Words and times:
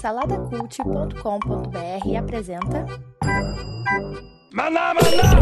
Saladacult.com.br 0.00 2.16
apresenta 2.18 2.84
Maná, 4.52 4.92
maná! 4.92 5.38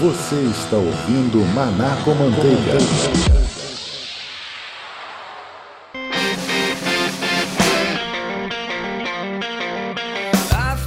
Você 0.00 0.36
está 0.36 0.76
ouvindo 0.76 1.44
Maná 1.54 1.94
com 2.04 2.14
Manteiga. 2.14 2.78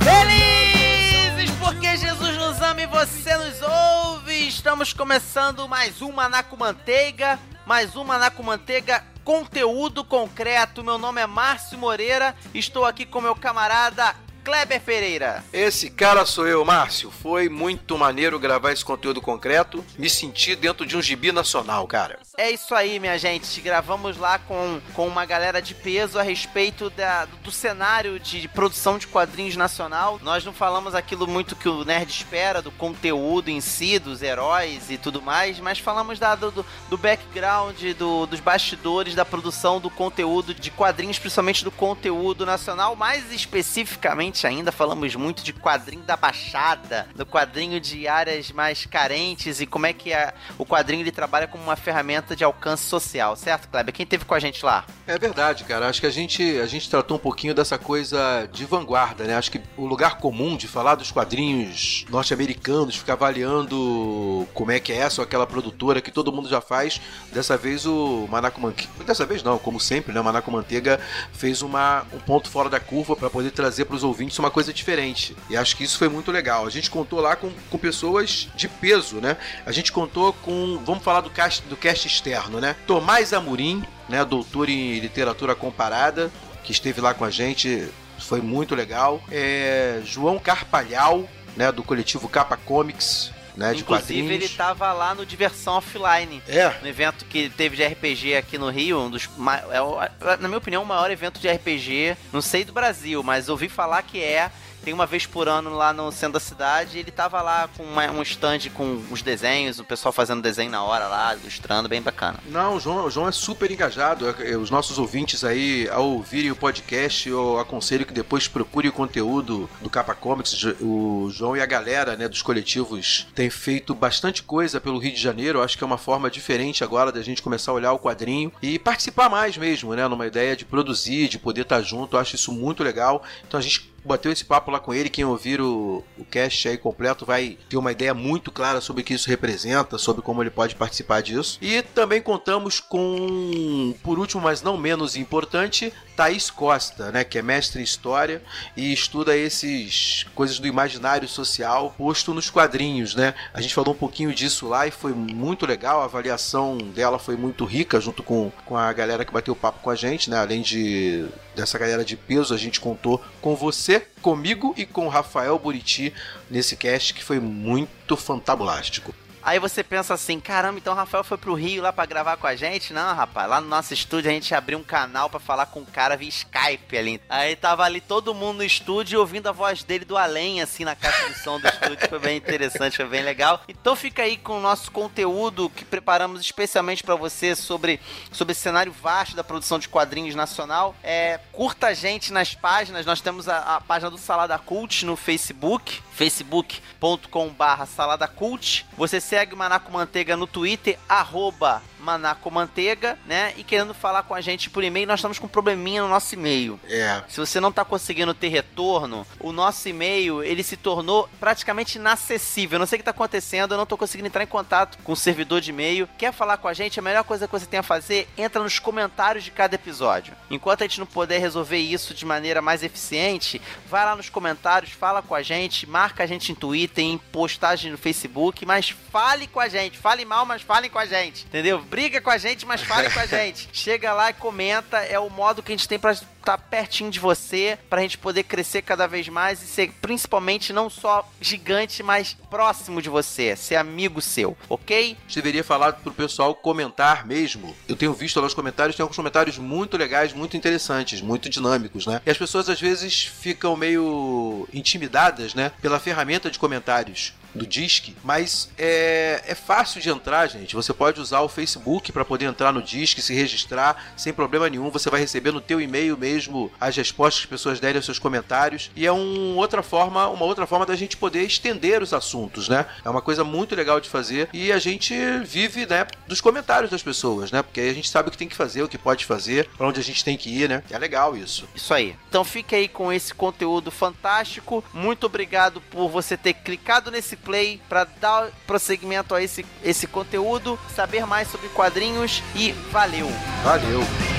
Felizes 0.04 1.52
porque 1.60 1.96
Jesus 1.96 2.38
nos 2.38 2.60
ama 2.60 2.82
e 2.82 2.88
você 2.88 3.38
nos 3.38 3.62
ouve. 3.62 4.48
Estamos 4.48 4.94
começando 4.94 5.68
mais 5.68 6.02
um 6.02 6.12
Maná 6.12 6.42
com 6.42 6.58
Manteiga, 6.58 7.38
mais 7.68 7.96
um 7.96 8.04
Maná 8.04 8.32
com 8.32 8.42
Manteiga 8.42 9.04
conteúdo 9.26 10.04
concreto. 10.04 10.84
Meu 10.84 11.00
nome 11.00 11.20
é 11.20 11.26
Márcio 11.26 11.78
Moreira, 11.78 12.36
estou 12.54 12.86
aqui 12.86 13.06
com 13.06 13.20
meu 13.20 13.36
camarada 13.36 14.16
Kleber 14.46 14.80
Pereira. 14.80 15.44
Esse 15.52 15.90
cara 15.90 16.24
sou 16.24 16.48
eu, 16.48 16.64
Márcio. 16.64 17.10
Foi 17.10 17.50
muito 17.50 17.98
maneiro 17.98 18.38
gravar 18.38 18.72
esse 18.72 18.86
conteúdo 18.86 19.20
concreto. 19.20 19.84
Me 19.98 20.08
senti 20.08 20.56
dentro 20.56 20.86
de 20.86 20.96
um 20.96 21.02
gibi 21.02 21.32
nacional, 21.32 21.88
cara. 21.88 22.20
É 22.38 22.52
isso 22.52 22.76
aí, 22.76 23.00
minha 23.00 23.18
gente. 23.18 23.62
Gravamos 23.62 24.18
lá 24.18 24.38
com, 24.38 24.82
com 24.94 25.08
uma 25.08 25.26
galera 25.26 25.62
de 25.62 25.74
peso 25.74 26.20
a 26.20 26.22
respeito 26.22 26.90
da, 26.90 27.24
do 27.24 27.50
cenário 27.50 28.20
de 28.20 28.46
produção 28.50 28.98
de 28.98 29.08
quadrinhos 29.08 29.56
nacional. 29.56 30.20
Nós 30.22 30.44
não 30.44 30.52
falamos 30.52 30.94
aquilo 30.94 31.26
muito 31.28 31.56
que 31.56 31.70
o 31.70 31.86
nerd 31.86 32.10
espera, 32.10 32.62
do 32.62 32.72
conteúdo 32.72 33.50
em 33.50 33.62
si, 33.62 33.98
dos 34.00 34.22
heróis 34.22 34.92
e 34.92 34.98
tudo 34.98 35.22
mais, 35.22 35.62
mas 35.62 35.80
falamos 35.80 36.20
da, 36.20 36.36
do, 36.36 36.66
do 36.90 36.98
background, 36.98 37.82
do, 37.98 38.26
dos 38.26 38.42
bastidores 38.42 39.16
da 39.16 39.24
produção 39.24 39.80
do 39.80 39.90
conteúdo 39.90 40.54
de 40.54 40.70
quadrinhos, 40.72 41.18
principalmente 41.18 41.64
do 41.64 41.72
conteúdo 41.72 42.46
nacional. 42.46 42.98
Mais 42.98 43.32
especificamente 43.32 44.46
ainda, 44.46 44.74
falamos 44.74 45.16
muito 45.16 45.42
de 45.42 45.54
quadrinho 45.54 46.04
da 46.04 46.18
Baixada, 46.18 47.08
do 47.16 47.26
quadrinho 47.26 47.80
de 47.80 48.10
áreas 48.10 48.52
mais 48.52 48.86
carentes 48.86 49.62
e 49.62 49.66
como 49.66 49.86
é 49.86 49.94
que 49.94 50.14
a, 50.14 50.34
o 50.58 50.66
quadrinho 50.66 51.02
ele 51.02 51.12
trabalha 51.14 51.48
como 51.48 51.64
uma 51.64 51.78
ferramenta 51.78 52.25
de 52.34 52.46
alcance 52.46 52.84
social, 52.84 53.36
certo, 53.36 53.68
Kleber? 53.68 53.94
Quem 53.94 54.06
teve 54.06 54.24
com 54.24 54.34
a 54.34 54.40
gente 54.40 54.64
lá? 54.64 54.86
É 55.06 55.20
verdade, 55.20 55.66
cara. 55.66 55.90
Acho 55.90 56.00
que 56.00 56.08
a 56.08 56.12
gente, 56.12 56.42
a 56.60 56.66
gente 56.66 56.90
tratou 56.90 57.18
um 57.18 57.20
pouquinho 57.20 57.54
dessa 57.54 57.78
coisa 57.78 58.48
de 58.54 58.64
vanguarda, 58.64 59.26
né? 59.26 59.36
Acho 59.36 59.52
que 59.52 59.62
o 59.76 59.86
lugar 59.86 60.18
comum 60.18 60.56
de 60.56 60.68
falar 60.68 60.96
dos 60.96 61.12
quadrinhos 61.12 62.06
norte-americanos, 62.10 62.96
ficar 62.96 63.14
avaliando 63.14 64.48
como 64.54 64.72
é 64.72 64.80
que 64.80 64.94
é 64.94 64.98
essa 64.98 65.22
ou 65.22 65.26
aquela 65.26 65.46
produtora 65.46 66.00
que 66.00 66.12
todo 66.12 66.32
mundo 66.32 66.48
já 66.48 66.62
faz. 66.62 67.02
Dessa 67.34 67.58
vez 67.58 67.86
o 67.86 68.28
Manaco 68.30 68.62
Manteiga. 68.62 68.92
Dessa 69.06 69.26
vez 69.26 69.44
não, 69.44 69.58
como 69.58 69.80
sempre, 69.80 70.14
né? 70.14 70.22
O 70.22 70.24
Manaco 70.24 70.52
Manteiga 70.52 71.00
fez 71.34 71.62
uma, 71.62 72.06
um 72.14 72.20
ponto 72.20 72.50
fora 72.50 72.70
da 72.70 72.80
curva 72.80 73.16
para 73.16 73.30
poder 73.30 73.52
trazer 73.52 73.86
para 73.86 73.96
os 73.96 74.04
ouvintes 74.04 74.40
uma 74.40 74.52
coisa 74.52 74.74
diferente. 74.74 75.36
E 75.50 75.58
acho 75.58 75.76
que 75.76 75.84
isso 75.84 75.98
foi 75.98 76.08
muito 76.08 76.32
legal. 76.32 76.66
A 76.66 76.70
gente 76.70 76.90
contou 76.90 77.20
lá 77.20 77.36
com, 77.36 77.52
com 77.70 77.78
pessoas 77.78 78.48
de 78.56 78.68
peso, 78.68 79.18
né? 79.18 79.38
A 79.66 79.72
gente 79.72 79.92
contou 79.92 80.32
com. 80.34 80.80
Vamos 80.86 81.04
falar 81.04 81.22
do 81.22 81.30
cast, 81.30 81.64
do 81.68 81.76
cast 81.76 82.08
externo, 82.16 82.60
né? 82.60 82.76
Tomás 82.88 83.34
Amorim, 83.34 83.84
né? 84.10 84.24
Doutor 84.24 84.70
em 84.70 85.00
literatura 85.00 85.56
comparada, 85.56 86.32
que 86.64 86.72
esteve 86.72 87.02
lá 87.02 87.14
com 87.14 87.26
a 87.26 87.30
gente. 87.30 87.90
Foi 88.18 88.42
muito 88.42 88.74
legal. 88.74 89.22
É, 89.30 90.02
João 90.06 90.40
Carpalhal, 90.40 91.28
né? 91.56 91.72
Do 91.72 91.84
coletivo 91.84 92.28
Capa 92.30 92.58
Comics. 92.58 93.34
Né, 93.56 93.74
de 93.74 93.84
Inclusive, 93.84 94.34
ele 94.34 94.50
tava 94.50 94.92
lá 94.92 95.16
no 95.16 95.26
Diversão 95.26 95.76
Offline. 95.76 96.44
É. 96.46 96.74
No 96.82 96.90
evento 96.90 97.24
que 97.24 97.50
teve 97.50 97.78
de 97.78 97.86
RPG 97.86 98.36
aqui 98.36 98.58
no 98.58 98.70
Rio, 98.70 99.00
um 99.00 99.10
dos. 99.10 99.30
É, 99.72 100.38
na 100.38 100.50
minha 100.50 100.58
opinião, 100.58 100.84
o 100.84 100.86
maior 100.86 101.10
evento 101.10 101.40
de 101.40 101.50
RPG, 101.50 102.18
não 102.34 102.42
sei 102.42 102.66
do 102.66 102.74
Brasil, 102.74 103.24
mas 103.24 103.48
ouvi 103.48 103.70
falar 103.70 104.02
que 104.02 104.22
é. 104.22 104.52
Tem 104.86 104.94
uma 104.94 105.08
vez 105.08 105.26
por 105.26 105.48
ano 105.50 105.72
lá 105.72 105.92
no 105.92 106.12
centro 106.12 106.34
da 106.34 106.40
cidade, 106.40 107.00
ele 107.00 107.10
tava 107.10 107.42
lá 107.42 107.68
com 107.76 107.82
uma- 107.84 108.12
um 108.12 108.22
stand 108.22 108.60
com 108.72 109.04
os 109.10 109.24
desenhos, 109.24 109.80
o 109.80 109.84
pessoal 109.84 110.12
fazendo 110.14 110.44
desenho 110.44 110.70
na 110.70 110.84
hora 110.84 111.08
lá, 111.08 111.36
ilustrando, 111.36 111.90
bem 111.90 112.04
bacana. 112.04 112.38
Não, 112.46 112.76
o 112.76 112.80
João, 112.80 113.06
o 113.06 113.10
João 113.10 113.28
é 113.28 113.32
super 113.32 113.72
engajado. 113.72 114.30
É, 114.40 114.56
Os 114.56 114.70
nossos 114.70 115.00
ouvintes 115.00 115.44
aí, 115.44 115.90
ao 115.92 116.08
ouvirem 116.08 116.52
o 116.52 116.56
podcast, 116.56 117.28
eu 117.28 117.60
aconselho 117.60 118.06
que 118.06 118.14
depois 118.14 118.48
procure 118.48 118.88
o 118.88 118.94
conteúdo 118.94 119.68
do 119.82 119.90
Capa 119.90 120.14
Comics. 120.14 120.64
O 120.80 121.30
João 121.32 121.58
e 121.58 121.62
a 121.62 121.66
galera 121.66 122.16
né, 122.16 122.28
dos 122.28 122.44
coletivos 122.44 123.26
têm 123.34 123.50
feito 123.50 123.96
bastante 123.96 124.44
coisa 124.44 124.80
pelo 124.80 125.00
Rio 125.00 125.14
de 125.14 125.20
Janeiro. 125.22 125.58
Eu 125.60 125.64
acho 125.64 125.78
que 125.80 125.84
é 125.84 125.88
uma 125.88 125.98
forma 125.98 126.30
diferente 126.30 126.84
agora 126.84 127.12
da 127.12 127.24
gente 127.24 127.42
começar 127.42 127.72
a 127.72 127.74
olhar 127.76 127.92
o 127.92 127.98
quadrinho 128.00 128.52
e 128.62 128.78
participar 128.78 129.30
mais 129.30 129.58
mesmo, 129.58 129.96
né? 129.96 130.08
Numa 130.08 130.28
ideia 130.28 130.56
de 130.56 130.64
produzir, 130.64 131.28
de 131.28 131.40
poder 131.40 131.62
estar 131.62 131.82
junto. 131.82 132.16
Eu 132.16 132.20
acho 132.20 132.36
isso 132.36 132.52
muito 132.52 132.84
legal. 132.84 133.24
Então 133.48 133.60
a 133.60 133.64
gente 133.64 133.95
bateu 134.06 134.32
esse 134.32 134.46
papo 134.46 134.72
lá 134.72 134.80
com 134.80 134.94
ele. 134.94 135.10
Quem 135.10 135.26
ouvir 135.26 135.60
o, 135.60 136.04
o 136.18 136.26
cast 136.26 136.68
aí 136.68 136.78
completo 136.78 137.26
vai 137.26 137.58
ter 137.70 137.78
uma 137.78 137.92
ideia 137.92 138.14
muito 138.14 138.52
clara 138.52 138.80
sobre 138.80 139.02
o 139.02 139.06
que 139.06 139.14
isso 139.14 139.30
representa, 139.30 139.98
sobre 139.98 140.22
como 140.22 140.42
ele 140.42 140.50
pode 140.50 140.76
participar 140.76 141.22
disso. 141.22 141.58
E 141.62 141.82
também 141.82 142.22
contamos 142.22 142.80
com, 142.80 143.94
por 144.04 144.20
último, 144.20 144.42
mas 144.42 144.62
não 144.62 144.78
menos 144.78 145.16
importante, 145.16 145.92
Thaís 146.16 146.50
Costa, 146.50 147.12
né, 147.12 147.24
que 147.24 147.38
é 147.38 147.42
mestre 147.42 147.82
em 147.82 147.84
história 147.84 148.42
e 148.76 148.94
estuda 148.94 149.36
esses 149.36 150.26
coisas 150.34 150.60
do 150.60 150.68
imaginário 150.68 151.28
social 151.28 151.94
posto 151.98 152.34
nos 152.34 152.50
quadrinhos, 152.50 153.16
né? 153.16 153.34
A 153.54 153.62
gente 153.62 153.74
falou 153.74 153.94
um 153.94 153.98
pouquinho 153.98 154.34
disso 154.34 154.68
lá 154.68 154.88
e 154.88 154.92
foi 154.92 155.14
muito 155.14 155.66
legal. 155.66 156.02
A 156.02 156.06
avaliação 156.06 156.78
dela 156.78 157.20
foi 157.20 157.36
muito 157.36 157.66
rica 157.66 158.00
junto 158.00 158.24
com, 158.24 158.52
com 158.66 158.78
a 158.78 158.92
galera 158.94 159.26
que 159.26 159.34
bateu 159.34 159.56
papo 159.56 159.80
com 159.82 159.90
a 159.90 159.96
gente, 159.96 160.30
né? 160.30 160.38
Além 160.38 160.62
de 160.62 161.26
dessa 161.56 161.78
galera 161.78 162.04
de 162.04 162.18
peso, 162.18 162.54
a 162.54 162.58
gente 162.58 162.80
contou 162.80 163.24
com 163.42 163.56
você, 163.56 164.06
comigo 164.22 164.74
e 164.78 164.86
com 164.86 165.06
o 165.06 165.10
Rafael 165.10 165.58
Buriti 165.58 166.14
nesse 166.50 166.76
cast 166.76 167.14
que 167.14 167.24
foi 167.24 167.40
muito 167.40 168.18
fantabulástico. 168.18 169.14
Aí 169.46 169.60
você 169.60 169.84
pensa 169.84 170.16
assim, 170.16 170.40
caramba, 170.40 170.80
então 170.80 170.92
o 170.92 170.96
Rafael 170.96 171.24
foi 171.24 171.38
pro 171.38 171.54
Rio 171.54 171.84
lá 171.84 171.94
pra 171.94 172.08
gravar 172.08 172.36
com 172.36 172.48
a 172.48 172.56
gente? 172.56 172.92
Não, 172.92 173.14
rapaz, 173.14 173.48
lá 173.48 173.62
no 173.62 173.68
nosso 173.68 173.94
estúdio 173.94 174.32
a 174.32 174.34
gente 174.34 174.56
abriu 174.56 174.80
um 174.80 174.84
canal 174.84 175.30
pra 175.30 175.40
falar 175.40 175.68
com 175.68 175.82
o 175.82 175.86
cara 175.86 176.18
via 176.18 176.30
Skype 176.30 176.98
ali. 176.98 177.22
Aí 177.30 177.56
tava 177.56 177.84
ali 177.84 178.02
todo 178.02 178.34
mundo 178.34 178.58
no 178.58 178.64
estúdio 178.64 179.20
ouvindo 179.20 179.48
a 179.48 179.52
voz 179.52 179.84
dele 179.84 180.04
do 180.04 180.18
além, 180.18 180.64
assim, 180.64 180.84
na 180.84 180.96
caixa 180.96 181.30
de 181.30 181.38
som 181.44 181.60
do 181.60 181.68
estúdio. 181.68 182.10
Foi 182.10 182.18
bem 182.18 182.38
interessante, 182.38 182.98
foi 182.98 183.06
bem 183.06 183.22
legal. 183.22 183.62
Então 183.68 183.96
fica 183.96 184.24
aí 184.24 184.36
com 184.36 184.58
o 184.58 184.62
nosso 184.62 184.90
conteúdo 184.92 185.70
que 185.70 185.86
preparamos 185.86 186.42
especialmente 186.42 187.04
pra 187.04 187.14
você 187.14 187.56
sobre, 187.56 188.00
sobre 188.32 188.54
esse 188.54 188.62
cenário 188.62 188.92
vasto 188.92 189.36
da 189.36 189.44
produção 189.44 189.78
de 189.78 189.88
quadrinhos 189.88 190.34
nacional. 190.34 190.96
É, 191.04 191.40
curta 191.52 191.86
a 191.86 191.94
gente 191.94 192.34
nas 192.34 192.56
páginas, 192.56 193.06
nós 193.06 193.22
temos 193.22 193.48
a, 193.48 193.76
a 193.76 193.82
página 193.82 194.10
do 194.10 194.18
Salada 194.18 194.58
Cult 194.58 195.06
no 195.06 195.16
Facebook, 195.16 196.02
facebook.com 196.16 197.50
barra 197.50 197.86
Salada 197.86 198.26
Cult. 198.28 198.86
Você 198.98 199.20
segue 199.20 199.54
o 199.54 199.58
Manaco 199.58 199.92
Manteiga 199.92 200.38
no 200.38 200.48
Twitter, 200.48 200.98
arroba 201.10 201.84
Manaco 202.06 202.52
Manteiga, 202.52 203.18
né? 203.26 203.54
E 203.58 203.64
querendo 203.64 203.94
falar 203.94 204.24
com 204.24 204.36
a 204.36 204.42
gente 204.42 204.70
por 204.70 204.84
e-mail, 204.84 205.08
nós 205.08 205.20
estamos 205.20 205.40
com 205.40 205.48
um 205.48 205.50
probleminha 205.50 206.04
no 206.04 206.08
nosso 206.08 206.36
e-mail. 206.36 206.80
É, 206.88 207.24
Se 207.28 207.40
você 207.40 207.60
não 207.60 207.72
tá 207.72 207.84
conseguindo 207.84 208.34
ter 208.34 208.50
retorno, 208.50 209.26
o 209.40 209.52
nosso 209.52 209.90
e-mail, 209.90 210.44
ele 210.44 210.62
se 210.62 210.78
tornou 210.78 211.28
praticamente 211.40 211.98
inacessível. 211.98 212.76
Eu 212.76 212.80
não 212.80 212.86
sei 212.86 212.98
o 212.98 213.00
que 213.00 213.06
tá 213.06 213.12
acontecendo, 213.12 213.74
eu 213.74 213.78
não 213.78 213.86
tô 213.86 213.98
conseguindo 213.98 214.28
entrar 214.28 214.44
em 214.44 214.48
contato 214.48 214.98
com 215.04 215.14
o 215.14 215.16
servidor 215.16 215.60
de 215.60 215.72
e-mail. 215.72 216.08
Quer 216.18 216.32
falar 216.32 216.58
com 216.58 216.68
a 216.68 216.74
gente? 216.74 217.00
A 217.00 217.02
melhor 217.02 217.24
coisa 217.24 217.48
que 217.48 217.52
você 217.52 217.66
tem 217.66 217.80
a 217.80 217.84
fazer, 217.84 218.28
entra 218.38 218.62
nos 218.62 218.78
comentários 218.78 219.44
de 219.44 219.52
cada 219.52 219.74
episódio. 219.76 220.36
Enquanto 220.52 220.84
a 220.84 220.88
gente 220.88 221.00
não 221.00 221.08
puder 221.08 221.40
resolver 221.40 221.78
isso 221.78 222.14
de 222.14 222.26
maneira 222.26 222.62
mais 222.62 222.84
eficiente, 222.84 223.60
vai 223.90 224.06
lá 224.06 224.16
nos 224.16 224.30
comentários, 224.30 224.92
fala 224.92 225.22
com 225.22 225.34
a 225.34 225.42
gente, 225.42 225.88
marca 225.88 226.24
a 226.24 226.28
gente 226.28 226.52
em 226.52 226.56
Twitter, 226.56 227.04
em 227.04 227.18
postagem 227.18 227.92
no 227.92 227.98
Facebook, 227.98 228.66
mas 228.66 228.90
fale 228.90 229.48
com 229.48 229.60
a 229.60 229.68
gente. 229.68 229.98
Fale 229.98 230.26
mal, 230.26 230.46
mas 230.46 230.62
fale 230.62 230.90
com 230.90 231.00
a 231.00 231.06
gente. 231.06 231.46
Entendeu? 231.46 231.80
Briga 231.96 232.20
com 232.20 232.30
a 232.30 232.38
gente, 232.38 232.66
mas 232.66 232.82
fale 232.82 233.10
com 233.10 233.22
a 233.22 233.26
gente. 233.26 233.70
Chega 233.72 234.12
lá 234.12 234.30
e 234.30 234.34
comenta, 234.34 234.98
é 234.98 235.18
o 235.18 235.30
modo 235.30 235.64
que 235.64 235.72
a 235.72 235.76
gente 235.78 235.88
tem 235.88 235.98
pra 235.98 236.14
estar 236.46 236.58
pertinho 236.58 237.10
de 237.10 237.20
você, 237.20 237.78
pra 237.90 238.02
gente 238.02 238.18
poder 238.18 238.44
crescer 238.44 238.84
cada 238.84 239.08
vez 239.08 239.28
mais 239.28 239.62
e 239.64 239.68
ser 239.68 239.92
principalmente 240.02 240.72
não 240.72 240.90
só 240.90 241.28
gigante, 241.42 242.04
mas 242.04 242.38
próximo 242.50 243.02
de 243.02 243.10
você, 243.10 243.56
ser 243.56 243.76
amigo 243.76 244.22
seu, 244.22 244.56
ok? 244.70 245.18
deveria 245.36 245.64
falar 245.64 245.94
pro 245.94 246.12
pessoal 246.12 246.54
comentar 246.56 247.26
mesmo. 247.26 247.76
Eu 247.88 247.96
tenho 247.96 248.14
visto 248.14 248.40
lá 248.40 248.48
os 248.48 248.54
comentários, 248.54 248.96
tem 248.96 249.04
alguns 249.04 249.16
comentários 249.16 249.58
muito 249.58 249.98
legais, 249.98 250.34
muito 250.34 250.56
interessantes, 250.56 251.22
muito 251.22 251.50
dinâmicos, 251.50 252.06
né? 252.06 252.22
E 252.26 252.30
as 252.30 252.38
pessoas 252.38 252.70
às 252.70 252.80
vezes 252.80 253.24
ficam 253.24 253.76
meio 253.76 254.68
intimidadas, 254.74 255.54
né? 255.54 255.72
Pela 255.82 256.00
ferramenta 256.00 256.50
de 256.50 256.60
comentários. 256.60 257.34
do 257.56 257.66
Disque, 257.66 258.14
mas 258.22 258.70
é, 258.78 259.42
é 259.48 259.56
fácil 259.56 260.02
de 260.02 260.10
entrar, 260.10 260.46
gente. 260.48 260.76
Você 260.76 260.94
pode 260.94 261.22
usar 261.22 261.40
o 261.40 261.48
Facebook 261.48 262.12
para 262.12 262.26
poder 262.26 262.46
entrar 262.46 262.74
no 262.74 262.82
Disque, 262.82 263.22
se 263.22 263.34
registrar 263.34 264.14
sem 264.18 264.34
problema 264.34 264.70
nenhum. 264.70 264.90
Você 264.90 265.10
vai 265.10 265.22
receber 265.22 265.54
no 265.54 265.62
teu 265.62 265.80
e-mail 265.80 266.18
mesmo 266.18 266.35
as 266.80 266.96
respostas 266.96 267.42
que 267.42 267.46
as 267.46 267.50
pessoas 267.50 267.80
derem 267.80 267.98
aos 267.98 268.06
seus 268.06 268.20
comentários. 268.20 268.92
E 268.96 269.06
é 269.06 269.12
um 269.12 269.56
outra 269.58 269.82
forma, 269.82 270.28
uma 270.30 270.46
outra 270.46 270.66
forma 270.66 270.86
da 270.86 270.96
gente 270.96 271.18
poder 271.18 271.44
estender 271.44 272.02
os 272.02 272.14
assuntos, 272.14 272.70
né? 272.70 272.86
É 273.04 273.10
uma 273.10 273.22
coisa 273.22 273.44
muito 273.44 273.76
legal 273.76 274.00
de 274.00 274.10
fazer 274.10 274.50
e 274.54 274.72
a 274.72 274.80
gente 274.80 275.16
vive, 275.46 275.86
né, 275.86 276.06
dos 276.28 276.42
comentários 276.42 276.92
das 276.92 277.04
pessoas, 277.04 277.52
né? 277.52 277.62
Porque 277.62 277.80
aí 277.80 277.90
a 277.90 277.94
gente 277.94 278.10
sabe 278.10 278.30
o 278.30 278.32
que 278.32 278.38
tem 278.38 278.48
que 278.48 278.56
fazer, 278.56 278.84
o 278.84 278.88
que 278.88 278.98
pode 278.98 279.26
fazer, 279.26 279.70
para 279.78 279.88
onde 279.88 280.00
a 280.00 280.04
gente 280.04 280.24
tem 280.24 280.38
que 280.38 280.50
ir, 280.50 280.70
né? 280.70 280.84
É 280.90 280.98
legal 280.98 281.36
isso. 281.36 281.68
Isso 281.76 281.94
aí. 281.94 282.16
Então 282.30 282.44
fique 282.44 282.76
aí 282.76 282.88
com 282.88 283.12
esse 283.12 283.34
conteúdo 283.34 283.92
fantástico. 283.92 284.84
Muito 284.94 285.26
obrigado 285.26 285.82
por 285.82 286.10
você 286.10 286.38
ter 286.38 286.54
clicado 286.54 287.12
nesse 287.12 287.36
play 287.36 287.82
para 287.88 288.04
dar 288.04 288.50
prosseguimento 288.68 289.34
a 289.34 289.42
esse, 289.42 289.66
esse 289.84 290.08
conteúdo, 290.08 290.80
saber 290.94 291.26
mais 291.26 291.50
sobre 291.50 291.70
quadrinhos 291.70 292.42
e 292.56 292.72
valeu. 292.92 293.30
Valeu. 293.64 294.35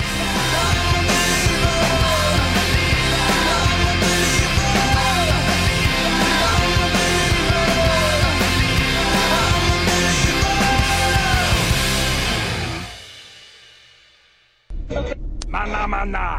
Maná, 16.06 16.38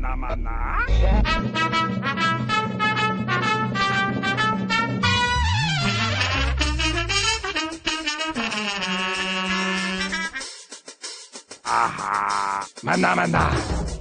Na 0.00 0.16
maná. 0.16 0.80
Ahá. 11.68 12.64
Maná, 12.80 13.12
maná. 13.12 13.91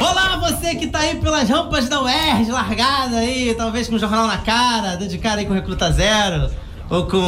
Olá, 0.00 0.36
você 0.38 0.74
que 0.76 0.86
tá 0.86 1.00
aí 1.00 1.16
pelas 1.16 1.46
rampas 1.48 1.88
da 1.90 2.00
UERJ, 2.02 2.50
largada 2.50 3.18
aí, 3.18 3.54
talvez 3.54 3.86
com 3.86 3.96
o 3.96 3.98
jornal 3.98 4.26
na 4.26 4.38
cara, 4.38 4.96
dando 4.96 5.08
de 5.08 5.18
cara 5.18 5.40
aí 5.40 5.46
com 5.46 5.52
Recruta 5.52 5.92
Zero, 5.92 6.50
ou 6.88 7.06
com 7.06 7.20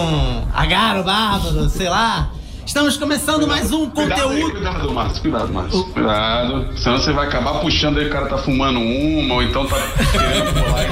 Agaro 0.54 1.04
Bárbaro, 1.04 1.68
sei 1.68 1.90
lá. 1.90 2.30
Estamos 2.76 2.98
começando 2.98 3.46
mais 3.48 3.72
um 3.72 3.88
Cuidado, 3.88 4.20
aí, 4.20 4.42
conteúdo. 4.42 4.52
cuidado, 4.52 4.92
Márcio, 4.92 5.22
cuidado, 5.22 5.50
Márcio. 5.50 5.84
Cuidado. 5.84 6.68
Senão 6.76 6.98
você 6.98 7.10
vai 7.10 7.26
acabar 7.26 7.54
puxando 7.60 7.96
aí, 7.96 8.06
o 8.06 8.10
cara 8.10 8.26
tá 8.26 8.36
fumando 8.36 8.78
uma, 8.78 9.36
ou 9.36 9.42
então 9.42 9.64
tá 9.66 9.76
querendo 10.12 10.52
pular 10.52 10.80
aí. 10.80 10.86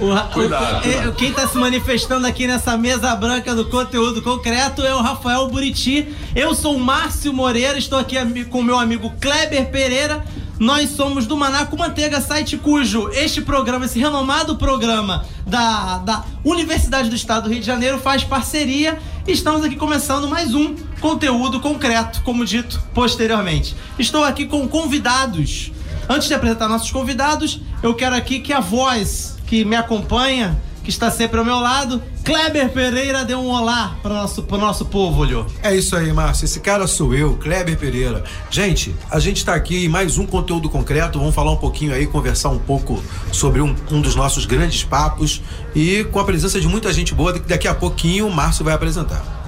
O 0.00 0.10
Ra- 0.10 0.22
Cuidado, 0.22 0.28
o- 0.30 0.32
cuidado. 0.32 0.88
eh, 0.88 1.12
quem 1.18 1.34
tá 1.34 1.46
se 1.46 1.58
manifestando 1.58 2.26
aqui 2.26 2.46
nessa 2.46 2.78
mesa 2.78 3.14
branca 3.14 3.54
do 3.54 3.66
conteúdo 3.66 4.22
concreto 4.22 4.80
é 4.82 4.94
o 4.94 5.02
Rafael 5.02 5.46
Buriti. 5.48 6.08
Eu 6.34 6.54
sou 6.54 6.76
o 6.76 6.80
Márcio 6.80 7.30
Moreira, 7.34 7.76
estou 7.76 7.98
aqui 7.98 8.16
com 8.46 8.62
meu 8.62 8.78
amigo 8.78 9.12
Kleber 9.20 9.66
Pereira. 9.70 10.24
Nós 10.64 10.92
somos 10.92 11.26
do 11.26 11.36
Manaco 11.36 11.76
Manteiga, 11.76 12.22
site 12.22 12.56
cujo 12.56 13.10
este 13.10 13.42
programa, 13.42 13.84
esse 13.84 13.98
renomado 13.98 14.56
programa 14.56 15.26
da, 15.46 15.98
da 15.98 16.24
Universidade 16.42 17.10
do 17.10 17.14
Estado 17.14 17.42
do 17.42 17.50
Rio 17.50 17.60
de 17.60 17.66
Janeiro 17.66 17.98
faz 17.98 18.24
parceria. 18.24 18.98
Estamos 19.28 19.62
aqui 19.62 19.76
começando 19.76 20.26
mais 20.26 20.54
um 20.54 20.74
conteúdo 21.02 21.60
concreto, 21.60 22.22
como 22.22 22.46
dito 22.46 22.82
posteriormente. 22.94 23.76
Estou 23.98 24.24
aqui 24.24 24.46
com 24.46 24.66
convidados. 24.66 25.70
Antes 26.08 26.28
de 26.28 26.34
apresentar 26.34 26.66
nossos 26.66 26.90
convidados, 26.90 27.60
eu 27.82 27.92
quero 27.92 28.16
aqui 28.16 28.40
que 28.40 28.54
a 28.54 28.60
voz 28.60 29.36
que 29.46 29.66
me 29.66 29.76
acompanha, 29.76 30.58
que 30.84 30.90
está 30.90 31.10
sempre 31.10 31.38
ao 31.38 31.44
meu 31.44 31.58
lado, 31.58 32.00
Kleber 32.22 32.70
Pereira, 32.70 33.24
dê 33.24 33.34
um 33.34 33.48
olá 33.48 33.96
para 34.02 34.12
o 34.12 34.14
nosso, 34.14 34.42
pro 34.42 34.58
nosso 34.58 34.84
povo, 34.84 35.22
olhou. 35.22 35.46
É 35.62 35.74
isso 35.74 35.96
aí, 35.96 36.12
Márcio. 36.12 36.44
Esse 36.44 36.60
cara 36.60 36.86
sou 36.86 37.14
eu, 37.14 37.36
Kleber 37.38 37.76
Pereira. 37.78 38.22
Gente, 38.50 38.94
a 39.10 39.18
gente 39.18 39.42
tá 39.44 39.54
aqui 39.54 39.86
em 39.86 39.88
mais 39.88 40.18
um 40.18 40.26
conteúdo 40.26 40.68
concreto. 40.68 41.18
Vamos 41.18 41.34
falar 41.34 41.52
um 41.52 41.56
pouquinho 41.56 41.94
aí, 41.94 42.06
conversar 42.06 42.50
um 42.50 42.58
pouco 42.58 43.02
sobre 43.32 43.62
um, 43.62 43.74
um 43.90 44.00
dos 44.00 44.14
nossos 44.14 44.44
grandes 44.44 44.84
papos 44.84 45.40
e 45.74 46.04
com 46.12 46.20
a 46.20 46.24
presença 46.24 46.60
de 46.60 46.68
muita 46.68 46.92
gente 46.92 47.14
boa. 47.14 47.32
que 47.32 47.48
Daqui 47.48 47.66
a 47.66 47.74
pouquinho 47.74 48.26
o 48.26 48.30
Márcio 48.30 48.62
vai 48.62 48.74
apresentar. 48.74 49.43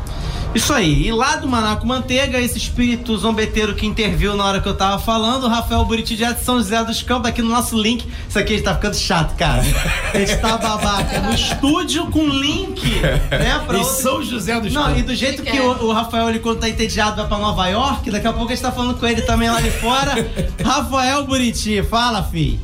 Isso 0.56 0.73
aí, 0.73 1.06
e 1.06 1.12
lá 1.12 1.37
do 1.37 1.47
Manaco 1.47 1.87
Manteiga, 1.87 2.41
esse 2.41 2.56
espírito 2.56 3.17
zombeteiro 3.19 3.75
que 3.75 3.85
interviu 3.87 4.35
na 4.35 4.43
hora 4.44 4.61
que 4.61 4.67
eu 4.67 4.75
tava 4.75 4.99
falando, 4.99 5.44
o 5.44 5.49
Rafael 5.49 5.85
Buriti 5.85 6.17
de 6.17 6.25
São 6.43 6.56
José 6.56 6.82
dos 6.82 7.03
Campos, 7.03 7.29
aqui 7.29 7.43
no 7.43 7.50
nosso 7.50 7.81
link. 7.81 8.06
Isso 8.29 8.38
aqui 8.38 8.61
tá 8.62 8.75
ficando 8.75 8.97
chato, 8.97 9.37
cara. 9.37 9.62
A 10.14 10.19
gente 10.19 10.37
tá 10.38 10.56
babaca 10.56 11.20
no 11.20 11.35
estúdio 11.35 12.06
com 12.06 12.26
link, 12.26 12.82
né? 13.00 13.61
Pra 13.67 13.76
Em 13.76 13.81
outro- 13.81 13.94
São 14.03 14.23
José 14.23 14.58
dos 14.58 14.73
Não, 14.73 14.85
Campos. 14.85 14.99
e 15.00 15.03
do 15.03 15.14
jeito 15.14 15.43
que 15.43 15.61
o, 15.61 15.85
o 15.85 15.93
Rafael, 15.93 16.31
ele, 16.31 16.38
quando 16.38 16.59
tá 16.61 16.69
entediado, 16.69 17.17
vai 17.17 17.26
pra 17.26 17.38
Nova 17.38 17.67
York, 17.69 18.11
daqui 18.11 18.26
a 18.26 18.32
pouco 18.32 18.50
a 18.50 18.55
gente 18.55 18.62
tá 18.62 18.73
falando 18.73 18.99
com 18.99 19.06
ele 19.06 19.20
também 19.23 19.50
lá 19.50 19.61
de 19.61 19.70
fora. 19.70 20.14
Rafael 20.64 21.25
Buriti, 21.26 21.82
fala, 21.82 22.23
fi. 22.23 22.59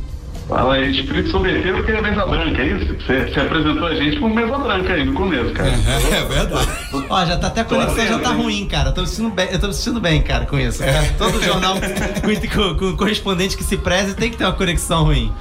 Fala 0.49 0.75
aí, 0.75 0.91
espírito 0.99 1.31
soberbeiro 1.31 1.85
que 1.85 1.93
é 1.93 2.01
mesa 2.03 2.27
branca, 2.27 2.61
é 2.63 2.67
isso? 2.67 2.95
Você, 3.07 3.27
você 3.33 3.41
apresentou 3.41 3.87
a 3.87 3.95
gente 3.95 4.19
como 4.19 4.35
mesa 4.35 4.59
branca 4.59 4.93
aí 4.95 5.05
no 5.05 5.13
começo, 5.15 5.53
cara. 5.53 5.71
É 6.13 6.25
verdade. 6.25 6.69
Ó, 7.09 7.25
já 7.25 7.37
tá 7.37 7.47
até 7.49 7.61
a 7.63 7.65
conexão 7.65 8.07
já 8.07 8.19
tá 8.19 8.31
ruim, 8.31 8.67
cara. 8.67 8.91
Eu 8.91 8.95
tô 8.95 9.01
me 9.03 9.07
sentindo 9.07 9.31
bem, 9.31 9.49
eu 9.51 9.59
tô 9.59 9.69
me 9.69 9.75
sentindo 9.75 10.01
bem, 10.01 10.23
cara, 10.23 10.45
com 10.47 10.59
isso. 10.59 10.83
Todo 11.19 11.43
jornal 11.43 11.77
com, 11.81 12.49
com- 12.49 12.75
com 12.77 12.97
correspondente 12.97 13.57
que 13.57 13.65
se 13.65 13.77
preze 13.77 14.15
tem 14.15 14.31
que 14.31 14.37
ter 14.37 14.45
uma 14.45 14.53
conexão 14.53 15.05
ruim. 15.05 15.33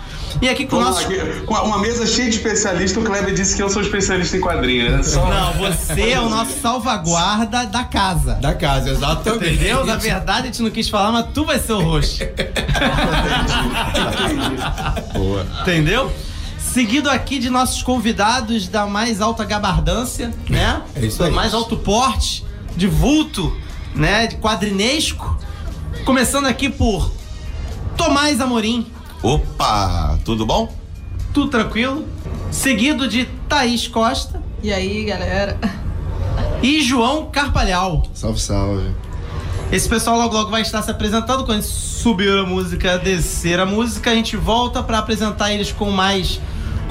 E 0.41 0.47
aqui 0.47 0.65
com 0.65 0.77
o 0.77 0.81
nosso. 0.81 1.07
uma 1.47 1.77
mesa 1.79 2.07
cheia 2.07 2.29
de 2.29 2.37
especialistas, 2.37 3.03
o 3.03 3.05
Kleber 3.05 3.33
disse 3.33 3.53
que 3.55 3.61
eu 3.61 3.69
sou 3.69 3.81
especialista 3.81 4.37
em 4.37 4.39
quadrinhos. 4.39 4.91
né? 4.93 5.03
Só... 5.03 5.29
Não, 5.29 5.53
você 5.53 6.11
é 6.11 6.19
o 6.21 6.29
nosso 6.29 6.57
salvaguarda 6.61 7.65
da 7.65 7.83
casa. 7.83 8.35
Da 8.35 8.53
casa, 8.53 8.91
exatamente. 8.91 9.55
Entendeu? 9.55 9.85
Na 9.85 9.97
verdade, 9.97 10.43
a 10.43 10.45
gente 10.45 10.61
não 10.61 10.69
quis 10.69 10.87
falar, 10.87 11.11
mas 11.11 11.25
tu 11.33 11.43
vai 11.45 11.59
ser 11.59 11.73
o 11.73 11.81
host. 11.81 12.23
Boa. 15.13 15.45
Entendeu? 15.61 16.11
Seguido 16.73 17.09
aqui 17.09 17.37
de 17.37 17.49
nossos 17.49 17.83
convidados 17.83 18.67
da 18.67 18.85
mais 18.85 19.19
alta 19.19 19.43
gabardância, 19.43 20.33
né? 20.49 20.81
É 20.95 21.05
isso 21.05 21.17
Do 21.17 21.25
aí. 21.25 21.31
mais 21.31 21.53
alto 21.53 21.75
porte, 21.75 22.45
de 22.77 22.87
vulto, 22.87 23.55
né? 23.93 24.27
De 24.27 24.37
quadrinesco. 24.37 25.37
Começando 26.05 26.45
aqui 26.45 26.69
por 26.69 27.11
Tomás 27.97 28.39
Amorim, 28.39 28.87
Opa, 29.21 30.17
tudo 30.23 30.45
bom? 30.45 30.73
tudo 31.33 31.49
tranquilo. 31.49 32.05
Seguido 32.49 33.07
de 33.07 33.25
Thaís 33.47 33.87
Costa 33.87 34.41
E 34.63 34.71
aí, 34.71 35.03
galera? 35.05 35.57
e 36.63 36.81
João 36.81 37.25
Carpalhal. 37.31 38.03
Salve, 38.13 38.39
salve. 38.39 38.95
Esse 39.71 39.87
pessoal 39.89 40.17
logo 40.17 40.35
logo 40.35 40.49
vai 40.51 40.61
estar 40.61 40.81
se 40.81 40.91
apresentando. 40.91 41.45
Quando 41.45 41.61
subir 41.63 42.29
a 42.37 42.45
música, 42.45 42.97
descer 42.97 43.59
a 43.59 43.65
música, 43.65 44.11
a 44.11 44.15
gente 44.15 44.35
volta 44.37 44.81
para 44.83 44.97
apresentar 44.99 45.53
eles 45.53 45.71
com 45.71 45.89
mais 45.91 46.39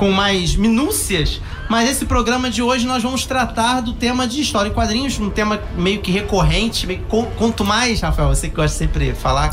com 0.00 0.10
mais 0.10 0.56
minúcias. 0.56 1.42
Mas 1.70 1.88
esse 1.88 2.04
programa 2.04 2.50
de 2.50 2.60
hoje 2.60 2.84
nós 2.84 3.00
vamos 3.00 3.24
tratar 3.24 3.80
do 3.80 3.92
tema 3.92 4.26
de 4.26 4.40
história 4.40 4.70
e 4.70 4.72
quadrinhos, 4.72 5.16
um 5.20 5.30
tema 5.30 5.62
meio 5.76 6.00
que 6.00 6.10
recorrente. 6.10 6.84
Meio, 6.84 7.02
conto 7.38 7.64
mais, 7.64 8.00
Rafael, 8.00 8.28
você 8.28 8.48
que 8.48 8.56
gosta 8.56 8.76
sempre 8.76 9.12
de 9.12 9.14
falar. 9.14 9.50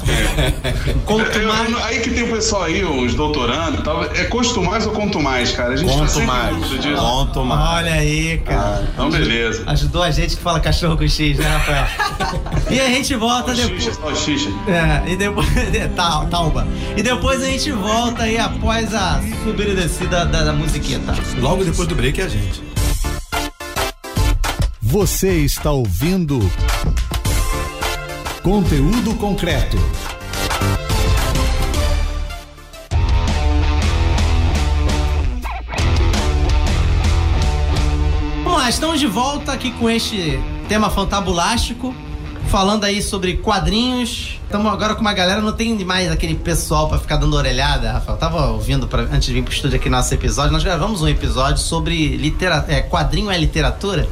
Conto 1.06 1.40
mais. 1.48 1.84
Aí 1.86 2.00
que 2.00 2.10
tem 2.10 2.24
o 2.24 2.32
pessoal 2.32 2.64
aí, 2.64 2.84
os 2.84 3.14
doutorando 3.14 3.78
e 3.78 3.84
tal. 3.84 4.04
É 4.04 4.24
conto 4.24 4.64
mais 4.64 4.88
ou 4.88 4.94
conto 4.94 5.20
mais, 5.20 5.52
cara? 5.52 5.76
A 5.76 5.78
gente 5.78 5.94
conto 5.94 6.12
tá 6.12 6.26
mais. 6.26 6.70
disso. 6.82 6.96
Conto 6.96 7.46
mais. 7.46 7.84
Olha 7.84 7.94
aí, 7.94 8.40
cara. 8.40 8.80
Ah, 8.82 8.88
então, 8.92 9.12
beleza. 9.12 9.64
Ajudou 9.68 10.02
a 10.02 10.10
gente 10.10 10.36
que 10.36 10.42
fala 10.42 10.60
cachorro 10.60 10.98
com 10.98 11.08
X, 11.08 11.38
né, 11.38 11.46
Rafael? 11.48 11.86
e 12.72 12.80
a 12.80 12.88
gente 12.88 13.14
volta 13.14 13.54
depois. 13.54 13.96
Salsicha, 13.96 14.50
É, 14.68 15.12
e 15.12 15.16
depois. 15.16 15.48
Tal, 15.96 16.26
talba. 16.28 16.68
E 16.96 17.04
depois 17.04 17.44
a 17.44 17.46
gente 17.46 17.72
volta 17.72 18.24
aí 18.24 18.40
após 18.40 18.94
a 18.96 19.22
subida 19.44 19.72
e 19.72 19.76
descida 19.76 20.26
da, 20.26 20.44
da 20.44 20.54
musiqueta. 20.54 21.14
Logo 21.40 21.64
depois 21.64 21.88
do 21.88 21.96
break 21.96 22.07
é 22.08 22.24
a 22.24 22.28
gente. 22.30 22.64
Você 24.82 25.40
está 25.40 25.72
ouvindo 25.72 26.40
conteúdo 28.42 29.14
concreto. 29.16 29.78
Vamos 38.42 38.58
lá, 38.58 38.70
estamos 38.70 39.02
de 39.02 39.08
volta 39.08 39.52
aqui 39.52 39.72
com 39.72 39.90
este 39.90 40.40
tema 40.70 40.90
fantabulástico, 40.90 41.94
falando 42.48 42.86
aí 42.86 43.02
sobre 43.02 43.38
quadrinhos. 43.38 44.40
Estamos 44.44 44.72
agora 44.72 44.96
com 44.96 45.02
uma 45.02 45.14
galera, 45.14 45.42
não 45.42 45.52
tem 45.52 45.78
mais 45.84 46.10
aquele 46.12 46.36
pessoal 46.36 46.88
para 46.88 46.98
ficar 46.98 47.18
dando 47.18 47.36
orelhada, 47.36 47.92
Rafael. 47.92 48.18
Tava 48.18 48.48
ouvindo 48.48 48.88
pra, 48.88 49.02
antes 49.02 49.28
de 49.28 49.34
vir 49.34 49.44
pro 49.44 49.54
estúdio 49.54 49.78
aqui 49.78 49.90
nosso 49.90 50.14
episódio, 50.14 50.52
nós 50.52 50.64
gravamos 50.64 51.02
um 51.02 51.08
episódio 51.08 51.62
sobre 51.62 52.16
literatura, 52.16 52.74
é, 52.74 52.82
quadrinho 52.82 53.30
é 53.30 53.38
literatura. 53.38 54.08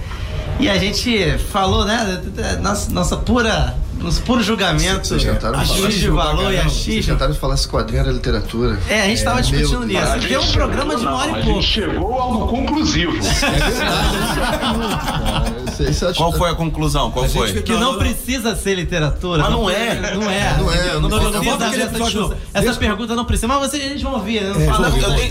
E 0.59 0.69
a 0.69 0.77
gente 0.77 1.37
falou, 1.51 1.85
né, 1.85 2.21
nossa, 2.61 2.91
nossa 2.91 3.17
pura 3.17 3.75
nos 3.97 4.19
puros 4.19 4.45
julgamentos, 4.45 5.11
a 5.11 5.63
juiz 5.63 5.95
de 5.95 6.09
valor 6.09 6.53
e 6.53 6.57
a 6.57 6.63
X. 6.63 6.83
Vocês 6.83 7.05
tentaram 7.05 7.33
falar 7.33 7.55
se 7.57 7.67
quadrinho 7.67 8.01
era 8.01 8.11
literatura. 8.11 8.79
É, 8.89 9.01
a 9.01 9.05
gente 9.05 9.17
estava 9.17 9.39
é, 9.39 9.41
discutindo 9.41 9.85
nisso. 9.85 10.11
Porque 10.19 10.33
é 10.33 10.39
um 10.39 10.51
programa 10.51 10.95
de 10.95 11.01
uma 11.01 11.15
hora 11.15 11.31
e 11.31 11.43
pouco. 11.43 11.49
A 11.49 11.53
gente 11.53 11.67
chegou 11.67 12.13
ao 12.13 12.47
conclusivo. 12.47 13.13
É 13.15 13.69
verdade. 13.69 14.15
Qual 16.17 16.31
foi 16.31 16.51
a 16.51 16.55
conclusão? 16.55 17.11
Qual 17.11 17.27
foi? 17.27 17.61
Que 17.61 17.73
não 17.73 17.97
precisa 17.97 18.55
ser 18.55 18.75
literatura. 18.75 19.43
Mas 19.43 19.51
não 19.51 19.69
é. 19.69 20.13
Não 20.13 20.29
é. 20.29 20.57
Não 20.57 20.71
é. 20.71 20.99
Não, 20.99 21.09
precisa 21.09 22.37
Essa 22.53 22.73
pergunta 22.75 23.15
não 23.15 23.25
precisa. 23.25 23.47
Mas 23.47 23.59
vocês 23.59 23.83
eles 23.83 24.01
vão 24.01 24.13
ouvir. 24.13 24.41
Né? 24.41 24.67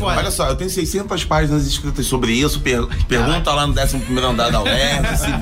Olha 0.00 0.30
só, 0.30 0.48
eu 0.48 0.56
tenho 0.56 0.70
600 0.70 1.24
páginas 1.24 1.66
escritas 1.66 2.06
sobre 2.06 2.32
isso. 2.32 2.60
Pergunta 2.60 3.52
lá 3.52 3.66
no 3.66 3.72
11 3.72 4.04
andar 4.24 4.50
da 4.50 4.62
UERJ. 4.62 5.14
Já 5.14 5.36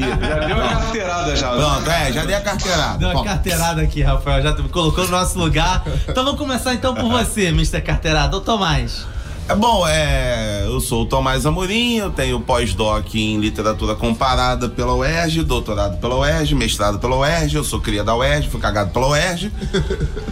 deu 0.46 0.64
a 0.64 0.68
carteirada 0.68 1.36
já. 1.36 1.50
Pronto, 1.50 1.90
é, 1.90 2.12
já 2.12 2.24
dei 2.24 2.36
a 2.36 2.40
carteirada 2.40 3.11
uma 3.14 3.24
carteirada 3.24 3.82
aqui, 3.82 4.02
Rafael. 4.02 4.42
Já 4.42 4.52
colocou 4.54 5.04
no 5.04 5.10
nosso 5.10 5.38
lugar. 5.38 5.84
Então 6.08 6.24
vamos 6.24 6.38
começar 6.38 6.74
então 6.74 6.94
por 6.94 7.08
você, 7.10 7.48
Mr. 7.48 7.80
Carteirada. 7.80 8.36
Ô 8.36 8.40
Tomás. 8.40 9.06
É 9.48 9.56
bom, 9.56 9.86
é, 9.86 10.62
eu 10.66 10.80
sou 10.80 11.02
o 11.02 11.04
Tomás 11.04 11.44
Amorim, 11.44 11.96
eu 11.96 12.10
tenho 12.10 12.40
pós-doc 12.40 13.12
em 13.16 13.40
literatura 13.40 13.94
comparada 13.94 14.68
pela 14.68 14.94
UERJ, 14.94 15.42
doutorado 15.42 15.98
pela 15.98 16.16
UERJ, 16.16 16.54
mestrado 16.54 17.00
pela 17.00 17.16
UERJ, 17.16 17.56
eu 17.56 17.64
sou 17.64 17.80
cria 17.80 18.04
da 18.04 18.14
UERJ, 18.14 18.48
fui 18.48 18.60
cagado 18.60 18.92
pela 18.92 19.08
UERJ. 19.08 19.52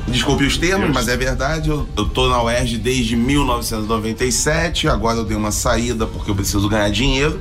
Desculpe 0.07 0.45
os 0.45 0.57
termos, 0.57 0.89
mas 0.95 1.09
é 1.09 1.17
verdade, 1.17 1.71
eu, 1.71 1.89
eu 1.97 2.09
tô 2.09 2.29
na 2.29 2.41
UERJ 2.41 2.79
desde 2.79 3.17
1997, 3.17 4.89
agora 4.89 5.19
eu 5.19 5.25
dei 5.25 5.37
uma 5.37 5.51
saída 5.51 6.07
porque 6.07 6.31
eu 6.31 6.35
preciso 6.35 6.69
ganhar 6.69 6.89
dinheiro, 6.91 7.41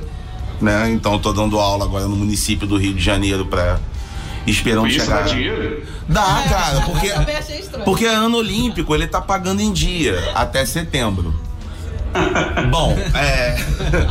né? 0.60 0.90
Então 0.90 1.12
eu 1.12 1.18
tô 1.20 1.32
dando 1.32 1.58
aula 1.58 1.84
agora 1.84 2.08
no 2.08 2.16
município 2.16 2.66
do 2.66 2.76
Rio 2.76 2.92
de 2.92 3.02
Janeiro 3.02 3.46
para 3.46 3.78
esperando 4.46 4.88
Isso 4.88 5.04
chegar. 5.04 5.22
Dá 5.24 5.32
dinheiro? 5.32 5.82
Dá, 6.08 6.44
cara, 6.48 6.80
porque, 6.82 7.10
porque 7.84 8.04
é 8.06 8.14
ano 8.14 8.36
olímpico, 8.36 8.94
ele 8.94 9.06
tá 9.06 9.20
pagando 9.20 9.60
em 9.60 9.72
dia 9.72 10.18
até 10.34 10.64
setembro. 10.64 11.34
Bom, 12.70 12.96
é. 13.14 13.56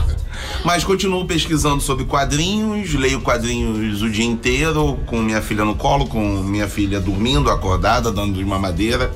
Mas 0.63 0.83
continuo 0.83 1.25
pesquisando 1.25 1.81
sobre 1.81 2.05
quadrinhos, 2.05 2.93
leio 2.93 3.21
quadrinhos 3.21 4.01
o 4.01 4.09
dia 4.09 4.25
inteiro, 4.25 4.99
com 5.05 5.21
minha 5.21 5.41
filha 5.41 5.63
no 5.63 5.75
colo, 5.75 6.05
com 6.07 6.21
minha 6.43 6.67
filha 6.67 6.99
dormindo, 6.99 7.49
acordada, 7.49 8.11
dando 8.11 8.33
de 8.33 8.43
mamadeira. 8.43 9.11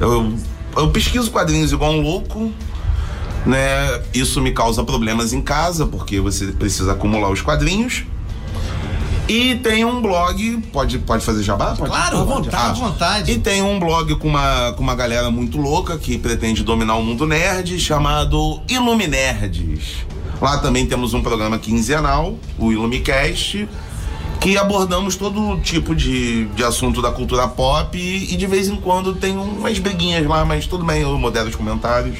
Eu, 0.00 0.34
eu 0.76 0.90
pesquiso 0.90 1.30
quadrinhos 1.30 1.72
igual 1.72 1.92
um 1.92 2.00
louco, 2.00 2.52
né? 3.44 4.02
Isso 4.14 4.40
me 4.40 4.52
causa 4.52 4.84
problemas 4.84 5.32
em 5.32 5.40
casa, 5.40 5.86
porque 5.86 6.20
você 6.20 6.48
precisa 6.48 6.92
acumular 6.92 7.30
os 7.30 7.40
quadrinhos. 7.40 8.04
E 9.28 9.56
tem 9.56 9.84
um 9.84 10.00
blog, 10.00 10.58
pode, 10.72 10.98
pode 11.00 11.24
fazer 11.24 11.42
jabá? 11.42 11.74
Pode? 11.76 11.90
Claro, 11.90 12.18
à 12.18 12.24
vontade, 12.24 12.56
à 12.56 12.72
vontade. 12.72 13.32
E 13.32 13.38
tem 13.38 13.60
um 13.60 13.78
blog 13.78 14.14
com 14.16 14.28
uma, 14.28 14.72
com 14.72 14.82
uma 14.82 14.94
galera 14.94 15.30
muito 15.30 15.58
louca 15.58 15.98
que 15.98 16.16
pretende 16.16 16.62
dominar 16.62 16.94
o 16.94 17.02
mundo 17.02 17.26
nerd, 17.26 17.78
chamado 17.80 18.60
Iluminerds. 18.68 20.06
Lá 20.40 20.58
também 20.58 20.86
temos 20.86 21.12
um 21.12 21.22
programa 21.22 21.58
quinzenal, 21.58 22.36
o 22.56 22.70
Ilumicast, 22.70 23.68
que 24.40 24.56
abordamos 24.56 25.16
todo 25.16 25.58
tipo 25.60 25.94
de, 25.94 26.44
de 26.48 26.62
assunto 26.62 27.02
da 27.02 27.10
cultura 27.10 27.48
pop 27.48 27.98
e, 27.98 28.32
e 28.32 28.36
de 28.36 28.46
vez 28.46 28.68
em 28.68 28.76
quando 28.76 29.14
tem 29.14 29.36
umas 29.36 29.78
briguinhas 29.78 30.24
lá, 30.26 30.44
mas 30.44 30.66
tudo 30.66 30.84
bem, 30.84 31.02
eu 31.02 31.18
modero 31.18 31.48
os 31.48 31.56
comentários. 31.56 32.18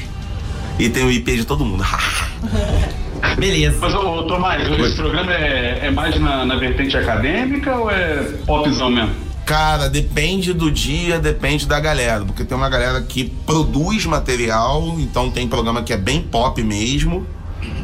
E 0.79 0.89
tem 0.89 1.05
o 1.05 1.11
IP 1.11 1.37
de 1.37 1.45
todo 1.45 1.65
mundo. 1.65 1.85
Beleza. 3.37 3.79
Mas, 3.81 3.95
ô, 3.95 4.23
Tomás, 4.25 4.69
esse 4.69 4.97
programa 4.97 5.33
é, 5.33 5.87
é 5.87 5.91
mais 5.91 6.19
na, 6.21 6.45
na 6.45 6.57
vertente 6.57 6.97
acadêmica 6.97 7.77
ou 7.77 7.91
é 7.91 8.23
popzão 8.47 8.91
mesmo? 8.91 9.27
Cara, 9.47 9.89
depende 9.89 10.53
do 10.53 10.73
dia, 10.73 11.21
depende 11.21 11.67
da 11.67 11.79
galera. 11.79 12.25
Porque 12.25 12.45
tem 12.45 12.57
uma 12.57 12.69
galera 12.69 13.01
que 13.01 13.25
produz 13.47 14.05
material, 14.05 14.97
então 14.99 15.31
tem 15.31 15.47
programa 15.47 15.85
que 15.85 15.93
é 15.93 15.97
bem 15.97 16.21
pop 16.21 16.61
mesmo, 16.65 17.25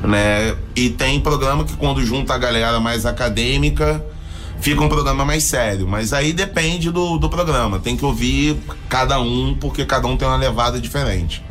né? 0.02 0.56
E 0.74 0.90
tem 0.90 1.20
programa 1.20 1.64
que 1.64 1.76
quando 1.76 2.04
junta 2.04 2.34
a 2.34 2.38
galera 2.38 2.80
mais 2.80 3.06
acadêmica, 3.06 4.04
fica 4.60 4.82
um 4.82 4.88
programa 4.88 5.24
mais 5.24 5.44
sério. 5.44 5.86
Mas 5.86 6.12
aí 6.12 6.32
depende 6.32 6.90
do, 6.90 7.16
do 7.16 7.30
programa. 7.30 7.78
Tem 7.78 7.96
que 7.96 8.04
ouvir 8.04 8.56
cada 8.88 9.20
um, 9.20 9.54
porque 9.54 9.84
cada 9.84 10.08
um 10.08 10.16
tem 10.16 10.26
uma 10.26 10.36
levada 10.36 10.80
diferente. 10.80 11.44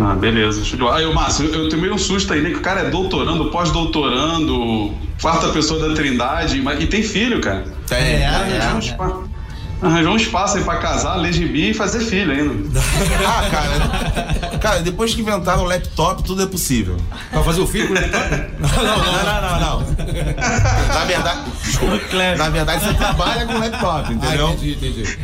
Ah, 0.00 0.14
beleza. 0.14 0.62
Aí, 0.92 1.12
Márcio, 1.12 1.46
eu, 1.46 1.64
eu 1.64 1.68
tomei 1.68 1.90
um 1.90 1.98
susto 1.98 2.32
aí, 2.32 2.40
né? 2.40 2.50
Que 2.50 2.56
o 2.56 2.60
cara 2.60 2.82
é 2.82 2.90
doutorando, 2.90 3.50
pós-doutorando, 3.50 4.94
quarta 5.20 5.48
pessoa 5.48 5.88
da 5.88 5.94
Trindade, 5.94 6.60
mas, 6.60 6.82
e 6.82 6.86
tem 6.86 7.02
filho, 7.02 7.40
cara. 7.40 7.64
Tem, 7.86 7.98
é, 7.98 8.22
é, 8.22 8.58
é, 8.58 9.36
Arranjou 9.80 10.14
um 10.14 10.16
espaço 10.16 10.56
aí 10.56 10.64
pra 10.64 10.76
casar, 10.76 11.16
ler 11.16 11.34
gibi 11.34 11.70
e 11.70 11.74
fazer 11.74 12.00
filho 12.00 12.32
ainda. 12.32 12.80
ah, 13.26 13.50
cara. 13.50 14.58
Cara, 14.58 14.78
depois 14.80 15.14
que 15.14 15.20
inventaram 15.20 15.64
o 15.64 15.66
laptop, 15.66 16.22
tudo 16.22 16.42
é 16.42 16.46
possível. 16.46 16.96
Pra 17.30 17.42
fazer 17.42 17.60
o 17.60 17.66
filho 17.66 17.88
com 17.88 17.92
o 17.92 17.96
laptop? 17.96 18.30
Não, 18.58 18.68
não, 18.68 18.96
não, 18.96 19.42
não, 19.42 19.60
não. 19.60 19.96
Na 20.94 21.04
verdade. 21.04 21.40
Desculpa. 21.62 22.00
Na 22.38 22.48
verdade, 22.48 22.84
você 22.84 22.94
trabalha 22.94 23.44
com 23.44 23.58
laptop, 23.58 24.12
entendeu? 24.14 24.48
Ah, 24.48 24.52
entendi, 24.52 24.72
entendi. 24.72 25.18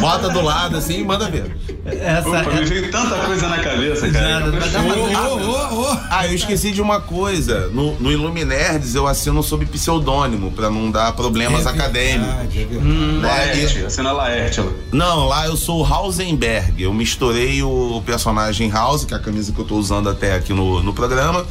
Bota 0.00 0.28
do 0.28 0.40
lado 0.40 0.76
assim 0.76 1.00
e 1.00 1.04
manda 1.04 1.30
ver. 1.30 1.56
Essa, 1.84 2.28
Opa, 2.28 2.50
me 2.50 2.64
veio 2.64 2.90
tanta 2.90 3.16
coisa 3.18 3.48
na 3.48 3.58
cabeça, 3.58 4.08
cara. 4.10 4.46
Oh, 4.48 5.74
oh, 5.74 5.82
oh, 5.82 5.98
ah, 6.10 6.26
eu 6.26 6.34
esqueci 6.34 6.72
de 6.72 6.82
uma 6.82 7.00
coisa. 7.00 7.68
No, 7.68 7.94
no 8.00 8.10
Iluminerds 8.10 8.94
eu 8.96 9.06
assino 9.06 9.40
sob 9.42 9.64
pseudônimo, 9.66 10.50
pra 10.50 10.68
não 10.68 10.90
dar 10.90 11.12
problemas 11.12 11.64
é 11.64 11.68
acadêmicos. 11.68 12.34
É 12.56 12.78
hum, 12.78 13.20
né? 13.20 13.28
Laerte, 13.28 13.84
assina 13.84 14.10
Laerte. 14.10 14.64
Não, 14.90 15.26
lá 15.28 15.46
eu 15.46 15.56
sou 15.56 15.82
o 15.82 15.84
Hausenberg. 15.84 16.82
Eu 16.82 16.92
misturei 16.92 17.62
o 17.62 18.02
personagem 18.04 18.68
House, 18.68 19.04
que 19.04 19.14
é 19.14 19.16
a 19.16 19.20
camisa 19.20 19.52
que 19.52 19.58
eu 19.58 19.64
tô 19.64 19.76
usando 19.76 20.08
até 20.08 20.34
aqui 20.34 20.52
no, 20.52 20.82
no 20.82 20.92
programa, 20.92 21.46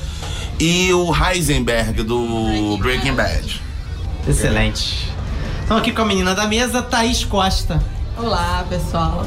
e 0.60 0.92
o 0.94 1.14
Heisenberg 1.16 2.04
do 2.04 2.78
Breaking 2.80 3.14
Bad. 3.14 3.62
Excelente. 4.28 5.10
Estamos 5.62 5.82
aqui 5.82 5.94
com 5.94 6.02
a 6.02 6.06
menina 6.06 6.36
da 6.36 6.46
mesa, 6.46 6.82
Thaís 6.82 7.24
Costa. 7.24 7.82
Olá, 8.18 8.66
pessoal. 8.70 9.26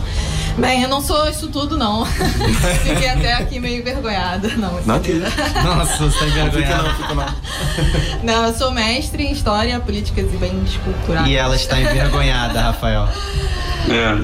Bem, 0.57 0.83
eu 0.83 0.89
não 0.89 1.01
sou 1.01 1.29
isso 1.29 1.49
tudo, 1.49 1.77
não. 1.77 2.05
Fiquei 2.83 3.09
até 3.09 3.35
aqui 3.35 3.61
meio 3.61 3.81
envergonhada. 3.81 4.49
Não, 4.57 4.81
não 4.85 4.99
que... 4.99 5.13
Nossa, 5.13 6.09
você 6.09 6.19
tá 6.19 6.27
envergonhada. 6.27 6.83
Não, 6.83 6.95
fica 6.95 7.15
não, 7.15 7.29
fica 7.29 7.35
não. 8.23 8.25
Não, 8.25 8.47
eu 8.47 8.55
sou 8.55 8.73
mestre 8.73 9.25
em 9.25 9.33
História, 9.33 9.79
Políticas 9.79 10.33
e 10.33 10.37
Bens 10.39 10.77
Culturais. 10.79 11.29
E 11.29 11.37
ela 11.37 11.55
está 11.55 11.79
envergonhada, 11.79 12.63
Rafael. 12.63 13.09
É. 13.91 14.15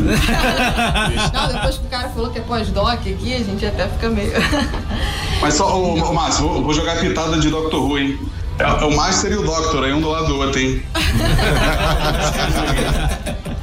não, 1.32 1.48
depois 1.52 1.78
que 1.78 1.86
o 1.86 1.90
cara 1.90 2.08
falou 2.08 2.30
que 2.30 2.38
é 2.38 2.42
pós-doc 2.42 3.00
aqui, 3.00 3.34
a 3.34 3.44
gente 3.44 3.64
até 3.64 3.86
fica 3.86 4.08
meio... 4.08 4.32
Mas 5.40 5.54
só, 5.54 5.76
ô, 5.76 5.94
ô 5.94 6.12
Márcio, 6.12 6.48
vou, 6.48 6.64
vou 6.64 6.74
jogar 6.74 6.98
pitada 7.00 7.38
de 7.38 7.50
Doctor 7.50 7.82
Who, 7.82 7.98
hein? 7.98 8.18
É, 8.58 8.64
é 8.64 8.84
o 8.84 8.96
Master 8.96 9.32
e 9.32 9.36
o 9.36 9.42
Doctor, 9.42 9.84
aí 9.84 9.92
um 9.92 10.00
do 10.00 10.08
lado 10.08 10.26
do 10.26 10.38
outro, 10.38 10.58
hein? 10.58 10.82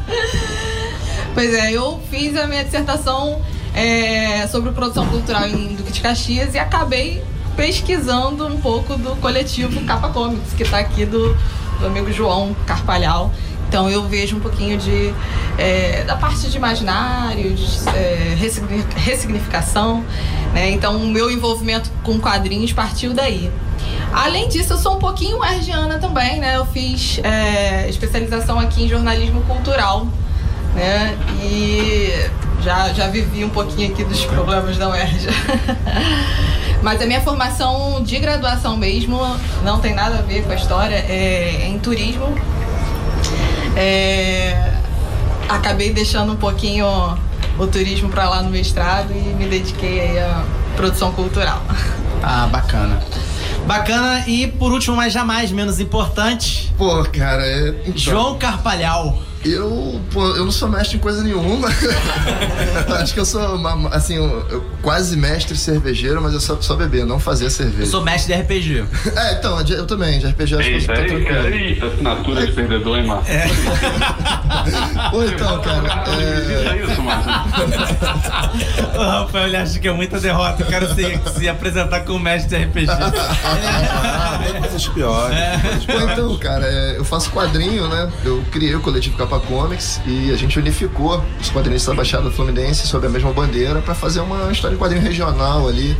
Pois 1.33 1.53
é, 1.53 1.71
eu 1.71 1.99
fiz 2.09 2.35
a 2.35 2.45
minha 2.45 2.63
dissertação 2.63 3.41
é, 3.73 4.45
sobre 4.47 4.71
produção 4.71 5.07
cultural 5.07 5.47
em 5.47 5.75
Duque 5.75 5.91
de 5.91 6.01
Caxias 6.01 6.53
e 6.55 6.59
acabei 6.59 7.23
pesquisando 7.55 8.45
um 8.45 8.59
pouco 8.59 8.95
do 8.97 9.15
coletivo 9.17 9.79
Capa 9.85 10.09
Comics, 10.09 10.53
que 10.53 10.63
está 10.63 10.79
aqui 10.79 11.05
do, 11.05 11.35
do 11.79 11.87
amigo 11.87 12.11
João 12.11 12.53
Carpalhal. 12.65 13.31
Então 13.67 13.89
eu 13.89 14.05
vejo 14.05 14.35
um 14.35 14.39
pouquinho 14.41 14.77
de 14.77 15.13
é, 15.57 16.03
da 16.03 16.17
parte 16.17 16.49
de 16.49 16.57
imaginário, 16.57 17.53
de 17.53 17.65
é, 17.89 18.35
ressignificação. 18.97 20.03
Né? 20.53 20.71
Então 20.71 20.97
o 20.97 21.07
meu 21.07 21.31
envolvimento 21.31 21.89
com 22.03 22.19
quadrinhos 22.19 22.73
partiu 22.73 23.13
daí. 23.13 23.49
Além 24.11 24.49
disso, 24.49 24.73
eu 24.73 24.77
sou 24.77 24.95
um 24.97 24.99
pouquinho 24.99 25.41
hergiana 25.43 25.97
também, 25.97 26.39
né? 26.39 26.57
Eu 26.57 26.65
fiz 26.65 27.19
é, 27.23 27.89
especialização 27.89 28.59
aqui 28.59 28.83
em 28.83 28.89
jornalismo 28.89 29.41
cultural, 29.43 30.05
né? 30.73 31.17
E 31.43 32.29
já, 32.61 32.93
já 32.93 33.07
vivi 33.07 33.43
um 33.43 33.49
pouquinho 33.49 33.91
aqui 33.91 34.03
dos 34.03 34.23
problemas 34.25 34.77
da 34.77 34.89
UERJ. 34.89 35.27
Mas 36.81 37.01
a 37.01 37.05
minha 37.05 37.21
formação 37.21 38.01
de 38.03 38.17
graduação 38.17 38.75
mesmo 38.75 39.19
não 39.63 39.79
tem 39.79 39.93
nada 39.93 40.19
a 40.19 40.21
ver 40.21 40.43
com 40.43 40.51
a 40.51 40.55
história, 40.55 40.95
é, 40.95 41.67
em 41.67 41.77
turismo. 41.77 42.33
É, 43.75 44.73
acabei 45.47 45.93
deixando 45.93 46.33
um 46.33 46.35
pouquinho 46.35 46.87
o 47.57 47.67
turismo 47.67 48.09
para 48.09 48.27
lá 48.29 48.41
no 48.41 48.49
mestrado 48.49 49.11
e 49.11 49.19
me 49.35 49.47
dediquei 49.47 49.99
aí 49.99 50.19
à 50.19 50.43
produção 50.75 51.11
cultural. 51.11 51.61
Ah, 52.23 52.47
bacana. 52.51 53.01
Bacana 53.65 54.23
e 54.27 54.45
por 54.45 54.71
último, 54.71 54.95
mas 54.95 55.11
jamais 55.11 55.51
menos 55.51 55.79
importante. 55.79 56.71
Pô, 56.77 57.03
cara, 57.05 57.43
é. 57.43 57.69
Então, 57.87 57.97
João 57.97 58.37
Carpalhal. 58.37 59.17
Eu, 59.43 59.99
pô, 60.11 60.23
eu 60.35 60.45
não 60.45 60.51
sou 60.51 60.69
mestre 60.69 60.97
em 60.97 60.99
coisa 60.99 61.23
nenhuma. 61.23 61.67
Acho 63.01 63.13
que 63.13 63.19
eu 63.19 63.25
sou, 63.25 63.41
assim, 63.91 64.15
eu, 64.15 64.63
quase 64.83 65.17
mestre 65.17 65.57
cervejeiro, 65.57 66.21
mas 66.21 66.33
eu 66.33 66.39
só, 66.39 66.61
só 66.61 66.75
beber, 66.75 67.05
não 67.05 67.19
fazer 67.19 67.49
cerveja. 67.49 67.83
Eu 67.83 67.87
sou 67.87 68.03
mestre 68.03 68.35
de 68.35 68.41
RPG. 68.41 68.85
É, 69.15 69.33
então, 69.33 69.59
eu 69.61 69.87
também, 69.87 70.19
de 70.19 70.27
RPG 70.27 70.55
acho 70.55 70.69
eita, 70.69 70.93
que 70.93 70.99
eu 70.99 71.07
tô 71.07 71.13
eita, 71.17 71.49
eita, 71.49 71.85
assinatura 71.87 72.45
de 72.45 72.51
perdedor, 72.53 72.97
hein, 72.99 73.07
Márcio? 73.07 73.33
É. 73.33 73.47
Ou 75.13 75.25
então, 75.25 75.61
cara. 75.61 76.03
É... 76.21 76.91
isso, 76.91 77.01
Márcio. 77.01 77.31
o 78.95 79.03
Rafael, 79.03 79.47
ele 79.47 79.57
acha 79.57 79.79
que 79.79 79.87
é 79.87 79.91
muita 79.91 80.19
derrota. 80.19 80.61
Eu 80.63 80.67
quero 80.67 80.93
se, 80.93 81.19
se 81.39 81.49
apresentar 81.49 82.01
como 82.01 82.19
mestre 82.19 82.57
de 82.57 82.65
RPG. 82.65 82.91
é, 84.55 84.59
coisas 84.59 84.87
piores. 84.87 85.37
É. 85.37 85.93
Ou 85.93 86.11
então, 86.11 86.37
cara, 86.37 86.65
é, 86.65 86.97
eu 86.97 87.03
faço 87.03 87.31
quadrinho, 87.31 87.87
né? 87.87 88.11
Eu 88.23 88.43
criei 88.51 88.75
o 88.75 88.81
coletivo 88.81 89.17
Comics 89.39 90.01
e 90.05 90.31
a 90.31 90.35
gente 90.35 90.59
unificou 90.59 91.23
os 91.39 91.49
quadrinhos 91.49 91.85
da 91.85 91.93
Baixada 91.93 92.29
Fluminense 92.31 92.87
sob 92.87 93.05
a 93.07 93.09
mesma 93.09 93.31
bandeira 93.31 93.81
para 93.81 93.95
fazer 93.95 94.19
uma 94.19 94.51
história 94.51 94.75
de 94.75 94.81
quadrinho 94.81 95.01
regional 95.01 95.67
ali, 95.67 95.97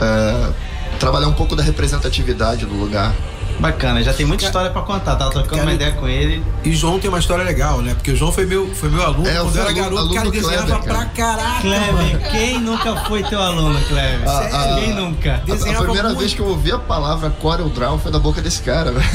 é, 0.00 0.52
trabalhar 0.98 1.28
um 1.28 1.34
pouco 1.34 1.54
da 1.54 1.62
representatividade 1.62 2.66
do 2.66 2.74
lugar. 2.74 3.14
Bacana, 3.60 4.02
já 4.02 4.12
tem 4.12 4.24
muita 4.24 4.44
história 4.44 4.70
pra 4.70 4.82
contar, 4.82 5.16
tava 5.16 5.30
trocando 5.30 5.56
cara, 5.56 5.62
uma 5.64 5.72
ideia 5.74 5.92
com 5.92 6.08
ele. 6.08 6.42
E 6.64 6.72
João 6.72 6.98
tem 6.98 7.08
uma 7.08 7.18
história 7.18 7.44
legal, 7.44 7.82
né? 7.82 7.94
Porque 7.94 8.10
o 8.10 8.16
João 8.16 8.32
foi 8.32 8.46
meu, 8.46 8.74
foi 8.74 8.88
meu 8.88 9.02
aluno 9.02 9.28
é, 9.28 9.34
quando 9.34 9.56
eu 9.56 9.62
era 9.62 9.70
aluno, 9.70 9.82
garoto, 9.82 9.98
aluno 9.98 10.14
cara, 10.14 10.30
desenhava 10.30 10.66
Kleber, 10.66 10.82
pra 10.82 11.04
cara. 11.06 11.42
caraca. 11.42 11.60
Kleber, 11.60 12.30
quem 12.30 12.60
nunca 12.60 12.96
foi 13.04 13.22
teu 13.22 13.40
aluno, 13.40 13.78
Kleber? 13.86 14.28
A, 14.30 14.38
a, 14.38 14.80
quem 14.80 14.94
nunca? 14.94 15.34
A, 15.34 15.70
a 15.70 15.82
primeira 15.82 16.08
muito. 16.08 16.18
vez 16.18 16.34
que 16.34 16.40
eu 16.40 16.46
ouvi 16.46 16.72
a 16.72 16.78
palavra 16.78 17.30
Corel 17.30 17.68
Draw 17.68 17.98
foi 17.98 18.10
da 18.10 18.18
boca 18.18 18.40
desse 18.40 18.62
cara, 18.62 18.92
velho. 18.92 19.06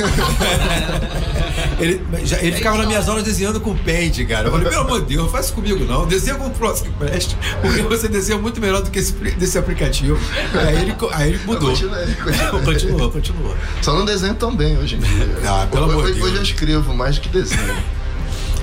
ele, 1.79 2.05
já, 2.23 2.37
ele 2.39 2.55
ficava 2.55 2.77
nas 2.77 2.87
minhas 2.87 3.09
aulas 3.09 3.23
desenhando 3.23 3.59
com 3.59 3.75
paint, 3.75 4.25
cara. 4.27 4.47
Eu 4.47 4.51
falei, 4.51 4.67
pelo 4.67 4.81
amor 4.81 5.01
de 5.01 5.07
Deus, 5.07 5.23
não 5.23 5.29
faz 5.29 5.45
isso 5.45 5.55
comigo 5.55 5.83
não. 5.85 6.05
Desenha 6.05 6.35
com 6.35 6.47
o 6.47 6.51
próximo 6.51 6.91
que 6.91 6.97
preste, 7.05 7.37
porque 7.61 7.81
você 7.81 8.07
desenha 8.07 8.37
muito 8.37 8.59
melhor 8.61 8.81
do 8.81 8.91
que 8.91 8.99
esse 8.99 9.13
desse 9.13 9.57
aplicativo. 9.57 10.19
Aí 10.53 10.75
ele, 10.75 10.95
aí 11.13 11.29
ele 11.29 11.41
mudou. 11.45 11.69
Continuei, 11.69 12.05
continuei. 12.15 12.63
continuou, 12.63 13.11
continuou. 13.11 13.55
Só 13.81 13.93
não 13.93 14.05
desenho 14.35 14.37
tão 14.37 14.55
bem 14.55 14.77
hoje 14.77 14.95
em 14.95 14.99
dia. 14.99 15.35
Ah, 15.47 15.67
pelo 15.71 15.85
amor 15.85 16.05
de 16.05 16.13
Deus. 16.13 16.25
Hoje 16.25 16.35
eu 16.35 16.43
escrevo 16.43 16.93
mais 16.93 17.17
que 17.17 17.29
desenho. 17.29 17.75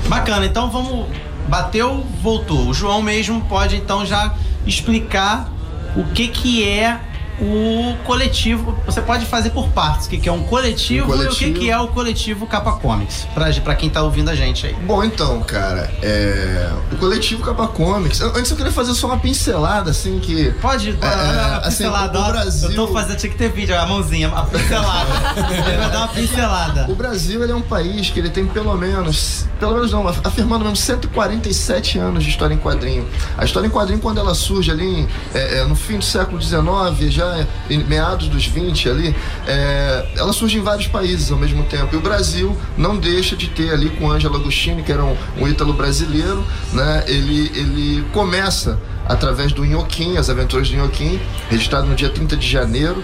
Bacana, 0.09 0.47
então 0.47 0.71
vamos. 0.71 1.09
Bateu, 1.49 2.07
voltou. 2.23 2.69
O 2.69 2.75
João 2.75 3.03
mesmo 3.03 3.41
pode 3.43 3.77
então 3.77 4.07
já 4.07 4.35
explicar 4.67 5.51
o 5.97 6.05
que 6.05 6.29
que 6.29 6.69
é 6.69 7.01
o 7.41 7.97
coletivo. 8.05 8.77
Você 8.87 9.01
pode 9.01 9.27
fazer 9.27 9.51
por 9.51 9.69
partes, 9.69 10.07
o 10.07 10.11
que, 10.11 10.19
que 10.19 10.29
é 10.29 10.33
um 10.33 10.43
coletivo, 10.43 11.07
Um 11.13 11.17
coletivo. 11.17 11.45
e 11.45 11.51
o 11.51 11.55
que, 11.55 11.61
que 11.61 11.71
é 11.71 11.79
o 11.79 11.89
coletivo 11.89 12.47
Capa 12.47 12.73
Comics, 12.73 13.27
pra, 13.35 13.53
pra 13.61 13.75
quem 13.75 13.89
tá 13.91 14.03
ouvindo 14.03 14.29
a 14.31 14.35
gente 14.35 14.67
aí. 14.67 14.75
Bom, 14.75 15.03
então, 15.03 15.41
cara, 15.43 15.91
é... 16.03 16.71
o 16.93 16.97
coletivo 16.97 17.43
Capa 17.43 17.67
Comics. 17.69 18.21
Antes 18.21 18.51
eu 18.51 18.57
queria 18.57 18.73
fazer 18.73 18.95
só 18.95 19.07
uma 19.09 19.19
pincelada, 19.19 19.91
assim, 19.91 20.19
que. 20.21 20.51
Pode, 20.61 20.91
É, 21.01 21.07
a, 21.07 21.11
a 21.11 21.57
assim, 21.59 21.79
pincelada. 21.85 22.19
o 22.19 22.23
ó, 22.23 22.31
Brasil- 22.31 22.71
Eu 22.71 22.75
tô 22.77 22.89
fazendo, 22.89 23.17
tinha 23.17 23.33
que 23.33 23.39
ter 23.39 23.51
vídeo, 23.51 23.79
a 23.79 23.87
mãozinha, 23.87 24.29
a 24.29 24.43
pincelada. 24.43 25.11
Ele 25.37 25.63
vai 25.79 25.91
dar 25.91 25.99
uma 25.99 26.09
pincelada. 26.09 26.87
O 26.91 26.95
Brasil 26.95 27.43
ele 27.43 27.53
é 27.53 27.57
um 27.57 27.63
país 27.63 28.11
que 28.11 28.19
ele 28.19 28.31
tem 28.31 28.47
pelo 28.47 28.77
menos, 28.77 29.47
pelo 29.59 29.75
menos 29.75 29.93
não, 29.93 30.07
afirmando 30.09 30.65
mesmo 30.65 30.77
147 30.77 31.99
anos 31.99 32.25
de 32.25 32.31
história 32.31 32.55
em 32.55 32.59
quadrinho. 32.59 33.07
A 33.37 33.45
história 33.45 33.67
em 33.67 33.71
quadrinho 33.71 34.01
quando 34.01 34.19
ela 34.19 34.35
surge 34.35 34.71
ali 34.71 35.09
é, 35.35 35.59
é, 35.61 35.65
no 35.65 35.75
fim 35.75 35.99
do 35.99 36.05
século 36.05 36.41
XIX, 36.41 37.11
já 37.13 37.32
em 37.69 37.85
meados 37.85 38.29
dos 38.29 38.47
20 38.47 38.89
ali, 38.89 39.15
é, 39.47 40.07
ela 40.17 40.33
surge 40.33 40.59
em 40.59 40.63
vários 40.63 40.87
países 40.87 41.31
ao 41.31 41.39
mesmo 41.39 41.65
tempo. 41.65 41.95
E 41.95 41.97
o 41.97 42.01
Brasil 42.01 42.57
não 42.77 42.97
deixa 42.97 43.37
de 43.37 43.49
ter 43.49 43.71
ali 43.73 43.91
com 43.91 44.11
Ângelo 44.11 44.37
Agostini, 44.37 44.83
que 44.83 44.93
era 44.93 45.05
um, 45.05 45.17
um 45.39 45.49
ítalo 45.49 45.73
brasileiro, 45.73 46.45
né? 46.73 47.05
Ele 47.07 47.51
ele 47.55 48.05
começa 48.13 48.79
através 49.07 49.53
do 49.53 49.65
Inhoquim, 49.65 50.17
as 50.17 50.31
aventuras 50.31 50.69
do 50.69 50.77
Inhoquim, 50.77 51.21
registrado 51.51 51.87
no 51.87 51.95
dia 51.95 52.09
30 52.09 52.37
de 52.37 52.49
janeiro 52.49 53.03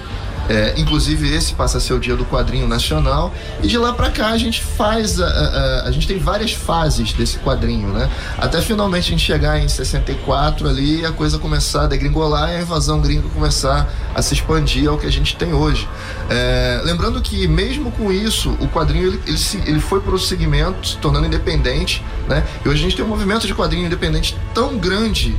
é, 0.49 0.75
inclusive 0.77 1.35
esse 1.35 1.53
passa 1.55 1.79
a 1.79 1.81
ser 1.81 1.93
o 1.93 2.01
dia 2.01 2.17
do 2.17 2.25
quadrinho 2.25 2.67
nacional 2.67 3.33
e 3.63 3.67
de 3.67 3.77
lá 3.79 3.93
pra 3.93 4.11
cá 4.11 4.29
a 4.29 4.39
gente 4.39 4.63
faz 4.63 5.21
a, 5.21 5.27
a, 5.27 5.89
a- 5.89 5.91
gente 5.93 6.07
tem 6.07 6.19
várias 6.19 6.53
fases 6.53 7.13
desse 7.13 7.39
quadrinho, 7.39 7.89
né? 7.89 8.09
Até 8.39 8.61
finalmente 8.63 9.07
a 9.09 9.11
gente 9.11 9.25
chegar 9.25 9.59
em 9.59 9.69
64 9.69 10.69
ali 10.69 11.05
a 11.05 11.13
coisa 11.13 11.39
começar 11.39 11.83
a 11.85 11.87
degringolar 11.87 12.51
e 12.51 12.57
a 12.57 12.61
invasão 12.61 13.01
gringa 13.01 13.29
começar 13.31 13.93
a 14.15 14.23
se 14.23 14.35
expandir 14.35 14.89
ao 14.89 14.97
que 14.99 15.07
a 15.07 15.11
gente 15.13 15.37
tem 15.37 15.53
hoje. 15.53 15.89
É, 16.31 16.81
lembrando 16.85 17.21
que 17.21 17.47
mesmo 17.49 17.91
com 17.93 18.13
isso 18.13 18.51
o 18.61 18.69
quadrinho 18.69 19.07
ele, 19.09 19.21
ele, 19.27 19.39
se- 19.39 19.63
ele 19.67 19.81
foi 19.81 20.01
para 20.01 20.15
o 20.15 20.19
segmento 20.19 20.87
se 20.89 20.97
tornando 20.99 21.27
independente, 21.27 22.03
né? 22.29 22.45
E 22.65 22.69
hoje 22.69 22.81
a 22.81 22.83
gente 22.83 22.97
tem 22.97 23.05
um 23.05 23.09
movimento 23.09 23.47
de 23.47 23.55
quadrinho 23.55 23.87
independente 23.87 24.37
tão 24.55 24.77
grande 24.79 25.37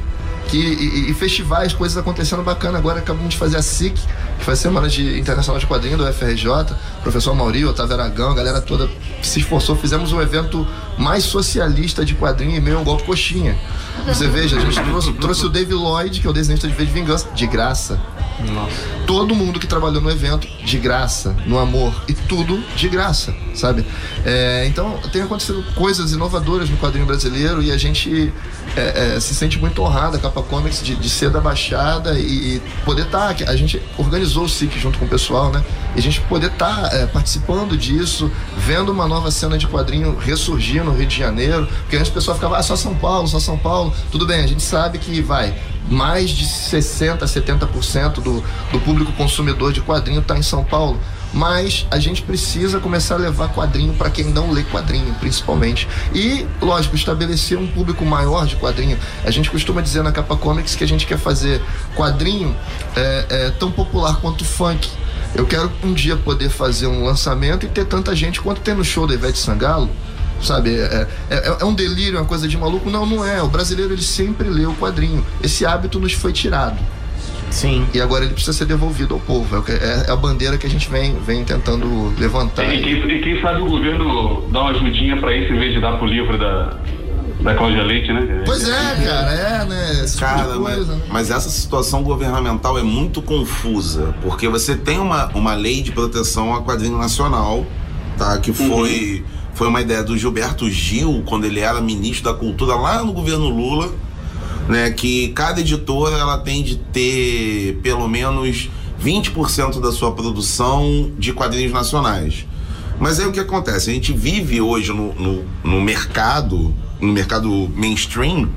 que, 0.49 0.57
e, 0.57 1.11
e 1.11 1.13
festivais, 1.13 1.73
coisas 1.73 1.97
acontecendo 1.97 2.43
bacana. 2.43 2.77
Agora 2.77 2.99
acabamos 2.99 3.33
de 3.33 3.37
fazer 3.37 3.57
a 3.57 3.61
SIC, 3.61 3.95
que 3.95 4.45
foi 4.45 4.53
a 4.53 4.57
Semana 4.57 4.87
de 4.89 5.19
Internacional 5.19 5.59
de 5.59 5.67
Quadrinho 5.67 5.97
do 5.97 6.11
FRJ. 6.11 6.75
Professor 7.03 7.35
Mauri, 7.35 7.65
Otávio 7.65 7.95
Aragão, 7.95 8.31
a 8.31 8.35
galera 8.35 8.61
toda 8.61 8.89
se 9.21 9.39
esforçou. 9.39 9.75
Fizemos 9.75 10.11
um 10.11 10.21
evento 10.21 10.67
mais 10.97 11.23
socialista 11.23 12.03
de 12.03 12.15
quadrinho 12.15 12.55
e 12.55 12.61
meio 12.61 12.79
um 12.79 12.83
golpe 12.83 13.03
coxinha. 13.03 13.57
Você 14.07 14.27
veja, 14.27 14.57
a 14.57 14.59
gente 14.59 14.81
trouxe, 14.81 15.13
trouxe 15.13 15.45
o 15.45 15.49
Dave 15.49 15.73
Lloyd, 15.73 16.19
que 16.19 16.27
é 16.27 16.29
o 16.29 16.33
desenhista 16.33 16.67
de 16.67 16.73
V 16.73 16.85
de 16.85 16.91
Vingança, 16.91 17.29
de 17.33 17.45
graça. 17.47 17.99
Todo 19.05 19.35
mundo 19.35 19.59
que 19.59 19.67
trabalhou 19.67 20.01
no 20.01 20.09
evento, 20.09 20.47
de 20.63 20.77
graça, 20.77 21.35
no 21.45 21.59
amor, 21.59 21.93
e 22.07 22.13
tudo 22.13 22.63
de 22.75 22.87
graça, 22.87 23.35
sabe? 23.53 23.85
É, 24.25 24.65
então, 24.67 24.97
tem 25.11 25.21
acontecido 25.21 25.63
coisas 25.75 26.13
inovadoras 26.13 26.69
no 26.69 26.77
quadrinho 26.77 27.05
brasileiro 27.05 27.61
e 27.61 27.71
a 27.71 27.77
gente 27.77 28.31
é, 28.79 29.15
é, 29.15 29.19
se 29.19 29.35
sente 29.35 29.59
muito 29.59 29.81
honrado, 29.81 30.17
a 30.17 30.19
Capa 30.19 30.41
Comics, 30.41 30.81
de, 30.81 30.95
de 30.95 31.09
ser 31.09 31.29
da 31.29 31.39
Baixada 31.41 32.17
e, 32.17 32.55
e 32.55 32.61
poder 32.85 33.03
estar. 33.03 33.35
a 33.47 33.55
gente 33.55 33.81
organizou 33.97 34.45
o 34.45 34.49
SIC 34.49 34.77
junto 34.79 34.97
com 34.97 35.05
o 35.05 35.07
pessoal, 35.07 35.51
né? 35.51 35.63
E 35.95 35.99
a 35.99 36.01
gente 36.01 36.21
poder 36.21 36.51
estar 36.51 37.07
participando 37.07 37.77
disso, 37.77 38.31
vendo 38.57 38.91
uma 38.91 39.07
nova 39.07 39.31
cena 39.31 39.57
de 39.57 39.67
quadrinho 39.67 40.17
ressurgir 40.17 40.83
no 40.83 40.91
Rio 40.91 41.07
de 41.07 41.17
Janeiro, 41.17 41.67
porque 41.81 41.97
antes 41.97 42.09
o 42.09 42.13
pessoal 42.13 42.35
ficava, 42.35 42.57
ah, 42.57 42.63
só 42.63 42.75
São 42.75 42.95
Paulo, 42.95 43.27
só 43.27 43.39
São 43.39 43.57
Paulo. 43.57 43.93
Tudo 44.11 44.25
bem, 44.25 44.43
a 44.43 44.47
gente 44.47 44.61
sabe 44.61 44.97
que 44.97 45.21
vai 45.21 45.53
mais 45.89 46.29
de 46.29 46.45
60%, 46.45 47.19
70% 47.19 48.21
do, 48.21 48.43
do 48.71 48.79
público 48.81 49.11
consumidor 49.13 49.73
de 49.73 49.81
quadrinho 49.81 50.19
está 50.19 50.37
em 50.37 50.43
São 50.43 50.63
Paulo. 50.63 50.99
Mas 51.33 51.85
a 51.91 51.99
gente 51.99 52.21
precisa 52.21 52.79
começar 52.79 53.15
a 53.15 53.17
levar 53.17 53.49
quadrinho 53.49 53.93
para 53.93 54.09
quem 54.09 54.25
não 54.25 54.51
lê 54.51 54.63
quadrinho, 54.63 55.13
principalmente. 55.15 55.87
E, 56.13 56.45
lógico, 56.61 56.95
estabelecer 56.95 57.57
um 57.57 57.67
público 57.67 58.03
maior 58.03 58.45
de 58.45 58.55
quadrinho. 58.55 58.97
A 59.23 59.31
gente 59.31 59.49
costuma 59.49 59.81
dizer 59.81 60.03
na 60.03 60.11
Capa 60.11 60.35
Comics 60.35 60.75
que 60.75 60.83
a 60.83 60.87
gente 60.87 61.05
quer 61.05 61.17
fazer 61.17 61.61
quadrinho 61.95 62.55
é, 62.95 63.25
é, 63.29 63.49
tão 63.51 63.71
popular 63.71 64.19
quanto 64.21 64.43
funk. 64.43 64.89
Eu 65.35 65.45
quero 65.45 65.71
um 65.83 65.93
dia 65.93 66.17
poder 66.17 66.49
fazer 66.49 66.87
um 66.87 67.03
lançamento 67.03 67.65
e 67.65 67.69
ter 67.69 67.85
tanta 67.85 68.15
gente 68.15 68.41
quanto 68.41 68.61
tem 68.61 68.73
no 68.73 68.83
show 68.83 69.05
da 69.05 69.13
Ivete 69.13 69.37
Sangalo. 69.37 69.89
Sabe, 70.41 70.79
é, 70.79 71.07
é, 71.29 71.57
é 71.59 71.65
um 71.65 71.73
delírio, 71.73 72.17
uma 72.17 72.25
coisa 72.25 72.47
de 72.47 72.57
maluco? 72.57 72.89
Não, 72.89 73.05
não 73.05 73.25
é. 73.25 73.43
O 73.43 73.47
brasileiro 73.47 73.93
ele 73.93 74.01
sempre 74.01 74.49
lê 74.49 74.65
o 74.65 74.73
quadrinho. 74.73 75.25
Esse 75.43 75.65
hábito 75.65 75.99
nos 75.99 76.13
foi 76.13 76.31
tirado. 76.31 76.79
Sim. 77.51 77.85
E 77.93 77.99
agora 78.01 78.25
ele 78.25 78.33
precisa 78.33 78.53
ser 78.57 78.65
devolvido 78.65 79.13
ao 79.15 79.19
povo. 79.19 79.55
É 79.55 79.59
o 79.59 79.63
que- 79.63 79.71
É, 79.71 80.05
é 80.07 80.11
a 80.11 80.15
bandeira 80.15 80.57
que 80.57 80.65
a 80.67 80.69
gente 80.69 80.89
vem, 80.89 81.17
vem 81.19 81.43
tentando 81.43 82.13
levantar. 82.19 82.63
E 82.73 82.81
quem, 82.81 82.93
e 83.17 83.21
quem 83.21 83.41
sabe 83.41 83.61
o 83.61 83.65
governo 83.65 84.47
dá 84.51 84.61
uma 84.61 84.71
ajudinha 84.71 85.17
pra 85.17 85.35
isso 85.35 85.51
em 85.53 85.59
vez 85.59 85.73
de 85.73 85.81
dar 85.81 85.97
pro 85.97 86.05
livro 86.07 86.37
da, 86.37 86.77
Da 87.41 87.55
Cláudia 87.55 87.83
Leite, 87.83 88.11
né? 88.11 88.43
Pois 88.45 88.67
é, 88.67 88.95
cara, 89.03 89.31
é, 89.33 89.65
né? 89.65 89.91
Esse 90.03 90.17
tipo 90.17 90.19
Cara, 90.25 90.59
mas, 90.59 90.75
coisa, 90.75 90.95
né? 90.95 91.01
mas 91.09 91.31
essa 91.31 91.49
situação 91.49 92.03
governamental 92.03 92.77
é 92.77 92.83
muito 92.83 93.21
confusa, 93.21 94.13
porque 94.21 94.47
você 94.49 94.75
tem 94.75 94.99
uma, 94.99 95.27
uma 95.33 95.53
lei 95.53 95.81
de 95.81 95.91
proteção 95.93 96.53
ao 96.53 96.63
quadrinho 96.63 96.97
nacional, 96.97 97.65
tá? 98.17 98.37
Que 98.39 98.51
foi, 98.51 99.23
foi 99.53 99.67
uma 99.69 99.79
ideia 99.79 100.03
do 100.03 100.17
Gilberto 100.17 100.69
Gil, 100.69 101.23
quando 101.25 101.45
ele 101.45 101.61
era 101.61 101.79
ministro 101.79 102.25
da 102.31 102.37
Cultura 102.37 102.75
lá 102.75 103.03
no 103.05 103.13
governo 103.13 103.47
Lula, 103.47 103.89
né? 104.69 104.91
Que 104.91 105.29
cada 105.29 105.59
editora 105.59 106.15
ela 106.15 106.37
tem 106.37 106.63
de 106.63 106.75
ter 106.77 107.79
pelo 107.81 108.07
menos 108.07 108.69
20% 109.03 109.81
da 109.81 109.91
sua 109.91 110.11
produção 110.11 111.11
de 111.17 111.33
quadrinhos 111.33 111.73
nacionais. 111.73 112.45
Mas 112.99 113.19
aí 113.19 113.25
o 113.25 113.31
que 113.31 113.39
acontece? 113.39 113.89
A 113.89 113.93
gente 113.93 114.13
vive 114.13 114.61
hoje 114.61 114.93
no, 114.93 115.13
no, 115.15 115.45
no 115.63 115.81
mercado, 115.81 116.73
no 117.01 117.11
mercado 117.11 117.49
mainstream, 117.75 118.49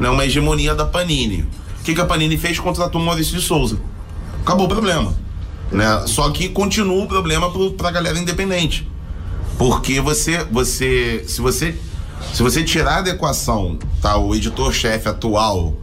né, 0.00 0.08
uma 0.08 0.26
hegemonia 0.26 0.74
da 0.74 0.84
Panini. 0.84 1.42
O 1.80 1.84
que, 1.84 1.94
que 1.94 2.00
a 2.00 2.06
Panini 2.06 2.36
fez? 2.36 2.58
Contratou 2.58 3.00
o 3.00 3.04
Maurício 3.04 3.38
de 3.38 3.42
Souza. 3.42 3.78
Acabou 4.40 4.66
o 4.66 4.68
problema. 4.68 5.14
Né? 5.70 5.84
Só 6.06 6.30
que 6.30 6.48
continua 6.48 7.04
o 7.04 7.06
problema 7.06 7.50
pro, 7.50 7.72
pra 7.72 7.90
galera 7.90 8.18
independente. 8.18 8.88
Porque 9.58 10.00
você, 10.00 10.44
você, 10.50 11.24
se 11.28 11.40
você, 11.40 11.76
se 12.32 12.42
você 12.42 12.62
tirar 12.62 13.02
da 13.02 13.10
equação, 13.10 13.78
tá, 14.00 14.16
o 14.16 14.34
editor-chefe 14.34 15.08
atual 15.08 15.74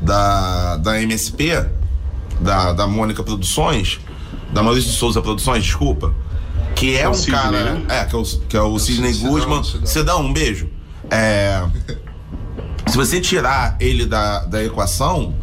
da, 0.00 0.76
da 0.76 1.00
MSP, 1.02 1.66
da, 2.40 2.72
da 2.72 2.86
Mônica 2.86 3.22
Produções, 3.22 4.00
da 4.52 4.62
Maurício 4.62 4.90
de 4.90 4.96
Souza 4.96 5.22
Produções, 5.22 5.64
desculpa, 5.64 6.14
que 6.74 6.96
é, 6.96 7.02
É 7.02 7.08
o 7.08 7.12
um 7.12 7.14
Sidney, 7.14 7.40
cara, 7.40 7.72
né? 7.74 7.82
é, 7.88 8.04
que 8.04 8.14
é 8.14 8.18
o, 8.18 8.22
que 8.22 8.56
é 8.56 8.60
o 8.60 8.78
Sidney 8.78 9.14
Sidão, 9.14 9.30
Guzman. 9.30 9.64
Sidão. 9.64 9.86
Sidão, 9.86 10.20
um 10.22 10.32
beijo. 10.32 10.68
É, 11.10 11.64
se 12.86 12.96
você 12.96 13.20
tirar 13.20 13.76
ele 13.80 14.06
da, 14.06 14.40
da 14.44 14.62
equação, 14.62 15.34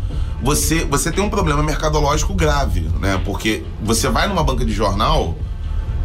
você, 0.42 0.84
você 0.86 1.12
tem 1.12 1.24
um 1.24 1.30
problema 1.30 1.62
mercadológico 1.64 2.34
grave, 2.34 2.82
né? 3.00 3.22
Porque 3.26 3.64
você 3.82 4.10
vai 4.10 4.28
numa 4.28 4.44
banca 4.44 4.66
de 4.66 4.72
jornal, 4.72 5.38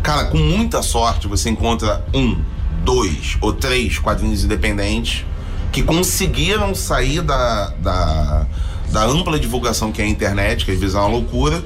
cara, 0.03 0.27
com 0.27 0.39
muita 0.39 0.83
sorte 0.83 1.27
você 1.27 1.49
encontra 1.51 2.05
um, 2.15 2.39
dois 2.87 3.37
ou 3.41 3.53
três 3.53 3.99
quadrinhos 3.99 4.45
independentes 4.45 5.27
que 5.73 5.83
conseguiram 5.83 6.75
sair 6.75 7.21
da, 7.21 7.69
da, 7.81 8.47
da 8.91 9.05
ampla 9.05 9.39
divulgação 9.39 9.93
que 9.93 10.01
é 10.01 10.05
a 10.05 10.09
internet, 10.09 10.65
que 10.65 10.71
às 10.71 10.79
vezes 10.79 10.95
é 10.95 10.99
uma 10.99 11.09
loucura, 11.09 11.63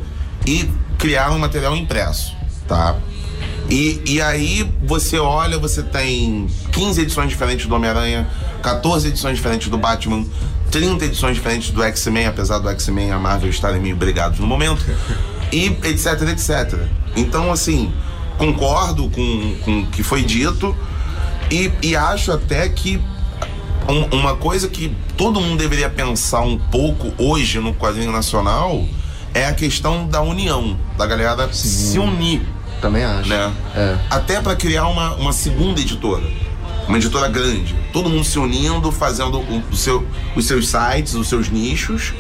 e 0.47 0.69
criaram 0.99 1.37
um 1.37 1.39
material 1.39 1.77
impresso, 1.77 2.35
tá? 2.67 2.97
E, 3.69 4.03
e 4.05 4.21
aí 4.21 4.69
você 4.83 5.19
olha, 5.19 5.59
você 5.59 5.83
tem 5.83 6.49
15 6.73 7.03
edições 7.03 7.29
diferentes 7.29 7.67
do 7.67 7.75
Homem-Aranha, 7.75 8.29
14 8.63 9.07
edições 9.07 9.37
diferentes 9.37 9.69
do 9.69 9.79
Batman, 9.79 10.25
30 10.71 11.05
edições 11.05 11.37
diferentes 11.37 11.71
do 11.71 11.83
X-Men, 11.83 12.27
apesar 12.27 12.59
do 12.59 12.69
X-Men 12.71 13.09
e 13.09 13.13
a 13.13 13.19
Marvel 13.19 13.51
estarem 13.51 13.81
meio 13.81 13.95
brigados 13.95 14.41
no 14.41 14.47
momento, 14.47 14.85
e 15.53 15.67
etc, 15.85 16.23
etc. 16.31 16.81
Então, 17.15 17.53
assim, 17.53 17.93
concordo 18.39 19.09
com, 19.11 19.57
com 19.65 19.81
o 19.83 19.87
que 19.87 20.03
foi 20.03 20.25
dito 20.25 20.75
e, 21.51 21.71
e 21.83 21.97
acho 21.97 22.33
até 22.33 22.69
que 22.69 23.01
um- 23.89 24.17
uma 24.19 24.37
coisa 24.37 24.69
que 24.69 24.95
todo 25.17 25.41
mundo 25.41 25.59
deveria 25.59 25.89
pensar 25.91 26.41
um 26.41 26.59
pouco 26.59 27.13
hoje 27.19 27.59
no 27.59 27.75
quadrinho 27.75 28.13
nacional 28.13 28.85
é 29.35 29.47
a 29.47 29.53
questão 29.55 30.07
da 30.07 30.21
união, 30.21 30.77
da 30.97 31.07
galera 31.07 31.53
se 31.53 31.99
unir. 31.99 32.43
Também 32.81 33.05
acho. 33.05 33.29
Né? 33.29 33.53
É. 33.77 33.99
Até 34.09 34.41
para 34.41 34.57
criar 34.57 34.87
uma, 34.89 35.15
uma 35.17 35.33
segunda 35.33 35.81
editora. 35.81 36.25
Uma 36.89 36.99
editora 36.99 37.29
grande. 37.29 37.75
Todo 37.93 38.09
mundo 38.09 38.25
se 38.25 38.39
unindo, 38.39 38.91
fazendo 38.91 39.39
o, 39.39 39.63
o 39.71 39.77
seu, 39.77 40.05
os 40.35 40.47
seus 40.47 40.69
sites, 40.69 41.15
os 41.15 41.29
seus 41.29 41.49
nichos 41.49 42.13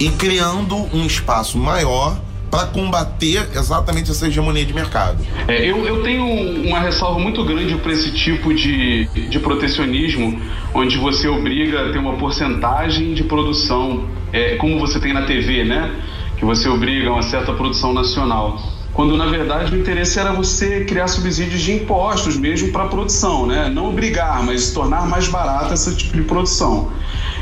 e 0.00 0.08
criando 0.10 0.76
um 0.96 1.06
espaço 1.06 1.56
maior 1.58 2.18
para 2.52 2.66
combater 2.66 3.48
exatamente 3.56 4.10
essa 4.10 4.26
hegemonia 4.26 4.62
de 4.62 4.74
mercado. 4.74 5.24
É, 5.48 5.64
eu, 5.64 5.86
eu 5.86 6.02
tenho 6.02 6.22
uma 6.68 6.80
ressalva 6.80 7.18
muito 7.18 7.42
grande 7.46 7.74
para 7.76 7.92
esse 7.92 8.12
tipo 8.12 8.52
de, 8.52 9.06
de 9.06 9.40
protecionismo, 9.40 10.38
onde 10.74 10.98
você 10.98 11.26
obriga 11.28 11.88
a 11.88 11.92
ter 11.92 11.98
uma 11.98 12.12
porcentagem 12.18 13.14
de 13.14 13.24
produção, 13.24 14.06
é, 14.34 14.56
como 14.56 14.78
você 14.78 15.00
tem 15.00 15.14
na 15.14 15.22
TV, 15.22 15.64
né? 15.64 15.98
Que 16.36 16.44
você 16.44 16.68
obriga 16.68 17.08
a 17.08 17.14
uma 17.14 17.22
certa 17.22 17.54
produção 17.54 17.94
nacional. 17.94 18.60
Quando 18.92 19.16
na 19.16 19.24
verdade 19.24 19.74
o 19.74 19.78
interesse 19.78 20.18
era 20.18 20.32
você 20.32 20.84
criar 20.84 21.08
subsídios 21.08 21.62
de 21.62 21.72
impostos 21.72 22.36
mesmo 22.36 22.70
para 22.70 22.82
a 22.82 22.88
produção, 22.88 23.46
né? 23.46 23.70
Não 23.70 23.88
obrigar, 23.88 24.42
mas 24.42 24.72
tornar 24.72 25.06
mais 25.08 25.26
barata 25.26 25.72
esse 25.72 25.96
tipo 25.96 26.14
de 26.18 26.22
produção. 26.24 26.92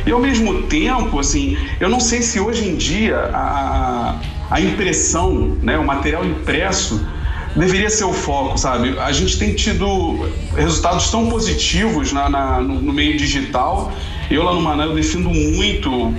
E 0.06 0.12
ao 0.12 0.20
mesmo 0.20 0.62
tempo, 0.62 1.18
assim, 1.18 1.58
eu 1.80 1.88
não 1.88 1.98
sei 1.98 2.22
se 2.22 2.38
hoje 2.38 2.68
em 2.68 2.76
dia 2.76 3.28
a, 3.34 4.14
a 4.50 4.60
impressão, 4.60 5.56
né, 5.62 5.78
o 5.78 5.86
material 5.86 6.24
impresso, 6.24 7.06
deveria 7.54 7.90
ser 7.90 8.04
o 8.04 8.12
foco, 8.12 8.58
sabe? 8.58 8.98
A 8.98 9.12
gente 9.12 9.38
tem 9.38 9.54
tido 9.54 10.28
resultados 10.56 11.10
tão 11.10 11.28
positivos 11.28 12.12
na, 12.12 12.28
na- 12.28 12.60
no, 12.60 12.80
no 12.80 12.92
meio 12.92 13.16
digital. 13.16 13.92
Eu 14.30 14.42
lá 14.44 14.52
no 14.54 14.60
Maná 14.60 14.84
eu 14.84 14.94
defendo 14.94 15.28
muito 15.30 16.14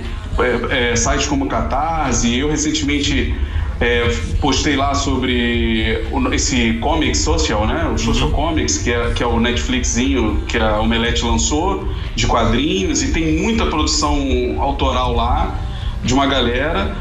é, 0.70 0.90
é, 0.92 0.96
sites 0.96 1.26
como 1.26 1.46
Catarse. 1.46 2.36
Eu 2.38 2.50
recentemente 2.50 3.34
é, 3.80 4.14
postei 4.40 4.76
lá 4.76 4.94
sobre 4.94 6.04
esse 6.32 6.74
comic 6.74 7.16
social, 7.16 7.66
né? 7.66 7.90
O 7.94 7.98
Social 7.98 8.30
Comics, 8.30 8.78
que 8.78 8.92
é, 8.92 9.10
que 9.12 9.22
é 9.22 9.26
o 9.26 9.40
Netflixzinho 9.40 10.42
que 10.46 10.58
a 10.58 10.78
Omelete 10.80 11.24
lançou, 11.24 11.88
de 12.14 12.26
quadrinhos, 12.26 13.02
e 13.02 13.10
tem 13.10 13.40
muita 13.40 13.66
produção 13.66 14.16
autoral 14.60 15.14
lá, 15.14 15.58
de 16.04 16.12
uma 16.14 16.26
galera. 16.26 16.94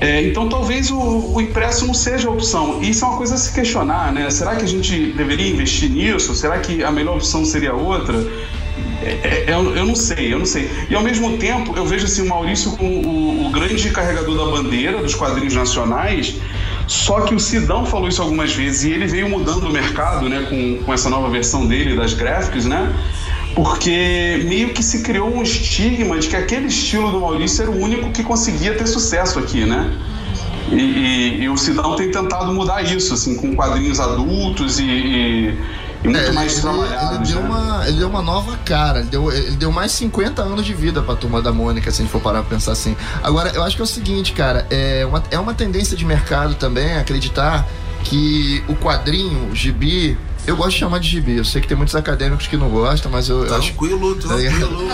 É, 0.00 0.22
então 0.22 0.48
talvez 0.48 0.90
o, 0.90 0.98
o 1.34 1.40
impresso 1.40 1.86
não 1.86 1.92
seja 1.92 2.28
a 2.28 2.30
opção. 2.30 2.80
Isso 2.80 3.04
é 3.04 3.08
uma 3.08 3.16
coisa 3.18 3.34
a 3.34 3.38
se 3.38 3.52
questionar, 3.52 4.12
né? 4.12 4.30
Será 4.30 4.56
que 4.56 4.64
a 4.64 4.68
gente 4.68 5.12
deveria 5.12 5.48
investir 5.48 5.90
nisso? 5.90 6.34
Será 6.34 6.58
que 6.58 6.82
a 6.82 6.90
melhor 6.90 7.16
opção 7.16 7.44
seria 7.44 7.74
outra? 7.74 8.16
É, 9.02 9.46
é, 9.48 9.54
eu, 9.54 9.76
eu 9.76 9.84
não 9.84 9.94
sei, 9.94 10.32
eu 10.32 10.38
não 10.38 10.46
sei. 10.46 10.70
E 10.88 10.94
ao 10.94 11.02
mesmo 11.02 11.36
tempo, 11.38 11.74
eu 11.76 11.84
vejo 11.84 12.04
assim, 12.06 12.22
o 12.22 12.28
Maurício 12.28 12.72
como 12.76 12.90
o, 12.90 13.46
o 13.46 13.50
grande 13.50 13.90
carregador 13.90 14.36
da 14.36 14.50
bandeira 14.50 15.02
dos 15.02 15.14
quadrinhos 15.14 15.54
nacionais. 15.54 16.36
Só 16.86 17.20
que 17.20 17.34
o 17.34 17.38
Sidão 17.38 17.86
falou 17.86 18.08
isso 18.08 18.20
algumas 18.20 18.52
vezes 18.52 18.84
e 18.84 18.90
ele 18.90 19.06
veio 19.06 19.28
mudando 19.28 19.64
o 19.64 19.72
mercado, 19.72 20.28
né, 20.28 20.46
com, 20.48 20.84
com 20.84 20.92
essa 20.92 21.08
nova 21.08 21.28
versão 21.30 21.66
dele 21.66 21.94
das 21.94 22.14
graphics, 22.14 22.64
né? 22.64 22.92
Porque 23.54 24.44
meio 24.46 24.72
que 24.72 24.82
se 24.82 25.02
criou 25.02 25.34
um 25.34 25.42
estigma 25.42 26.18
de 26.18 26.28
que 26.28 26.36
aquele 26.36 26.66
estilo 26.66 27.10
do 27.10 27.20
Maurício 27.20 27.62
era 27.62 27.70
o 27.70 27.78
único 27.80 28.10
que 28.12 28.22
conseguia 28.22 28.74
ter 28.76 28.86
sucesso 28.86 29.38
aqui, 29.38 29.64
né? 29.66 29.92
E, 30.70 30.74
e- 30.76 31.42
e 31.42 31.48
o 31.48 31.56
Sidão 31.56 31.96
tem 31.96 32.10
tentado 32.10 32.52
mudar 32.52 32.82
isso, 32.82 33.12
assim, 33.12 33.34
com 33.36 33.56
quadrinhos 33.56 33.98
adultos 33.98 34.78
e, 34.78 34.84
e- 34.84 35.58
muito 36.02 36.18
É, 36.18 36.32
mais 36.32 36.52
ele, 36.52 36.60
trabalhados. 36.62 37.28
ele 37.28 37.38
deu 37.38 37.42
né? 37.42 37.48
uma, 37.48 37.88
ele 37.88 37.98
deu 37.98 38.08
uma 38.08 38.22
nova 38.22 38.56
cara, 38.64 39.00
ele 39.00 39.08
deu, 39.08 39.30
ele 39.30 39.56
deu 39.56 39.70
mais 39.70 39.92
50 39.92 40.40
anos 40.40 40.64
de 40.64 40.72
vida 40.72 41.02
pra 41.02 41.14
turma 41.14 41.42
da 41.42 41.52
Mônica, 41.52 41.90
se 41.90 42.00
a 42.00 42.04
gente 42.04 42.12
for 42.12 42.22
parar 42.22 42.40
pra 42.42 42.56
pensar 42.56 42.72
assim. 42.72 42.96
Agora, 43.22 43.50
eu 43.54 43.62
acho 43.62 43.76
que 43.76 43.82
é 43.82 43.84
o 43.84 43.86
seguinte, 43.86 44.32
cara, 44.32 44.66
é 44.70 45.04
uma, 45.04 45.22
é 45.30 45.38
uma 45.38 45.52
tendência 45.52 45.94
de 45.96 46.04
mercado 46.06 46.54
também 46.54 46.96
acreditar 46.96 47.68
que 48.04 48.62
o 48.68 48.74
quadrinho, 48.74 49.50
o 49.50 49.54
gibi. 49.54 50.16
Eu 50.46 50.56
gosto 50.56 50.70
de 50.72 50.78
chamar 50.78 50.98
de 51.00 51.08
gibi, 51.08 51.36
eu 51.36 51.44
sei 51.44 51.60
que 51.60 51.68
tem 51.68 51.76
muitos 51.76 51.94
acadêmicos 51.94 52.46
que 52.46 52.56
não 52.56 52.70
gostam, 52.70 53.12
mas 53.12 53.28
eu. 53.28 53.44
eu- 53.44 53.60
Tranquilo, 53.60 54.14
Tá 54.26 54.34
ligado? 54.36 54.58
tranquilo. 54.58 54.88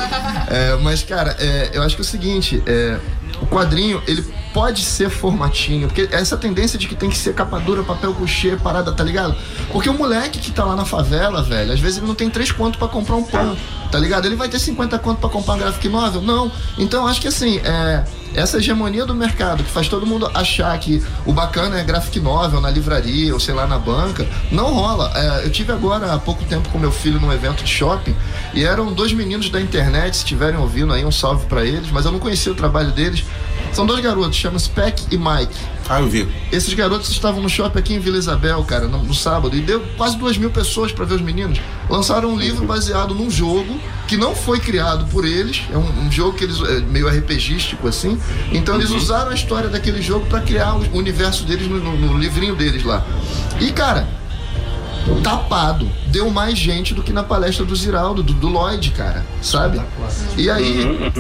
É, 0.49 0.77
mas, 0.83 1.03
cara, 1.05 1.37
é, 1.39 1.71
eu 1.73 1.83
acho 1.83 1.95
que 1.95 2.03
é 2.03 2.05
o 2.05 2.07
seguinte: 2.07 2.63
é, 2.67 2.99
o 3.41 3.47
quadrinho, 3.47 4.03
ele 4.09 4.23
pode 4.57 4.83
ser 4.83 5.11
formatinho, 5.11 5.87
porque 5.87 6.09
essa 6.11 6.35
tendência 6.35 6.79
de 6.79 6.89
que 6.89 6.95
tem 6.95 7.11
que 7.11 7.19
ser 7.19 7.35
capa 7.35 7.61
dura, 7.61 7.83
papel 7.83 8.15
couchê, 8.15 8.57
parada, 8.57 8.91
tá 8.91 9.05
ligado? 9.05 9.37
Porque 9.71 9.87
o 9.87 9.93
moleque 9.93 10.39
que 10.39 10.51
tá 10.51 10.65
lá 10.65 10.75
na 10.75 10.87
favela, 10.87 11.43
velho, 11.43 11.75
às 11.75 11.79
vezes 11.79 11.99
ele 11.99 12.07
não 12.07 12.15
tem 12.15 12.31
três 12.31 12.51
contos 12.51 12.79
pra 12.79 12.89
comprar 12.89 13.17
um 13.17 13.23
pão, 13.23 13.55
tá 13.93 13.99
ligado? 13.99 14.25
Ele 14.25 14.35
vai 14.35 14.49
ter 14.49 14.59
50 14.59 14.99
conto 15.01 15.19
pra 15.19 15.29
comprar 15.29 15.57
um 15.57 15.59
graphic 15.59 15.87
novel? 15.91 16.23
Não. 16.23 16.51
Então, 16.79 17.07
acho 17.07 17.21
que 17.21 17.29
assim, 17.29 17.59
é, 17.59 18.03
essa 18.35 18.57
hegemonia 18.57 19.05
do 19.05 19.15
mercado 19.15 19.63
que 19.63 19.71
faz 19.71 19.89
todo 19.89 20.07
mundo 20.07 20.31
achar 20.33 20.79
que 20.79 21.03
o 21.27 21.35
bacana 21.35 21.79
é 21.79 21.85
graphic 21.85 22.19
novel 22.19 22.59
na 22.59 22.71
livraria 22.71 23.35
ou 23.35 23.41
sei 23.41 23.53
lá 23.53 23.67
na 23.67 23.79
banca, 23.79 24.27
não 24.51 24.73
rola. 24.73 25.13
É, 25.15 25.47
eu 25.47 25.51
tive 25.51 25.71
agora 25.71 26.15
há 26.15 26.19
pouco 26.19 26.45
tempo 26.45 26.69
com 26.71 26.79
meu 26.79 26.93
filho 26.93 27.21
num 27.21 27.31
evento 27.31 27.63
de 27.63 27.71
shopping 27.71 28.17
e 28.55 28.65
eram 28.65 28.91
dois 28.93 29.13
meninos 29.13 29.51
da 29.51 29.61
internet, 29.61 30.17
se 30.17 30.23
estiverem 30.23 30.59
ouvindo 30.59 30.95
aí, 30.95 31.05
um 31.05 31.13
salve 31.13 31.45
pra 31.45 31.63
eles, 31.63 31.91
mas 31.91 32.07
eu 32.07 32.13
não 32.13 32.19
conhecia 32.19 32.53
o 32.53 32.55
trabalho 32.55 32.91
deles. 32.93 33.23
São 33.73 33.85
dois 33.85 34.01
garotos, 34.03 34.37
chamam 34.37 34.59
Spec 34.59 35.03
e 35.11 35.19
Mike. 35.19 35.55
Ah, 35.89 36.01
eu 36.01 36.09
vi. 36.09 36.27
Esses 36.51 36.73
garotos 36.75 37.11
estavam 37.11 37.41
no 37.43 37.49
shopping 37.49 37.79
aqui 37.79 37.95
em 37.95 37.99
Vila 38.01 38.17
Isabel, 38.17 38.63
cara, 38.65 38.89
no, 38.89 39.03
no 39.03 39.15
sábado, 39.15 39.55
e 39.57 39.61
deu 39.61 39.81
quase 39.97 40.17
duas 40.17 40.37
mil 40.39 40.51
pessoas 40.51 40.91
pra 40.93 41.05
ver 41.05 41.15
os 41.17 41.21
meninos. 41.21 41.61
Lançaram 41.89 42.31
um 42.31 42.39
livro 42.39 42.65
baseado 42.65 43.15
num 43.15 43.31
jogo 43.31 43.79
que 44.09 44.17
não 44.17 44.35
foi 44.35 44.59
criado 44.59 45.05
por 45.07 45.25
eles, 45.25 45.63
é 45.73 45.77
um, 45.77 46.07
um 46.07 46.11
jogo 46.11 46.37
que 46.37 46.45
eles 46.45 46.61
é 46.63 46.81
meio 46.81 47.07
RPGístico 47.09 47.87
assim. 47.87 48.19
Então 48.51 48.75
eles 48.77 48.91
usaram 48.91 49.31
a 49.31 49.35
história 49.35 49.69
daquele 49.69 50.01
jogo 50.03 50.27
pra 50.27 50.41
criar 50.41 50.75
o 50.75 50.97
universo 50.97 51.45
deles 51.45 51.69
no, 51.69 51.79
no- 51.79 51.97
no 51.97 52.19
livrinho 52.19 52.57
deles 52.57 52.83
lá. 52.83 53.05
E 53.61 53.71
cara, 53.73 54.09
tapado. 55.23 55.89
Deu 56.09 56.31
mais 56.31 56.59
gente 56.59 56.95
do 56.95 57.03
que 57.03 57.13
na 57.13 57.23
palestra 57.23 57.65
do 57.65 57.75
Ziraldo, 57.75 58.23
do, 58.23 58.33
do 58.33 58.49
Lloyd, 58.49 58.91
cara, 58.93 59.25
sabe? 59.43 59.79
E 60.37 60.49
aí, 60.51 61.13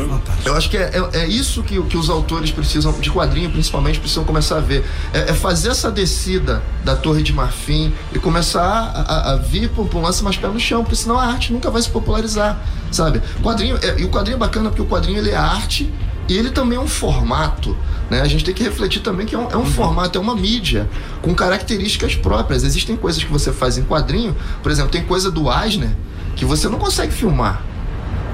eu 0.44 0.56
acho 0.56 0.70
que 0.70 0.76
é, 0.76 0.90
é, 1.12 1.18
é 1.20 1.26
isso 1.26 1.62
que, 1.62 1.80
que 1.82 1.96
os 1.96 2.08
autores 2.08 2.50
precisam, 2.50 2.92
de 3.00 3.10
quadrinho 3.10 3.50
principalmente, 3.50 3.98
precisam 3.98 4.24
começar 4.24 4.56
a 4.56 4.60
ver. 4.60 4.84
É, 5.12 5.30
é 5.30 5.32
fazer 5.34 5.70
essa 5.70 5.90
descida 5.90 6.62
da 6.84 6.96
Torre 6.96 7.22
de 7.22 7.32
Marfim 7.32 7.92
e 8.14 8.18
começar 8.18 8.62
a, 8.62 9.00
a- 9.00 9.32
a 9.32 9.36
vir 9.36 9.68
para 9.70 9.98
um 9.98 10.02
lance 10.02 10.22
mais 10.22 10.36
pé 10.36 10.48
no 10.48 10.58
chão, 10.60 10.82
porque 10.82 10.96
senão 10.96 11.18
a 11.18 11.24
arte 11.26 11.52
nunca 11.52 11.70
vai 11.70 11.82
se 11.82 11.90
popularizar, 11.90 12.58
sabe? 12.90 13.20
Quadrinho, 13.42 13.76
é- 13.82 14.00
e 14.00 14.04
o 14.04 14.08
quadrinho 14.08 14.36
é 14.36 14.38
bacana 14.38 14.68
porque 14.70 14.82
o 14.82 14.86
quadrinho 14.86 15.18
ele 15.18 15.30
é 15.30 15.36
arte 15.36 15.92
e 16.28 16.36
ele 16.36 16.50
também 16.50 16.78
é 16.78 16.80
um 16.80 16.88
formato. 16.88 17.76
Né? 18.10 18.20
A 18.20 18.26
gente 18.28 18.44
tem 18.44 18.54
que 18.54 18.62
refletir 18.62 19.00
também 19.00 19.26
que 19.26 19.34
é 19.34 19.38
um, 19.38 19.50
é 19.50 19.56
um 19.56 19.66
formato, 19.66 20.16
é 20.16 20.20
uma 20.20 20.36
mídia 20.36 20.88
com 21.22 21.34
características 21.34 22.14
próprias. 22.14 22.62
Existem 22.62 22.96
coisas 22.96 23.22
que 23.22 23.30
você 23.30 23.52
faz 23.52 23.78
em 23.78 23.82
quadrinho, 23.82 24.36
por 24.62 24.70
exemplo, 24.70 24.90
tem 24.90 25.02
coisa 25.02 25.30
do 25.30 25.50
Eisner 25.52 25.90
que 26.36 26.44
você 26.44 26.68
não 26.68 26.78
consegue 26.78 27.12
filmar. 27.12 27.62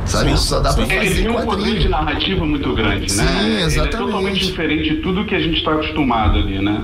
Sabe? 0.05 0.31
Sim, 0.31 0.37
Só 0.37 0.61
dá 0.61 0.73
pra 0.73 0.83
Ele 0.83 0.95
fazer 0.97 1.15
tem 1.15 1.25
em 1.25 1.29
um 1.29 1.45
poder 1.45 1.79
de 1.79 1.89
narrativa 1.89 2.45
muito 2.45 2.75
grande, 2.75 3.15
né? 3.15 3.27
Sim, 3.27 3.47
Ele 3.47 3.55
é 3.55 3.65
exatamente. 3.65 3.97
totalmente 3.97 4.47
diferente 4.47 4.97
de 4.97 4.97
tudo 4.97 5.25
que 5.25 5.35
a 5.35 5.41
gente 5.41 5.59
está 5.59 5.73
acostumado 5.73 6.39
ali, 6.39 6.59
né? 6.59 6.83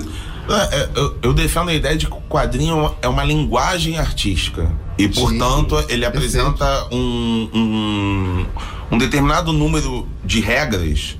É, 0.48 0.76
é, 0.76 0.88
eu, 0.94 1.18
eu 1.22 1.34
defendo 1.34 1.68
a 1.68 1.74
ideia 1.74 1.96
de 1.96 2.06
que 2.06 2.12
o 2.12 2.22
quadrinho 2.28 2.94
é 3.02 3.08
uma 3.08 3.24
linguagem 3.24 3.98
artística. 3.98 4.70
E, 4.96 5.08
portanto, 5.08 5.84
ele 5.88 6.06
apresenta 6.06 6.88
um, 6.90 7.48
um, 7.52 8.46
um 8.92 8.98
determinado 8.98 9.52
número 9.52 10.06
de 10.24 10.40
regras 10.40 11.16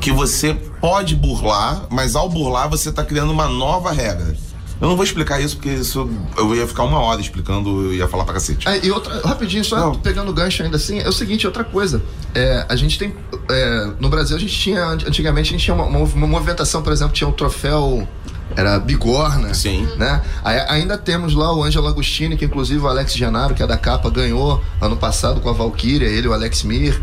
que 0.00 0.12
você 0.12 0.54
pode 0.80 1.14
burlar, 1.14 1.86
mas 1.90 2.14
ao 2.14 2.28
burlar 2.28 2.68
você 2.68 2.90
está 2.90 3.04
criando 3.04 3.30
uma 3.30 3.48
nova 3.48 3.92
regra. 3.92 4.36
Eu 4.80 4.88
não 4.88 4.96
vou 4.96 5.04
explicar 5.04 5.40
isso 5.40 5.56
porque 5.56 5.70
isso 5.70 6.08
eu 6.36 6.54
ia 6.54 6.66
ficar 6.66 6.82
uma 6.82 6.98
hora 7.00 7.20
explicando, 7.20 7.86
eu 7.86 7.94
ia 7.94 8.06
falar 8.06 8.24
pra 8.24 8.34
cacete. 8.34 8.68
Ah, 8.68 8.76
e 8.76 8.90
outra, 8.90 9.20
rapidinho, 9.26 9.64
só 9.64 9.92
pegando 9.94 10.30
o 10.30 10.34
gancho 10.34 10.62
ainda 10.62 10.76
assim, 10.76 10.98
é 10.98 11.08
o 11.08 11.12
seguinte, 11.12 11.46
outra 11.46 11.64
coisa. 11.64 12.02
É, 12.34 12.66
a 12.68 12.76
gente 12.76 12.98
tem. 12.98 13.14
é, 13.50 13.90
no 13.98 14.10
Brasil 14.10 14.36
a 14.36 14.38
gente 14.38 14.54
tinha. 14.54 14.84
Antigamente 14.84 15.48
a 15.48 15.52
gente 15.52 15.64
tinha 15.64 15.74
uma, 15.74 15.84
uma, 15.84 15.98
uma 16.00 16.26
movimentação, 16.26 16.82
por 16.82 16.92
exemplo, 16.92 17.14
tinha 17.14 17.28
o 17.28 17.32
troféu. 17.32 18.06
Era 18.56 18.78
Bigorna. 18.78 19.52
Sim. 19.54 19.86
Né? 19.96 20.22
Aí, 20.44 20.58
ainda 20.68 20.96
temos 20.96 21.34
lá 21.34 21.52
o 21.54 21.62
Ângelo 21.62 21.86
Agostini, 21.86 22.36
que 22.36 22.44
inclusive 22.44 22.80
o 22.82 22.88
Alex 22.88 23.14
Genaro, 23.14 23.54
que 23.54 23.62
é 23.62 23.66
da 23.66 23.76
capa, 23.76 24.08
ganhou 24.10 24.62
ano 24.80 24.96
passado 24.96 25.40
com 25.40 25.48
a 25.48 25.52
Valkyria, 25.52 26.08
ele 26.08 26.26
e 26.26 26.28
o 26.28 26.32
Alex 26.32 26.62
Mir. 26.62 26.98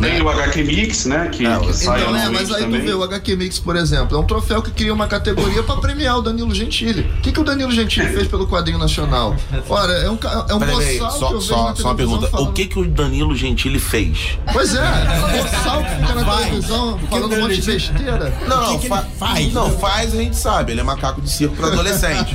Tem 0.00 0.20
o 0.22 0.28
HQ 0.28 0.62
Mix, 0.64 1.06
né? 1.06 1.28
Que, 1.30 1.44
que 1.44 1.72
sai 1.74 2.00
Então, 2.00 2.16
é, 2.16 2.28
mas 2.30 2.50
aí 2.52 2.62
também. 2.62 2.80
tu 2.80 2.86
vê 2.86 2.94
o 2.94 3.02
HQ 3.02 3.36
Mix, 3.36 3.58
por 3.58 3.76
exemplo, 3.76 4.16
é 4.16 4.20
um 4.20 4.24
troféu 4.24 4.62
que 4.62 4.70
cria 4.70 4.92
uma 4.92 5.06
categoria 5.06 5.62
pra 5.62 5.76
premiar 5.76 6.18
o 6.18 6.22
Danilo 6.22 6.54
Gentili. 6.54 7.02
O 7.18 7.20
que, 7.22 7.32
que 7.32 7.40
o 7.40 7.44
Danilo 7.44 7.70
Gentili 7.72 8.08
fez 8.08 8.26
pelo 8.28 8.46
quadrinho 8.46 8.78
nacional? 8.78 9.36
Ora, 9.68 9.92
é 9.92 10.10
um, 10.10 10.18
é 10.48 10.54
um 10.54 10.58
boçal 10.58 11.12
que 11.12 11.18
só, 11.18 11.26
eu 11.32 11.38
vejo 11.40 11.40
só, 11.42 11.68
na 11.70 11.76
só 11.76 11.88
uma 11.88 11.94
pergunta. 11.94 12.26
falando- 12.28 12.48
O 12.48 12.52
que, 12.52 12.66
que 12.66 12.78
o 12.78 12.84
Danilo 12.88 13.36
Gentili 13.36 13.78
fez? 13.78 14.38
Pois 14.52 14.74
é, 14.74 14.80
um 14.80 15.42
boçal 15.42 15.82
que 15.84 15.90
fica 15.90 16.14
na 16.14 16.36
televisão 16.36 16.98
falando 17.10 17.34
um 17.34 17.40
monte 17.40 17.60
de 17.60 17.72
besteira. 17.72 18.34
Não, 18.48 18.72
não, 18.72 18.80
fa- 18.80 19.04
Não, 19.52 19.70
faz 19.78 20.14
a 20.14 20.16
gente 20.16 20.36
sabe. 20.36 20.72
Ele 20.72 20.80
é 20.80 20.84
macaco 20.94 21.20
de 21.20 21.30
circo 21.30 21.56
pra 21.56 21.68
adolescente. 21.68 22.34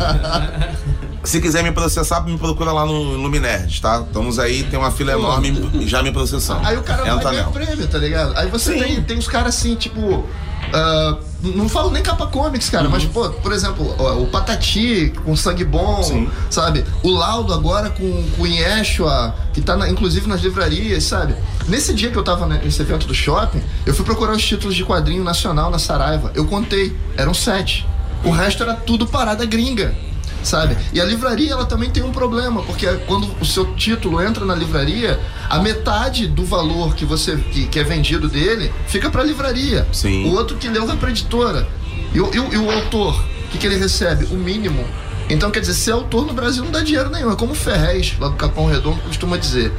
Se 1.24 1.42
quiser 1.42 1.64
me 1.64 1.72
processar, 1.72 2.22
me 2.22 2.38
procura 2.38 2.72
lá 2.72 2.86
no 2.86 2.94
Luminerd, 3.18 3.82
tá? 3.82 4.04
Estamos 4.08 4.40
aí, 4.40 4.64
tem 4.64 4.80
uma 4.80 4.90
fila 4.90 5.12
enorme 5.12 5.70
já 5.86 6.02
me 6.02 6.12
processando. 6.12 6.66
Aí 6.66 6.78
o 6.78 6.82
cara 6.82 7.04
vai 7.16 7.24
ganhar 7.32 7.44
prêmio, 7.52 7.88
tá 7.88 7.98
ligado? 7.98 8.38
Aí 8.38 8.48
você 8.50 8.74
tem, 8.74 9.04
tem 9.04 9.18
os 9.18 9.28
caras 9.28 9.56
assim, 9.58 9.76
tipo. 9.76 10.26
ah, 10.74 11.18
não 11.42 11.68
falo 11.70 11.90
nem 11.92 12.02
capa 12.04 12.26
comics, 12.28 12.70
cara, 12.70 12.88
mas, 12.90 13.04
pô, 13.06 13.30
por 13.30 13.52
exemplo, 13.52 13.86
o, 13.98 14.24
o 14.24 14.28
Patati 14.28 15.14
com 15.26 15.36
sangue 15.36 15.64
bom, 15.66 16.02
sabe? 16.50 16.86
O 17.04 17.10
Laudo 17.12 17.54
agora 17.54 17.90
com, 17.90 18.24
com 18.36 18.44
o 18.44 18.48
Yeshua, 18.48 19.34
que 19.54 19.62
tá 19.62 19.76
na- 19.76 19.90
inclusive 19.90 20.26
nas 20.28 20.42
livrarias, 20.42 21.04
sabe? 21.04 21.36
Nesse 21.68 21.94
dia 21.94 22.12
que 22.12 22.18
eu 22.18 22.24
tava 22.24 22.46
nesse 22.46 22.82
evento 22.82 23.06
do 23.08 23.14
shopping, 23.14 23.62
eu 23.86 23.94
fui 23.94 24.04
procurar 24.06 24.34
os 24.34 24.44
títulos 24.46 24.76
de 24.76 24.84
quadrinho 24.86 25.24
nacional 25.24 25.70
na 25.70 25.80
Saraiva. 25.80 26.32
Eu 26.36 26.46
contei, 26.46 26.96
eram 27.18 27.34
sete. 27.34 27.88
O 28.24 28.32
resto 28.32 28.64
era 28.64 28.74
tudo 28.74 29.08
parada 29.08 29.46
gringa 29.46 29.94
sabe? 30.42 30.78
E 30.94 31.02
a 31.02 31.04
livraria 31.04 31.52
ela 31.52 31.66
também 31.66 31.90
tem 31.90 32.02
um 32.02 32.12
problema, 32.14 32.62
porque 32.64 32.88
quando 33.08 33.30
o 33.42 33.46
seu 33.46 33.74
título 33.76 34.22
entra 34.22 34.46
na 34.46 34.56
livraria, 34.56 35.20
a 35.50 35.60
metade 35.60 36.28
do 36.28 36.46
valor 36.46 36.96
que 36.96 37.04
você 37.04 37.36
que, 37.36 37.68
que 37.68 37.78
é 37.78 37.84
vendido 37.84 38.30
dele 38.30 38.72
fica 38.88 39.10
para 39.10 39.22
a 39.22 39.26
livraria. 39.26 39.86
Sim. 39.92 40.30
O 40.30 40.36
outro 40.36 40.56
que 40.56 40.70
leu 40.70 40.88
vai 40.88 40.96
para 40.96 41.10
editora. 41.10 41.68
E, 42.14 42.22
o- 42.22 42.32
e 42.34 42.40
o- 42.40 42.54
e 42.54 42.58
o 42.58 42.72
autor, 42.72 43.16
o 43.20 43.48
que, 43.52 43.58
que 43.58 43.68
ele 43.68 43.76
recebe? 43.76 44.26
O 44.32 44.36
mínimo. 44.36 44.86
Então, 45.30 45.52
quer 45.52 45.60
dizer, 45.60 45.74
ser 45.74 45.92
autor 45.92 46.26
no 46.26 46.34
Brasil 46.34 46.64
não 46.64 46.72
dá 46.72 46.80
dinheiro 46.80 47.10
nenhum. 47.10 47.30
É 47.32 47.36
como 47.36 47.52
o 47.52 47.56
Ferrez, 47.56 48.16
lá 48.18 48.30
do 48.30 48.36
Capão 48.36 48.66
Redondo, 48.66 48.98
costuma 49.02 49.36
dizer. 49.38 49.74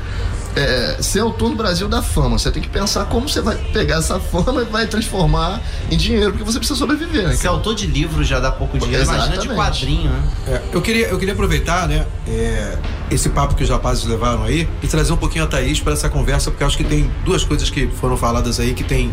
É, 0.57 0.97
ser 1.01 1.21
autor 1.21 1.51
no 1.51 1.57
Brasil 1.57 1.89
dá 1.89 2.03
fama. 2.03 2.39
Você 2.39 2.51
tem 2.51 2.63
que 2.63 2.69
pensar 2.69 3.05
como 3.07 3.29
você 3.29 3.41
vai 3.41 3.57
pegar 3.73 3.97
essa 3.97 4.19
fama 4.19 4.63
e 4.63 4.65
vai 4.65 4.87
transformar 4.87 5.61
em 5.91 5.97
dinheiro, 5.97 6.33
porque 6.33 6.45
você 6.45 6.59
precisa 6.59 6.79
sobreviver, 6.79 7.29
né? 7.29 7.35
Ser 7.35 7.49
autor 7.49 7.75
de 7.75 7.87
livro 7.87 8.25
já 8.25 8.41
dá 8.41 8.51
pouco 8.51 8.79
dinheiro, 8.79 9.05
imagina 9.05 9.39
de 9.39 9.47
Exatamente. 9.47 9.57
quadrinho, 9.57 10.11
né? 10.11 10.23
É, 10.49 10.63
eu, 10.73 10.83
queria, 10.83 11.07
eu 11.07 11.19
queria 11.19 11.35
aproveitar, 11.35 11.87
né, 11.87 12.05
é, 12.27 12.77
esse 13.11 13.29
papo 13.29 13.55
que 13.55 13.63
os 13.63 13.71
rapazes 13.71 14.05
levaram 14.05 14.45
aí 14.45 14.69
e 14.83 14.87
trazer 14.87 15.13
um 15.13 15.17
pouquinho 15.17 15.45
a 15.45 15.47
Thaís 15.47 15.81
para 15.81 15.93
essa 15.93 16.09
conversa, 16.09 16.51
porque 16.51 16.65
acho 16.65 16.77
que 16.77 16.85
tem 16.85 17.11
duas 17.25 17.45
coisas 17.45 17.69
que 17.71 17.89
foram 17.89 18.17
faladas 18.17 18.61
aí 18.61 18.75
que 18.75 18.85
tem 18.85 19.13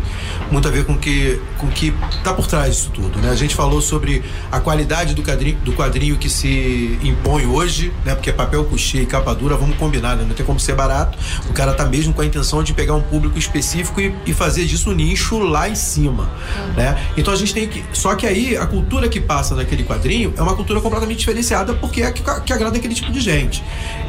muito 0.50 0.66
a 0.68 0.70
ver 0.70 0.84
com 0.84 0.96
que, 0.96 1.40
o 1.62 1.66
que 1.68 1.94
tá 2.22 2.32
por 2.32 2.46
trás 2.46 2.76
disso 2.76 2.90
tudo, 2.94 3.18
né? 3.18 3.30
A 3.30 3.34
gente 3.34 3.54
falou 3.54 3.80
sobre 3.80 4.22
a 4.50 4.60
qualidade 4.60 5.14
do 5.14 5.22
quadrinho, 5.22 5.56
do 5.58 5.72
quadrinho 5.72 6.16
que 6.16 6.30
se 6.30 6.98
impõe 7.02 7.46
hoje, 7.46 7.92
né? 8.04 8.14
Porque 8.14 8.32
papel 8.32 8.64
couché 8.64 8.98
e 8.98 9.06
capa 9.06 9.34
dura, 9.34 9.56
vamos 9.56 9.76
combinar, 9.76 10.16
né? 10.16 10.24
Não 10.26 10.34
tem 10.34 10.46
como 10.46 10.60
ser 10.60 10.74
barato. 10.74 11.18
O 11.48 11.52
cara 11.52 11.72
tá 11.72 11.84
mesmo 11.84 12.12
com 12.14 12.22
a 12.22 12.26
intenção 12.26 12.62
de 12.62 12.72
pegar 12.72 12.94
um 12.94 13.02
público 13.02 13.38
específico 13.38 14.00
e, 14.00 14.14
e 14.26 14.32
fazer 14.32 14.64
disso 14.64 14.90
um 14.90 14.94
nicho 14.94 15.38
lá 15.38 15.68
em 15.68 15.74
cima, 15.74 16.30
né? 16.76 16.96
Então 17.16 17.32
a 17.32 17.36
gente 17.36 17.52
tem 17.52 17.68
que... 17.68 17.84
Só 17.92 18.14
que 18.14 18.26
aí 18.26 18.56
a 18.56 18.66
cultura 18.66 19.08
que 19.08 19.20
passa 19.20 19.54
naquele 19.54 19.84
quadrinho 19.84 20.32
é 20.36 20.42
uma 20.42 20.54
cultura 20.54 20.80
completamente 20.80 21.18
diferenciada 21.18 21.74
porque 21.74 22.02
é 22.02 22.12
que, 22.12 22.22
que 22.22 22.52
agrada 22.52 22.76
aquele 22.76 22.94
tipo 22.94 23.10
de 23.10 23.20
gente. 23.20 23.62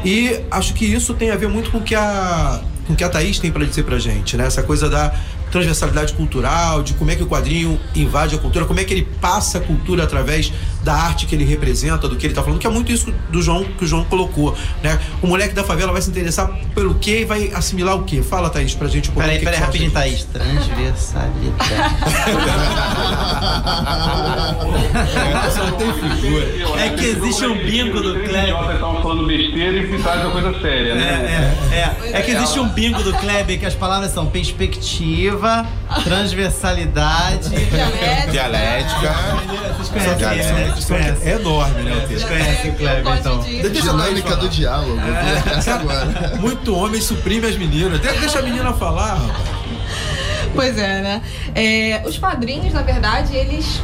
E 0.04 0.40
acho 0.50 0.74
que 0.74 0.84
isso 0.84 1.14
tem 1.14 1.30
a 1.30 1.36
ver 1.36 1.48
muito 1.48 1.70
com 1.70 1.78
o 1.78 1.82
que 1.82 1.94
a, 1.94 2.60
com 2.86 2.94
que 2.94 3.04
a 3.04 3.08
Thaís 3.08 3.38
tem 3.38 3.50
para 3.50 3.64
dizer 3.64 3.84
pra 3.84 3.98
gente, 3.98 4.36
né? 4.36 4.46
Essa 4.46 4.62
coisa 4.62 4.88
da 4.88 5.14
transversalidade 5.50 6.12
cultural, 6.14 6.82
de 6.82 6.94
como 6.94 7.10
é 7.10 7.16
que 7.16 7.22
o 7.22 7.26
quadrinho 7.26 7.78
invade 7.94 8.34
a 8.34 8.38
cultura, 8.38 8.64
como 8.64 8.80
é 8.80 8.84
que 8.84 8.94
ele 8.94 9.08
passa 9.20 9.58
a 9.58 9.60
cultura 9.60 10.04
através 10.04 10.52
da 10.82 10.94
arte 10.94 11.26
que 11.26 11.34
ele 11.34 11.44
representa, 11.44 12.08
do 12.08 12.16
que 12.16 12.26
ele 12.26 12.34
tá 12.34 12.42
falando, 12.42 12.58
que 12.58 12.66
é 12.66 12.70
muito 12.70 12.90
isso 12.90 13.12
do 13.30 13.42
João 13.42 13.64
que 13.64 13.84
o 13.84 13.86
João 13.86 14.04
colocou, 14.04 14.56
né? 14.82 14.98
O 15.22 15.26
moleque 15.26 15.54
da 15.54 15.62
favela 15.64 15.92
vai 15.92 16.00
se 16.02 16.10
interessar 16.10 16.50
pelo 16.74 16.94
quê 16.94 17.20
e 17.20 17.24
vai 17.24 17.50
assimilar 17.54 17.96
o 17.96 18.04
quê? 18.04 18.22
Fala, 18.22 18.50
Thaís, 18.50 18.74
pra 18.74 18.88
gente 18.88 19.10
um 19.10 19.12
pouquinho. 19.12 19.38
Peraí, 19.38 19.38
que 19.38 19.44
peraí, 19.44 19.58
que 19.58 19.64
rapidinho, 19.66 19.90
Thaís. 19.90 20.24
Transversalidade. 20.24 21.40
Só 25.54 25.70
tem 25.72 25.92
figura. 25.92 26.46
É 26.80 26.88
que 26.90 27.04
existe 27.06 27.46
um 27.46 27.56
bingo 27.56 28.00
do 28.00 28.14
Kleber. 28.20 28.74
Estavam 28.74 29.02
falando 29.02 29.26
besteira 29.26 29.76
e 29.78 29.86
pintaram 29.86 30.30
uma 30.30 30.40
coisa 30.40 30.60
séria, 30.60 30.94
né? 30.94 31.54
É, 31.72 31.76
é, 31.76 32.18
é 32.18 32.22
que 32.22 32.30
existe 32.32 32.58
um 32.58 32.68
bingo 32.68 33.02
do 33.02 33.12
Kleber 33.14 33.58
que 33.58 33.66
as 33.66 33.74
palavras 33.74 34.12
são 34.12 34.26
perspectiva, 34.26 35.66
transversalidade, 36.04 37.50
Dialética. 38.30 39.14
Vocês 39.78 39.88
conhecem, 39.88 40.16
Dialética. 40.16 40.52
né? 40.54 40.69
É 41.24 41.30
enorme, 41.32 41.82
né, 41.82 41.92
o 41.92 41.94
Vocês 41.96 42.08
texto. 42.08 42.28
conhecem 42.28 42.70
o 42.70 42.74
Kleber, 42.74 43.16
então. 43.18 43.40
Dinâmica 43.40 44.36
do 44.36 44.48
diálogo. 44.48 44.98
Agora. 45.74 46.36
Muito 46.40 46.74
homem 46.74 47.00
suprime 47.00 47.46
as 47.46 47.56
meninas. 47.56 48.00
De- 48.00 48.08
Deixa 48.18 48.38
a 48.38 48.42
menina 48.42 48.72
falar, 48.72 49.14
rapaz. 49.14 49.48
Pois 50.54 50.76
é, 50.78 51.00
né? 51.00 51.22
É, 51.54 52.02
os 52.06 52.18
quadrinhos, 52.18 52.72
na 52.72 52.82
verdade, 52.82 53.36
eles. 53.36 53.80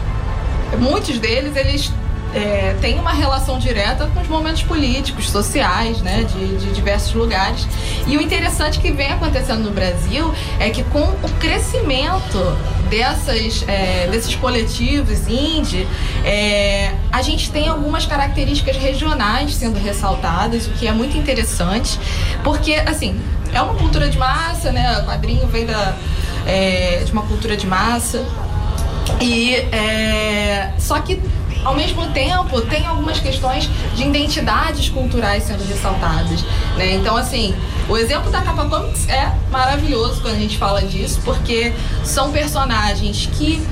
Muitos 0.79 1.19
deles, 1.19 1.55
eles 1.55 1.93
é, 2.35 2.77
têm 2.81 2.99
uma 2.99 3.13
relação 3.13 3.59
direta 3.59 4.07
com 4.13 4.21
os 4.21 4.29
momentos 4.29 4.63
políticos, 4.63 5.31
sociais, 5.31 6.01
né? 6.03 6.25
De, 6.25 6.57
de 6.59 6.73
diversos 6.73 7.15
lugares. 7.15 7.67
E 8.07 8.17
o 8.17 8.21
interessante 8.21 8.79
que 8.79 8.91
vem 8.91 9.11
acontecendo 9.11 9.63
no 9.63 9.71
Brasil 9.71 10.33
é 10.59 10.71
que 10.71 10.83
com 10.85 11.03
o 11.03 11.31
crescimento 11.39 12.39
dessas, 12.89 13.65
é, 13.67 14.09
desses 14.11 14.35
coletivos 14.35 15.29
indie, 15.29 15.87
é, 16.25 16.93
a 17.11 17.23
gente 17.23 17.51
tem 17.51 17.69
algumas 17.69 18.07
características 18.07 18.77
regionais 18.77 19.55
sendo 19.55 19.79
ressaltadas, 19.79 20.67
o 20.67 20.71
que 20.71 20.87
é 20.87 20.93
muito 20.93 21.17
interessante, 21.17 21.99
porque, 22.45 22.75
assim, 22.75 23.21
é 23.53 23.61
uma 23.61 23.75
cultura 23.75 24.09
de 24.09 24.19
massa, 24.19 24.71
né? 24.71 25.01
O 25.01 25.07
quadrinho 25.07 25.47
vem 25.49 25.67
da, 25.67 25.97
é, 26.47 27.03
de 27.05 27.13
uma 27.13 27.23
cultura 27.23 27.57
de 27.57 27.67
massa. 27.67 28.25
E 29.21 29.55
é, 29.55 30.73
só 30.79 30.99
que 31.01 31.21
ao 31.67 31.75
mesmo 31.75 32.07
tempo 32.13 32.61
tem 32.61 32.87
algumas 32.87 33.19
questões 33.19 33.69
de 33.97 34.05
identidades 34.05 34.89
culturais 34.89 35.43
sendo 35.43 35.67
ressaltadas, 35.67 36.43
né? 36.77 36.95
Então 36.95 37.17
assim, 37.17 37.53
o 37.89 37.97
exemplo 37.97 38.31
da 38.31 38.41
Capa 38.41 38.67
Comics 38.67 39.09
é 39.09 39.35
maravilhoso 39.51 40.23
quando 40.23 40.37
a 40.37 40.39
gente 40.39 40.57
fala 40.57 40.81
disso, 40.83 41.21
porque 41.25 41.73
são 42.05 42.31
personagens 42.31 43.29
que 43.33 43.67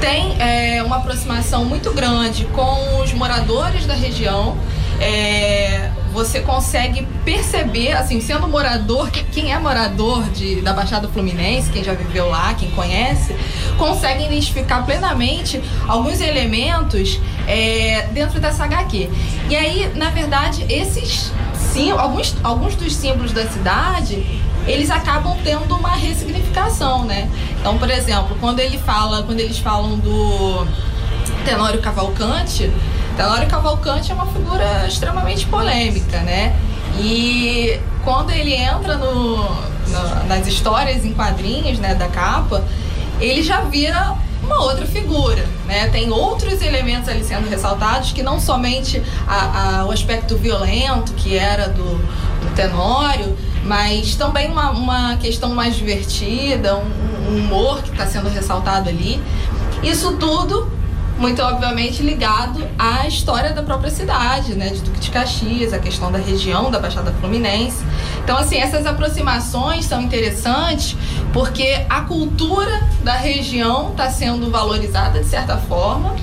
têm 0.00 0.40
é, 0.40 0.80
uma 0.84 0.98
aproximação 0.98 1.64
muito 1.64 1.92
grande 1.92 2.44
com 2.44 3.00
os 3.02 3.12
moradores 3.12 3.86
da 3.86 3.94
região. 3.94 4.56
é, 5.00 5.90
você 6.16 6.40
consegue 6.40 7.06
perceber, 7.26 7.92
assim, 7.92 8.22
sendo 8.22 8.48
morador, 8.48 9.10
quem 9.10 9.52
é 9.52 9.58
morador 9.58 10.24
de, 10.30 10.62
da 10.62 10.72
Baixada 10.72 11.06
Fluminense, 11.08 11.70
quem 11.70 11.84
já 11.84 11.92
viveu 11.92 12.26
lá, 12.30 12.54
quem 12.54 12.70
conhece, 12.70 13.36
consegue 13.76 14.24
identificar 14.24 14.86
plenamente 14.86 15.62
alguns 15.86 16.22
elementos 16.22 17.20
é, 17.46 18.08
dentro 18.12 18.40
dessa 18.40 18.64
HQ. 18.64 19.10
E 19.50 19.54
aí, 19.54 19.92
na 19.94 20.08
verdade, 20.08 20.64
esses 20.70 21.30
sim, 21.52 21.90
alguns, 21.90 22.34
alguns 22.42 22.74
dos 22.76 22.96
símbolos 22.96 23.32
da 23.32 23.46
cidade 23.46 24.24
eles 24.66 24.90
acabam 24.90 25.36
tendo 25.44 25.76
uma 25.76 25.94
ressignificação, 25.94 27.04
né? 27.04 27.30
Então, 27.60 27.78
por 27.78 27.88
exemplo, 27.88 28.36
quando 28.40 28.58
ele 28.58 28.78
fala, 28.78 29.22
quando 29.22 29.38
eles 29.38 29.58
falam 29.58 29.96
do 29.96 30.66
Tenório 31.44 31.80
Cavalcante, 31.80 32.68
Tenório 33.16 33.48
Cavalcante 33.48 34.12
é 34.12 34.14
uma 34.14 34.26
figura 34.26 34.86
extremamente 34.86 35.46
polêmica, 35.46 36.20
né? 36.20 36.54
E 37.00 37.80
quando 38.04 38.30
ele 38.30 38.54
entra 38.54 38.96
no, 38.96 39.36
no, 39.36 40.24
nas 40.28 40.46
histórias 40.46 41.04
em 41.04 41.12
quadrinhos, 41.14 41.78
né, 41.78 41.94
da 41.94 42.08
capa, 42.08 42.62
ele 43.18 43.42
já 43.42 43.62
vira 43.62 44.14
uma 44.42 44.62
outra 44.62 44.86
figura, 44.86 45.44
né? 45.66 45.88
Tem 45.88 46.10
outros 46.10 46.60
elementos 46.60 47.08
ali 47.08 47.24
sendo 47.24 47.48
ressaltados 47.48 48.12
que 48.12 48.22
não 48.22 48.38
somente 48.38 49.02
a, 49.26 49.80
a, 49.80 49.86
o 49.86 49.90
aspecto 49.90 50.36
violento 50.36 51.14
que 51.14 51.36
era 51.36 51.68
do, 51.68 51.96
do 51.96 52.54
Tenório, 52.54 53.36
mas 53.64 54.14
também 54.14 54.50
uma, 54.50 54.70
uma 54.70 55.16
questão 55.16 55.54
mais 55.54 55.74
divertida, 55.74 56.76
um, 56.76 57.30
um 57.30 57.36
humor 57.38 57.82
que 57.82 57.90
está 57.90 58.06
sendo 58.06 58.28
ressaltado 58.28 58.90
ali. 58.90 59.20
Isso 59.82 60.16
tudo 60.16 60.75
muito 61.18 61.40
obviamente 61.42 62.02
ligado 62.02 62.62
à 62.78 63.06
história 63.06 63.52
da 63.52 63.62
própria 63.62 63.90
cidade, 63.90 64.54
né, 64.54 64.68
de 64.68 64.80
Duque 64.82 65.00
de 65.00 65.10
Caxias, 65.10 65.72
a 65.72 65.78
questão 65.78 66.12
da 66.12 66.18
região 66.18 66.70
da 66.70 66.78
Baixada 66.78 67.12
Fluminense. 67.20 67.82
Então, 68.22 68.36
assim, 68.36 68.56
essas 68.58 68.86
aproximações 68.86 69.86
são 69.86 70.02
interessantes 70.02 70.96
porque 71.32 71.84
a 71.88 72.02
cultura 72.02 72.82
da 73.02 73.14
região 73.14 73.90
está 73.90 74.10
sendo 74.10 74.50
valorizada 74.50 75.20
de 75.20 75.26
certa 75.26 75.56
forma 75.56 76.14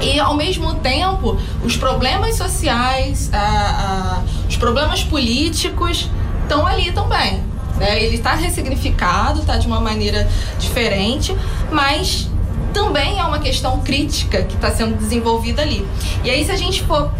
e 0.00 0.18
ao 0.18 0.34
mesmo 0.36 0.74
tempo 0.74 1.38
os 1.64 1.76
problemas 1.76 2.36
sociais, 2.36 3.30
a, 3.32 3.38
a, 3.38 4.22
os 4.48 4.56
problemas 4.56 5.02
políticos 5.04 6.10
estão 6.42 6.66
ali 6.66 6.90
também. 6.92 7.42
Né? 7.76 8.02
Ele 8.02 8.16
está 8.16 8.34
ressignificado, 8.34 9.40
está 9.40 9.56
de 9.56 9.66
uma 9.66 9.80
maneira 9.80 10.28
diferente, 10.58 11.36
mas 11.70 12.28
também 12.76 13.18
é 13.18 13.24
uma 13.24 13.38
questão 13.38 13.80
crítica 13.80 14.42
que 14.42 14.54
está 14.54 14.70
sendo 14.70 14.98
desenvolvida 14.98 15.62
ali. 15.62 15.88
E 16.22 16.28
aí, 16.28 16.44
se 16.44 16.52
a 16.52 16.56
gente 16.56 16.82
for 16.82 17.10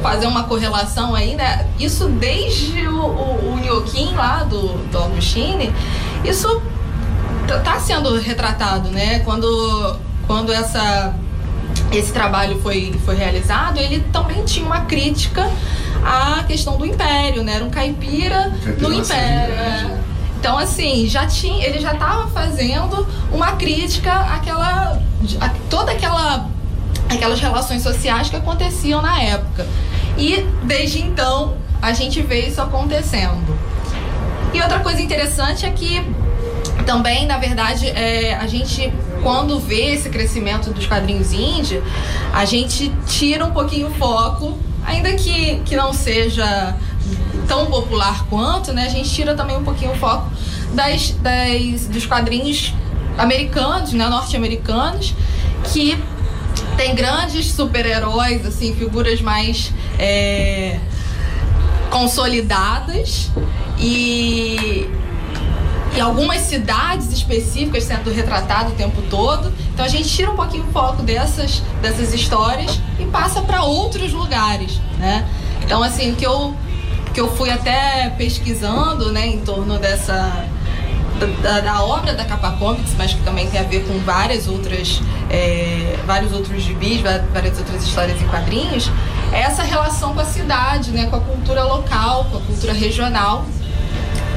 fazer 0.00 0.28
uma 0.28 0.44
correlação 0.44 1.16
aí, 1.16 1.34
né? 1.34 1.66
Isso 1.80 2.06
desde 2.06 2.86
o, 2.86 3.00
o, 3.02 3.54
o 3.54 3.56
Nhoquim 3.58 4.14
lá 4.14 4.44
do, 4.44 4.68
do 4.86 4.98
Augustine, 4.98 5.72
isso 6.24 6.62
está 7.44 7.80
sendo 7.80 8.16
retratado, 8.20 8.88
né? 8.90 9.18
Quando, 9.20 9.96
quando 10.28 10.52
essa, 10.52 11.12
esse 11.90 12.12
trabalho 12.12 12.60
foi, 12.62 12.94
foi 13.04 13.16
realizado, 13.16 13.78
ele 13.78 14.04
também 14.12 14.44
tinha 14.44 14.64
uma 14.64 14.82
crítica 14.82 15.50
à 16.04 16.44
questão 16.44 16.78
do 16.78 16.86
império, 16.86 17.42
né? 17.42 17.56
Era 17.56 17.64
um 17.64 17.70
caipira 17.70 18.56
no 18.78 18.92
império. 18.92 19.54
É. 19.54 20.09
Então, 20.40 20.56
assim, 20.56 21.06
já 21.06 21.26
tinha, 21.26 21.66
ele 21.66 21.78
já 21.78 21.92
estava 21.92 22.26
fazendo 22.28 23.06
uma 23.30 23.52
crítica 23.52 24.10
àquela. 24.10 24.98
A, 25.38 25.48
toda 25.68 25.92
aquela. 25.92 26.48
aquelas 27.10 27.38
relações 27.38 27.82
sociais 27.82 28.30
que 28.30 28.36
aconteciam 28.36 29.02
na 29.02 29.20
época. 29.20 29.66
E 30.16 30.38
desde 30.64 31.02
então 31.02 31.58
a 31.82 31.92
gente 31.92 32.22
vê 32.22 32.46
isso 32.46 32.60
acontecendo. 32.60 33.54
E 34.54 34.62
outra 34.62 34.80
coisa 34.80 35.00
interessante 35.02 35.66
é 35.66 35.70
que 35.70 36.02
também, 36.86 37.26
na 37.26 37.36
verdade, 37.36 37.88
é, 37.88 38.34
a 38.34 38.46
gente, 38.46 38.90
quando 39.22 39.60
vê 39.60 39.92
esse 39.92 40.08
crescimento 40.08 40.70
dos 40.70 40.86
quadrinhos 40.86 41.34
indie, 41.34 41.82
a 42.32 42.46
gente 42.46 42.90
tira 43.06 43.44
um 43.44 43.50
pouquinho 43.50 43.88
o 43.88 43.94
foco, 43.94 44.58
ainda 44.86 45.12
que, 45.12 45.60
que 45.66 45.76
não 45.76 45.92
seja 45.92 46.74
tão 47.50 47.66
popular 47.66 48.26
quanto, 48.30 48.72
né? 48.72 48.84
A 48.84 48.88
gente 48.88 49.10
tira 49.10 49.34
também 49.34 49.56
um 49.56 49.64
pouquinho 49.64 49.90
o 49.90 49.96
foco 49.96 50.30
das, 50.72 51.10
das, 51.10 51.88
dos 51.88 52.06
quadrinhos 52.06 52.72
americanos, 53.18 53.92
né? 53.92 54.08
Norte-americanos, 54.08 55.12
que 55.64 56.00
tem 56.76 56.94
grandes 56.94 57.50
super-heróis, 57.50 58.46
assim, 58.46 58.72
figuras 58.76 59.20
mais 59.20 59.72
é, 59.98 60.78
consolidadas 61.90 63.32
e, 63.80 64.88
e 65.96 66.00
algumas 66.00 66.42
cidades 66.42 67.12
específicas 67.12 67.82
sendo 67.82 68.12
retratadas 68.12 68.74
o 68.74 68.76
tempo 68.76 69.02
todo. 69.10 69.52
Então 69.74 69.84
a 69.84 69.88
gente 69.88 70.08
tira 70.08 70.30
um 70.30 70.36
pouquinho 70.36 70.62
o 70.68 70.72
foco 70.72 71.02
dessas, 71.02 71.64
dessas 71.82 72.14
histórias 72.14 72.78
e 72.96 73.06
passa 73.06 73.40
para 73.42 73.64
outros 73.64 74.12
lugares, 74.12 74.80
né? 75.00 75.28
Então 75.64 75.82
assim, 75.82 76.12
o 76.12 76.14
que 76.14 76.24
eu 76.24 76.54
que 77.12 77.20
eu 77.20 77.34
fui 77.36 77.50
até 77.50 78.12
pesquisando, 78.16 79.12
né, 79.12 79.26
em 79.26 79.40
torno 79.40 79.78
dessa 79.78 80.46
da, 81.42 81.60
da, 81.60 81.84
obra 81.84 82.14
da 82.14 82.24
Capa 82.24 82.52
Comics, 82.52 82.94
mas 82.96 83.12
que 83.12 83.20
também 83.22 83.48
tem 83.50 83.60
a 83.60 83.64
ver 83.64 83.86
com 83.86 83.98
várias 83.98 84.48
outras, 84.48 85.02
é, 85.28 85.98
vários 86.06 86.32
outros 86.32 86.62
gibis, 86.62 87.00
várias 87.00 87.58
outras 87.58 87.84
histórias 87.84 88.20
em 88.22 88.26
quadrinhos, 88.26 88.90
é 89.32 89.40
essa 89.40 89.62
relação 89.62 90.14
com 90.14 90.20
a 90.20 90.24
cidade, 90.24 90.90
né, 90.92 91.06
com 91.06 91.16
a 91.16 91.20
cultura 91.20 91.62
local, 91.64 92.26
com 92.30 92.38
a 92.38 92.40
cultura 92.40 92.72
regional, 92.72 93.44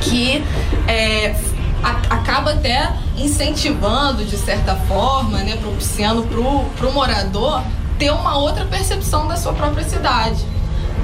que 0.02 0.44
é, 0.88 1.36
a, 1.82 2.16
acaba 2.16 2.52
até 2.52 2.92
incentivando, 3.18 4.26
de 4.26 4.38
certa 4.38 4.76
forma, 4.76 5.38
né, 5.40 5.56
propiciando 5.58 6.24
para 6.24 6.88
o 6.88 6.94
morador 6.94 7.64
ter 7.98 8.12
uma 8.12 8.38
outra 8.38 8.66
percepção 8.66 9.28
da 9.28 9.38
sua 9.38 9.54
própria 9.54 9.84
cidade. 9.84 10.44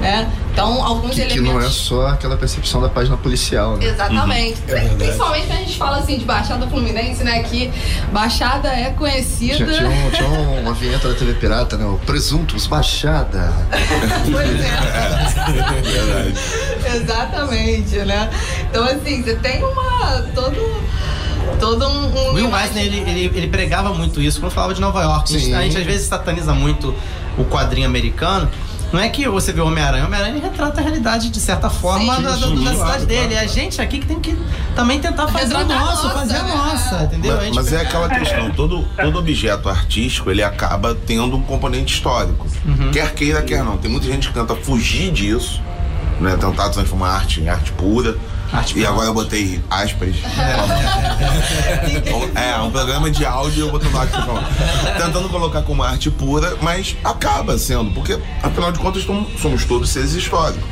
Né? 0.00 0.32
Então, 0.52 0.82
alguns 0.82 1.14
que, 1.14 1.20
elementos. 1.20 1.46
Que 1.46 1.52
não 1.52 1.60
é 1.60 1.68
só 1.68 2.08
aquela 2.08 2.36
percepção 2.36 2.80
da 2.80 2.88
página 2.88 3.16
policial, 3.18 3.76
né? 3.76 3.86
Exatamente. 3.86 4.60
Uhum. 4.66 4.76
É 4.76 4.88
Principalmente 4.96 5.46
quando 5.46 5.58
a 5.58 5.62
gente 5.62 5.76
fala 5.76 5.98
assim 5.98 6.18
de 6.18 6.24
Baixada 6.24 6.66
Fluminense, 6.66 7.22
né? 7.22 7.42
Que 7.42 7.70
Baixada 8.10 8.68
é 8.68 8.90
conhecida. 8.90 9.56
Tinha, 9.56 9.72
tinha, 9.72 9.88
um, 9.88 10.10
tinha 10.10 10.28
uma 10.60 10.72
vinheta 10.72 11.08
da 11.08 11.14
TV 11.14 11.34
Pirata, 11.34 11.76
né? 11.76 11.84
O 11.84 11.98
Presuntos 11.98 12.66
Baixada. 12.66 13.52
pois 14.32 14.60
é. 14.60 14.70
Exatamente, 16.96 17.98
né? 17.98 18.30
Então, 18.70 18.84
assim, 18.84 19.22
você 19.22 19.36
tem 19.36 19.62
uma. 19.62 20.22
todo 20.34 20.80
todo 21.58 21.86
um. 21.86 22.06
um 22.06 22.34
Will 22.34 22.56
Eisner, 22.56 22.84
ele, 22.84 23.00
ele, 23.00 23.30
ele, 23.34 23.48
pregava 23.48 23.92
muito 23.92 24.20
isso 24.20 24.38
quando 24.40 24.52
falava 24.52 24.74
de 24.74 24.80
Nova 24.80 25.02
York. 25.02 25.28
Sim. 25.28 25.54
A 25.54 25.62
gente 25.62 25.76
às 25.76 25.84
vezes 25.84 26.06
sataniza 26.06 26.54
muito 26.54 26.94
o 27.36 27.44
quadrinho 27.44 27.86
americano. 27.86 28.48
Não 28.92 29.00
é 29.00 29.08
que 29.08 29.28
você 29.28 29.52
vê 29.52 29.60
o 29.60 29.66
Homem-Aranha, 29.66 30.04
o 30.04 30.06
Homem-Aranha 30.06 30.40
retrata 30.40 30.80
a 30.80 30.82
realidade 30.82 31.30
de 31.30 31.38
certa 31.38 31.70
forma 31.70 32.16
sim, 32.16 32.22
da, 32.22 32.30
da, 32.30 32.36
sim, 32.36 32.64
da, 32.64 32.72
cidade 32.72 33.06
dele. 33.06 33.34
É 33.34 33.40
a 33.40 33.46
gente 33.46 33.80
aqui 33.80 34.00
que 34.00 34.06
tem 34.06 34.18
que 34.18 34.36
também 34.74 35.00
tentar 35.00 35.28
fazer 35.28 35.54
a 35.54 35.64
nossa, 35.64 36.08
nossa, 36.08 36.10
fazer 36.10 36.36
a 36.36 36.42
né? 36.42 36.54
nossa, 36.54 37.02
entendeu? 37.04 37.36
Mas, 37.36 37.54
mas 37.54 37.72
é 37.72 37.80
aquela 37.82 38.08
questão, 38.08 38.50
todo, 38.50 38.84
todo 39.00 39.18
objeto 39.18 39.68
artístico 39.68 40.30
ele 40.30 40.42
acaba 40.42 40.94
tendo 40.94 41.36
um 41.36 41.42
componente 41.42 41.94
histórico. 41.94 42.46
Uhum. 42.66 42.90
Quer 42.90 43.14
queira, 43.14 43.42
quer 43.42 43.62
não. 43.62 43.76
Tem 43.76 43.90
muita 43.90 44.06
gente 44.06 44.28
que 44.28 44.34
tenta 44.34 44.56
fugir 44.56 45.12
disso, 45.12 45.62
né? 46.20 46.36
Tentar 46.36 46.70
transformar 46.70 47.10
arte 47.10 47.40
em 47.40 47.48
arte 47.48 47.70
pura. 47.72 48.16
Arte 48.52 48.78
e 48.78 48.84
agora 48.84 49.08
eu 49.08 49.14
botei 49.14 49.62
aspas. 49.70 50.16
É, 52.34 52.58
um 52.60 52.70
programa 52.70 53.10
de 53.10 53.24
áudio 53.24 53.66
eu 53.66 53.70
botando 53.70 53.96
arte 53.96 54.12
Tentando 54.96 55.28
colocar 55.28 55.62
como 55.62 55.82
arte 55.82 56.10
pura, 56.10 56.56
mas 56.62 56.96
acaba 57.04 57.58
sendo, 57.58 57.90
porque 57.92 58.18
afinal 58.42 58.72
de 58.72 58.78
contas 58.78 59.04
somos 59.38 59.64
todos 59.64 59.90
seres 59.90 60.12
históricos. 60.14 60.62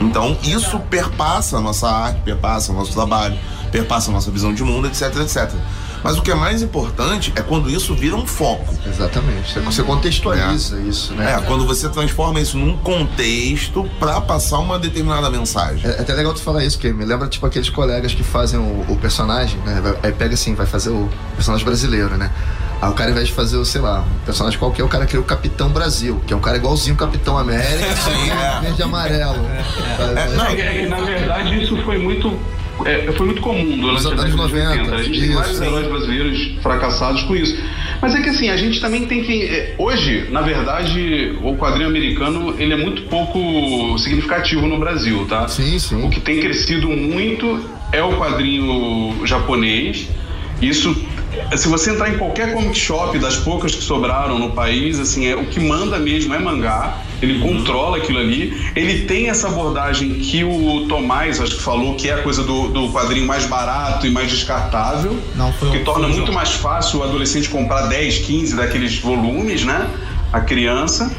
Então 0.00 0.36
isso 0.42 0.78
perpassa 0.80 1.58
a 1.58 1.60
nossa 1.60 1.88
arte, 1.88 2.20
perpassa 2.22 2.72
o 2.72 2.74
nosso 2.74 2.92
trabalho, 2.92 3.38
perpassa 3.70 4.10
a 4.10 4.14
nossa 4.14 4.30
visão 4.30 4.52
de 4.52 4.62
mundo, 4.62 4.86
etc, 4.86 5.14
etc. 5.16 5.52
Mas 6.02 6.16
o 6.16 6.22
que 6.22 6.30
é 6.30 6.34
mais 6.34 6.62
importante 6.62 7.32
é 7.36 7.42
quando 7.42 7.70
isso 7.70 7.94
vira 7.94 8.16
um 8.16 8.26
foco. 8.26 8.74
Exatamente. 8.86 9.58
Você 9.60 9.82
contextualiza 9.82 10.78
é. 10.78 10.82
isso, 10.82 11.12
né? 11.14 11.34
É, 11.34 11.40
quando 11.42 11.66
você 11.66 11.88
transforma 11.88 12.40
isso 12.40 12.56
num 12.56 12.76
contexto 12.78 13.88
para 13.98 14.20
passar 14.20 14.58
uma 14.58 14.78
determinada 14.78 15.28
mensagem. 15.30 15.88
É, 15.88 15.96
é, 15.96 16.00
até 16.00 16.14
legal 16.14 16.32
tu 16.34 16.40
falar 16.40 16.64
isso, 16.64 16.78
porque 16.78 16.92
me 16.92 17.04
lembra 17.04 17.28
tipo 17.28 17.44
aqueles 17.46 17.70
colegas 17.70 18.14
que 18.14 18.22
fazem 18.22 18.58
o, 18.58 18.84
o 18.88 18.96
personagem, 18.96 19.58
né? 19.60 19.82
Aí 20.02 20.12
pega 20.12 20.34
assim, 20.34 20.54
vai 20.54 20.66
fazer 20.66 20.90
o 20.90 21.08
personagem 21.34 21.64
brasileiro, 21.64 22.16
né? 22.16 22.30
Aí 22.80 22.88
o 22.88 22.94
cara, 22.94 23.10
ao 23.10 23.12
invés 23.12 23.28
de 23.28 23.34
fazer, 23.34 23.56
o, 23.56 23.64
sei 23.64 23.80
lá, 23.80 24.00
um 24.00 24.24
personagem 24.24 24.58
qualquer, 24.58 24.84
o 24.84 24.88
cara 24.88 25.04
cria 25.04 25.20
o 25.20 25.24
Capitão 25.24 25.68
Brasil, 25.68 26.22
que 26.26 26.32
é 26.32 26.36
um 26.36 26.40
cara 26.40 26.56
igualzinho 26.56 26.94
o 26.94 26.98
Capitão 26.98 27.36
América, 27.36 27.86
é. 28.06 28.60
verde 28.60 28.80
e 28.80 28.82
amarelo. 28.82 29.44
É, 29.44 30.36
não, 30.36 30.46
é, 30.46 30.86
na 30.86 31.00
verdade, 31.00 31.62
isso 31.62 31.76
foi 31.82 31.98
muito 31.98 32.38
é, 32.84 33.12
foi 33.12 33.26
muito 33.26 33.40
comum 33.40 33.78
durante 33.78 34.00
os 34.00 34.06
anos 34.06 34.34
90. 34.34 34.70
80. 34.70 34.94
A 34.94 35.02
gente 35.02 35.20
tem 35.20 35.32
vários 35.32 35.60
heróis 35.60 35.86
brasileiros 35.86 36.50
fracassados 36.62 37.22
com 37.22 37.34
isso. 37.34 37.58
Mas 38.00 38.14
é 38.14 38.20
que 38.20 38.28
assim, 38.28 38.48
a 38.48 38.56
gente 38.56 38.80
também 38.80 39.06
tem 39.06 39.22
que. 39.22 39.44
é, 39.44 39.74
Hoje, 39.78 40.28
na 40.30 40.40
verdade, 40.40 41.36
o 41.42 41.56
quadrinho 41.56 41.88
americano 41.88 42.54
ele 42.58 42.72
é 42.72 42.76
muito 42.76 43.02
pouco 43.02 43.98
significativo 43.98 44.66
no 44.66 44.78
Brasil, 44.78 45.26
tá? 45.28 45.48
Sim, 45.48 45.78
sim. 45.78 46.04
O 46.04 46.10
que 46.10 46.20
tem 46.20 46.40
crescido 46.40 46.88
muito 46.88 47.60
é 47.92 48.02
o 48.02 48.16
quadrinho 48.16 49.26
japonês. 49.26 50.08
Isso. 50.60 50.96
Se 51.56 51.68
você 51.68 51.92
entrar 51.92 52.12
em 52.12 52.18
qualquer 52.18 52.52
comic 52.52 52.76
shop 52.76 53.18
das 53.18 53.36
poucas 53.36 53.74
que 53.74 53.82
sobraram 53.82 54.38
no 54.38 54.50
país, 54.50 54.98
assim, 54.98 55.26
é, 55.26 55.36
o 55.36 55.44
que 55.46 55.60
manda 55.60 55.98
mesmo 55.98 56.34
é 56.34 56.38
mangá. 56.38 56.98
Ele 57.20 57.40
controla 57.40 57.96
aquilo 57.96 58.18
ali. 58.18 58.70
Ele 58.76 59.04
tem 59.06 59.28
essa 59.28 59.48
abordagem 59.48 60.14
que 60.14 60.44
o 60.44 60.86
Tomás, 60.88 61.40
acho 61.40 61.56
que 61.56 61.62
falou, 61.62 61.94
que 61.94 62.08
é 62.08 62.14
a 62.14 62.22
coisa 62.22 62.42
do, 62.42 62.68
do 62.68 62.92
quadrinho 62.92 63.26
mais 63.26 63.46
barato 63.46 64.06
e 64.06 64.10
mais 64.10 64.30
descartável. 64.30 65.18
Não, 65.34 65.52
foi 65.52 65.70
que 65.70 65.80
torna 65.80 66.06
foi 66.06 66.16
muito 66.16 66.32
mais 66.32 66.52
fácil 66.52 67.00
o 67.00 67.02
adolescente 67.02 67.48
comprar 67.48 67.82
10, 67.82 68.18
15 68.18 68.56
daqueles 68.56 68.98
volumes, 69.00 69.64
né? 69.64 69.88
A 70.32 70.40
criança. 70.40 71.10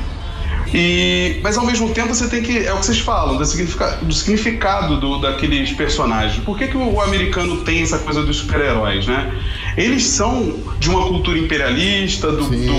E, 0.74 1.40
mas 1.42 1.58
ao 1.58 1.66
mesmo 1.66 1.90
tempo 1.90 2.14
você 2.14 2.28
tem 2.28 2.42
que. 2.44 2.58
É 2.66 2.74
o 2.74 2.78
que 2.78 2.86
vocês 2.86 3.00
falam, 3.00 3.38
do, 3.38 3.46
significa- 3.46 3.98
do 4.02 4.14
significado 4.14 5.00
do, 5.00 5.18
daqueles 5.20 5.72
personagens. 5.72 6.44
Por 6.44 6.58
que, 6.58 6.68
que 6.68 6.78
o, 6.78 7.02
americano 7.02 7.58
tem 7.62 7.82
essa 7.82 8.00
coisa 8.00 8.22
dos 8.24 8.38
super-heróis, 8.38 9.08
né? 9.08 9.32
Eles 9.78 10.04
são 10.04 10.58
de 10.80 10.90
uma 10.90 11.08
cultura 11.08 11.38
imperialista, 11.40 12.32
do, 12.32 12.44
Sim, 12.50 12.66
do- 12.68 12.74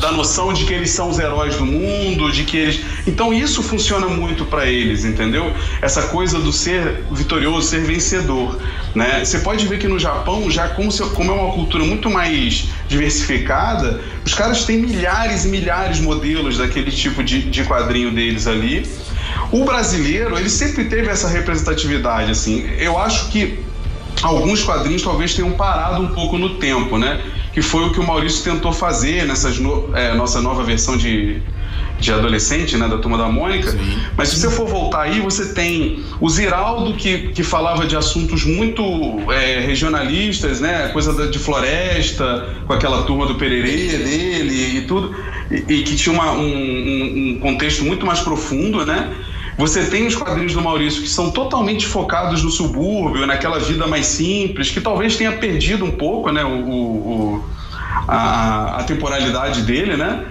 da 0.00 0.12
noção 0.12 0.52
de 0.52 0.64
que 0.64 0.72
eles 0.72 0.90
são 0.90 1.10
os 1.10 1.18
heróis 1.18 1.56
do 1.56 1.64
mundo, 1.66 2.32
de 2.32 2.44
que 2.44 2.56
eles. 2.56 2.80
Então 3.06 3.32
isso 3.32 3.62
funciona 3.62 4.06
muito 4.08 4.44
pra 4.46 4.66
eles, 4.66 5.04
entendeu? 5.04 5.52
Essa 5.82 6.02
coisa 6.08 6.38
do 6.40 6.52
ser 6.52 7.04
vitorioso, 7.10 7.68
ser 7.68 7.82
vencedor, 7.84 8.58
né? 8.94 9.24
Você 9.24 9.38
pode 9.38 9.66
ver 9.66 9.78
que 9.78 9.86
no 9.86 9.98
Japão, 9.98 10.50
já 10.50 10.68
como, 10.68 10.90
como 11.10 11.30
é 11.30 11.34
uma 11.34 11.52
cultura 11.52 11.84
muito 11.84 12.10
mais 12.10 12.68
diversificada, 12.88 14.00
os 14.24 14.32
caras 14.34 14.64
têm 14.64 14.78
milhares 14.78 15.44
e 15.44 15.48
milhares 15.48 15.98
de 15.98 16.02
modelos 16.02 16.58
daquele 16.58 16.90
tipo 16.90 17.22
de, 17.22 17.42
de 17.42 17.64
quadrinho 17.64 18.10
deles 18.10 18.46
ali. 18.46 18.88
O 19.52 19.64
brasileiro, 19.64 20.38
ele 20.38 20.48
sempre 20.48 20.84
teve 20.86 21.08
essa 21.08 21.28
representatividade, 21.28 22.30
assim. 22.30 22.66
Eu 22.78 22.98
acho 22.98 23.28
que 23.28 23.62
alguns 24.22 24.62
quadrinhos 24.62 25.02
talvez 25.02 25.34
tenham 25.34 25.52
parado 25.52 26.02
um 26.02 26.08
pouco 26.08 26.38
no 26.38 26.56
tempo, 26.56 26.96
né? 26.96 27.20
Que 27.52 27.60
foi 27.60 27.84
o 27.84 27.92
que 27.92 28.00
o 28.00 28.06
Maurício 28.06 28.42
tentou 28.42 28.72
fazer 28.72 29.26
nessa 29.26 29.50
nossa 30.16 30.40
nova 30.40 30.64
versão 30.64 30.96
de, 30.96 31.42
de 31.98 32.12
adolescente, 32.12 32.76
né? 32.76 32.88
Da 32.88 32.98
Turma 32.98 33.16
da 33.16 33.28
Mônica. 33.28 33.70
Mas 34.16 34.28
se 34.28 34.40
você 34.40 34.50
for 34.50 34.66
voltar 34.66 35.02
aí, 35.02 35.20
você 35.20 35.54
tem 35.54 36.02
o 36.20 36.28
Ziraldo, 36.28 36.94
que, 36.94 37.28
que 37.28 37.42
falava 37.42 37.86
de 37.86 37.96
assuntos 37.96 38.44
muito 38.44 38.82
é, 39.30 39.60
regionalistas, 39.60 40.60
né? 40.60 40.88
Coisa 40.92 41.12
da- 41.12 41.26
de 41.26 41.38
floresta, 41.38 42.48
com 42.66 42.72
aquela 42.72 43.02
turma 43.04 43.26
do 43.26 43.36
Pererê 43.36 43.86
dele 43.98 44.78
e 44.78 44.80
tudo. 44.82 45.14
E, 45.50 45.56
e 45.72 45.82
que 45.82 45.94
tinha 45.96 46.12
uma- 46.12 46.32
um, 46.32 46.44
um- 46.44 47.38
contexto 47.40 47.84
muito 47.84 48.04
mais 48.04 48.20
profundo, 48.20 48.84
né? 48.84 49.10
Você 49.56 49.84
tem 49.84 50.04
os 50.06 50.16
quadrinhos 50.16 50.52
do 50.52 50.60
Maurício 50.60 51.00
que 51.00 51.08
são 51.08 51.30
totalmente 51.30 51.86
focados 51.86 52.42
no 52.42 52.50
subúrbio, 52.50 53.24
naquela 53.24 53.60
vida 53.60 53.86
mais 53.86 54.06
simples, 54.06 54.68
que 54.70 54.80
talvez 54.80 55.16
tenha 55.16 55.30
perdido 55.32 55.84
um 55.84 55.92
pouco, 55.92 56.32
né, 56.32 56.44
o- 56.44 56.48
o- 56.48 57.44
a, 58.08 58.78
a 58.80 58.82
temporalidade 58.82 59.62
dele, 59.62 59.96
né? 59.96 60.24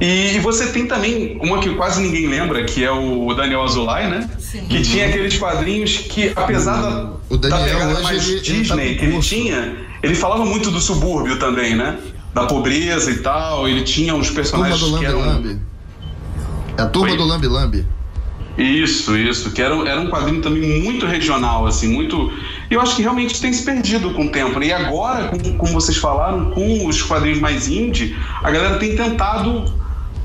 E, 0.00 0.38
você 0.40 0.66
tem 0.72 0.86
também 0.86 1.38
uma 1.42 1.58
que 1.58 1.70
quase 1.74 2.02
ninguém 2.02 2.26
lembra, 2.26 2.64
que 2.64 2.84
é 2.84 2.90
o 2.90 3.32
Daniel 3.34 3.62
Azulay, 3.62 4.08
né? 4.08 4.28
Que 4.68 4.82
tinha 4.82 5.06
aqueles 5.08 5.38
quadrinhos 5.38 5.96
que, 5.98 6.32
apesar 6.36 6.82
da, 6.82 7.12
O 7.30 7.36
Daniel 7.38 7.58
da 7.60 7.64
pegada 7.66 8.00
mais 8.00 8.22
ele- 8.28 8.32
ele 8.36 8.40
Disney 8.42 8.64
tá 8.66 8.74
com 8.74 8.98
que 8.98 9.04
ele 9.06 9.20
tinha, 9.20 9.76
ele 10.02 10.14
falava 10.14 10.44
muito 10.44 10.70
do 10.70 10.80
subúrbio 10.80 11.38
também, 11.38 11.74
né? 11.74 11.98
Da 12.34 12.44
pobreza 12.44 13.10
e 13.10 13.18
tal. 13.18 13.66
Ele 13.66 13.82
tinha 13.82 14.14
uns 14.14 14.26
Turma 14.26 14.42
personagens 14.42 14.80
do 14.80 14.98
que 14.98 15.04
eram. 15.06 15.20
Lambi. 15.20 15.58
É 16.76 16.82
a 16.82 16.86
turma 16.86 17.10
Oi? 17.12 17.16
do 17.16 17.24
Lambi 17.24 17.46
Lambi. 17.46 17.86
Isso, 18.58 19.16
isso. 19.16 19.50
Que 19.52 19.62
era, 19.62 19.74
era 19.88 20.00
um 20.00 20.08
quadrinho 20.10 20.40
também 20.42 20.82
muito 20.82 21.06
regional, 21.06 21.66
assim, 21.66 21.88
muito. 21.88 22.30
E 22.70 22.74
eu 22.74 22.80
acho 22.82 22.94
que 22.96 23.02
realmente 23.02 23.40
tem 23.40 23.50
se 23.52 23.62
perdido 23.64 24.10
com 24.12 24.26
o 24.26 24.28
tempo. 24.30 24.58
né? 24.58 24.66
E 24.66 24.72
agora, 24.74 25.28
com- 25.28 25.56
como 25.56 25.72
vocês 25.72 25.96
falaram, 25.96 26.50
com 26.50 26.86
os 26.86 27.00
quadrinhos 27.02 27.40
mais 27.40 27.68
indie, 27.68 28.14
a 28.42 28.50
galera 28.50 28.78
tem 28.78 28.94
tentado 28.96 29.64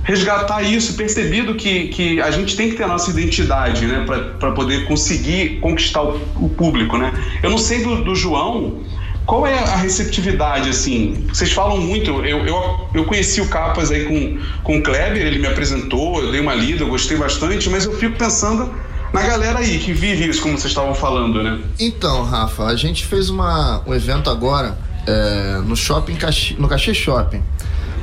resgatar 0.03 0.61
isso, 0.63 0.95
percebido 0.95 1.55
que, 1.55 1.87
que 1.89 2.21
a 2.21 2.31
gente 2.31 2.55
tem 2.55 2.69
que 2.69 2.75
ter 2.75 2.83
a 2.83 2.87
nossa 2.87 3.11
identidade, 3.11 3.85
né, 3.85 4.05
para 4.39 4.51
poder 4.51 4.85
conseguir 4.85 5.59
conquistar 5.59 6.01
o, 6.01 6.19
o 6.37 6.49
público, 6.49 6.97
né? 6.97 7.13
Eu 7.43 7.49
não 7.49 7.57
sei 7.57 7.83
do, 7.83 8.03
do 8.03 8.15
João. 8.15 8.79
Qual 9.23 9.45
é 9.45 9.59
a 9.59 9.75
receptividade, 9.77 10.67
assim? 10.69 11.25
Vocês 11.31 11.51
falam 11.51 11.77
muito, 11.79 12.09
eu, 12.25 12.43
eu, 12.45 12.89
eu 12.93 13.05
conheci 13.05 13.39
o 13.39 13.47
Capas 13.47 13.91
aí 13.91 14.05
com, 14.05 14.39
com 14.63 14.77
o 14.79 14.81
Kleber, 14.81 15.21
ele 15.25 15.37
me 15.37 15.45
apresentou, 15.47 16.21
eu 16.23 16.31
dei 16.31 16.41
uma 16.41 16.55
lida, 16.55 16.83
eu 16.83 16.87
gostei 16.89 17.15
bastante, 17.15 17.69
mas 17.69 17.85
eu 17.85 17.93
fico 17.93 18.17
pensando 18.17 18.73
na 19.13 19.21
galera 19.21 19.59
aí 19.59 19.77
que 19.77 19.93
vive 19.93 20.27
isso, 20.27 20.41
como 20.41 20.57
vocês 20.57 20.71
estavam 20.71 20.95
falando, 20.95 21.41
né? 21.43 21.59
Então, 21.79 22.23
Rafa, 22.23 22.63
a 22.65 22.75
gente 22.75 23.05
fez 23.05 23.29
uma, 23.29 23.83
um 23.85 23.93
evento 23.93 24.27
agora 24.29 24.75
é, 25.05 25.61
no 25.65 25.75
shopping, 25.75 26.15
Caxi- 26.15 26.55
no 26.57 26.67
Caxias 26.67 26.97
Shopping. 26.97 27.43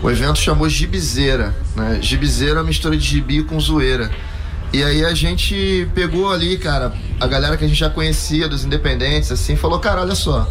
O 0.03 0.11
evento 0.11 0.39
chamou 0.39 0.69
Gibizeira, 0.69 1.55
né? 1.75 1.99
Gibizeira 2.01 2.55
é 2.55 2.59
uma 2.59 2.65
mistura 2.65 2.97
de 2.97 3.05
gibi 3.05 3.43
com 3.43 3.59
zoeira. 3.59 4.11
E 4.73 4.83
aí 4.83 5.05
a 5.05 5.15
gente 5.15 5.89
pegou 5.95 6.31
ali, 6.31 6.57
cara, 6.59 6.93
a 7.19 7.27
galera 7.27 7.57
que 7.57 7.65
a 7.65 7.69
gente 7.69 7.79
já 7.79 7.91
conhecia 7.91 8.47
dos 8.47 8.65
independentes, 8.65 9.33
assim, 9.33 9.57
falou, 9.57 9.79
cara, 9.81 10.03
olha 10.03 10.15
só, 10.15 10.49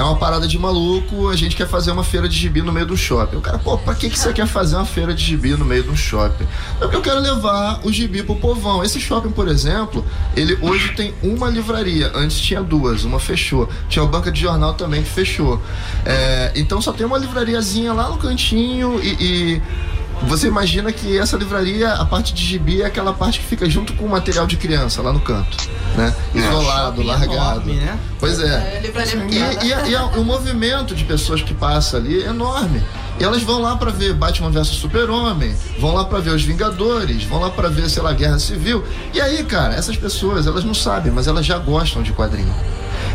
é 0.00 0.04
uma 0.04 0.16
parada 0.16 0.48
de 0.48 0.58
maluco, 0.58 1.28
a 1.28 1.36
gente 1.36 1.54
quer 1.54 1.68
fazer 1.68 1.90
uma 1.90 2.02
feira 2.02 2.28
de 2.28 2.36
gibi 2.36 2.62
no 2.62 2.72
meio 2.72 2.86
do 2.86 2.96
shopping. 2.96 3.36
O 3.36 3.40
cara, 3.40 3.58
pô, 3.58 3.76
pra 3.76 3.94
que, 3.94 4.08
que 4.08 4.18
você 4.18 4.32
quer 4.32 4.46
fazer 4.46 4.76
uma 4.76 4.86
feira 4.86 5.12
de 5.12 5.22
gibi 5.24 5.50
no 5.50 5.64
meio 5.64 5.90
um 5.90 5.96
shopping? 5.96 6.44
É 6.76 6.80
porque 6.80 6.96
eu 6.96 7.02
quero 7.02 7.20
levar 7.20 7.80
o 7.84 7.92
gibi 7.92 8.22
pro 8.22 8.36
povão. 8.36 8.82
Esse 8.82 8.98
shopping, 9.00 9.30
por 9.30 9.46
exemplo, 9.48 10.04
ele 10.36 10.56
hoje 10.62 10.92
tem 10.94 11.12
uma 11.22 11.48
livraria. 11.50 12.10
Antes 12.14 12.38
tinha 12.40 12.62
duas, 12.62 13.04
uma 13.04 13.18
fechou. 13.20 13.68
Tinha 13.88 14.02
o 14.04 14.08
banca 14.08 14.30
de 14.32 14.40
jornal 14.40 14.74
também 14.74 15.02
que 15.02 15.10
fechou. 15.10 15.60
É, 16.04 16.52
então 16.56 16.80
só 16.80 16.92
tem 16.92 17.04
uma 17.06 17.18
livrariazinha 17.18 17.92
lá 17.92 18.08
no 18.08 18.16
cantinho 18.16 19.00
e- 19.02 19.16
e 19.20 19.62
você 20.26 20.46
imagina 20.48 20.92
que 20.92 21.18
essa 21.18 21.36
livraria, 21.36 21.92
a 21.92 22.04
parte 22.04 22.32
de 22.34 22.44
gibi 22.44 22.82
é 22.82 22.86
aquela 22.86 23.12
parte 23.12 23.40
que 23.40 23.46
fica 23.46 23.68
junto 23.68 23.92
com 23.94 24.04
o 24.04 24.08
material 24.08 24.46
de 24.46 24.56
criança, 24.56 25.00
lá 25.02 25.12
no 25.12 25.20
canto, 25.20 25.56
né? 25.96 26.14
Isolado, 26.34 26.96
Shopping 26.96 27.06
largado. 27.08 27.32
enorme, 27.34 27.72
né? 27.74 27.98
Pois 28.18 28.38
é. 28.38 28.76
É, 28.76 28.80
livraria 28.82 29.16
pequena. 29.16 29.52
E, 29.64 29.66
e, 29.68 29.72
a- 29.74 29.88
e 29.88 29.96
a- 29.96 30.04
o 30.06 30.24
movimento 30.24 30.94
de 30.94 31.04
pessoas 31.04 31.42
que 31.42 31.54
passa 31.54 31.96
ali 31.96 32.22
é 32.22 32.26
enorme. 32.28 32.82
E 33.18 33.24
elas 33.24 33.42
vão 33.42 33.60
lá 33.60 33.76
pra 33.76 33.90
ver 33.90 34.14
Batman 34.14 34.50
vs 34.50 34.68
Super-Homem, 34.68 35.54
vão 35.78 35.94
lá 35.94 36.04
pra 36.04 36.20
ver 36.20 36.30
Os 36.30 36.42
Vingadores, 36.42 37.24
vão 37.24 37.40
lá 37.40 37.50
pra 37.50 37.68
ver, 37.68 37.88
sei 37.90 38.02
lá, 38.02 38.12
Guerra 38.12 38.38
Civil. 38.38 38.82
E 39.12 39.20
aí, 39.20 39.44
cara, 39.44 39.74
essas 39.74 39.96
pessoas, 39.96 40.46
elas 40.46 40.64
não 40.64 40.72
sabem, 40.74 41.12
mas 41.12 41.26
elas 41.26 41.44
já 41.44 41.58
gostam 41.58 42.02
de 42.02 42.12
quadrinho. 42.12 42.54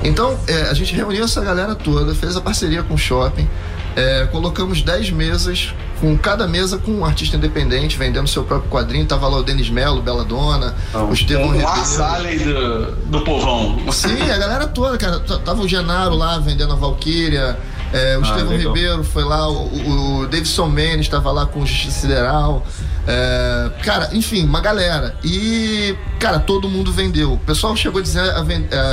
Então, 0.04 0.38
é, 0.48 0.64
a 0.70 0.74
gente 0.76 0.94
reuniu 0.94 1.24
essa 1.24 1.42
galera 1.42 1.74
toda, 1.74 2.14
fez 2.14 2.36
a 2.36 2.42
parceria 2.42 2.84
com 2.84 2.94
o 2.94 2.98
shopping, 2.98 3.48
é, 3.96 4.28
colocamos 4.32 4.82
10 4.84 5.10
mesas, 5.10 5.74
com 6.06 6.18
cada 6.18 6.48
mesa 6.48 6.78
com 6.78 6.92
um 6.92 7.04
artista 7.06 7.36
independente, 7.36 7.98
vendendo 7.98 8.28
seu 8.28 8.44
próprio 8.44 8.70
quadrinho. 8.70 9.06
Tava 9.06 9.28
lá 9.28 9.38
o 9.38 9.44
Denis 9.44 9.70
Melo, 9.70 10.02
Bela 10.02 10.24
Dona, 10.24 10.76
o 10.94 11.12
Estevão 11.14 11.48
Ribeiro. 11.48 11.68
Arsalem 11.68 12.38
do, 12.38 12.92
do 13.08 13.22
povão. 13.22 13.80
Sim, 13.92 14.22
a 14.30 14.38
galera 14.38 14.68
toda, 14.68 14.98
cara. 14.98 15.20
Tava 15.20 15.62
o 15.62 15.68
Genaro 15.68 16.16
lá 16.16 16.38
vendendo 16.38 16.74
a 16.74 16.76
Valkyria. 16.76 17.58
é, 17.92 18.18
o 18.18 18.22
Ah, 18.24 18.28
Estevão. 18.30 18.58
Ribeiro 18.58 19.04
foi 19.04 19.24
lá, 19.24 19.50
o, 19.50 20.20
o, 20.22 20.28
Davidson 20.28 20.68
Mendes 20.68 21.02
estava 21.08 21.32
lá 21.32 21.46
com 21.48 21.62
o 21.62 21.66
Justiça 21.66 22.02
Sideral. 22.02 22.66
é, 23.08 23.72
cara, 23.84 24.10
enfim, 24.14 24.46
uma 24.46 24.60
galera. 24.62 25.16
E, 25.24 25.96
cara, 26.20 26.40
todo 26.40 26.70
mundo 26.70 26.92
vendeu. 26.92 27.34
O 27.34 27.38
pessoal 27.40 27.76
chegou 27.76 28.00
a 28.00 28.04
dizer. 28.04 28.20
A 28.22 28.46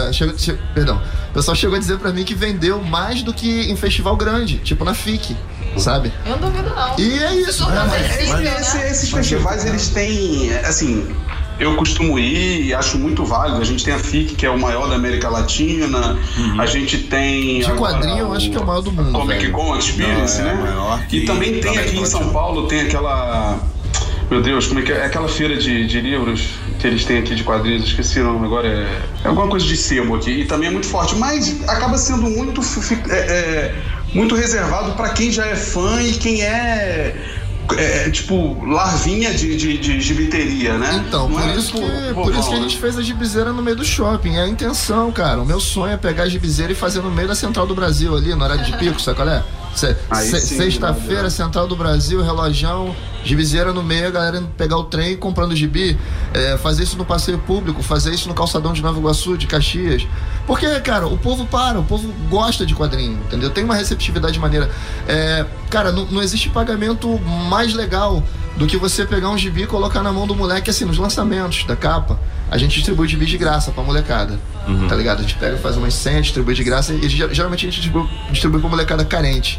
é, 0.09 0.13
chegou, 0.13 0.37
che- 0.39 0.59
perdão. 0.75 1.01
O 1.31 1.35
pessoal 1.35 1.55
chegou 1.55 1.77
a 1.77 1.79
dizer 1.79 1.99
pra 1.99 2.11
mim 2.13 2.25
que 2.25 2.35
vendeu 2.35 2.83
mais 2.83 3.23
do 3.23 3.33
que 3.33 3.71
em 3.71 3.77
festival 3.77 4.17
grande, 4.17 4.59
tipo 4.59 4.85
na 4.85 4.93
FIC, 4.95 5.35
sabe? 5.79 6.13
Eu 6.27 6.37
não 6.39 6.51
duvido, 6.51 6.71
não. 6.75 6.99
E 6.99 7.19
é 7.19 7.35
isso, 7.37 7.53
Se 7.53 7.59
tornou 7.61 7.85
né? 7.85 7.91
Mas 8.29 8.41
né? 8.41 8.57
esse- 8.61 8.79
esses 8.79 9.11
festivais, 9.11 9.65
eles 9.65 9.89
têm, 9.89 10.53
assim, 10.65 11.15
eu 11.59 11.77
costumo 11.77 12.19
ir 12.19 12.67
e 12.67 12.75
acho 12.75 12.99
muito 12.99 13.25
válido. 13.25 13.61
A 13.61 13.65
gente 13.65 13.85
tem 13.85 13.95
a 13.95 13.99
FIC, 13.99 14.35
que 14.35 14.45
é 14.47 14.51
o 14.51 14.59
maior 14.59 14.89
da 14.89 14.97
América 14.97 15.29
Latina. 15.29 16.19
A 16.59 16.67
gente 16.67 16.99
tem. 16.99 17.61
De 17.61 17.73
quadrinho, 17.73 18.19
eu 18.19 18.33
acho 18.33 18.51
que 18.51 18.57
é 18.57 18.61
o 18.61 18.67
maior 18.67 18.81
do 18.81 18.91
mundo. 18.93 19.13
Comic 19.13 19.39
velho. 19.41 19.53
Con 19.53 19.77
Experience, 19.77 20.41
Não, 20.43 20.49
é 20.51 20.55
né? 20.55 20.61
maior 20.63 21.07
que 21.07 21.19
e 21.19 21.25
também 21.25 21.61
tem 21.61 21.79
aqui 21.79 21.99
em 21.99 22.05
São. 22.07 22.31
Paulo, 22.31 22.67
tem 22.67 22.81
aquela. 22.83 23.59
Meu 24.31 24.41
Deus, 24.41 24.67
como 24.67 24.81
é 24.81 24.83
que 24.83 24.91
é? 24.93 24.97
É 25.01 25.05
Aquela 25.05 25.29
feira 25.29 25.57
de, 25.59 25.87
de 25.87 26.01
livros 26.01 26.55
que 26.79 26.87
eles 26.87 27.05
têm 27.05 27.19
aqui 27.19 27.35
de 27.35 27.45
quadrinhos, 27.45 27.85
esqueci 27.85 28.19
o 28.19 28.25
nome 28.25 28.47
agora, 28.47 28.67
é, 28.67 29.03
é 29.25 29.29
alguma 29.29 29.47
coisa 29.47 29.67
de 29.67 29.77
sebo 29.77 30.17
aqui, 30.17 30.31
e 30.31 30.45
também 30.47 30.69
é 30.69 30.71
muito 30.73 30.87
forte, 30.87 31.15
mas 31.17 31.63
acaba 31.69 31.99
sendo 31.99 32.23
muito, 32.23 32.61
é, 33.11 33.15
é, 33.15 33.75
muito 34.15 34.35
reservado 34.35 34.93
para 34.93 35.11
quem 35.11 35.31
já 35.31 35.47
é 35.47 35.57
fã 35.57 36.03
e 36.03 36.13
quem 36.13 36.43
é, 36.43 37.17
é, 37.77 38.11
tipo, 38.11 38.65
larvinha 38.65 39.33
de, 39.33 39.57
de, 39.57 39.79
de 39.79 40.01
gibiteria, 40.01 40.77
né? 40.77 41.05
Então, 41.07 41.29
Não 41.29 41.41
por 41.41 41.49
é 41.49 41.57
isso, 41.57 41.73
pro 41.73 41.81
que, 41.81 42.15
por 42.15 42.35
isso 42.35 42.49
que 42.49 42.55
a 42.55 42.61
gente 42.61 42.79
fez 42.79 42.99
a 42.99 43.03
gibizeira 43.03 43.53
no 43.53 43.63
meio 43.63 43.77
do 43.77 43.85
shopping. 43.85 44.37
É 44.37 44.43
a 44.43 44.49
intenção, 44.49 45.11
cara. 45.13 45.41
O 45.41 45.47
meu 45.47 45.61
sonho 45.61 45.95
é 45.95 45.97
pegar 45.97 46.25
a 46.25 46.29
gibizeira 46.29 46.73
e 46.73 46.75
fazer 46.75 47.01
no 47.01 47.11
meio 47.11 47.29
da 47.29 47.35
central 47.35 47.67
do 47.67 47.75
Brasil 47.75 48.17
ali, 48.17 48.35
no 48.35 48.45
horário 48.45 48.65
de 48.65 48.77
pico, 48.77 49.01
sabe 49.01 49.17
qual 49.17 49.29
é? 49.29 49.43
Se- 49.75 49.97
se- 50.25 50.41
Sexta-feira, 50.57 51.31
Central 51.31 51.67
do 51.67 51.75
Brasil, 51.77 52.23
relojão, 52.23 52.95
gibizeira 53.25 53.73
no 53.73 53.83
meio, 53.83 54.09
a 54.09 54.11
galera 54.11 54.39
indo 54.39 54.49
pegar 54.49 54.77
o 54.77 54.85
trem 54.85 55.17
comprando 55.17 55.55
gibi. 55.57 55.97
É, 56.35 56.57
fazer 56.59 56.83
isso 56.83 56.97
no 56.97 57.05
passeio 57.05 57.39
público, 57.39 57.83
fazer 57.83 58.13
isso 58.13 58.29
no 58.29 58.35
calçadão 58.35 58.73
de 58.73 58.83
Nova 58.83 58.99
Iguaçu, 58.99 59.37
de 59.39 59.47
Caxias. 59.47 60.07
Porque, 60.47 60.69
cara, 60.81 61.07
o 61.07 61.17
povo 61.17 61.47
para, 61.47 61.79
o 61.79 61.85
povo 61.85 62.13
gosta 62.29 62.67
de 62.67 62.75
quadrinho, 62.75 63.19
entendeu? 63.27 63.51
Tem 63.51 63.65
uma 63.65 63.75
receptividade 63.75 64.39
maneira. 64.39 64.71
É, 65.09 65.47
cara, 65.71 65.91
não, 65.93 66.05
não 66.07 66.23
existe 66.23 66.49
pagamento 66.51 67.19
mais 67.49 67.73
legal 67.75 68.23
do 68.57 68.67
que 68.67 68.77
você 68.77 69.07
pegar 69.07 69.31
um 69.31 69.39
gibi 69.39 69.63
e 69.63 69.67
colocar 69.67 70.03
na 70.03 70.13
mão 70.13 70.27
do 70.27 70.35
moleque, 70.35 70.69
assim, 70.69 70.85
nos 70.85 70.99
lançamentos 70.99 71.65
da 71.65 71.75
capa. 71.77 72.19
A 72.53 72.59
gente 72.59 72.75
distribui 72.75 73.09
gibi 73.09 73.25
de 73.27 73.39
graça 73.39 73.71
pra 73.73 73.83
molecada. 73.83 74.39
Tá 74.89 74.95
ligado? 74.95 75.19
A 75.21 75.23
gente 75.23 75.35
pega, 75.37 75.57
faz 75.57 75.77
umas 75.77 75.95
100, 75.95 76.21
distribui 76.21 76.55
de 76.55 76.63
graça 76.63 76.93
e 76.93 77.09
ger- 77.09 77.33
geralmente 77.33 77.67
a 77.67 77.71
gente 77.71 77.81
distribui, 77.81 78.09
distribui 78.31 78.61
pra 78.61 78.69
molecada 78.71 79.05
carente. 79.05 79.59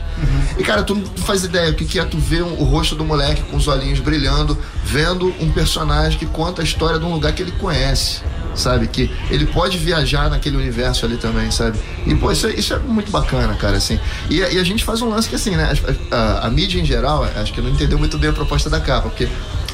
E 0.57 0.63
cara, 0.63 0.83
tu 0.83 0.93
não 0.95 1.03
faz 1.25 1.43
ideia 1.43 1.71
o 1.71 1.73
que, 1.73 1.83
que 1.85 1.99
é 1.99 2.05
tu 2.05 2.17
ver 2.17 2.43
um- 2.43 2.53
o 2.61 2.63
rosto 2.63 2.95
do 2.95 3.03
moleque 3.03 3.41
com 3.43 3.57
os 3.57 3.67
olhinhos 3.67 3.99
brilhando, 3.99 4.55
vendo 4.85 5.33
um 5.41 5.51
personagem 5.51 6.17
que 6.19 6.25
conta 6.27 6.61
a 6.61 6.63
história 6.63 6.99
de 6.99 7.05
um 7.05 7.11
lugar 7.11 7.33
que 7.33 7.41
ele 7.41 7.51
conhece. 7.53 8.21
Sabe? 8.55 8.85
Que 8.87 9.09
ele 9.31 9.47
pode 9.47 9.79
viajar 9.79 10.29
naquele 10.29 10.55
universo 10.55 11.07
ali 11.07 11.17
também, 11.17 11.49
sabe? 11.49 11.75
E, 12.05 12.13
pô, 12.13 12.31
isso 12.31 12.45
é, 12.45 12.51
isso 12.53 12.71
é 12.75 12.77
muito 12.77 13.09
bacana, 13.11 13.55
cara, 13.55 13.77
assim. 13.77 13.99
E, 14.29 14.43
a- 14.43 14.49
e 14.51 14.59
a 14.59 14.63
gente 14.63 14.83
faz 14.83 15.01
um 15.01 15.09
lance 15.09 15.27
que, 15.27 15.33
assim, 15.35 15.55
né? 15.55 15.73
A, 16.11 16.15
a- 16.15 16.47
a 16.47 16.49
mídia 16.51 16.79
em 16.79 16.85
geral, 16.85 17.23
acho 17.35 17.51
que 17.51 17.59
não 17.61 17.71
entendeu 17.71 17.97
muito 17.97 18.15
bem 18.19 18.29
a 18.29 18.33
proposta 18.33 18.69
da 18.69 18.79
capa, 18.79 19.09
porque 19.09 19.27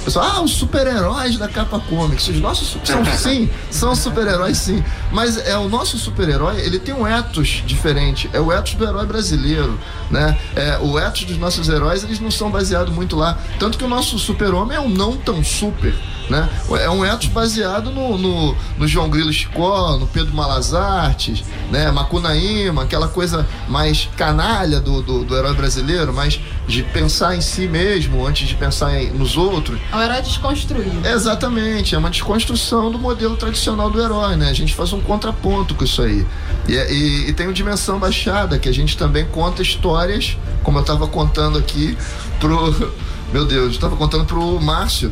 pessoal, 0.09 0.25
ah, 0.37 0.41
os 0.41 0.51
super-heróis 0.51 1.37
da 1.37 1.47
capa 1.47 1.79
comics. 1.79 2.27
Os 2.27 2.39
nossos 2.39 2.75
são 2.83 3.05
sim, 3.15 3.49
são 3.69 3.95
super-heróis 3.95 4.57
sim. 4.57 4.83
Mas 5.11 5.37
é 5.37 5.55
o 5.55 5.69
nosso 5.69 5.97
super-herói, 5.97 6.59
ele 6.61 6.79
tem 6.79 6.95
um 6.95 7.07
ethos 7.07 7.63
diferente. 7.65 8.29
É 8.33 8.39
o 8.39 8.51
ethos 8.51 8.73
do 8.73 8.83
herói 8.83 9.05
brasileiro, 9.05 9.79
né? 10.09 10.37
É, 10.55 10.79
o 10.79 10.97
ethos 10.97 11.25
dos 11.25 11.37
nossos 11.37 11.69
heróis, 11.69 12.03
eles 12.03 12.19
não 12.19 12.31
são 12.31 12.49
baseados 12.49 12.93
muito 12.93 13.15
lá. 13.15 13.37
Tanto 13.59 13.77
que 13.77 13.83
o 13.83 13.87
nosso 13.87 14.17
super-homem 14.17 14.75
é 14.75 14.81
um 14.81 14.89
não 14.89 15.15
tão 15.15 15.43
super. 15.43 15.93
Né? 16.29 16.47
É 16.79 16.89
um 16.91 17.03
ethos 17.03 17.27
baseado 17.27 17.89
no, 17.89 18.15
no, 18.15 18.55
no 18.77 18.87
João 18.87 19.09
Grilo 19.09 19.33
Chicó, 19.33 19.97
no 19.97 20.05
Pedro 20.05 20.31
Malazartes, 20.35 21.43
né? 21.71 21.91
Macunaíma, 21.91 22.83
aquela 22.83 23.07
coisa 23.07 23.47
mais 23.67 24.07
canalha 24.15 24.79
do, 24.79 25.01
do, 25.01 25.23
do 25.25 25.35
herói 25.35 25.55
brasileiro, 25.55 26.13
mais 26.13 26.39
de 26.67 26.83
pensar 26.83 27.35
em 27.35 27.41
si 27.41 27.67
mesmo 27.67 28.27
antes 28.27 28.47
de 28.47 28.53
pensar 28.53 28.95
em- 29.01 29.09
nos 29.09 29.35
outros. 29.37 29.79
É 29.91 29.95
um 29.95 30.01
herói 30.03 30.21
desconstruído. 30.21 31.07
Exatamente, 31.07 31.95
é 31.95 31.97
uma 31.97 32.11
desconstrução 32.11 32.91
do 32.91 32.99
modelo 32.99 33.35
tradicional 33.35 33.89
do 33.89 33.99
herói, 33.99 34.35
né? 34.35 34.49
A 34.49 34.53
gente 34.53 34.75
faz 34.75 34.93
um 34.93 35.01
contraponto 35.01 35.73
com 35.73 35.83
isso 35.83 36.01
aí. 36.03 36.27
E, 36.67 36.73
e- 36.73 37.29
e 37.29 37.33
tem 37.33 37.47
o 37.47 37.53
Dimensão 37.53 37.97
Baixada, 37.97 38.59
que 38.59 38.69
a 38.69 38.73
gente 38.73 38.95
também 38.95 39.25
conta 39.25 39.63
histórias, 39.63 40.37
como 40.61 40.77
eu 40.77 40.83
tava 40.83 41.07
contando 41.07 41.57
aqui 41.57 41.97
pro. 42.39 42.91
Meu 43.33 43.45
Deus, 43.45 43.75
eu 43.75 43.79
tava 43.79 43.95
contando 43.95 44.25
pro 44.25 44.59
Márcio. 44.61 45.11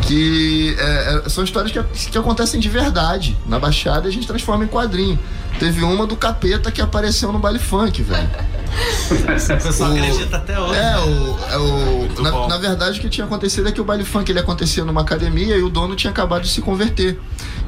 Que 0.00 0.74
é, 0.78 1.22
é, 1.24 1.28
são 1.28 1.44
histórias 1.44 1.72
que, 1.72 2.10
que 2.10 2.18
acontecem 2.18 2.58
de 2.58 2.68
verdade. 2.68 3.36
Na 3.46 3.58
Baixada 3.58 4.08
e 4.08 4.10
a 4.10 4.12
gente 4.12 4.26
transforma 4.26 4.64
em 4.64 4.68
quadrinho. 4.68 5.18
Teve 5.58 5.84
uma 5.84 6.06
do 6.06 6.16
capeta 6.16 6.70
que 6.72 6.80
apareceu 6.80 7.32
no 7.32 7.38
baile 7.38 7.58
funk, 7.58 8.02
velho. 8.02 8.28
Pessoal 9.62 9.92
acredita 9.92 10.36
até 10.36 10.58
hoje. 10.58 10.78
É, 10.78 10.96
o, 10.98 11.38
é 11.50 11.58
o, 11.58 12.22
na, 12.22 12.48
na 12.48 12.56
verdade, 12.58 12.98
o 12.98 13.02
que 13.02 13.08
tinha 13.08 13.26
acontecido 13.26 13.68
é 13.68 13.72
que 13.72 13.80
o 13.80 13.84
baile 13.84 14.04
funk 14.04 14.30
ele 14.30 14.38
acontecia 14.38 14.84
numa 14.84 15.02
academia 15.02 15.56
e 15.56 15.62
o 15.62 15.68
dono 15.68 15.94
tinha 15.94 16.10
acabado 16.10 16.42
de 16.42 16.48
se 16.48 16.60
converter. 16.62 17.18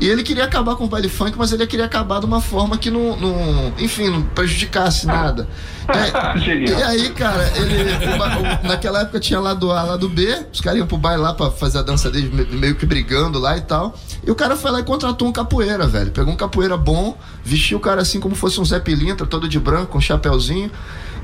E 0.01 0.09
ele 0.09 0.23
queria 0.23 0.45
acabar 0.45 0.75
com 0.75 0.85
o 0.85 0.89
baile 0.89 1.09
funk, 1.09 1.37
mas 1.39 1.53
ele 1.53 1.67
queria 1.67 1.85
acabar 1.85 2.19
de 2.21 2.27
uma 2.27 2.41
forma 2.41 2.77
que 2.77 2.91
não, 2.91 3.17
não 3.17 3.73
enfim, 3.79 4.09
não 4.11 4.23
prejudicasse 4.23 5.07
nada. 5.07 5.49
É, 5.87 6.39
e 6.71 6.83
aí, 6.83 7.11
cara, 7.11 7.53
ele, 7.57 7.77
o 7.83 8.65
o- 8.65 8.69
naquela 8.69 9.03
época 9.03 9.21
tinha 9.21 9.39
lado 9.39 9.71
A, 9.71 9.83
lado 9.83 10.09
B, 10.09 10.47
os 10.53 10.61
caras 10.61 10.79
iam 10.79 10.87
pro 10.87 10.97
baile 10.97 11.23
lá 11.23 11.33
pra 11.35 11.51
fazer 11.51 11.79
a 11.79 11.83
dança 11.83 12.11
deles, 12.11 12.33
me- 12.33 12.45
meio 12.59 12.75
que 12.75 12.85
brigando 12.87 13.39
lá 13.39 13.57
e 13.57 13.61
tal. 13.61 13.95
E 14.27 14.31
o 14.31 14.35
cara 14.35 14.57
foi 14.57 14.71
lá 14.71 14.81
e 14.81 14.83
contratou 14.83 15.29
um 15.29 15.33
capoeira, 15.33 15.87
velho. 15.87 16.11
Pegou 16.11 16.33
um 16.33 16.37
capoeira 16.37 16.77
bom, 16.77 17.17
vestiu 17.45 17.79
o 17.79 17.81
cara 17.81 18.01
assim 18.03 18.19
como 18.19 18.35
fosse 18.35 18.61
um 18.61 18.65
Zé 18.65 18.81
Pilintra, 18.81 19.27
todo 19.27 19.49
de 19.49 19.61
branco, 19.61 19.93
com 19.93 19.99
um 19.99 20.01
chapéuzinho. 20.01 20.71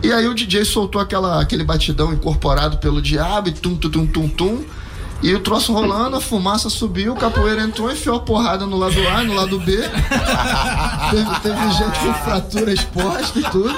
E 0.03 0.13
aí 0.13 0.27
o 0.27 0.35
DJ 0.35 0.65
soltou 0.65 1.01
aquela, 1.01 1.41
aquele 1.41 1.65
batidão 1.65 2.13
incorporado 2.13 2.79
pelo 2.79 3.03
diabo 3.03 3.49
e 3.49 3.53
tum, 3.53 3.77
tum, 3.77 3.91
tum, 3.91 4.07
tum, 4.07 4.29
tum. 4.29 4.65
E 5.23 5.35
o 5.35 5.41
troço 5.41 5.73
rolando, 5.75 6.17
a 6.17 6.21
fumaça 6.21 6.71
subiu, 6.71 7.13
o 7.13 7.17
capoeira 7.17 7.61
entrou, 7.61 7.93
enfiou 7.93 8.17
a 8.17 8.21
porrada 8.21 8.65
no 8.65 8.79
lado 8.79 9.07
A, 9.07 9.23
no 9.23 9.35
lado 9.35 9.59
B. 9.61 9.77
teve, 11.11 11.41
teve 11.43 11.73
gente 11.73 11.99
com 11.99 12.15
fratura 12.25 12.73
exposta 12.73 13.39
e 13.39 13.43
tudo. 13.43 13.77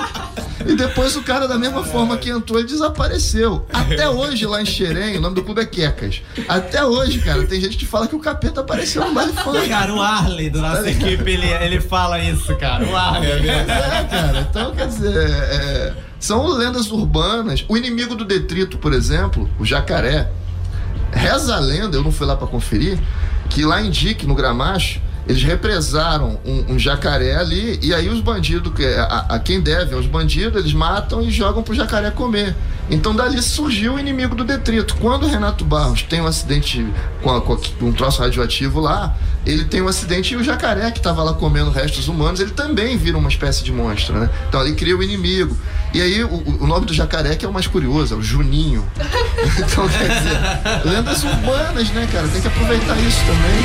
E 0.64 0.76
depois 0.76 1.16
o 1.16 1.22
cara, 1.22 1.48
da 1.48 1.58
mesma 1.58 1.82
forma 1.82 2.16
que 2.16 2.30
entrou, 2.30 2.60
ele 2.60 2.68
desapareceu. 2.68 3.66
Até 3.72 4.08
hoje, 4.08 4.46
lá 4.46 4.62
em 4.62 4.64
Xerém, 4.64 5.16
o 5.16 5.20
nome 5.20 5.34
do 5.34 5.42
clube 5.42 5.60
é 5.60 5.66
Quecas. 5.66 6.22
Até 6.48 6.84
hoje, 6.84 7.18
cara, 7.18 7.44
tem 7.44 7.60
gente 7.60 7.76
que 7.76 7.86
fala 7.86 8.06
que 8.06 8.14
o 8.14 8.20
capeta 8.20 8.60
apareceu 8.60 9.04
no 9.04 9.12
baile 9.12 9.32
funk. 9.32 9.68
Cara, 9.68 9.92
o 9.92 10.00
Arley 10.00 10.48
da 10.48 10.60
nossa 10.60 10.88
equipe, 10.88 11.28
ele, 11.28 11.48
ele 11.48 11.80
fala 11.80 12.20
isso, 12.20 12.54
cara. 12.56 12.84
O 12.84 12.94
Arley. 12.94 13.48
É, 13.48 13.64
cara, 14.08 14.46
então 14.48 14.72
quer 14.72 14.86
dizer, 14.86 15.16
é, 15.16 15.94
são 16.22 16.46
lendas 16.46 16.90
urbanas. 16.90 17.64
O 17.68 17.76
inimigo 17.76 18.14
do 18.14 18.24
detrito, 18.24 18.78
por 18.78 18.92
exemplo, 18.92 19.50
o 19.58 19.64
jacaré, 19.64 20.30
reza 21.12 21.56
a 21.56 21.58
lenda, 21.58 21.96
eu 21.96 22.02
não 22.04 22.12
fui 22.12 22.26
lá 22.26 22.36
pra 22.36 22.46
conferir, 22.46 22.98
que 23.50 23.64
lá 23.64 23.82
em 23.82 23.90
Dique, 23.90 24.26
no 24.26 24.34
Gramacho, 24.34 25.00
eles 25.28 25.42
represaram 25.42 26.38
um, 26.44 26.72
um 26.74 26.78
jacaré 26.78 27.36
ali 27.36 27.78
e 27.82 27.94
aí 27.94 28.08
os 28.08 28.20
bandidos, 28.20 28.72
que- 28.72 28.84
a, 28.84 29.26
a 29.28 29.38
quem 29.38 29.60
deve, 29.60 29.94
os 29.94 30.06
bandidos, 30.06 30.60
eles 30.60 30.72
matam 30.72 31.22
e 31.22 31.30
jogam 31.30 31.62
pro 31.62 31.74
jacaré 31.74 32.10
comer. 32.10 32.56
Então 32.90 33.14
dali 33.14 33.40
surgiu 33.40 33.94
o 33.94 33.98
inimigo 34.00 34.34
do 34.34 34.42
detrito. 34.42 34.96
Quando 34.96 35.24
o 35.24 35.28
Renato 35.28 35.64
Barros 35.64 36.02
tem 36.02 36.20
um 36.20 36.26
acidente 36.26 36.84
com, 37.22 37.30
a- 37.30 37.40
com 37.40 37.56
um 37.82 37.92
troço 37.92 38.20
radioativo 38.20 38.80
lá, 38.80 39.16
ele 39.46 39.64
tem 39.64 39.80
um 39.80 39.86
acidente 39.88 40.34
e 40.34 40.36
o 40.36 40.42
jacaré 40.42 40.90
que 40.90 40.98
estava 40.98 41.22
lá 41.22 41.34
comendo 41.34 41.70
restos 41.70 42.08
humanos, 42.08 42.40
ele 42.40 42.50
também 42.50 42.96
vira 42.96 43.16
uma 43.16 43.28
espécie 43.28 43.62
de 43.62 43.70
monstro, 43.72 44.18
né? 44.18 44.28
Então 44.48 44.60
ali 44.60 44.74
cria 44.74 44.96
o 44.96 45.02
inimigo. 45.02 45.56
E 45.94 46.00
aí 46.00 46.24
o, 46.24 46.42
o 46.60 46.66
nome 46.66 46.86
do 46.86 46.94
jacaré 46.94 47.36
que 47.36 47.44
é 47.44 47.48
o 47.48 47.52
mais 47.52 47.66
curioso, 47.66 48.14
é 48.14 48.16
o 48.16 48.22
Juninho. 48.22 48.84
então 49.58 49.88
quer 49.88 50.08
dizer, 50.08 50.90
lendas 50.90 51.22
urbanas, 51.22 51.90
né, 51.90 52.08
cara? 52.10 52.26
Tem 52.28 52.40
que 52.40 52.48
aproveitar 52.48 52.98
isso 52.98 53.20
também. 53.26 53.62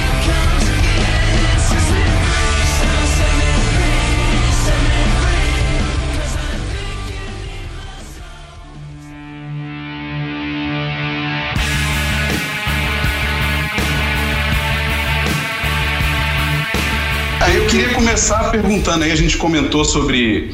Começar 18.17 18.49
perguntando 18.49 19.03
aí, 19.03 19.11
a 19.11 19.15
gente 19.15 19.37
comentou 19.37 19.85
sobre 19.85 20.51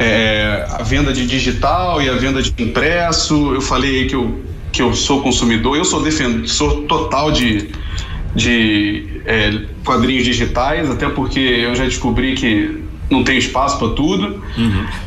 é, 0.00 0.66
a 0.68 0.82
venda 0.82 1.12
de 1.12 1.24
digital 1.24 2.02
e 2.02 2.08
a 2.08 2.14
venda 2.14 2.42
de 2.42 2.52
impresso. 2.60 3.54
Eu 3.54 3.60
falei 3.60 4.00
aí 4.00 4.06
que 4.08 4.16
eu, 4.16 4.42
que 4.72 4.82
eu 4.82 4.92
sou 4.94 5.22
consumidor, 5.22 5.76
eu 5.76 5.84
sou 5.84 6.02
defensor 6.02 6.82
total 6.88 7.30
de, 7.30 7.68
de 8.34 9.06
é, 9.26 9.60
quadrinhos 9.84 10.24
digitais, 10.24 10.90
até 10.90 11.08
porque 11.08 11.38
eu 11.38 11.76
já 11.76 11.84
descobri 11.84 12.34
que 12.34 12.82
não 13.08 13.22
tem 13.22 13.38
espaço 13.38 13.78
para 13.78 13.90
tudo. 13.90 14.42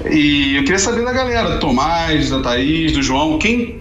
E 0.10 0.56
eu 0.56 0.64
queria 0.64 0.80
saber 0.80 1.04
da 1.04 1.12
galera, 1.12 1.56
do 1.56 1.60
Tomás, 1.60 2.30
da 2.30 2.40
Thaís, 2.40 2.94
do 2.94 3.04
João, 3.04 3.38
quem 3.38 3.77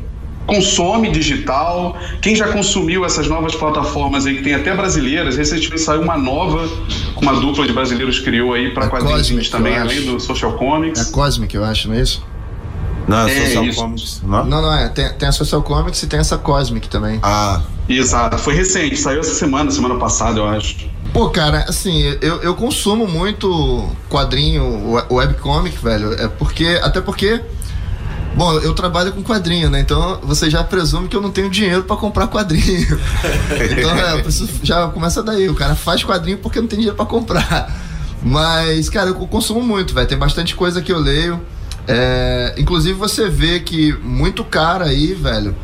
consome 0.46 1.10
digital, 1.10 1.96
quem 2.22 2.34
já 2.36 2.48
consumiu 2.48 3.04
essas 3.04 3.26
novas 3.28 3.54
plataformas 3.54 4.26
aí 4.26 4.36
que 4.36 4.42
tem 4.42 4.54
até 4.54 4.74
brasileiras, 4.74 5.36
recentemente 5.36 5.80
saiu 5.82 6.02
uma 6.02 6.16
nova, 6.16 6.68
que 6.68 7.20
uma 7.22 7.34
dupla 7.40 7.66
de 7.66 7.72
brasileiros 7.72 8.20
criou 8.20 8.52
aí 8.54 8.70
para 8.72 8.86
É 8.86 8.88
quadrinhos 8.88 9.22
Cosmic, 9.28 9.50
também, 9.50 9.76
além 9.76 9.98
acho. 9.98 10.06
do 10.06 10.20
Social 10.20 10.52
Comics. 10.54 11.00
É 11.00 11.02
a 11.10 11.12
Cosmic, 11.12 11.54
eu 11.54 11.64
acho, 11.64 11.88
não 11.88 11.96
é 11.96 12.00
isso? 12.02 12.24
Não, 13.08 13.28
É 13.28 13.44
Social 13.44 13.64
isso. 13.64 13.80
Comics, 13.80 14.22
não? 14.24 14.44
Não, 14.44 14.62
não 14.62 14.72
é. 14.74 14.88
Tem, 14.88 15.08
tem 15.14 15.28
a 15.28 15.32
Social 15.32 15.62
Comics 15.62 16.02
e 16.02 16.06
tem 16.08 16.18
essa 16.18 16.36
Cosmic 16.38 16.88
também. 16.88 17.20
Ah, 17.22 17.62
Exato, 17.88 18.36
foi 18.38 18.54
recente, 18.54 18.96
saiu 18.96 19.20
essa 19.20 19.32
semana, 19.34 19.70
semana 19.70 19.94
passada, 19.96 20.40
eu 20.40 20.48
acho. 20.48 20.76
Pô, 21.12 21.30
cara, 21.30 21.64
assim, 21.68 22.02
eu, 22.20 22.42
eu 22.42 22.54
consumo 22.56 23.06
muito 23.06 23.88
quadrinho, 24.10 24.90
we- 24.92 25.04
webcomic, 25.08 25.78
velho. 25.82 26.12
É 26.14 26.26
porque. 26.26 26.66
Até 26.82 27.00
porque. 27.00 27.40
Bom, 28.36 28.52
eu 28.58 28.74
trabalho 28.74 29.12
com 29.12 29.22
quadrinho, 29.22 29.70
né? 29.70 29.80
Então 29.80 30.20
você 30.22 30.50
já 30.50 30.62
presume 30.62 31.08
que 31.08 31.16
eu 31.16 31.22
não 31.22 31.30
tenho 31.30 31.50
dinheiro 31.50 31.84
pra 31.84 31.96
comprar 31.96 32.28
quadrinho. 32.28 33.00
então 33.72 33.90
é, 33.96 34.22
preciso, 34.22 34.50
já 34.62 34.86
começa 34.88 35.22
daí. 35.22 35.48
O 35.48 35.54
cara 35.54 35.74
faz 35.74 36.04
quadrinho 36.04 36.36
porque 36.36 36.60
não 36.60 36.68
tem 36.68 36.78
dinheiro 36.78 36.96
pra 36.96 37.06
comprar. 37.06 37.74
Mas, 38.22 38.90
cara, 38.90 39.08
eu 39.08 39.14
consumo 39.14 39.62
muito, 39.62 39.94
velho. 39.94 40.06
Tem 40.06 40.18
bastante 40.18 40.54
coisa 40.54 40.82
que 40.82 40.92
eu 40.92 40.98
leio. 40.98 41.40
É, 41.88 42.54
inclusive 42.58 42.92
você 42.92 43.30
vê 43.30 43.60
que 43.60 43.94
muito 44.02 44.44
cara 44.44 44.84
aí, 44.84 45.14
velho, 45.14 45.56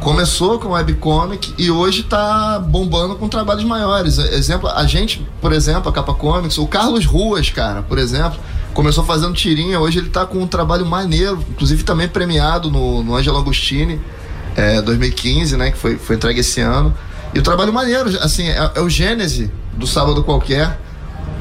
começou 0.00 0.58
com 0.58 0.70
webcomic 0.70 1.52
e 1.58 1.70
hoje 1.70 2.04
tá 2.04 2.58
bombando 2.58 3.16
com 3.16 3.28
trabalhos 3.28 3.64
maiores. 3.64 4.16
Exemplo, 4.16 4.68
a 4.68 4.86
gente, 4.86 5.26
por 5.42 5.52
exemplo, 5.52 5.90
a 5.90 5.92
Capa 5.92 6.14
Comics, 6.14 6.56
o 6.56 6.66
Carlos 6.66 7.04
Ruas, 7.04 7.50
cara, 7.50 7.82
por 7.82 7.98
exemplo, 7.98 8.38
começou 8.74 9.04
fazendo 9.04 9.32
tirinha, 9.32 9.80
hoje 9.80 9.98
ele 9.98 10.10
tá 10.10 10.26
com 10.26 10.38
um 10.42 10.46
trabalho 10.46 10.84
maneiro, 10.84 11.42
inclusive 11.50 11.82
também 11.84 12.08
premiado 12.08 12.70
no, 12.70 13.02
no 13.02 13.14
Angelo 13.16 13.38
Agostini, 13.38 14.00
é, 14.56 14.82
2015, 14.82 15.56
né? 15.56 15.70
Que 15.70 15.78
foi, 15.78 15.96
foi 15.96 16.16
entregue 16.16 16.40
esse 16.40 16.60
ano. 16.60 16.92
E 17.32 17.38
o 17.38 17.42
trabalho 17.42 17.72
maneiro, 17.72 18.08
assim, 18.20 18.48
é, 18.48 18.72
é 18.74 18.80
o 18.80 18.88
Gênese 18.88 19.50
do 19.72 19.86
Sábado 19.86 20.22
Qualquer. 20.22 20.80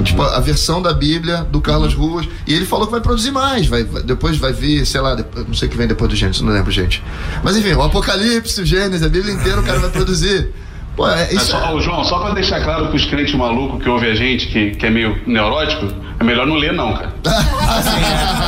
Tipo, 0.04 0.24
a 0.24 0.40
versão 0.40 0.82
da 0.82 0.92
Bíblia 0.92 1.44
do 1.44 1.62
Carlos 1.62 1.94
Ruas. 1.94 2.28
E 2.48 2.54
ele 2.56 2.66
falou 2.66 2.88
que 2.88 2.92
vai 2.92 3.00
produzir 3.02 3.30
mais. 3.30 3.68
Vai, 3.68 3.84
vai- 3.84 4.02
depois 4.02 4.38
vai 4.38 4.52
vir, 4.52 4.88
sei 4.88 5.00
lá, 5.00 5.14
depois- 5.14 5.46
não 5.48 5.54
sei 5.54 5.68
o 5.68 5.72
que 5.72 5.78
vem 5.78 5.86
depois 5.88 6.10
do 6.10 6.16
Gênesis, 6.16 6.42
não 6.42 6.52
lembro, 6.52 6.72
gente. 6.72 7.04
Mas 7.44 7.56
enfim, 7.56 7.74
o 7.74 7.82
Apocalipse, 7.84 8.60
o 8.60 8.66
Gênesis, 8.66 9.04
a 9.06 9.10
Bíblia 9.10 9.36
inteira 9.36 9.60
o 9.62 9.64
cara 9.64 9.78
vai 9.78 9.92
produzir. 9.92 10.50
Pô, 10.96 11.08
é, 11.10 11.24
É 11.24 11.34
isso 11.34 11.48
só, 11.48 11.74
ô, 11.74 11.82
João, 11.82 12.04
só 12.04 12.20
pra 12.20 12.34
deixar 12.34 12.62
claro 12.64 12.88
pros 12.88 13.06
crentes 13.06 13.34
malucos 13.34 13.82
que 13.82 13.90
ouvem 13.90 14.12
a 14.12 14.16
gente, 14.16 14.48
que, 14.48 14.72
que 14.72 14.86
é 14.86 14.90
meio 14.90 15.20
neurótico, 15.26 15.88
é 16.20 16.24
melhor 16.24 16.46
não 16.46 16.56
ler, 16.56 16.74
não, 16.74 16.94
cara. 16.94 17.14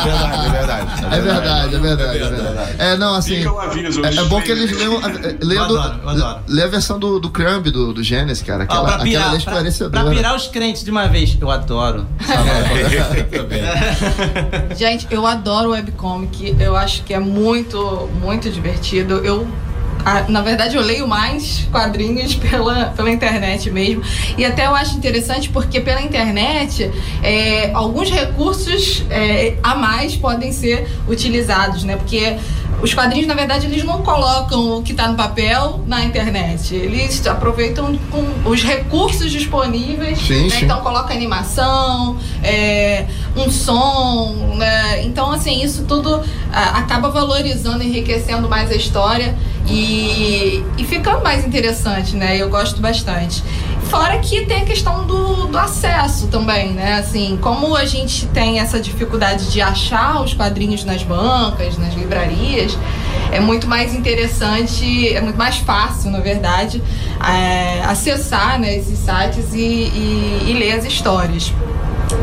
É 0.06 0.12
verdade, 0.12 0.46
é 0.46 0.50
verdade. 0.50 1.16
É 1.16 1.20
verdade, 1.20 1.76
é 1.76 1.80
verdade, 1.80 2.18
é 2.20 2.30
verdade. 2.30 2.76
É, 2.78 2.98
não, 2.98 3.16
assim. 3.16 3.38
Fica 3.38 3.52
o 3.52 3.60
aviso, 3.60 4.06
É, 4.06 4.16
é 4.16 4.24
bom 4.26 4.40
que 4.40 4.52
eles 4.52 4.72
leiam, 4.72 5.00
do, 5.00 5.08
adoro, 5.80 6.00
eu 6.04 6.10
adoro. 6.10 6.40
lê 6.48 6.62
a 6.64 6.68
versão 6.68 7.00
do, 7.00 7.20
do 7.20 7.30
Crumb, 7.32 7.64
do, 7.72 7.92
do 7.94 8.04
Gênesis, 8.04 8.44
cara. 8.44 8.62
Ó, 8.62 8.64
Aquela, 8.66 8.82
pra 8.84 8.92
aquela 8.92 9.04
pirar, 9.04 9.36
é 9.36 9.40
pra, 9.40 9.64
pra 9.90 10.06
pirar 10.12 10.36
os 10.36 10.48
crentes 10.48 10.84
de 10.84 10.92
uma 10.92 11.08
vez. 11.08 11.36
Eu 11.42 11.50
adoro. 11.50 12.06
Gente, 14.78 15.08
eu 15.10 15.26
adoro 15.26 15.72
webcomic. 15.72 16.56
Eu 16.60 16.76
acho 16.76 17.04
que 17.04 17.14
é 17.14 17.20
muito, 17.20 18.10
muito 18.22 18.50
divertido. 18.50 19.16
Eu. 19.26 19.48
Na 20.30 20.42
verdade, 20.42 20.76
eu 20.76 20.82
leio 20.82 21.08
mais 21.08 21.68
quadrinhos 21.72 22.36
pela, 22.38 22.86
pela 22.96 23.10
internet 23.10 23.72
mesmo. 23.72 24.04
E 24.38 24.46
até 24.46 24.68
eu 24.68 24.76
acho 24.76 24.96
interessante 24.96 25.50
porque 25.50 25.82
pela 25.82 26.02
internet 26.02 26.92
é, 27.24 27.72
alguns 27.74 28.10
recursos 28.10 29.04
é, 29.10 29.58
a 29.64 29.76
mais 29.76 30.16
podem 30.16 30.52
ser 30.52 30.88
utilizados, 31.08 31.84
né? 31.84 31.96
Porque 31.96 32.38
os 32.82 32.94
quadrinhos, 32.94 33.26
na 33.26 33.34
verdade, 33.34 33.66
eles 33.66 33.84
não 33.84 34.04
colocam 34.04 34.78
o 34.78 34.84
que 34.84 34.92
está 34.92 35.08
no 35.08 35.16
papel 35.16 35.84
na 35.88 36.04
internet. 36.04 36.76
Eles 36.76 37.26
aproveitam 37.26 37.98
com 38.12 38.50
os 38.50 38.64
recursos 38.64 39.32
disponíveis. 39.32 40.20
Sim, 40.20 40.44
né? 40.44 40.50
sim. 40.50 40.66
Então 40.66 40.82
coloca 40.82 41.14
animação, 41.14 42.18
é, 42.44 43.06
um 43.36 43.50
som, 43.50 44.56
né? 44.56 45.04
Então, 45.04 45.32
assim, 45.32 45.64
isso 45.64 45.86
tudo 45.86 46.22
ah, 46.52 46.78
acaba 46.78 47.10
valorizando, 47.10 47.84
enriquecendo 47.84 48.48
mais 48.48 48.70
a 48.70 48.76
história 48.76 49.36
e, 49.68 50.64
e 50.78 50.84
ficando 50.84 51.24
mais 51.24 51.46
interessante, 51.46 52.16
né? 52.16 52.38
Eu 52.38 52.50
gosto 52.50 52.82
bastante. 52.82 53.44
Fora 53.90 54.18
que 54.20 54.46
tem 54.46 54.64
a 54.64 54.66
questão 54.66 55.06
do, 55.06 55.46
do 55.48 55.58
acesso 55.58 56.28
também, 56.28 56.72
né? 56.74 56.96
Assim, 56.96 57.38
como 57.42 57.76
a 57.76 57.86
gente 57.86 58.26
tem 58.28 58.60
essa 58.60 58.80
dificuldade 58.80 59.52
de 59.52 59.62
achar 59.62 60.22
os 60.24 60.34
quadrinhos 60.34 60.84
nas 60.84 61.04
bancas, 61.04 61.78
nas 61.78 61.94
livrarias, 61.94 62.78
é 63.32 63.40
muito 63.40 63.68
mais 63.68 63.94
interessante, 63.94 65.14
é 65.14 65.22
muito 65.22 65.38
mais 65.38 65.58
fácil, 65.58 66.10
na 66.12 66.20
verdade, 66.20 66.82
é, 67.24 67.82
acessar 67.86 68.60
né, 68.60 68.76
esses 68.76 68.98
sites 69.00 69.54
e, 69.54 69.58
e- 69.60 70.44
e 70.48 70.54
ler 70.54 70.74
as 70.74 70.86
histórias. 70.86 71.54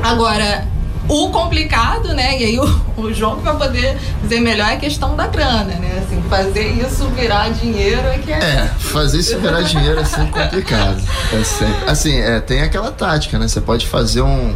Agora, 0.02 0.66
o 1.08 1.30
complicado, 1.30 2.08
né? 2.14 2.40
E 2.40 2.44
aí 2.44 2.60
o, 2.60 2.80
o 2.96 3.12
João 3.12 3.36
que 3.36 3.42
vai 3.42 3.56
poder 3.56 3.98
dizer 4.22 4.40
melhor 4.40 4.68
é 4.68 4.74
a 4.74 4.76
questão 4.76 5.16
da 5.16 5.26
grana, 5.26 5.64
né? 5.64 6.02
Assim, 6.04 6.22
fazer 6.28 6.68
isso 6.68 7.06
virar 7.08 7.50
dinheiro 7.50 8.06
é 8.08 8.18
que 8.18 8.32
é. 8.32 8.38
É, 8.38 8.70
fazer 8.78 9.18
isso 9.18 9.38
virar 9.38 9.62
dinheiro 9.62 10.00
é 10.00 10.04
sempre 10.04 10.32
complicado. 10.32 11.02
É 11.32 11.44
sempre. 11.44 11.90
Assim, 11.90 12.18
é, 12.18 12.40
tem 12.40 12.62
aquela 12.62 12.90
tática, 12.90 13.38
né? 13.38 13.48
Você 13.48 13.60
pode 13.60 13.86
fazer 13.86 14.22
um, 14.22 14.54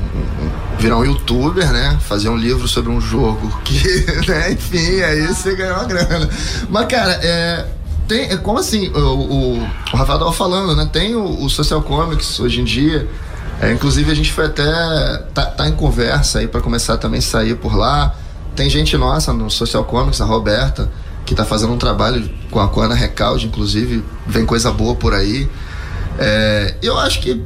virar 0.78 0.98
um 0.98 1.04
youtuber, 1.04 1.70
né? 1.72 1.98
Fazer 2.00 2.28
um 2.28 2.36
livro 2.36 2.68
sobre 2.68 2.90
um 2.90 3.00
jogo 3.00 3.48
que, 3.64 4.06
né? 4.28 4.52
Enfim, 4.52 5.02
aí 5.02 5.26
você 5.26 5.54
ganha 5.54 5.74
uma 5.74 5.84
grana. 5.84 6.28
Mas, 6.68 6.86
cara, 6.86 7.18
é. 7.22 7.66
Tem, 8.06 8.30
é 8.30 8.36
como 8.36 8.56
assim, 8.60 8.88
o, 8.90 8.98
o, 8.98 9.58
o 9.58 9.96
Rafael 9.96 10.20
tava 10.20 10.32
falando, 10.32 10.76
né? 10.76 10.88
Tem 10.92 11.16
o, 11.16 11.42
o 11.44 11.50
Social 11.50 11.82
Comics 11.82 12.38
hoje 12.38 12.60
em 12.60 12.64
dia. 12.64 13.08
É, 13.60 13.72
inclusive 13.72 14.10
a 14.10 14.14
gente 14.14 14.32
foi 14.32 14.46
até. 14.46 14.64
tá, 15.32 15.46
tá 15.46 15.68
em 15.68 15.72
conversa 15.72 16.40
aí 16.40 16.48
pra 16.48 16.60
começar 16.60 16.96
também 16.98 17.18
a 17.18 17.22
sair 17.22 17.56
por 17.56 17.74
lá. 17.74 18.14
Tem 18.54 18.68
gente 18.68 18.96
nossa 18.96 19.32
no 19.32 19.50
Social 19.50 19.84
Comics, 19.84 20.20
a 20.20 20.24
Roberta, 20.24 20.90
que 21.24 21.34
tá 21.34 21.44
fazendo 21.44 21.72
um 21.72 21.78
trabalho 21.78 22.28
com 22.50 22.60
a, 22.60 22.68
com 22.68 22.80
a 22.80 22.84
Ana 22.84 22.94
Recalde, 22.94 23.46
inclusive, 23.46 24.04
vem 24.26 24.46
coisa 24.46 24.70
boa 24.70 24.94
por 24.94 25.14
aí. 25.14 25.48
É, 26.18 26.74
eu 26.82 26.98
acho 26.98 27.20
que. 27.20 27.42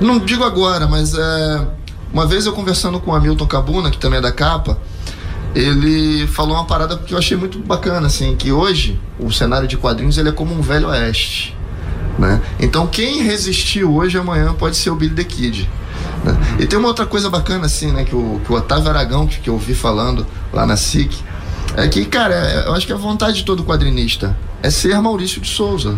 Não 0.00 0.18
digo 0.18 0.44
agora, 0.44 0.86
mas 0.86 1.14
é, 1.14 1.66
uma 2.12 2.26
vez 2.26 2.46
eu 2.46 2.52
conversando 2.52 2.98
com 2.98 3.10
o 3.10 3.14
Hamilton 3.14 3.46
Cabuna, 3.46 3.90
que 3.90 3.98
também 3.98 4.18
é 4.18 4.22
da 4.22 4.32
capa, 4.32 4.78
ele 5.54 6.26
falou 6.28 6.54
uma 6.54 6.64
parada 6.64 6.96
que 6.96 7.12
eu 7.12 7.18
achei 7.18 7.36
muito 7.36 7.58
bacana, 7.58 8.06
assim, 8.06 8.34
que 8.36 8.50
hoje 8.50 8.98
o 9.18 9.30
cenário 9.30 9.68
de 9.68 9.76
quadrinhos 9.76 10.16
ele 10.16 10.30
é 10.30 10.32
como 10.32 10.54
um 10.54 10.62
velho 10.62 10.88
oeste. 10.88 11.56
Né? 12.20 12.38
Então 12.60 12.86
quem 12.86 13.22
resistir 13.22 13.82
hoje, 13.82 14.18
amanhã 14.18 14.52
pode 14.52 14.76
ser 14.76 14.90
o 14.90 14.94
Billy 14.94 15.14
the 15.14 15.24
Kid. 15.24 15.70
né? 16.22 16.36
E 16.58 16.66
tem 16.66 16.78
uma 16.78 16.88
outra 16.88 17.06
coisa 17.06 17.30
bacana, 17.30 17.64
assim, 17.64 17.90
né, 17.92 18.04
que 18.04 18.14
o, 18.14 18.38
que 18.44 18.52
o 18.52 18.56
Otávio 18.56 18.90
Aragão, 18.90 19.26
que, 19.26 19.40
que 19.40 19.48
eu 19.48 19.54
ouvi 19.54 19.74
falando 19.74 20.26
lá 20.52 20.66
na 20.66 20.76
SIC, 20.76 21.10
é 21.78 21.88
que, 21.88 22.04
cara, 22.04 22.34
é- 22.34 22.66
eu 22.68 22.74
acho 22.74 22.86
que 22.86 22.92
a 22.92 22.96
vontade 22.96 23.38
de 23.38 23.44
todo 23.44 23.64
quadrinista 23.64 24.36
é 24.62 24.68
ser 24.68 25.00
Maurício 25.00 25.40
de 25.40 25.48
Souza. 25.48 25.96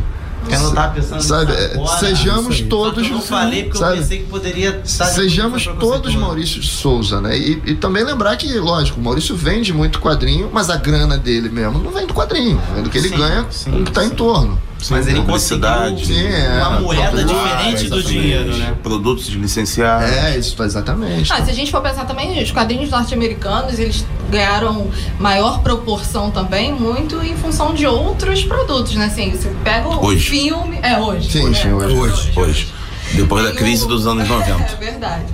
Não 0.51 0.75
tava 0.75 0.95
pensando 0.95 1.23
Sabe, 1.23 1.53
nisso 1.53 1.63
é, 1.63 1.75
agora. 1.75 1.99
sejamos 1.99 2.61
todos. 2.63 3.07
Eu 3.07 3.13
não 3.15 3.23
falei 3.23 3.65
porque 3.65 3.79
sabe? 3.79 3.97
eu 3.97 4.03
pensei 4.03 4.19
que 4.19 4.25
poderia 4.27 4.81
estar 4.85 5.07
Sejamos 5.07 5.67
todos. 5.79 6.15
Maurício 6.15 6.61
de 6.61 6.69
Souza, 6.69 7.21
né? 7.21 7.37
E, 7.37 7.63
e 7.67 7.75
também 7.75 8.05
lembrar 8.05 8.37
que, 8.37 8.53
lógico, 8.59 9.01
o 9.01 9.03
Maurício 9.03 9.35
vende 9.37 9.73
muito 9.73 10.01
quadrinho, 10.01 10.51
mas 10.53 10.71
a 10.71 10.77
grana 10.77 11.17
dele 11.19 11.49
mesmo 11.49 11.79
não 11.79 11.91
vem 11.91 12.07
do 12.07 12.15
quadrinho, 12.15 12.61
vem 12.75 12.83
do 12.83 12.91
que 12.91 12.99
ele 12.99 13.09
Sim, 13.09 13.17
ganha 13.17 13.47
sim, 13.51 13.71
com 13.71 13.79
o 13.79 13.85
que 13.85 13.93
tá 13.93 14.05
em 14.05 14.11
torno. 14.11 14.59
Mas 14.91 15.07
ele 15.07 15.21
Publicidade. 15.21 16.01
conseguiu 16.01 16.23
Sim, 16.23 16.33
é. 16.33 16.59
uma 16.59 16.81
moeda 16.81 17.25
diferente 17.25 17.89
do 17.89 18.03
dinheiro, 18.03 18.57
né? 18.57 18.75
Produtos 18.83 19.29
licenciados. 19.29 20.11
É, 20.11 20.37
isso, 20.37 20.61
exatamente. 20.63 21.33
Ah, 21.33 21.45
se 21.45 21.51
a 21.51 21.55
gente 21.55 21.71
for 21.71 21.81
pensar 21.81 22.05
também, 22.05 22.43
os 22.43 22.51
quadrinhos 22.51 22.91
norte-americanos, 22.91 23.79
eles 23.79 24.05
ganharam 24.33 24.91
maior 25.21 25.61
proporção 25.63 26.31
também, 26.31 26.73
muito 26.73 27.23
em 27.23 27.37
função 27.37 27.73
de 27.75 27.87
outros 27.87 28.43
produtos, 28.43 28.95
né? 28.97 29.05
Assim, 29.07 29.31
você 29.31 29.49
pega 29.63 29.87
o 29.89 30.05
Hoje. 30.07 30.29
filme. 30.31 30.79
É, 30.83 30.99
hoje. 30.99 31.31
Sim, 31.31 31.49
né? 31.51 31.55
sim, 31.55 31.73
hoje. 31.73 31.95
Hoje. 31.95 32.33
Hoje. 32.35 32.69
Depois 33.15 33.45
da 33.45 33.53
crise 33.53 33.87
dos 33.87 34.07
anos 34.07 34.27
90. 34.27 34.53
É 34.73 34.77
verdade. 34.77 35.25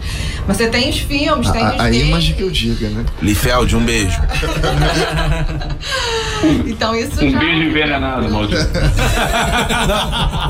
Mas 0.49 0.57
você 0.57 0.69
tem 0.69 0.89
os 0.89 0.99
filmes, 0.99 1.51
tem 1.51 1.63
os 1.63 1.73
A, 1.73 1.75
a 1.75 1.91
games. 1.91 2.09
imagem 2.09 2.35
que 2.35 2.43
eu 2.43 2.51
diga, 2.51 2.89
né? 2.89 3.05
Lifeld, 3.23 3.77
um 3.77 3.85
beijo. 3.85 4.19
Então 6.67 6.95
isso 6.95 7.23
Um 7.25 7.31
já. 7.31 7.39
beijo 7.39 7.63
envenenado, 7.69 8.29
maldito. 8.31 8.63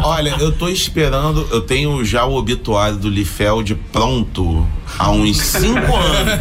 Olha, 0.04 0.36
eu 0.38 0.52
tô 0.52 0.68
esperando, 0.68 1.46
eu 1.50 1.60
tenho 1.62 2.04
já 2.04 2.24
o 2.26 2.34
obituário 2.36 2.96
do 2.96 3.08
Lifeld 3.08 3.74
pronto 3.90 4.66
há 4.98 5.10
uns 5.10 5.38
5 5.38 5.78
anos. 5.78 6.40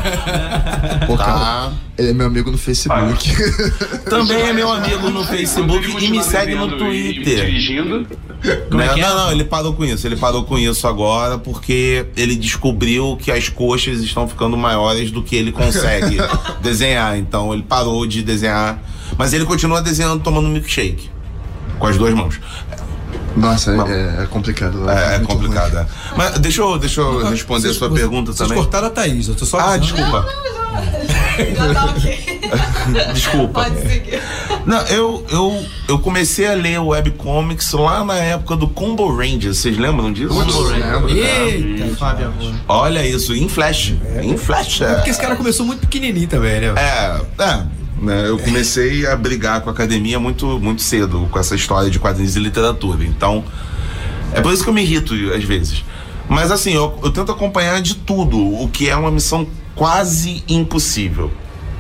Pô, 1.08 1.18
Tá. 1.18 1.72
Ele 1.98 2.10
é 2.10 2.14
meu 2.14 2.28
amigo 2.28 2.52
no 2.52 2.58
Facebook. 2.58 3.36
Também 4.08 4.42
é 4.42 4.54
meu 4.54 4.72
amigo 4.72 5.10
no 5.10 5.24
Facebook 5.24 6.06
e 6.06 6.12
me 6.12 6.24
segue 6.24 6.54
no 6.54 6.78
Twitter. 6.78 7.46
Dirigindo. 7.46 8.08
Como 8.70 8.82
é 8.82 8.86
Não, 8.86 8.94
que 8.94 9.00
é? 9.00 9.04
não, 9.04 9.16
não, 9.16 9.32
ele 9.32 9.44
parou 9.44 9.74
com 9.74 9.84
isso. 9.84 10.06
Ele 10.06 10.16
parou 10.16 10.44
com 10.44 10.60
isso 10.60 10.88
agora 10.88 11.40
porque 11.40 12.06
ele 12.16 12.36
descobriu 12.36 13.18
que 13.20 13.32
as 13.32 13.50
coxas 13.50 14.00
estão 14.02 14.28
ficando 14.28 14.56
maiores 14.56 15.10
do 15.10 15.24
que 15.24 15.36
ele 15.36 15.52
consegue 15.52 16.18
desenhar. 16.62 17.18
Então 17.18 17.52
ele 17.52 17.64
parou 17.64 18.06
de 18.06 18.22
desenhar. 18.22 18.80
Mas 19.18 19.34
ele 19.34 19.46
continua 19.46 19.82
desenhando 19.82 20.22
tomando 20.22 20.48
milkshake. 20.50 21.10
Com 21.80 21.88
as 21.88 21.98
duas 21.98 22.14
mãos. 22.14 22.40
Nossa, 23.38 23.72
é, 23.72 24.24
é 24.24 24.28
complicado. 24.28 24.90
É, 24.90 25.16
é 25.16 25.18
muito 25.20 25.28
complicado. 25.32 25.78
é. 25.78 25.86
Mas 26.16 26.40
deixa 26.40 26.62
eu, 26.62 26.78
deixa 26.78 27.02
eu 27.02 27.30
responder 27.30 27.60
a 27.60 27.62
Vocês- 27.62 27.76
sua 27.78 27.88
vocês- 27.90 28.00
pergunta 28.02 28.32
vocês 28.34 28.48
também. 28.50 28.64
cortaram 28.64 28.88
a 28.88 28.90
Thaís, 28.90 29.28
eu 29.28 29.36
tô 29.36 29.46
só 29.46 29.60
Ah, 29.60 29.78
desculpa. 29.78 30.26
Já 31.56 31.74
tá 31.74 31.86
ok. 31.86 32.38
Desculpa. 33.14 33.64
Pode 33.64 33.82
seguir. 33.82 34.22
Não, 34.66 34.80
eu, 34.88 35.26
eu, 35.30 35.66
eu 35.90 36.00
comecei 36.00 36.48
a 36.48 36.54
ler 36.54 36.80
webcomics 36.80 37.72
lá 37.74 38.04
na 38.06 38.16
época 38.16 38.56
do 38.56 38.68
Combo 38.68 39.14
Rangers. 39.16 39.58
Vocês 39.58 39.78
lembram 39.78 40.12
disso? 40.14 40.34
Lembro, 40.70 41.10
Eita! 41.10 41.96
Fábio. 41.98 42.34
Olha 42.68 43.06
isso, 43.06 43.34
em 43.34 43.48
flash. 43.50 43.94
Em 44.22 44.38
flash. 44.38 44.82
É 44.82 44.94
porque 44.96 45.10
esse 45.10 45.20
cara 45.22 45.36
começou 45.36 45.66
muito 45.66 45.82
pequenininho 45.82 46.28
também, 46.28 46.62
né? 46.62 46.74
É, 46.78 47.44
é. 47.44 47.64
Né, 48.02 48.30
Eu 48.30 48.38
comecei 48.38 49.06
a 49.06 49.16
brigar 49.16 49.62
com 49.62 49.70
a 49.70 49.74
academia 49.74 50.20
muito, 50.20 50.60
muito 50.60 50.82
cedo 50.82 51.28
com 51.32 51.40
essa 51.40 51.56
história 51.56 51.90
de 51.90 52.00
quadrinhos 52.00 52.36
e 52.36 52.40
literatura. 52.40 53.04
Então, 53.04 53.44
é 54.34 54.42
por 54.42 54.54
isso 54.54 54.64
que 54.64 54.70
eu 54.70 54.74
me 54.74 54.82
irrito 54.82 55.14
às 55.34 55.44
vezes. 55.44 55.84
Mas 56.30 56.52
assim, 56.52 56.74
eu, 56.74 57.00
eu 57.04 57.12
tento 57.12 57.32
acompanhar 57.32 57.82
de 57.82 57.96
tudo, 57.96 58.38
o 58.38 58.68
que 58.68 58.90
é 58.90 58.96
uma 58.96 59.10
missão 59.12 59.48
quase 59.76 60.44
impossível. 60.48 61.32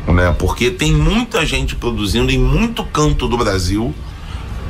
Né? 0.08 0.34
Porque 0.38 0.72
tem 0.72 0.94
muita 0.94 1.46
gente 1.46 1.76
produzindo 1.76 2.32
em 2.32 2.38
muito 2.40 2.84
canto 2.86 3.28
do 3.28 3.38
Brasil. 3.38 3.94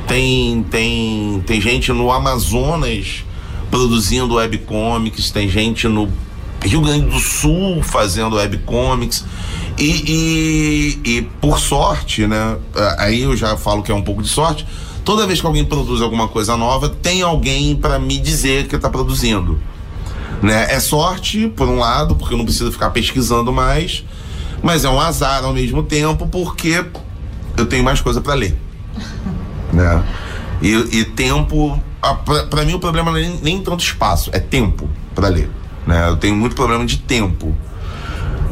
Tem, 0.06 0.64
tem, 0.64 1.42
tem 1.46 1.60
gente 1.60 1.92
no 1.92 2.10
Amazonas 2.10 3.24
produzindo 3.70 4.34
webcomics, 4.36 5.30
tem 5.30 5.48
gente 5.48 5.86
no 5.86 6.10
Rio 6.62 6.80
Grande 6.80 7.06
do 7.06 7.20
Sul 7.20 7.82
fazendo 7.82 8.36
webcomics. 8.36 9.24
E, 9.78 10.98
e, 11.04 11.10
e 11.10 11.22
por 11.40 11.60
sorte, 11.60 12.26
né? 12.26 12.56
Aí 12.98 13.22
eu 13.22 13.36
já 13.36 13.56
falo 13.56 13.82
que 13.82 13.92
é 13.92 13.94
um 13.94 14.02
pouco 14.02 14.22
de 14.22 14.28
sorte. 14.28 14.66
Toda 15.04 15.26
vez 15.26 15.40
que 15.40 15.46
alguém 15.46 15.64
produz 15.64 16.02
alguma 16.02 16.28
coisa 16.28 16.56
nova, 16.56 16.88
tem 16.88 17.22
alguém 17.22 17.76
para 17.76 17.98
me 17.98 18.18
dizer 18.18 18.66
que 18.66 18.76
está 18.76 18.90
produzindo. 18.90 19.58
Né? 20.42 20.66
É 20.72 20.80
sorte, 20.80 21.48
por 21.48 21.68
um 21.68 21.78
lado, 21.78 22.16
porque 22.16 22.34
eu 22.34 22.38
não 22.38 22.44
preciso 22.44 22.70
ficar 22.70 22.90
pesquisando 22.90 23.52
mais, 23.52 24.04
mas 24.62 24.84
é 24.84 24.90
um 24.90 25.00
azar 25.00 25.44
ao 25.44 25.52
mesmo 25.52 25.82
tempo, 25.82 26.26
porque 26.26 26.84
eu 27.56 27.66
tenho 27.66 27.82
mais 27.82 28.00
coisa 28.00 28.20
para 28.20 28.34
ler. 28.34 28.58
né? 29.72 30.04
E, 30.60 30.74
e 30.98 31.04
tempo. 31.04 31.80
para 32.50 32.64
mim, 32.64 32.74
o 32.74 32.80
problema 32.80 33.10
não 33.10 33.18
é 33.18 33.22
nem, 33.22 33.38
nem 33.40 33.62
tanto 33.62 33.82
espaço, 33.82 34.30
é 34.32 34.40
tempo 34.40 34.88
para 35.14 35.28
ler. 35.28 35.48
Né? 35.88 36.06
Eu 36.06 36.16
tenho 36.18 36.36
muito 36.36 36.54
problema 36.54 36.84
de 36.84 36.98
tempo. 36.98 37.56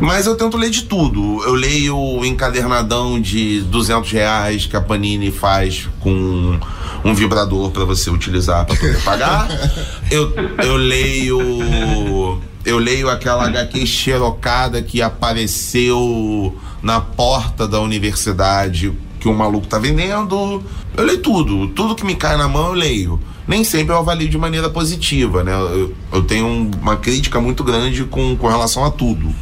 Mas 0.00 0.26
eu 0.26 0.34
tento 0.36 0.56
ler 0.56 0.70
de 0.70 0.84
tudo. 0.84 1.42
Eu 1.44 1.52
leio 1.52 1.98
o 1.98 2.24
encadernadão 2.24 3.20
de 3.20 3.60
200 3.60 4.10
reais 4.10 4.64
que 4.64 4.74
a 4.74 4.80
Panini 4.80 5.30
faz 5.30 5.86
com 6.00 6.58
um 7.04 7.14
vibrador 7.14 7.70
para 7.70 7.84
você 7.84 8.08
utilizar 8.08 8.64
para 8.64 8.74
poder 8.74 9.02
pagar. 9.02 9.48
eu, 10.10 10.32
eu 10.64 10.76
leio. 10.76 12.40
Eu 12.64 12.78
leio 12.78 13.10
aquela 13.10 13.44
HQ 13.44 13.86
xerocada 13.86 14.80
que 14.82 15.02
apareceu 15.02 16.58
na 16.82 17.00
porta 17.00 17.68
da 17.68 17.80
universidade 17.80 18.92
que 19.26 19.30
o 19.30 19.34
maluco 19.34 19.66
tá 19.66 19.78
vendendo. 19.78 20.62
Eu 20.96 21.04
leio 21.04 21.18
tudo. 21.18 21.68
Tudo 21.68 21.94
que 21.94 22.04
me 22.04 22.14
cai 22.14 22.36
na 22.36 22.48
mão 22.48 22.68
eu 22.68 22.74
leio. 22.74 23.20
Nem 23.46 23.64
sempre 23.64 23.92
eu 23.92 23.98
avalio 23.98 24.28
de 24.28 24.38
maneira 24.38 24.70
positiva, 24.70 25.42
né? 25.42 25.52
Eu, 25.52 25.94
eu 26.12 26.22
tenho 26.22 26.70
uma 26.80 26.96
crítica 26.96 27.40
muito 27.40 27.62
grande 27.62 28.04
com, 28.04 28.36
com 28.36 28.48
relação 28.48 28.84
a 28.84 28.90
tudo 28.90 29.34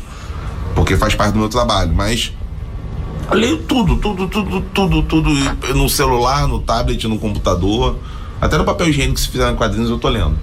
porque 0.74 0.96
faz 0.96 1.14
parte 1.14 1.32
do 1.32 1.38
meu 1.38 1.48
trabalho, 1.48 1.92
mas 1.94 2.32
eu 3.30 3.36
leio 3.36 3.58
tudo, 3.58 3.96
tudo, 3.96 4.28
tudo, 4.28 4.60
tudo, 4.74 5.02
tudo 5.02 5.30
no 5.74 5.88
celular, 5.88 6.46
no 6.46 6.60
tablet, 6.60 7.06
no 7.06 7.18
computador, 7.18 7.96
até 8.40 8.58
no 8.58 8.64
papel 8.64 8.88
higiênico 8.88 9.18
se 9.18 9.28
fizer 9.28 9.50
em 9.50 9.56
quadrinhos 9.56 9.88
eu 9.88 9.98
tô 9.98 10.08
lendo. 10.08 10.36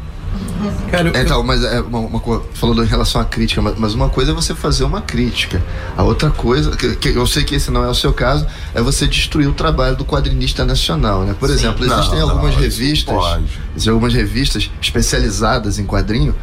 Cara, 0.90 1.10
eu... 1.10 1.22
Então, 1.22 1.44
mas 1.44 1.64
é 1.64 1.82
uma, 1.82 2.00
uma, 2.00 2.42
falando 2.54 2.84
em 2.84 2.88
relação 2.88 3.20
à 3.20 3.26
crítica, 3.26 3.62
mas, 3.62 3.78
mas, 3.78 3.94
uma 3.94 4.10
coisa 4.10 4.32
é 4.32 4.34
você 4.34 4.54
fazer 4.54 4.84
uma 4.84 5.02
crítica. 5.02 5.62
A 5.98 6.04
outra 6.04 6.30
coisa, 6.30 6.72
que, 6.72 6.96
que, 6.96 7.10
eu 7.10 7.26
sei 7.26 7.44
que 7.44 7.56
esse 7.56 7.72
não 7.72 7.84
é 7.84 7.90
o 7.90 7.96
seu 7.96 8.14
caso, 8.14 8.46
é 8.74 8.82
você 8.82 9.08
destruir 9.08 9.48
o 9.48 9.54
trabalho 9.54 9.96
do 9.96 10.06
quadrinista 10.06 10.64
nacional, 10.64 11.24
né? 11.24 11.36
Por 11.38 11.50
Sim, 11.50 11.56
exemplo, 11.56 11.86
existem 11.86 12.20
não, 12.20 12.30
algumas 12.30 12.54
não, 12.54 12.62
revistas, 12.62 13.16
existem 13.76 13.94
algumas 13.94 14.14
revistas 14.14 14.70
especializadas 14.82 15.80
em 15.80 15.86
quadrinho 15.86 16.36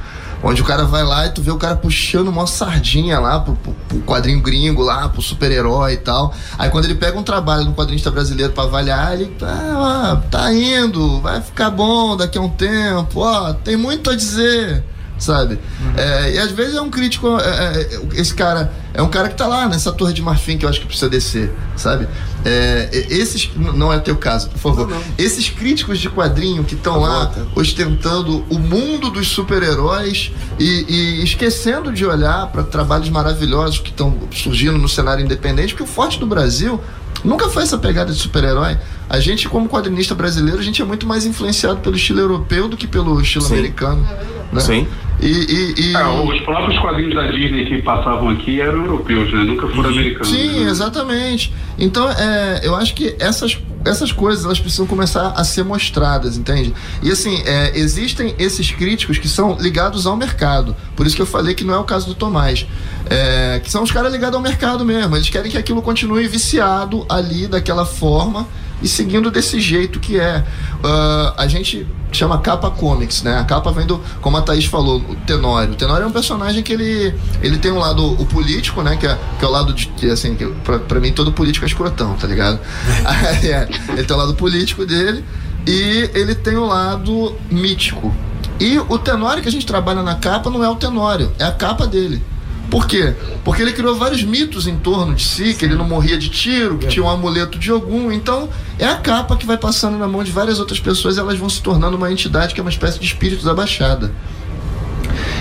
Onde 0.42 0.62
o 0.62 0.64
cara 0.64 0.84
vai 0.84 1.02
lá 1.02 1.26
e 1.26 1.30
tu 1.30 1.42
vê 1.42 1.50
o 1.50 1.56
cara 1.56 1.74
puxando 1.74 2.28
uma 2.28 2.46
sardinha 2.46 3.18
lá 3.18 3.40
pro, 3.40 3.54
pro, 3.56 3.72
pro 3.88 3.98
quadrinho 4.00 4.40
gringo 4.40 4.82
lá, 4.82 5.08
pro 5.08 5.20
super-herói 5.20 5.94
e 5.94 5.96
tal. 5.96 6.32
Aí 6.56 6.70
quando 6.70 6.84
ele 6.84 6.94
pega 6.94 7.18
um 7.18 7.24
trabalho 7.24 7.64
no 7.64 7.74
quadrinista 7.74 8.10
brasileiro 8.10 8.52
para 8.52 8.64
avaliar, 8.64 9.14
ele 9.14 9.34
ah, 9.42 10.20
tá 10.30 10.52
indo, 10.52 11.20
vai 11.20 11.40
ficar 11.40 11.70
bom 11.70 12.16
daqui 12.16 12.38
a 12.38 12.40
um 12.40 12.48
tempo, 12.48 13.20
ó, 13.20 13.52
tem 13.52 13.76
muito 13.76 14.10
a 14.10 14.16
dizer 14.16 14.84
sabe? 15.18 15.58
Uhum. 15.80 15.92
É, 15.96 16.34
e 16.34 16.38
às 16.38 16.52
vezes 16.52 16.74
é 16.74 16.80
um 16.80 16.90
crítico, 16.90 17.38
é, 17.38 17.82
é, 17.82 18.00
esse 18.14 18.34
cara 18.34 18.72
é 18.94 19.02
um 19.02 19.08
cara 19.08 19.28
que 19.28 19.36
tá 19.36 19.46
lá 19.46 19.68
nessa 19.68 19.92
torre 19.92 20.12
de 20.12 20.20
marfim 20.20 20.58
que 20.58 20.64
eu 20.64 20.68
acho 20.68 20.80
que 20.80 20.86
precisa 20.86 21.08
descer, 21.08 21.52
sabe? 21.76 22.08
É, 22.44 23.06
esses, 23.10 23.50
não 23.56 23.92
é 23.92 23.98
teu 23.98 24.16
caso, 24.16 24.48
por 24.50 24.58
favor. 24.58 24.88
Não, 24.88 24.96
não. 24.96 25.04
Esses 25.16 25.48
críticos 25.50 25.98
de 25.98 26.08
quadrinho 26.08 26.64
que 26.64 26.74
estão 26.74 26.98
lá 26.98 27.26
tá. 27.26 27.42
ostentando 27.54 28.44
o 28.48 28.58
mundo 28.58 29.10
dos 29.10 29.28
super-heróis 29.28 30.32
e, 30.58 30.84
e, 30.88 31.22
esquecendo 31.22 31.92
de 31.92 32.04
olhar 32.04 32.48
para 32.48 32.62
trabalhos 32.62 33.08
maravilhosos 33.08 33.78
que 33.78 33.90
estão 33.90 34.16
surgindo 34.32 34.78
no 34.78 34.88
cenário 34.88 35.24
independente, 35.24 35.74
porque 35.74 35.84
o 35.84 35.94
forte 35.94 36.18
do 36.18 36.26
Brasil 36.26 36.80
nunca 37.24 37.48
foi 37.48 37.62
essa 37.62 37.78
pegada 37.78 38.12
de 38.12 38.18
super-herói. 38.18 38.78
A 39.08 39.20
gente, 39.20 39.48
como 39.48 39.68
quadrinista 39.68 40.14
brasileiro, 40.14 40.58
a 40.58 40.62
gente 40.62 40.82
é 40.82 40.84
muito 40.84 41.06
mais 41.06 41.24
influenciado 41.24 41.80
pelo 41.80 41.96
estilo 41.96 42.20
europeu 42.20 42.68
do 42.68 42.76
que 42.76 42.86
pelo 42.86 43.20
estilo 43.20 43.44
Sim. 43.44 43.54
americano. 43.54 44.08
Né? 44.52 44.60
Sim. 44.60 44.88
E, 45.20 45.26
e, 45.26 45.90
e... 45.90 45.96
É, 45.96 46.06
os 46.06 46.40
próprios 46.42 46.78
quadrinhos 46.78 47.14
da 47.14 47.26
Disney 47.26 47.64
que 47.66 47.82
passavam 47.82 48.28
aqui 48.30 48.60
eram 48.60 48.84
europeus, 48.84 49.32
né? 49.32 49.44
Nunca 49.44 49.66
foram 49.68 49.90
americanos. 49.90 50.28
Sim, 50.28 50.64
né? 50.64 50.70
exatamente. 50.70 51.52
Então, 51.78 52.08
é, 52.08 52.60
eu 52.62 52.76
acho 52.76 52.94
que 52.94 53.16
essas, 53.18 53.58
essas 53.84 54.12
coisas 54.12 54.44
elas 54.44 54.60
precisam 54.60 54.86
começar 54.86 55.32
a 55.36 55.42
ser 55.42 55.64
mostradas, 55.64 56.36
entende? 56.36 56.72
E 57.02 57.10
assim, 57.10 57.42
é, 57.44 57.76
existem 57.76 58.34
esses 58.38 58.70
críticos 58.70 59.18
que 59.18 59.28
são 59.28 59.56
ligados 59.58 60.06
ao 60.06 60.16
mercado. 60.16 60.76
Por 60.94 61.06
isso 61.06 61.16
que 61.16 61.22
eu 61.22 61.26
falei 61.26 61.54
que 61.54 61.64
não 61.64 61.74
é 61.74 61.78
o 61.78 61.84
caso 61.84 62.06
do 62.06 62.14
Tomás. 62.14 62.66
É, 63.10 63.60
que 63.60 63.70
são 63.70 63.82
os 63.82 63.90
caras 63.90 64.12
ligados 64.12 64.36
ao 64.36 64.42
mercado 64.42 64.84
mesmo. 64.84 65.16
Eles 65.16 65.28
querem 65.30 65.50
que 65.50 65.58
aquilo 65.58 65.82
continue 65.82 66.28
viciado 66.28 67.04
ali 67.08 67.46
daquela 67.48 67.84
forma 67.84 68.46
e 68.82 68.88
seguindo 68.88 69.30
desse 69.30 69.60
jeito 69.60 69.98
que 69.98 70.18
é. 70.18 70.44
Uh, 70.78 71.34
a 71.36 71.48
gente 71.48 71.86
chama 72.12 72.38
capa 72.38 72.70
comics, 72.70 73.22
né? 73.22 73.36
A 73.38 73.44
capa 73.44 73.72
vem 73.72 73.86
do, 73.86 74.00
como 74.20 74.36
a 74.36 74.42
Thaís 74.42 74.64
falou, 74.64 74.98
o 75.08 75.16
Tenório. 75.26 75.72
O 75.72 75.76
Tenório 75.76 76.04
é 76.04 76.06
um 76.06 76.12
personagem 76.12 76.62
que 76.62 76.72
ele, 76.72 77.14
ele 77.42 77.58
tem 77.58 77.72
um 77.72 77.78
lado 77.78 78.04
o 78.04 78.24
político, 78.26 78.82
né? 78.82 78.96
Que 78.96 79.06
é, 79.06 79.18
que 79.38 79.44
é 79.44 79.48
o 79.48 79.50
lado 79.50 79.72
de, 79.72 79.86
que, 79.88 80.08
assim, 80.08 80.34
que 80.34 80.46
pra, 80.64 80.78
pra 80.78 81.00
mim 81.00 81.12
todo 81.12 81.32
político 81.32 81.64
é 81.64 81.68
escrotão, 81.68 82.14
tá 82.14 82.26
ligado? 82.26 82.60
é, 83.44 83.68
ele 83.92 84.04
tem 84.04 84.16
o 84.16 84.18
lado 84.18 84.34
político 84.34 84.86
dele 84.86 85.24
e 85.66 86.10
ele 86.14 86.34
tem 86.34 86.56
o 86.56 86.66
lado 86.66 87.36
mítico. 87.50 88.14
E 88.60 88.78
o 88.78 88.98
Tenório 88.98 89.42
que 89.42 89.48
a 89.48 89.52
gente 89.52 89.66
trabalha 89.66 90.02
na 90.02 90.14
capa 90.14 90.50
não 90.50 90.64
é 90.64 90.68
o 90.68 90.76
Tenório, 90.76 91.32
é 91.38 91.44
a 91.44 91.52
capa 91.52 91.86
dele. 91.86 92.22
Por 92.70 92.86
quê? 92.86 93.14
Porque 93.44 93.62
ele 93.62 93.72
criou 93.72 93.96
vários 93.96 94.22
mitos 94.22 94.66
em 94.66 94.76
torno 94.76 95.14
de 95.14 95.24
si, 95.24 95.54
que 95.54 95.64
ele 95.64 95.74
não 95.74 95.86
morria 95.86 96.18
de 96.18 96.28
tiro, 96.28 96.76
que 96.76 96.86
tinha 96.86 97.04
um 97.04 97.08
amuleto 97.08 97.58
de 97.58 97.70
algum. 97.70 98.12
Então, 98.12 98.48
é 98.78 98.86
a 98.86 98.96
capa 98.96 99.36
que 99.36 99.46
vai 99.46 99.56
passando 99.56 99.96
na 99.96 100.06
mão 100.06 100.22
de 100.22 100.30
várias 100.30 100.60
outras 100.60 100.78
pessoas 100.78 101.16
e 101.16 101.20
elas 101.20 101.38
vão 101.38 101.48
se 101.48 101.62
tornando 101.62 101.96
uma 101.96 102.12
entidade 102.12 102.52
que 102.52 102.60
é 102.60 102.62
uma 102.62 102.70
espécie 102.70 102.98
de 102.98 103.06
espírito 103.06 103.44
da 103.44 103.54
Baixada. 103.54 104.12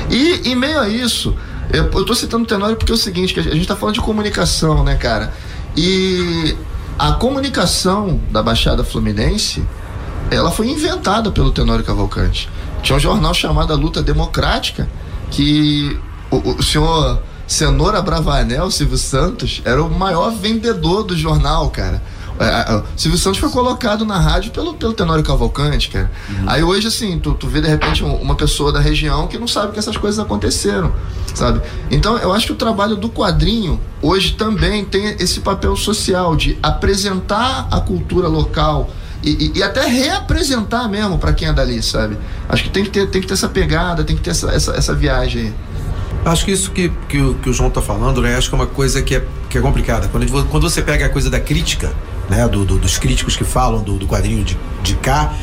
E, 0.10 0.50
em 0.50 0.56
meio 0.56 0.80
a 0.80 0.88
isso, 0.88 1.36
eu, 1.72 2.06
tô 2.06 2.16
citando 2.16 2.46
o 2.46 2.48
Tenório 2.48 2.78
porque 2.78 2.94
é 2.94 2.96
o 2.96 2.98
seguinte, 2.98 3.34
que 3.34 3.42
a 3.42 3.44
gente 3.44 3.62
está 3.62 3.76
falando 3.76 3.96
de 3.96 4.02
comunicação, 4.02 4.84
né, 4.84 4.96
cara? 4.96 5.34
E 5.76 6.56
a 6.98 7.12
comunicação 7.12 8.22
da 8.32 8.42
Baixada 8.42 8.86
Fluminense, 8.86 9.66
ela 10.32 10.50
foi 10.50 10.70
inventada 10.70 11.30
pelo 11.30 11.52
Tenório 11.52 11.84
Cavalcante. 11.84 12.50
Tinha 12.82 12.96
um 12.96 13.00
jornal 13.00 13.34
chamado 13.34 13.74
A 13.74 13.76
Luta 13.76 14.02
Democrática, 14.02 14.88
que 15.30 16.00
o, 16.38 16.56
o 16.58 16.64
senhor 16.64 17.22
Cenoura 17.48 18.02
Bravanel, 18.02 18.70
Silvio 18.70 18.98
Santos, 18.98 19.62
era 19.64 19.82
o 19.82 19.90
maior 19.90 20.32
vendedor 20.32 21.04
do 21.04 21.16
jornal, 21.16 21.70
cara. 21.70 22.02
É, 22.40 22.76
o 22.76 22.84
Silvio 22.96 23.18
Santos 23.18 23.40
foi 23.40 23.50
colocado 23.50 24.06
na 24.06 24.20
rádio 24.20 24.52
pelo, 24.52 24.74
pelo 24.76 24.94
Tenório 24.94 25.24
Cavalcante, 25.24 25.90
cara. 25.90 26.12
Uhum. 26.30 26.44
Aí 26.46 26.64
hoje, 26.64 26.88
assim, 26.88 27.18
tu, 27.18 27.34
tu 27.34 27.48
vê 27.48 27.62
de 27.62 27.68
repente 27.68 28.04
uma 28.04 28.36
pessoa 28.36 28.72
da 28.72 28.80
região 28.80 29.28
que 29.28 29.40
não 29.40 29.48
sabe 29.48 29.72
que 29.72 29.80
essas 29.80 29.98
coisas 29.98 30.20
aconteceram, 30.20 30.94
sabe? 31.34 31.62
Então, 31.90 32.18
eu 32.18 32.32
acho 32.32 32.48
que 32.48 32.54
o 32.54 32.56
trabalho 32.56 32.96
do 32.96 33.10
quadrinho 33.10 33.80
hoje 34.02 34.34
também 34.34 34.86
tem 34.86 35.16
esse 35.20 35.40
papel 35.40 35.76
social 35.76 36.36
de 36.36 36.58
apresentar 36.62 37.68
a 37.72 37.80
cultura 37.80 38.28
local, 38.28 38.90
e, 39.24 39.32
e, 39.32 39.58
e, 39.58 39.64
até 39.64 39.86
reapresentar 39.86 40.88
mesmo 40.88 41.18
para 41.18 41.34
quem 41.34 41.48
é 41.48 41.54
dali, 41.54 41.82
sabe? 41.82 42.18
Acho 42.48 42.64
que 42.64 42.70
tem 42.70 42.84
que 42.84 42.92
ter, 42.92 43.08
tem 43.10 43.20
que 43.20 43.28
ter 43.28 43.34
essa 43.34 43.50
pegada, 43.50 44.04
tem 44.04 44.16
que 44.16 44.22
ter 44.22 44.30
essa, 44.30 44.52
essa, 44.52 44.74
essa 44.74 44.94
viagem 44.94 45.42
aí. 45.42 45.54
Acho 46.28 46.44
que 46.44 46.52
isso 46.52 46.72
que, 46.72 46.90
que, 47.08 47.34
que 47.36 47.50
o 47.50 47.54
João 47.54 47.70
está 47.70 47.82
falando, 47.82 48.22
né? 48.22 48.36
Acho 48.36 48.50
que 48.50 48.56
é 48.56 48.58
uma 48.58 48.68
coisa 48.68 49.02
que 49.02 49.16
é, 49.16 49.26
que 49.50 49.58
é 49.58 49.62
complicada. 49.62 50.10
Quando, 50.10 50.46
quando 50.50 50.70
você 50.70 50.82
pega 50.82 51.06
a 51.06 51.10
coisa 51.10 51.30
da 51.30 51.40
crítica, 51.40 51.94
né? 52.30 52.48
Do, 52.48 52.66
do, 52.66 52.78
dos 52.78 52.98
críticos 52.98 53.36
que 53.36 53.44
falam 53.44 53.84
do, 53.84 53.98
do 53.98 54.08
quadrinho 54.08 54.44
de, 54.44 54.58
de 54.84 54.96
cá, 54.96 55.34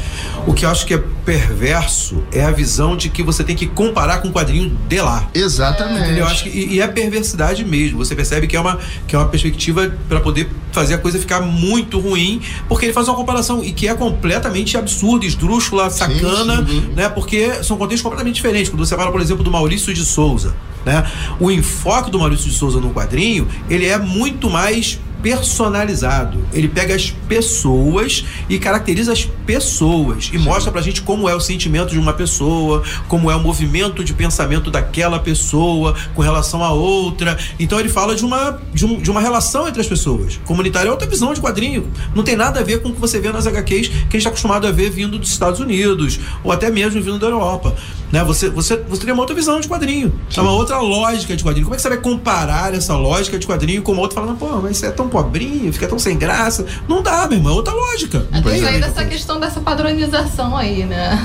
o 0.47 0.53
que 0.53 0.65
eu 0.65 0.71
acho 0.71 0.85
que 0.87 0.95
é 0.95 1.03
perverso 1.25 2.23
é 2.31 2.45
a 2.45 2.51
visão 2.51 2.97
de 2.97 3.09
que 3.09 3.23
você 3.23 3.43
tem 3.43 3.57
que 3.57 3.67
comparar 3.67 4.19
com 4.19 4.29
o 4.29 4.33
quadrinho 4.33 4.77
de 4.89 5.01
lá. 5.01 5.29
Exatamente. 5.33 6.05
Entendeu? 6.05 6.27
Acho 6.27 6.45
que, 6.45 6.51
e, 6.51 6.75
e 6.75 6.81
é 6.81 6.87
perversidade 6.87 7.65
mesmo. 7.65 7.99
Você 7.99 8.15
percebe 8.15 8.47
que 8.47 8.57
é 8.57 8.61
uma, 8.61 8.79
que 9.07 9.17
é 9.17 9.19
uma 9.19 9.29
perspectiva 9.29 9.91
para 10.09 10.21
poder 10.21 10.49
fazer 10.73 10.95
a 10.95 10.99
coisa 10.99 11.19
ficar 11.19 11.41
muito 11.41 11.99
ruim, 11.99 12.43
porque 12.69 12.87
ele 12.87 12.93
faz 12.93 13.09
uma 13.09 13.17
comparação 13.17 13.65
e 13.65 13.73
que 13.73 13.89
é 13.89 13.95
completamente 13.95 14.77
absurda, 14.77 15.25
esdrúxula, 15.25 15.89
sacana, 15.89 16.59
sim, 16.59 16.67
sim. 16.67 16.93
né? 16.95 17.09
Porque 17.09 17.63
são 17.63 17.77
contextos 17.77 18.03
completamente 18.03 18.35
diferentes. 18.35 18.69
Quando 18.69 18.85
você 18.85 18.97
fala, 18.97 19.11
por 19.11 19.21
exemplo, 19.21 19.43
do 19.43 19.51
Maurício 19.51 19.95
de 19.95 20.05
Souza, 20.05 20.55
né? 20.85 21.07
O 21.41 21.51
enfoque 21.51 22.11
do 22.11 22.19
Maurício 22.19 22.51
de 22.51 22.57
Souza 22.57 22.81
no 22.81 22.91
quadrinho, 22.91 23.49
ele 23.71 23.87
é 23.87 23.99
muito 23.99 24.51
mais 24.51 24.99
personalizado. 25.25 26.47
Ele 26.53 26.69
pega 26.69 26.95
as 26.95 27.11
pessoas 27.27 28.27
e 28.47 28.59
caracteriza 28.59 29.11
as 29.11 29.25
pessoas 29.25 30.27
e 30.27 30.37
Sim. 30.37 30.45
mostra 30.45 30.71
pra 30.71 30.83
gente 30.83 31.01
como 31.01 31.27
é 31.27 31.35
o 31.35 31.41
sentimento 31.41 31.93
de 31.93 31.99
uma 31.99 32.13
pessoa, 32.13 32.83
como 33.09 33.31
é 33.31 33.35
o 33.35 33.41
movimento 33.41 34.05
de 34.05 34.13
pensamento 34.13 34.71
daquela 34.71 35.19
pessoa 35.19 35.97
com 36.15 36.21
relação 36.21 36.63
a 36.63 36.73
outra. 36.73 37.39
Então 37.59 37.81
ele 37.81 37.89
fala 37.89 38.15
de 38.15 38.23
uma, 38.23 38.61
de, 38.75 38.85
um, 38.85 39.01
de 39.01 39.11
uma 39.11 39.21
relação 39.23 39.67
entre 39.67 39.81
as 39.81 39.87
pessoas. 39.87 40.39
Comunitário 40.45 40.89
é 40.89 40.91
outra 40.91 41.09
visão 41.09 41.33
de 41.33 41.41
quadrinho. 41.41 41.91
Não 42.15 42.23
tem 42.23 42.37
nada 42.37 42.61
a 42.61 42.63
ver 42.63 42.83
com 42.83 42.91
o 42.91 42.95
que 42.95 43.01
você 43.01 43.19
vê 43.19 43.33
nas 43.33 43.47
HQs 43.47 43.89
que 43.89 43.95
a 43.95 44.01
gente 44.01 44.17
está 44.17 44.29
acostumado 44.29 44.67
a 44.67 44.71
ver 44.71 44.91
vindo 44.91 45.19
dos 45.19 45.31
Estados 45.31 45.59
Unidos 45.59 46.21
ou 46.45 46.53
até 46.53 46.71
mesmo 46.71 47.01
vindo 47.01 47.19
da 47.19 47.29
Europa. 47.29 47.75
Né? 48.13 48.23
Você, 48.25 48.49
você, 48.49 48.77
você 48.77 49.01
teria 49.01 49.15
uma 49.15 49.23
outra 49.23 49.35
visão 49.35 49.61
de 49.61 49.69
quadrinho, 49.69 50.13
é 50.37 50.41
uma 50.41 50.53
outra 50.53 50.79
lógica 50.79 51.37
de 51.37 51.43
quadrinho. 51.43 51.65
Como 51.67 51.75
é 51.75 51.77
que 51.77 51.83
você 51.83 51.89
vai 51.89 51.99
comparar 51.99 52.75
essa 52.75 52.97
lógica 52.97 53.39
de 53.39 53.47
quadrinho 53.47 53.83
com 53.83 53.93
uma 53.93 54.03
outra 54.03 54.21
falando, 54.21 54.39
pô, 54.39 54.49
mas 54.61 54.77
isso 54.77 54.87
é 54.87 54.91
tão 54.91 55.09
pobrinho, 55.09 55.73
fica 55.73 55.87
tão 55.87 55.99
sem 55.99 56.17
graça? 56.17 56.67
Não 56.89 57.03
dá, 57.03 57.27
meu 57.27 57.39
irmão, 57.39 57.53
é 57.53 57.57
outra 57.57 57.75
lógica. 57.75 58.27
Até 58.33 58.59
sair 58.59 58.81
dessa 58.81 59.05
questão 59.05 59.41
dessa 59.41 59.61
padronização 59.61 60.57
aí, 60.57 60.85
né? 60.85 61.25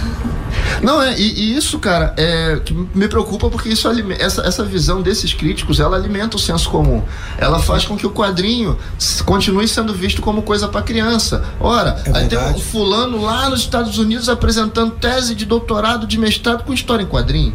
Não, 0.82 1.02
é, 1.02 1.18
e, 1.20 1.34
e 1.34 1.58
isso, 1.58 1.80
cara, 1.80 2.14
é 2.18 2.60
que 2.64 2.74
me 2.74 3.08
preocupa 3.08 3.50
porque 3.50 3.70
isso 3.70 3.90
essa, 4.18 4.42
essa 4.42 4.64
visão 4.64 5.02
desses 5.02 5.34
críticos, 5.34 5.80
ela 5.80 5.98
alimenta 5.98 6.38
o 6.38 6.40
senso 6.40 6.70
comum. 6.70 7.04
Ela 7.38 7.60
faz 7.60 7.86
com 7.86 7.98
que 7.98 8.06
o 8.06 8.12
quadrinho 8.12 8.78
continue 9.26 9.68
sendo 9.68 9.94
visto 9.94 10.22
como 10.22 10.42
coisa 10.42 10.68
pra 10.68 10.82
criança. 10.82 11.44
Ora, 11.60 12.02
aí 12.14 12.28
tem 12.28 12.38
um 12.38 12.60
fulano 12.60 13.22
lá 13.22 13.50
nos 13.50 13.62
Estados 13.62 13.98
Unidos 13.98 14.30
apresentando 14.30 14.92
tese 14.92 15.36
de 15.36 15.46
doutorado, 15.46 16.08
de 16.08 16.18
mestrado 16.18 16.64
com 16.64 16.74
história 16.74 17.04
em 17.04 17.08
quadrinho. 17.08 17.54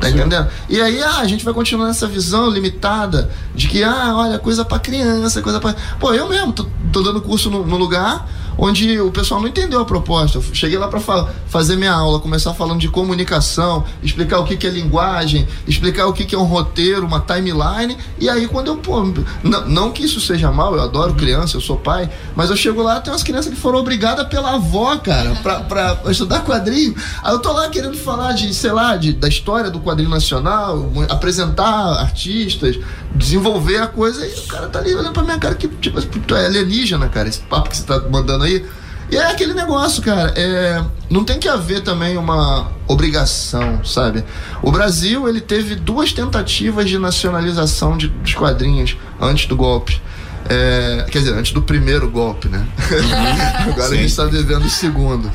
Tá 0.00 0.10
entendendo? 0.10 0.48
E 0.68 0.80
aí, 0.80 1.02
ah, 1.02 1.20
a 1.20 1.26
gente 1.26 1.44
vai 1.44 1.54
continuar 1.54 1.86
nessa 1.86 2.06
visão 2.06 2.50
limitada 2.50 3.30
de 3.54 3.68
que, 3.68 3.82
ah, 3.82 4.12
olha, 4.16 4.38
coisa 4.38 4.64
pra 4.64 4.78
criança, 4.78 5.40
coisa 5.40 5.60
pra. 5.60 5.74
Pô, 5.98 6.12
eu 6.12 6.28
mesmo 6.28 6.52
tô, 6.52 6.66
tô 6.92 7.00
dando 7.00 7.22
curso 7.22 7.48
no 7.48 7.76
lugar 7.76 8.26
onde 8.56 9.00
o 9.00 9.10
pessoal 9.10 9.40
não 9.40 9.48
entendeu 9.48 9.80
a 9.80 9.84
proposta. 9.84 10.38
Eu 10.38 10.44
cheguei 10.52 10.78
lá 10.78 10.88
pra 10.88 11.00
fa- 11.00 11.28
fazer 11.48 11.76
minha 11.76 11.92
aula, 11.92 12.20
começar 12.20 12.54
falando 12.54 12.80
de 12.80 12.88
comunicação, 12.88 13.84
explicar 14.02 14.38
o 14.38 14.44
que, 14.44 14.56
que 14.56 14.66
é 14.66 14.70
linguagem, 14.70 15.46
explicar 15.66 16.06
o 16.06 16.12
que, 16.12 16.24
que 16.24 16.34
é 16.34 16.38
um 16.38 16.44
roteiro, 16.44 17.06
uma 17.06 17.20
timeline. 17.20 17.96
E 18.18 18.28
aí, 18.28 18.46
quando 18.46 18.68
eu, 18.68 18.76
pô, 18.76 19.02
não, 19.42 19.66
não 19.68 19.90
que 19.92 20.04
isso 20.04 20.20
seja 20.20 20.50
mal, 20.50 20.74
eu 20.76 20.82
adoro 20.82 21.14
criança, 21.14 21.56
eu 21.56 21.60
sou 21.60 21.76
pai, 21.76 22.10
mas 22.36 22.50
eu 22.50 22.56
chego 22.56 22.82
lá, 22.82 23.00
tem 23.00 23.12
umas 23.12 23.22
crianças 23.22 23.52
que 23.52 23.58
foram 23.60 23.78
obrigadas 23.78 24.26
pela 24.28 24.54
avó, 24.54 24.96
cara, 24.96 25.34
pra, 25.42 25.60
pra 25.60 25.98
estudar 26.10 26.44
quadrinho. 26.44 26.94
Aí 27.22 27.32
eu 27.32 27.38
tô 27.38 27.52
lá 27.52 27.68
querendo 27.68 27.96
falar 27.96 28.32
de, 28.32 28.52
sei 28.54 28.72
lá, 28.72 28.96
de, 28.96 29.12
da 29.12 29.28
história 29.28 29.70
do 29.70 29.80
quadrinho 29.80 30.10
nacional, 30.10 30.90
apresentar 31.08 32.00
artistas, 32.00 32.78
desenvolver 33.14 33.78
a 33.78 33.86
coisa, 33.86 34.26
e 34.26 34.30
o 34.40 34.42
cara 34.46 34.68
tá 34.68 34.78
ali 34.78 34.94
olhando 34.94 35.12
pra 35.12 35.22
minha 35.22 35.38
cara 35.38 35.54
que, 35.54 35.68
tipo, 35.68 36.00
tu 36.02 36.34
é 36.34 36.46
alienígena, 36.46 37.08
cara, 37.08 37.28
esse 37.28 37.40
papo 37.40 37.70
que 37.70 37.76
você 37.76 37.84
tá 37.84 38.00
mandando 38.10 38.43
aí. 38.44 38.64
E 39.10 39.16
é 39.16 39.30
aquele 39.30 39.52
negócio, 39.52 40.02
cara, 40.02 40.32
é, 40.34 40.82
não 41.10 41.24
tem 41.24 41.38
que 41.38 41.48
haver 41.48 41.82
também 41.82 42.16
uma 42.16 42.72
obrigação, 42.88 43.84
sabe? 43.84 44.24
O 44.62 44.72
Brasil, 44.72 45.28
ele 45.28 45.40
teve 45.40 45.76
duas 45.76 46.12
tentativas 46.12 46.88
de 46.88 46.98
nacionalização 46.98 47.96
de, 47.96 48.08
dos 48.08 48.34
quadrinhos 48.34 48.96
antes 49.20 49.46
do 49.46 49.56
golpe. 49.56 50.00
É, 50.48 51.06
quer 51.10 51.18
dizer, 51.18 51.34
antes 51.34 51.52
do 51.52 51.62
primeiro 51.62 52.10
golpe, 52.10 52.48
né? 52.48 52.66
Agora 53.66 53.92
a 53.92 53.96
gente 53.96 54.06
está 54.06 54.24
devendo 54.26 54.64
o 54.64 54.70
segundo. 54.70 55.30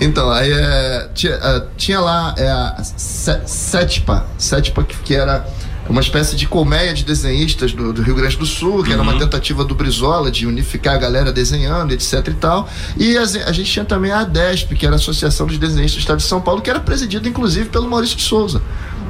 Então, 0.00 0.30
aí 0.30 0.52
é, 0.52 1.08
tinha, 1.14 1.34
ah, 1.36 1.64
tinha 1.76 2.00
lá 2.00 2.34
é, 2.36 2.48
a 2.48 2.82
Sétipa, 2.82 4.26
Sétipa 4.36 4.84
que, 4.84 4.96
que 4.98 5.14
era 5.14 5.44
uma 5.88 6.00
espécie 6.00 6.36
de 6.36 6.46
colmeia 6.46 6.92
de 6.92 7.04
desenhistas 7.04 7.72
do, 7.72 7.92
do 7.92 8.02
Rio 8.02 8.14
Grande 8.14 8.36
do 8.36 8.44
Sul, 8.46 8.82
que 8.84 8.92
era 8.92 9.00
uma 9.00 9.18
tentativa 9.18 9.64
do 9.64 9.74
Brizola 9.74 10.30
de 10.30 10.46
unificar 10.46 10.94
a 10.94 10.98
galera 10.98 11.32
desenhando, 11.32 11.92
etc 11.92 12.28
e 12.28 12.34
tal. 12.34 12.68
E 12.96 13.16
a, 13.16 13.22
a 13.22 13.52
gente 13.52 13.70
tinha 13.72 13.84
também 13.84 14.10
a 14.10 14.20
ADESP, 14.20 14.74
que 14.76 14.84
era 14.84 14.94
a 14.94 14.98
Associação 14.98 15.46
dos 15.46 15.56
Desenhistas 15.58 15.94
do 15.96 16.00
Estado 16.00 16.18
de 16.18 16.24
São 16.24 16.40
Paulo, 16.40 16.60
que 16.60 16.68
era 16.70 16.80
presidida 16.80 17.28
inclusive 17.28 17.68
pelo 17.70 17.88
Maurício 17.88 18.16
de 18.16 18.22
Souza. 18.22 18.60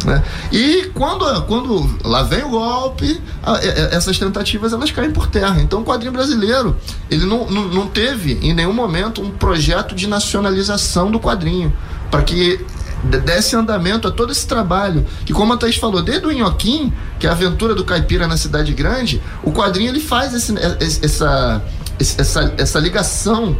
Né? 0.04 0.22
E 0.52 0.90
quando, 0.94 1.24
quando 1.46 1.98
lá 2.04 2.22
vem 2.22 2.44
o 2.44 2.50
golpe, 2.50 3.20
a- 3.42 3.58
e- 3.64 3.94
essas 3.96 4.16
tentativas 4.16 4.72
elas 4.72 4.92
caem 4.92 5.10
por 5.10 5.26
terra. 5.26 5.60
Então 5.60 5.80
o 5.80 5.84
quadrinho 5.84 6.12
brasileiro 6.12 6.76
ele 7.10 7.26
não, 7.26 7.50
não, 7.50 7.64
não 7.68 7.86
teve 7.88 8.38
em 8.40 8.54
nenhum 8.54 8.72
momento 8.72 9.20
um 9.20 9.30
projeto 9.30 9.96
de 9.96 10.06
nacionalização 10.06 11.10
do 11.10 11.18
quadrinho 11.18 11.72
para 12.12 12.22
que 12.22 12.64
desse 13.04 13.54
andamento 13.54 14.08
a 14.08 14.10
todo 14.10 14.32
esse 14.32 14.46
trabalho 14.46 15.06
que 15.24 15.32
como 15.32 15.52
a 15.52 15.56
Thaís 15.56 15.76
falou 15.76 16.02
desde 16.02 16.26
o 16.26 16.32
Inhoquim 16.32 16.92
que 17.18 17.26
é 17.26 17.30
a 17.30 17.32
aventura 17.32 17.74
do 17.74 17.84
caipira 17.84 18.26
na 18.26 18.36
cidade 18.36 18.72
grande 18.74 19.22
o 19.42 19.52
quadrinho 19.52 19.90
ele 19.90 20.00
faz 20.00 20.34
esse- 20.34 20.54
esse- 20.80 21.04
essa, 21.04 21.62
essa, 22.00 22.54
essa 22.58 22.78
ligação 22.80 23.56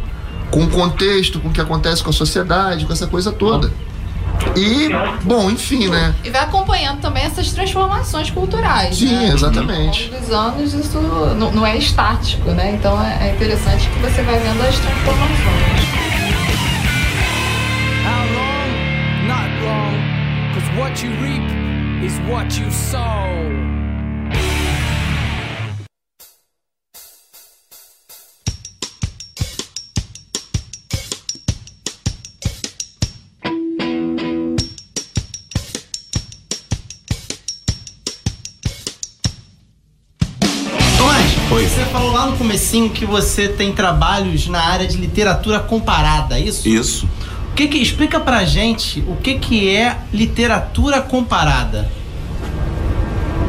com 0.51 0.63
o 0.65 0.69
contexto 0.69 1.39
com 1.39 1.47
o 1.49 1.51
que 1.53 1.61
acontece 1.61 2.03
com 2.03 2.09
a 2.09 2.13
sociedade 2.13 2.85
com 2.85 2.91
essa 2.91 3.07
coisa 3.07 3.31
toda 3.31 3.71
e 4.55 4.89
bom 5.23 5.49
enfim 5.49 5.87
né 5.87 6.13
E 6.23 6.29
vai 6.29 6.43
acompanhando 6.43 6.99
também 7.01 7.23
essas 7.23 7.51
transformações 7.51 8.29
culturais. 8.31 8.97
Sim, 8.97 9.11
né? 9.13 9.31
exatamente. 9.33 10.05
Ao 10.05 10.11
longo 10.11 10.25
dos 10.25 10.33
anos 10.33 10.73
isso 10.73 10.99
não, 11.37 11.51
não 11.51 11.65
é 11.67 11.77
estático, 11.77 12.49
né? 12.51 12.73
Então 12.75 13.01
é, 13.03 13.29
é 13.29 13.35
interessante 13.35 13.89
que 13.89 13.99
você 13.99 14.21
vai 14.21 14.39
vendo 14.39 14.61
as 14.61 14.75
transformações. 14.79 16.08
What 20.77 21.03
you 21.03 21.09
reap 21.21 22.03
is 22.03 22.19
what 22.29 22.59
you 22.59 22.69
sow. 22.71 23.69
Você 41.79 41.85
falou 41.85 42.11
lá 42.11 42.25
no 42.25 42.35
comecinho 42.35 42.89
que 42.89 43.05
você 43.05 43.47
tem 43.47 43.71
trabalhos 43.71 44.47
na 44.47 44.59
área 44.59 44.85
de 44.85 44.97
literatura 44.97 45.59
comparada, 45.59 46.37
é 46.37 46.41
isso? 46.41 46.67
Isso. 46.67 47.07
O 47.59 47.61
que 47.61 47.67
que 47.67 47.77
explica 47.79 48.21
pra 48.21 48.45
gente 48.45 49.03
o 49.05 49.17
que 49.17 49.33
que 49.37 49.67
é 49.75 49.97
literatura 50.13 51.01
comparada? 51.01 51.91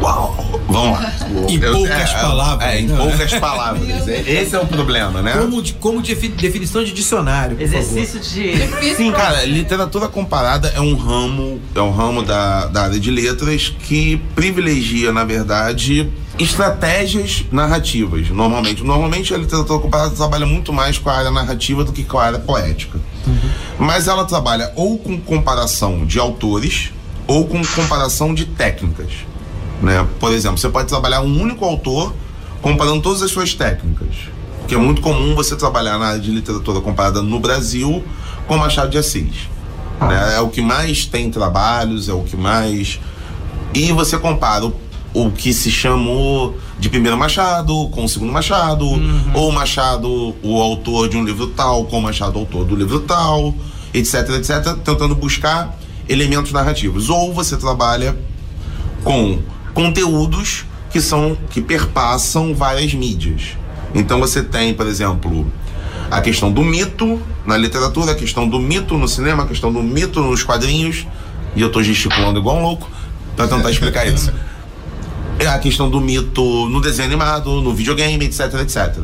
Vamos 0.01 0.99
lá. 0.99 1.13
Em 1.49 1.61
poucas 1.61 2.13
palavras, 2.15 2.69
É, 2.69 2.81
em 2.81 2.87
né? 2.89 2.97
poucas 2.97 3.35
palavras. 3.35 4.09
Esse 4.09 4.57
é 4.57 4.59
o 4.59 4.67
problema, 4.67 5.23
né? 5.23 5.35
Como, 5.39 5.63
de, 5.63 5.75
como 5.75 6.03
defi- 6.03 6.27
definição 6.27 6.83
de 6.83 6.91
dicionário. 6.93 7.55
por 7.57 7.63
Exercício 7.63 8.21
favor. 8.21 8.81
de. 8.83 8.97
Sim, 8.97 9.13
cara, 9.13 9.45
literatura 9.45 10.09
comparada 10.09 10.73
é 10.75 10.81
um 10.81 10.97
ramo, 10.97 11.61
é 11.73 11.81
um 11.81 11.93
ramo 11.93 12.25
da, 12.25 12.67
da 12.67 12.83
área 12.83 12.99
de 12.99 13.13
letras 13.13 13.69
que 13.69 14.17
privilegia, 14.35 15.13
na 15.13 15.23
verdade, 15.23 16.11
estratégias 16.37 17.45
narrativas. 17.53 18.29
Normalmente, 18.31 18.83
normalmente 18.83 19.33
a 19.33 19.39
literatura 19.39 19.79
comparada 19.79 20.11
trabalha 20.17 20.47
muito 20.47 20.73
mais 20.73 20.99
com 20.99 21.09
a 21.11 21.17
área 21.17 21.31
narrativa 21.31 21.85
do 21.85 21.93
que 21.93 22.03
com 22.03 22.19
a 22.19 22.25
área 22.25 22.39
poética. 22.41 22.99
Mas 23.81 24.07
ela 24.07 24.27
trabalha 24.27 24.71
ou 24.77 24.99
com 24.99 25.19
comparação 25.19 26.05
de 26.05 26.19
autores 26.19 26.93
ou 27.27 27.47
com 27.47 27.63
comparação 27.65 28.35
de 28.35 28.45
técnicas. 28.45 29.11
Né? 29.81 30.07
Por 30.21 30.33
exemplo, 30.33 30.59
você 30.59 30.69
pode 30.69 30.87
trabalhar 30.87 31.23
um 31.23 31.41
único 31.41 31.65
autor 31.65 32.15
comparando 32.61 33.01
todas 33.01 33.23
as 33.23 33.31
suas 33.31 33.55
técnicas. 33.55 34.15
Que 34.69 34.75
é 34.75 34.79
muito 34.79 35.01
comum 35.01 35.35
você 35.35 35.57
trabalhar 35.57 35.99
na 35.99 36.09
área 36.09 36.21
de 36.21 36.31
literatura 36.31 36.81
comparada 36.83 37.23
no 37.23 37.41
Brasil 37.41 38.05
com 38.47 38.59
Machado 38.59 38.91
de 38.91 38.99
Assis. 38.99 39.49
Né? 39.99 40.35
É 40.37 40.41
o 40.41 40.49
que 40.49 40.61
mais 40.61 41.07
tem 41.07 41.31
trabalhos, 41.31 42.07
é 42.07 42.13
o 42.13 42.23
que 42.23 42.37
mais. 42.37 43.01
E 43.73 43.93
você 43.93 44.19
compara 44.19 44.67
o, 44.67 44.75
o 45.13 45.31
que 45.31 45.53
se 45.53 45.71
chamou 45.71 46.57
de 46.79 46.89
primeiro 46.89 47.17
Machado 47.19 47.89
com 47.89 48.05
o 48.05 48.09
segundo 48.09 48.33
Machado, 48.33 48.87
ou 49.35 49.49
o 49.49 49.53
Machado, 49.53 50.35
o 50.43 50.61
autor 50.61 51.09
de 51.09 51.17
um 51.17 51.25
livro 51.25 51.49
tal, 51.49 51.85
com 51.87 51.99
o 51.99 52.03
Machado, 52.03 52.39
autor 52.39 52.65
do 52.65 52.77
livro 52.77 53.01
tal, 53.01 53.55
etc, 53.93 54.31
etc, 54.31 54.77
tentando 54.85 55.15
buscar 55.15 55.77
elementos 56.09 56.53
narrativos. 56.53 57.11
Ou 57.11 57.33
você 57.33 57.57
trabalha 57.57 58.17
com 59.03 59.41
conteúdos 59.75 60.65
que 60.91 61.01
são 61.01 61.37
que 61.51 61.61
perpassam 61.61 62.55
várias 62.55 62.93
mídias. 62.95 63.57
Então 63.95 64.21
você 64.21 64.43
tem, 64.43 64.75
por 64.75 64.87
exemplo, 64.87 65.51
a 66.11 66.21
questão 66.21 66.53
do 66.53 66.63
mito 66.63 67.21
na 67.45 67.57
literatura, 67.57 68.13
a 68.13 68.15
questão 68.15 68.49
do 68.49 68.59
mito 68.59 68.97
no 68.97 69.09
cinema, 69.09 69.45
a 69.45 69.47
questão 69.47 69.73
do 69.73 69.83
mito 69.83 70.21
nos 70.21 70.43
quadrinhos, 70.43 71.07
e 71.57 71.61
eu 71.61 71.71
tô 71.71 71.83
gesticulando 71.83 72.39
igual 72.39 72.57
um 72.59 72.63
louco 72.63 72.89
para 73.37 73.49
tentar 73.49 73.71
explicar 73.71 74.07
isso. 74.07 74.33
É 75.41 75.47
a 75.47 75.59
questão 75.59 75.89
do 75.89 76.01
mito 76.01 76.69
no 76.69 76.81
desenho 76.81 77.09
animado, 77.09 77.63
no 77.63 77.75
videogame, 77.75 78.27
etc, 78.27 78.55
etc. 78.61 78.99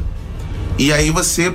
E 0.79 0.93
aí 0.93 1.11
você 1.11 1.55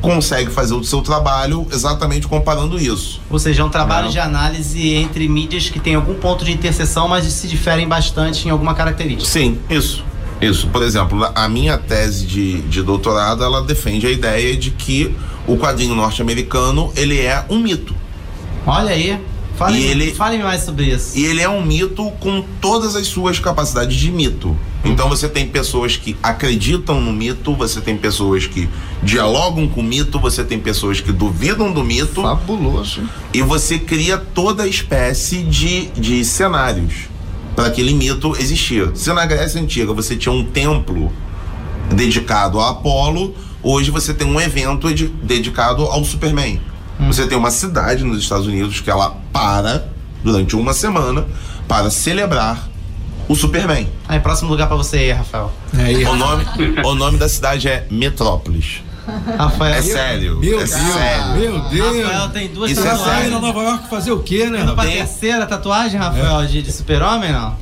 consegue 0.00 0.50
fazer 0.50 0.72
o 0.72 0.82
seu 0.82 1.02
trabalho 1.02 1.66
exatamente 1.72 2.26
comparando 2.26 2.78
isso. 2.78 3.20
Ou 3.28 3.38
seja, 3.38 3.62
é 3.62 3.64
um 3.64 3.68
trabalho 3.68 4.08
de 4.08 4.20
análise 4.20 4.94
entre 4.94 5.28
mídias 5.28 5.68
que 5.68 5.78
tem 5.78 5.96
algum 5.96 6.14
ponto 6.14 6.44
de 6.44 6.52
interseção, 6.52 7.08
mas 7.08 7.24
se 7.24 7.48
diferem 7.48 7.86
bastante 7.86 8.46
em 8.46 8.50
alguma 8.50 8.72
característica. 8.72 9.28
Sim, 9.28 9.58
isso. 9.68 10.04
Isso. 10.40 10.68
Por 10.68 10.82
exemplo, 10.82 11.28
a 11.34 11.48
minha 11.48 11.76
tese 11.76 12.24
de, 12.24 12.62
de 12.62 12.82
doutorado, 12.82 13.44
ela 13.44 13.62
defende 13.62 14.06
a 14.06 14.10
ideia 14.10 14.56
de 14.56 14.70
que 14.70 15.14
o 15.46 15.56
quadrinho 15.56 15.94
norte-americano, 15.94 16.92
ele 16.96 17.20
é 17.20 17.44
um 17.50 17.58
mito. 17.58 17.94
Olha 18.66 18.92
aí. 18.92 19.18
Fale, 19.60 19.78
E 19.78 19.84
ele- 19.84 20.14
fale 20.14 20.38
mais 20.38 20.62
sobre 20.62 20.86
isso. 20.86 21.18
E 21.18 21.22
ele 21.26 21.42
é 21.42 21.48
um 21.48 21.62
mito 21.62 22.10
com 22.12 22.42
todas 22.62 22.96
as 22.96 23.06
suas 23.08 23.38
capacidades 23.38 23.94
de 23.94 24.10
mito. 24.10 24.56
Então 24.82 25.06
você 25.06 25.28
tem 25.28 25.46
pessoas 25.46 25.98
que 25.98 26.16
acreditam 26.22 26.98
no 26.98 27.12
mito, 27.12 27.54
você 27.54 27.78
tem 27.78 27.94
pessoas 27.94 28.46
que 28.46 28.66
dialogam 29.02 29.68
com 29.68 29.82
o 29.82 29.84
mito, 29.84 30.18
você 30.18 30.42
tem 30.42 30.58
pessoas 30.58 31.02
que 31.02 31.12
duvidam 31.12 31.70
do 31.70 31.84
mito. 31.84 32.22
Fabuloso. 32.22 33.02
E 33.34 33.42
você 33.42 33.78
cria 33.78 34.16
toda 34.16 34.66
espécie 34.66 35.42
de, 35.42 35.88
de 35.88 36.24
cenários 36.24 36.94
para 37.54 37.66
aquele 37.66 37.92
mito 37.92 38.34
existir. 38.40 38.90
Se 38.94 39.12
na 39.12 39.26
Grécia 39.26 39.60
Antiga 39.60 39.92
você 39.92 40.16
tinha 40.16 40.32
um 40.32 40.42
templo 40.42 41.12
dedicado 41.92 42.58
a 42.60 42.70
Apolo, 42.70 43.34
hoje 43.62 43.90
você 43.90 44.14
tem 44.14 44.26
um 44.26 44.40
evento 44.40 44.92
de- 44.94 45.08
dedicado 45.08 45.82
ao 45.84 46.02
Superman. 46.02 46.58
Você 47.06 47.26
tem 47.26 47.36
uma 47.36 47.50
cidade 47.50 48.04
nos 48.04 48.18
Estados 48.22 48.46
Unidos 48.46 48.80
que 48.80 48.90
ela 48.90 49.16
para 49.32 49.84
durante 50.22 50.54
uma 50.56 50.72
semana 50.72 51.26
para 51.66 51.90
celebrar 51.90 52.68
o 53.28 53.34
Superman. 53.34 53.88
Aí, 54.08 54.18
próximo 54.20 54.50
lugar 54.50 54.66
pra 54.66 54.76
você 54.76 54.96
aí, 54.98 55.12
Rafael. 55.12 55.52
O 56.10 56.16
nome, 56.16 56.44
o 56.84 56.94
nome 56.94 57.18
da 57.18 57.28
cidade 57.28 57.68
é 57.68 57.86
Metrópolis. 57.90 58.82
Rafael. 59.38 59.74
É 59.74 59.82
sério. 59.82 60.38
Meu 60.38 60.60
é 60.60 60.64
Deus, 60.64 60.70
sério. 60.70 61.32
meu 61.38 61.58
Deus. 61.68 62.04
Rafael 62.06 62.28
tem 62.30 62.48
duas 62.48 62.70
Isso 62.70 62.80
é 62.80 62.84
tatuagens. 62.84 63.14
sério. 63.16 63.30
Vai 63.30 63.40
na 63.40 63.46
Nova 63.46 63.62
York 63.70 63.88
fazer 63.88 64.12
o 64.12 64.20
quê, 64.22 64.46
né? 64.50 64.60
Indo 64.60 64.74
pra 64.74 64.84
terceira 64.84 65.46
tatuagem, 65.46 65.98
Rafael, 65.98 66.46
de, 66.46 66.62
de 66.62 66.72
super-homem, 66.72 67.32
não? 67.32 67.54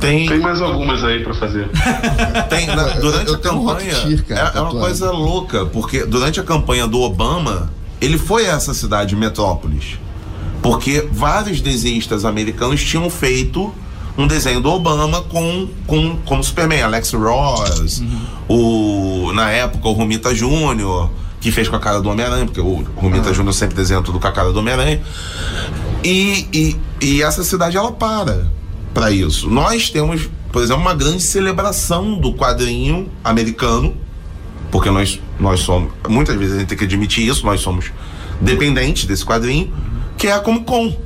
Tem, 0.00 0.28
Tem 0.28 0.38
mais 0.38 0.60
algumas 0.60 1.02
aí 1.04 1.24
pra 1.24 1.34
fazer. 1.34 1.68
tem 2.48 2.66
na- 2.66 2.84
durante 3.00 3.28
eu 3.28 3.34
a 3.34 3.38
tenho 3.38 3.54
um 3.54 3.66
campanha. 3.66 3.94
Rocketeer, 3.94 4.24
cara, 4.24 4.52
é, 4.54 4.58
é 4.58 4.60
uma 4.60 4.70
coisa 4.70 5.10
louca, 5.10 5.66
porque 5.66 6.04
durante 6.06 6.38
a 6.38 6.42
campanha 6.44 6.86
do 6.86 7.00
Obama, 7.00 7.70
ele 8.00 8.18
foi 8.18 8.48
a 8.48 8.54
essa 8.54 8.74
cidade, 8.74 9.14
Metrópolis. 9.16 9.98
Porque 10.62 11.08
vários 11.10 11.60
desenhistas 11.60 12.24
americanos 12.24 12.82
tinham 12.82 13.08
feito 13.08 13.72
um 14.16 14.26
desenho 14.26 14.60
do 14.60 14.70
Obama 14.70 15.22
com, 15.22 15.68
com 15.86 16.16
como 16.24 16.42
Superman, 16.42 16.82
Alex 16.82 17.12
Ross, 17.12 18.02
o 18.48 19.32
na 19.32 19.48
época 19.50 19.88
o 19.88 19.92
Romita 19.92 20.34
Júnior, 20.34 21.10
que 21.40 21.52
fez 21.52 21.68
com 21.68 21.76
a 21.76 21.80
cara 21.80 22.00
do 22.00 22.10
Homem-Aranha, 22.10 22.44
porque 22.44 22.60
o 22.60 22.84
Romita 22.96 23.32
Júnior 23.32 23.54
sempre 23.54 23.76
desenha 23.76 24.02
tudo 24.02 24.18
com 24.18 24.26
a 24.26 24.32
cara 24.32 24.52
do 24.52 24.58
Homem-Aranha. 24.58 25.00
E, 26.02 26.48
e, 26.52 26.76
e 27.00 27.22
essa 27.22 27.44
cidade 27.44 27.76
ela 27.76 27.92
para 27.92 28.50
para 28.92 29.12
isso. 29.12 29.48
Nós 29.48 29.90
temos, 29.90 30.28
por 30.50 30.62
exemplo, 30.62 30.82
uma 30.82 30.94
grande 30.94 31.22
celebração 31.22 32.18
do 32.18 32.34
quadrinho 32.34 33.08
americano, 33.22 33.96
porque 34.72 34.90
nós, 34.90 35.20
nós 35.38 35.60
somos, 35.60 35.92
muitas 36.08 36.36
vezes 36.36 36.54
a 36.56 36.58
gente 36.58 36.68
tem 36.68 36.78
que 36.78 36.84
admitir 36.84 37.26
isso, 37.26 37.44
nós 37.46 37.60
somos 37.60 37.90
dependentes 38.40 39.04
desse 39.04 39.24
quadrinho, 39.24 39.72
que 40.16 40.26
é 40.28 40.32
a 40.32 40.40
Comic 40.40 40.64
Con. 40.64 40.96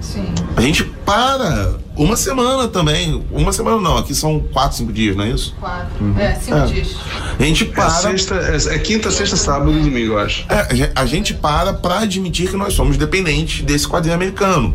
Sim. 0.00 0.26
A 0.56 0.60
gente 0.60 0.84
para 0.84 1.74
uma 1.96 2.16
semana 2.16 2.68
também, 2.68 3.24
uma 3.32 3.52
semana 3.52 3.78
não, 3.80 3.98
aqui 3.98 4.14
são 4.14 4.38
quatro, 4.52 4.76
cinco 4.76 4.92
dias, 4.92 5.16
não 5.16 5.24
é 5.24 5.30
isso? 5.30 5.54
Quatro. 5.58 6.14
É, 6.18 6.34
cinco 6.36 6.56
É. 6.58 6.66
dias. 6.66 6.96
A 7.38 7.42
gente 7.42 7.64
É, 7.64 7.66
para. 7.66 7.90
sexta, 7.90 8.34
é, 8.36 8.74
é 8.76 8.78
quinta, 8.78 9.10
sexta, 9.10 9.36
sábado 9.36 9.72
e 9.72 9.82
domingo, 9.82 10.12
eu 10.12 10.18
acho. 10.18 10.44
É, 10.48 10.68
a 10.70 10.74
gen- 10.74 10.90
a 10.94 11.04
gente 11.06 11.34
para 11.34 11.72
pra 11.74 12.00
admitir 12.00 12.48
que 12.48 12.56
nós 12.56 12.74
somos 12.74 12.96
dependentes 12.96 13.64
desse 13.64 13.88
quadrinho 13.88 14.14
americano. 14.14 14.74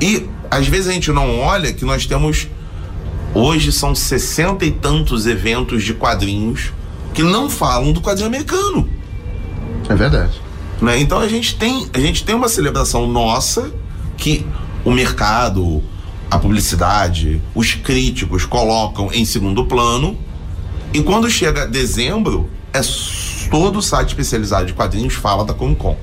E 0.00 0.26
às 0.50 0.66
vezes 0.68 0.88
a 0.88 0.92
gente 0.92 1.10
não 1.10 1.40
olha 1.40 1.72
que 1.72 1.84
nós 1.84 2.04
temos. 2.06 2.46
Hoje 3.34 3.72
são 3.72 3.94
sessenta 3.94 4.64
e 4.64 4.70
tantos 4.70 5.26
eventos 5.26 5.82
de 5.82 5.94
quadrinhos 5.94 6.70
que 7.14 7.22
não 7.22 7.48
falam 7.48 7.92
do 7.92 8.00
quadrinho 8.00 8.26
americano. 8.26 8.88
É 9.88 9.94
verdade. 9.94 10.40
né? 10.82 10.98
Então 11.00 11.18
a 11.18 11.28
gente 11.28 11.56
tem 11.56 11.86
a 11.94 12.00
gente 12.00 12.24
tem 12.24 12.34
uma 12.34 12.48
celebração 12.48 13.06
nossa 13.06 13.70
que 14.16 14.46
o 14.84 14.90
mercado, 14.90 15.82
a 16.30 16.38
publicidade, 16.38 17.40
os 17.54 17.74
críticos 17.74 18.44
colocam 18.44 19.10
em 19.12 19.24
segundo 19.24 19.64
plano 19.64 20.18
e 20.92 21.02
quando 21.02 21.30
chega 21.30 21.66
dezembro 21.66 22.48
é 22.72 22.80
todo 23.50 23.80
site 23.80 24.08
especializado 24.08 24.66
de 24.66 24.72
quadrinhos 24.72 25.14
fala 25.14 25.44
da 25.44 25.54
Comic 25.54 25.80
Con. 25.80 25.96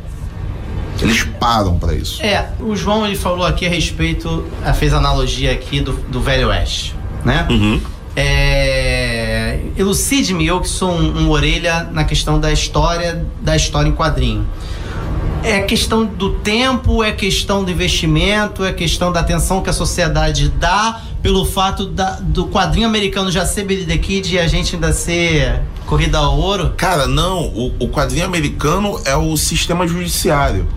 Eles 1.02 1.24
param 1.40 1.80
pra 1.80 1.94
isso. 1.96 2.22
É, 2.22 2.50
o 2.60 2.76
João 2.76 3.06
ele 3.06 3.16
falou 3.16 3.46
aqui 3.46 3.66
a 3.66 3.70
respeito, 3.70 4.46
fez 4.76 4.94
analogia 4.94 5.52
aqui 5.52 5.82
do, 5.82 5.94
do 5.94 6.22
Velho 6.22 6.50
Oeste, 6.50 6.96
né? 7.26 7.48
Uhum. 7.50 7.82
É, 8.16 9.01
elucide-me, 9.78 10.46
eu 10.46 10.60
que 10.62 10.70
sou 10.70 10.92
um, 10.92 11.24
um 11.24 11.30
orelha 11.30 11.88
na 11.92 12.04
questão 12.04 12.40
da 12.40 12.52
história, 12.52 13.26
da 13.42 13.56
história 13.56 13.90
em 13.90 13.94
quadrinho. 13.94 14.46
É 15.44 15.60
questão 15.62 16.06
do 16.06 16.34
tempo, 16.36 17.04
é 17.04 17.12
questão 17.12 17.64
do 17.64 17.72
investimento, 17.72 18.64
é 18.64 18.72
questão 18.72 19.12
da 19.12 19.22
atenção 19.22 19.62
que 19.62 19.70
a 19.70 19.74
sociedade 19.74 20.50
dá 20.50 21.02
pelo 21.22 21.46
fato 21.46 21.86
da- 21.88 22.20
do 22.22 22.46
quadrinho 22.48 22.88
americano 22.88 23.32
já 23.32 23.44
ser 23.46 23.64
Billy 23.64 23.86
the 23.86 23.98
Kid 23.98 24.36
e 24.36 24.40
a 24.40 24.46
gente 24.46 24.76
ainda 24.76 24.94
ser 24.94 25.62
corrida 25.88 26.20
ao 26.20 26.38
ouro? 26.38 26.74
Cara, 26.78 27.08
não, 27.08 27.42
o, 27.48 27.74
o 27.80 27.90
quadrinho 27.90 28.24
americano 28.26 29.00
é 29.04 29.16
o 29.16 29.36
sistema 29.36 29.88
judiciário. 29.88 30.68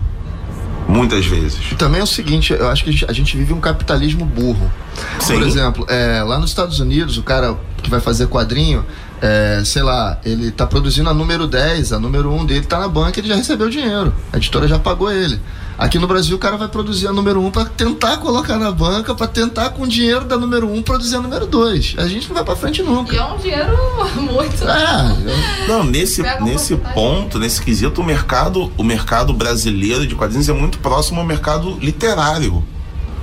Muitas 0.87 1.25
vezes. 1.25 1.59
E 1.71 1.75
também 1.75 1.99
é 1.99 2.03
o 2.03 2.07
seguinte, 2.07 2.53
eu 2.53 2.67
acho 2.69 2.83
que 2.83 2.89
a 2.89 2.93
gente, 2.93 3.05
a 3.09 3.13
gente 3.13 3.35
vive 3.37 3.53
um 3.53 3.59
capitalismo 3.59 4.23
burro. 4.23 4.71
Sim. 5.19 5.33
Por 5.33 5.43
exemplo, 5.43 5.85
é, 5.89 6.21
lá 6.23 6.37
nos 6.37 6.51
Estados 6.51 6.79
Unidos, 6.79 7.17
o 7.17 7.23
cara 7.23 7.55
que 7.85 7.91
vai 7.91 8.01
fazer 8.01 8.27
quadrinho, 8.27 8.85
é, 9.21 9.61
sei 9.65 9.81
lá, 9.81 10.19
ele 10.25 10.51
tá 10.51 10.67
produzindo 10.67 11.09
a 11.09 11.13
número 11.13 11.47
10, 11.47 11.93
a 11.93 11.99
número 11.99 12.31
1 12.31 12.45
dele 12.45 12.65
tá 12.65 12.79
na 12.79 12.87
banca, 12.87 13.19
ele 13.19 13.27
já 13.27 13.35
recebeu 13.35 13.69
dinheiro. 13.69 14.13
A 14.31 14.37
editora 14.37 14.67
já 14.67 14.77
pagou 14.77 15.11
ele. 15.11 15.39
Aqui 15.77 15.99
no 15.99 16.07
Brasil, 16.07 16.37
o 16.37 16.39
cara 16.39 16.55
vai 16.55 16.69
produzir 16.69 17.07
a 17.07 17.11
número 17.11 17.41
1 17.41 17.51
para 17.51 17.65
tentar 17.65 18.17
colocar 18.17 18.57
na 18.57 18.71
banca, 18.71 19.13
para 19.13 19.27
tentar 19.27 19.71
com 19.71 19.83
o 19.83 19.87
dinheiro 19.87 20.23
da 20.23 20.37
número 20.37 20.71
1 20.71 20.83
produzir 20.83 21.17
a 21.17 21.21
número 21.21 21.45
2. 21.45 21.95
A 21.97 22.07
gente 22.07 22.27
não 22.29 22.35
vai 22.35 22.45
para 22.45 22.55
frente 22.55 22.81
nunca. 22.81 23.13
E 23.13 23.17
é 23.17 23.23
um 23.23 23.37
dinheiro 23.37 23.77
muito. 24.15 24.63
É, 24.63 25.67
Não, 25.67 25.83
nesse, 25.83 26.23
nesse 26.41 26.77
tá? 26.77 26.89
ponto, 26.91 27.37
nesse 27.37 27.61
quesito, 27.61 28.01
o 28.01 28.05
mercado, 28.05 28.71
o 28.77 28.83
mercado 28.83 29.33
brasileiro 29.33 30.07
de 30.07 30.15
quadrinhos 30.15 30.47
é 30.47 30.53
muito 30.53 30.79
próximo 30.79 31.19
ao 31.19 31.25
mercado 31.25 31.77
literário. 31.81 32.63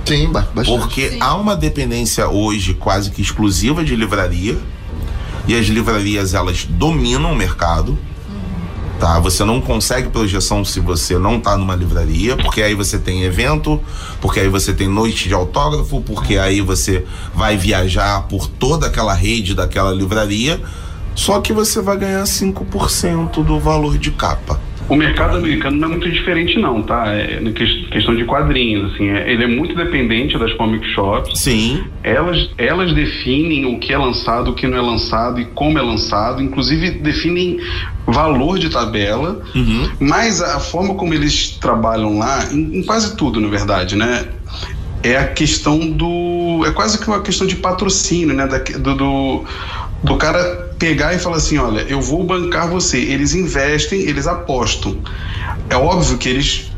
Sim, 0.05 0.31
ba- 0.31 0.47
bastante. 0.53 0.79
Porque 0.79 1.17
há 1.19 1.35
uma 1.35 1.55
dependência 1.55 2.27
hoje 2.27 2.73
quase 2.73 3.09
que 3.09 3.21
exclusiva 3.21 3.83
de 3.83 3.95
livraria. 3.95 4.57
E 5.47 5.55
as 5.55 5.65
livrarias, 5.67 6.33
elas 6.33 6.65
dominam 6.65 7.31
o 7.31 7.35
mercado. 7.35 7.97
Tá? 8.99 9.19
Você 9.19 9.43
não 9.43 9.59
consegue 9.59 10.07
projeção 10.09 10.63
se 10.63 10.79
você 10.79 11.17
não 11.17 11.37
tá 11.39 11.57
numa 11.57 11.75
livraria, 11.75 12.37
porque 12.37 12.61
aí 12.61 12.73
você 12.73 12.97
tem 12.97 13.23
evento, 13.23 13.81
porque 14.21 14.39
aí 14.39 14.47
você 14.47 14.71
tem 14.73 14.87
noite 14.87 15.27
de 15.27 15.33
autógrafo, 15.33 15.99
porque 16.01 16.37
aí 16.37 16.61
você 16.61 17.03
vai 17.35 17.57
viajar 17.57 18.21
por 18.29 18.47
toda 18.47 18.87
aquela 18.87 19.13
rede 19.13 19.53
daquela 19.53 19.91
livraria. 19.91 20.61
Só 21.15 21.41
que 21.41 21.51
você 21.51 21.81
vai 21.81 21.97
ganhar 21.97 22.23
5% 22.23 23.43
do 23.43 23.59
valor 23.59 23.97
de 23.97 24.11
capa. 24.11 24.59
O 24.89 24.95
mercado 24.95 25.37
americano 25.37 25.77
não 25.77 25.87
é 25.87 25.91
muito 25.91 26.09
diferente, 26.11 26.59
não, 26.59 26.81
tá? 26.83 27.07
É 27.13 27.39
que- 27.55 27.87
questão 27.89 28.15
de 28.15 28.25
quadrinhos, 28.25 28.93
assim. 28.93 29.07
é- 29.09 29.31
ele 29.31 29.43
é 29.45 29.47
muito 29.47 29.73
dependente 29.75 30.37
das 30.37 30.51
comic 30.53 30.85
shops. 30.93 31.39
Sim. 31.39 31.83
Elas, 32.03 32.49
elas 32.57 32.93
definem 32.93 33.65
o 33.65 33.79
que 33.79 33.93
é 33.93 33.97
lançado, 33.97 34.51
o 34.51 34.53
que 34.53 34.67
não 34.67 34.77
é 34.77 34.81
lançado 34.81 35.39
e 35.39 35.45
como 35.45 35.77
é 35.79 35.81
lançado. 35.81 36.41
Inclusive, 36.41 36.91
definem 36.91 37.59
valor 38.05 38.59
de 38.59 38.69
tabela. 38.69 39.41
Mas 39.99 40.41
a 40.41 40.59
forma 40.59 40.95
como 40.95 41.13
eles 41.13 41.51
trabalham 41.61 42.17
lá, 42.17 42.45
em, 42.51 42.79
em 42.79 42.83
quase 42.83 43.15
tudo, 43.15 43.39
na 43.39 43.47
verdade, 43.47 43.95
né? 43.95 44.25
É 45.01 45.17
a 45.17 45.27
questão 45.27 45.79
do. 45.79 46.63
É 46.65 46.71
quase 46.71 46.97
que 46.99 47.07
uma 47.07 47.21
questão 47.21 47.45
de 47.47 47.55
patrocínio, 47.57 48.33
né? 48.35 48.47
Da, 48.47 48.57
do, 48.57 48.95
do, 48.95 49.43
do 50.03 50.15
cara 50.17 50.72
pegar 50.83 51.13
e 51.13 51.19
falar 51.19 51.37
assim: 51.37 51.57
olha, 51.57 51.81
eu 51.81 52.01
vou 52.01 52.23
bancar 52.25 52.67
você. 52.67 52.97
Eles 52.97 53.33
investem, 53.33 54.01
eles 54.01 54.27
apostam. 54.27 54.97
É 55.69 55.77
óbvio 55.77 56.17
que 56.17 56.27
eles. 56.27 56.69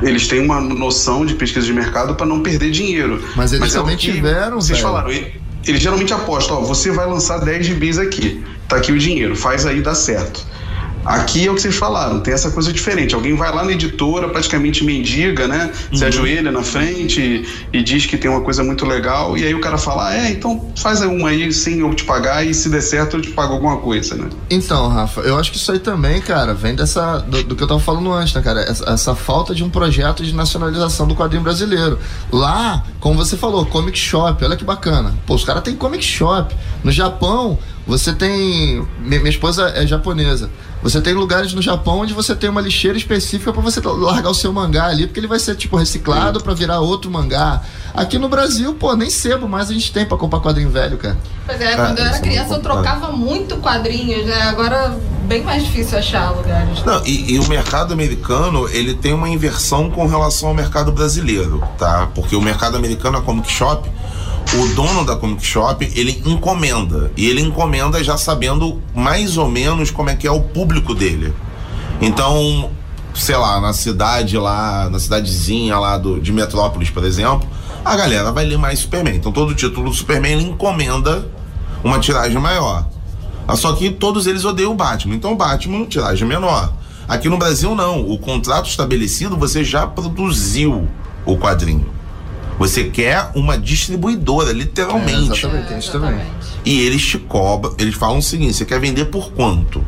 Eles 0.00 0.28
têm 0.28 0.40
uma 0.40 0.60
noção 0.60 1.26
de 1.26 1.34
pesquisa 1.34 1.66
de 1.66 1.72
mercado 1.72 2.14
para 2.14 2.24
não 2.24 2.40
perder 2.40 2.70
dinheiro. 2.70 3.20
Mas 3.34 3.52
eles 3.52 3.74
é 3.74 3.78
o 3.78 3.82
também 3.82 3.96
que 3.96 4.12
tiveram, 4.12 4.60
Vocês 4.60 4.78
velho. 4.78 4.82
falaram, 4.82 5.10
eles 5.10 5.82
geralmente 5.82 6.14
apostam, 6.14 6.58
ó, 6.58 6.60
você 6.60 6.92
vai 6.92 7.04
lançar 7.04 7.38
10 7.38 7.66
gibis 7.66 7.98
aqui, 7.98 8.44
tá 8.68 8.76
aqui 8.76 8.92
o 8.92 8.98
dinheiro, 8.98 9.34
faz 9.34 9.66
aí, 9.66 9.82
dá 9.82 9.96
certo. 9.96 10.46
Aqui 11.04 11.46
é 11.46 11.50
o 11.50 11.54
que 11.54 11.62
vocês 11.62 11.74
falaram, 11.76 12.20
tem 12.20 12.34
essa 12.34 12.50
coisa 12.50 12.72
diferente. 12.72 13.14
Alguém 13.14 13.34
vai 13.34 13.54
lá 13.54 13.64
na 13.64 13.72
editora, 13.72 14.28
praticamente 14.28 14.84
mendiga, 14.84 15.48
né? 15.48 15.70
Se 15.94 16.02
Uhum. 16.02 16.08
ajoelha 16.08 16.52
na 16.52 16.62
frente 16.62 17.20
e, 17.72 17.78
e 17.78 17.82
diz 17.82 18.04
que 18.04 18.16
tem 18.16 18.30
uma 18.30 18.42
coisa 18.42 18.62
muito 18.62 18.84
legal, 18.84 19.36
e 19.38 19.44
aí 19.44 19.54
o 19.54 19.60
cara 19.60 19.78
fala, 19.78 20.08
ah, 20.10 20.16
é, 20.16 20.30
então 20.30 20.70
faz 20.76 21.00
uma 21.00 21.30
aí 21.30 21.50
sem 21.52 21.78
eu 21.80 21.94
te 21.94 22.04
pagar, 22.04 22.44
e 22.46 22.52
se 22.52 22.68
der 22.68 22.82
certo 22.82 23.16
eu 23.16 23.22
te 23.22 23.30
pago 23.30 23.54
alguma 23.54 23.78
coisa, 23.78 24.14
né? 24.16 24.28
Então, 24.50 24.88
Rafa, 24.88 25.20
eu 25.22 25.38
acho 25.38 25.50
que 25.50 25.56
isso 25.56 25.72
aí 25.72 25.78
também, 25.78 26.20
cara, 26.20 26.52
vem 26.52 26.74
dessa. 26.74 27.18
do, 27.20 27.42
do 27.42 27.56
que 27.56 27.62
eu 27.62 27.68
tava 27.68 27.80
falando 27.80 28.12
antes, 28.12 28.34
né, 28.34 28.42
cara? 28.42 28.60
Essa, 28.60 28.90
essa 28.90 29.14
falta 29.14 29.54
de 29.54 29.64
um 29.64 29.70
projeto 29.70 30.22
de 30.22 30.34
nacionalização 30.34 31.06
do 31.06 31.14
quadrinho 31.14 31.42
brasileiro. 31.42 31.98
Lá, 32.30 32.82
como 33.00 33.16
você 33.16 33.36
falou, 33.36 33.64
comic 33.64 33.98
shop, 33.98 34.44
olha 34.44 34.56
que 34.56 34.64
bacana. 34.64 35.14
Pô, 35.26 35.34
os 35.34 35.44
caras 35.44 35.62
têm 35.62 35.74
comic 35.74 36.04
shop. 36.04 36.54
No 36.84 36.92
Japão, 36.92 37.58
Você 37.86 38.12
tem. 38.12 38.86
Minha, 39.00 39.18
minha 39.20 39.30
esposa 39.30 39.72
é 39.74 39.86
japonesa. 39.86 40.50
Você 40.82 41.00
tem 41.00 41.12
lugares 41.12 41.52
no 41.52 41.60
Japão 41.60 42.00
onde 42.00 42.14
você 42.14 42.34
tem 42.34 42.48
uma 42.48 42.60
lixeira 42.60 42.96
específica 42.96 43.52
para 43.52 43.62
você 43.62 43.80
largar 43.80 44.30
o 44.30 44.34
seu 44.34 44.52
mangá 44.52 44.86
ali, 44.86 45.06
porque 45.06 45.18
ele 45.18 45.26
vai 45.26 45.38
ser 45.38 45.56
tipo 45.56 45.76
reciclado 45.76 46.40
para 46.40 46.54
virar 46.54 46.80
outro 46.80 47.10
mangá. 47.10 47.62
Aqui 47.94 48.18
no 48.18 48.28
Brasil, 48.28 48.74
pô, 48.74 48.94
nem 48.94 49.10
sebo 49.10 49.48
mais 49.48 49.70
a 49.70 49.72
gente 49.72 49.92
tem 49.92 50.06
para 50.06 50.16
comprar 50.16 50.40
quadrinho 50.40 50.70
velho, 50.70 50.96
cara. 50.96 51.18
Pois 51.46 51.60
é, 51.60 51.74
quando 51.74 51.98
eu 51.98 52.04
era 52.04 52.18
criança 52.20 52.54
eu 52.54 52.60
trocava 52.60 53.10
muito 53.10 53.56
quadrinhos, 53.56 54.26
né? 54.26 54.42
Agora 54.42 54.96
bem 55.26 55.42
mais 55.42 55.64
difícil 55.64 55.98
achar 55.98 56.30
lugares. 56.30 56.82
Não, 56.84 57.04
e, 57.04 57.34
e 57.34 57.38
o 57.38 57.48
mercado 57.48 57.92
americano, 57.92 58.68
ele 58.68 58.94
tem 58.94 59.12
uma 59.12 59.28
inversão 59.28 59.90
com 59.90 60.06
relação 60.06 60.48
ao 60.48 60.54
mercado 60.54 60.92
brasileiro, 60.92 61.62
tá? 61.76 62.08
Porque 62.14 62.36
o 62.36 62.40
mercado 62.40 62.76
americano, 62.76 63.18
a 63.18 63.22
Comic 63.22 63.50
Shop, 63.50 63.88
o 64.54 64.74
dono 64.74 65.04
da 65.04 65.14
Comic 65.16 65.44
Shop, 65.44 65.84
ele 65.94 66.22
encomenda. 66.24 67.12
E 67.16 67.26
ele 67.26 67.42
encomenda 67.42 68.02
já 68.02 68.16
sabendo 68.16 68.80
mais 68.94 69.36
ou 69.36 69.48
menos 69.48 69.90
como 69.90 70.08
é 70.10 70.16
que 70.16 70.26
é 70.26 70.30
o 70.30 70.40
público 70.40 70.94
dele. 70.94 71.34
Então, 72.00 72.70
sei 73.14 73.36
lá, 73.36 73.60
na 73.60 73.72
cidade 73.72 74.38
lá, 74.38 74.88
na 74.90 74.98
cidadezinha 74.98 75.78
lá 75.78 75.98
do, 75.98 76.20
de 76.20 76.32
Metrópolis, 76.32 76.90
por 76.90 77.04
exemplo, 77.04 77.46
a 77.84 77.96
galera 77.96 78.32
vai 78.32 78.44
ler 78.44 78.58
mais 78.58 78.78
Superman. 78.78 79.16
Então 79.16 79.32
todo 79.32 79.54
título 79.54 79.90
do 79.90 79.94
Superman 79.94 80.32
ele 80.32 80.44
encomenda 80.44 81.26
uma 81.82 81.98
tiragem 81.98 82.40
maior. 82.40 82.86
Ah, 83.46 83.56
Só 83.56 83.72
que 83.72 83.90
todos 83.90 84.26
eles 84.26 84.44
odeiam 84.44 84.72
o 84.72 84.74
Batman. 84.74 85.14
Então 85.14 85.32
o 85.32 85.36
Batman, 85.36 85.84
tiragem 85.86 86.26
menor. 86.26 86.72
Aqui 87.08 87.28
no 87.28 87.38
Brasil 87.38 87.74
não. 87.74 88.00
O 88.08 88.18
contrato 88.18 88.68
estabelecido, 88.68 89.36
você 89.36 89.64
já 89.64 89.86
produziu 89.86 90.88
o 91.24 91.36
quadrinho. 91.36 91.97
Você 92.58 92.84
quer 92.84 93.30
uma 93.34 93.56
distribuidora, 93.56 94.52
literalmente. 94.52 95.46
É, 95.46 95.48
exatamente, 95.48 95.78
isso 95.78 95.92
também. 95.92 96.20
E 96.64 96.80
eles 96.80 97.06
te 97.06 97.18
cobram, 97.18 97.74
eles 97.78 97.94
falam 97.94 98.18
o 98.18 98.22
seguinte: 98.22 98.54
você 98.54 98.64
quer 98.64 98.80
vender 98.80 99.06
por 99.06 99.30
quanto? 99.32 99.84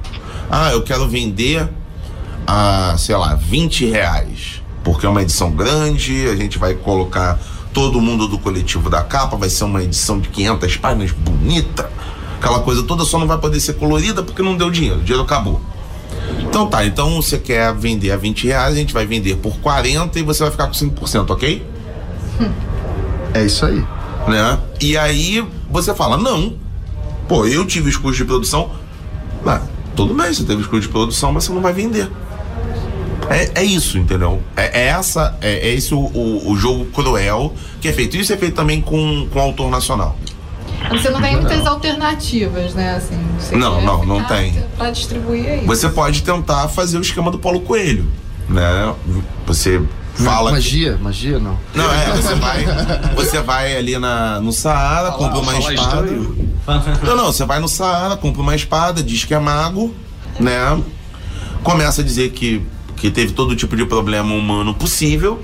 Ah, 0.50 0.70
eu 0.72 0.82
quero 0.82 1.08
vender 1.08 1.68
a, 2.46 2.96
sei 2.98 3.16
lá, 3.16 3.34
20 3.34 3.86
reais. 3.86 4.62
Porque 4.82 5.04
é 5.04 5.08
uma 5.08 5.22
edição 5.22 5.50
grande, 5.50 6.26
a 6.28 6.36
gente 6.36 6.58
vai 6.58 6.74
colocar 6.74 7.38
todo 7.72 8.00
mundo 8.00 8.26
do 8.26 8.38
coletivo 8.38 8.88
da 8.88 9.02
capa, 9.02 9.36
vai 9.36 9.48
ser 9.48 9.64
uma 9.64 9.82
edição 9.82 10.18
de 10.18 10.28
500 10.28 10.76
páginas 10.78 11.10
bonita, 11.12 11.90
aquela 12.38 12.60
coisa 12.60 12.82
toda, 12.82 13.04
só 13.04 13.18
não 13.18 13.26
vai 13.26 13.38
poder 13.38 13.60
ser 13.60 13.74
colorida 13.74 14.22
porque 14.22 14.42
não 14.42 14.56
deu 14.56 14.70
dinheiro, 14.70 15.00
o 15.00 15.02
dinheiro 15.02 15.22
acabou. 15.22 15.60
Então 16.40 16.66
tá, 16.66 16.84
então 16.84 17.14
você 17.22 17.38
quer 17.38 17.72
vender 17.74 18.10
a 18.10 18.16
20 18.16 18.46
reais, 18.46 18.74
a 18.74 18.76
gente 18.76 18.92
vai 18.92 19.06
vender 19.06 19.36
por 19.36 19.58
40 19.58 20.18
e 20.18 20.22
você 20.22 20.42
vai 20.42 20.50
ficar 20.50 20.66
com 20.66 20.72
5%, 20.72 21.30
ok? 21.30 21.64
É 23.34 23.44
isso 23.44 23.64
aí. 23.64 23.84
Né? 24.28 24.58
E 24.80 24.96
aí 24.96 25.44
você 25.70 25.94
fala, 25.94 26.16
não. 26.16 26.54
Pô, 27.28 27.46
eu 27.46 27.64
tive 27.66 27.88
os 27.88 27.96
custos 27.96 28.18
de 28.18 28.24
produção. 28.24 28.70
Mas, 29.44 29.62
tudo 29.94 30.14
bem, 30.14 30.32
você 30.32 30.44
teve 30.44 30.60
os 30.62 30.66
custos 30.66 30.86
de 30.86 30.88
produção, 30.88 31.32
mas 31.32 31.44
você 31.44 31.52
não 31.52 31.60
vai 31.60 31.72
vender. 31.72 32.10
É, 33.28 33.60
é 33.60 33.64
isso, 33.64 33.96
entendeu? 33.96 34.42
É, 34.56 34.80
é 34.80 34.86
essa, 34.88 35.36
é, 35.40 35.68
é 35.68 35.74
esse 35.74 35.94
o, 35.94 35.98
o, 35.98 36.50
o 36.50 36.56
jogo 36.56 36.86
cruel 36.86 37.54
que 37.80 37.86
é 37.86 37.92
feito. 37.92 38.16
Isso 38.16 38.32
é 38.32 38.36
feito 38.36 38.54
também 38.54 38.80
com, 38.80 39.28
com 39.32 39.40
autor 39.40 39.70
nacional. 39.70 40.16
Você 40.90 41.10
não 41.10 41.20
tem 41.20 41.36
muitas 41.36 41.66
alternativas, 41.66 42.74
né? 42.74 42.96
Assim, 42.96 43.18
você 43.38 43.54
Não, 43.54 43.80
não, 43.82 44.04
não 44.04 44.24
tem. 44.24 44.64
Pra 44.76 44.90
distribuir 44.90 45.46
aí. 45.46 45.66
Você 45.66 45.88
pode 45.88 46.22
tentar 46.22 46.68
fazer 46.68 46.98
o 46.98 47.02
esquema 47.02 47.30
do 47.30 47.38
Paulo 47.38 47.60
Coelho, 47.60 48.10
né? 48.48 48.94
Você 49.46 49.80
fala. 50.14 50.52
Magia, 50.52 50.98
magia 51.00 51.38
não. 51.38 51.58
Não, 51.74 51.92
é, 51.92 52.12
você 52.16 52.34
vai, 52.34 52.64
você 53.14 53.40
vai 53.40 53.76
ali 53.76 53.98
na, 53.98 54.40
no 54.40 54.52
Saara, 54.52 55.12
compra 55.12 55.38
uma 55.38 55.56
espada. 55.58 56.10
Não, 57.02 57.16
não, 57.16 57.26
você 57.26 57.44
vai 57.44 57.58
no 57.60 57.68
Saara, 57.68 58.16
compra 58.16 58.42
uma 58.42 58.54
espada, 58.54 59.02
diz 59.02 59.24
que 59.24 59.34
é 59.34 59.38
mago, 59.38 59.94
né? 60.38 60.80
Começa 61.62 62.00
a 62.00 62.04
dizer 62.04 62.30
que, 62.30 62.62
que 62.96 63.10
teve 63.10 63.32
todo 63.32 63.54
tipo 63.56 63.76
de 63.76 63.84
problema 63.84 64.34
humano 64.34 64.74
possível, 64.74 65.42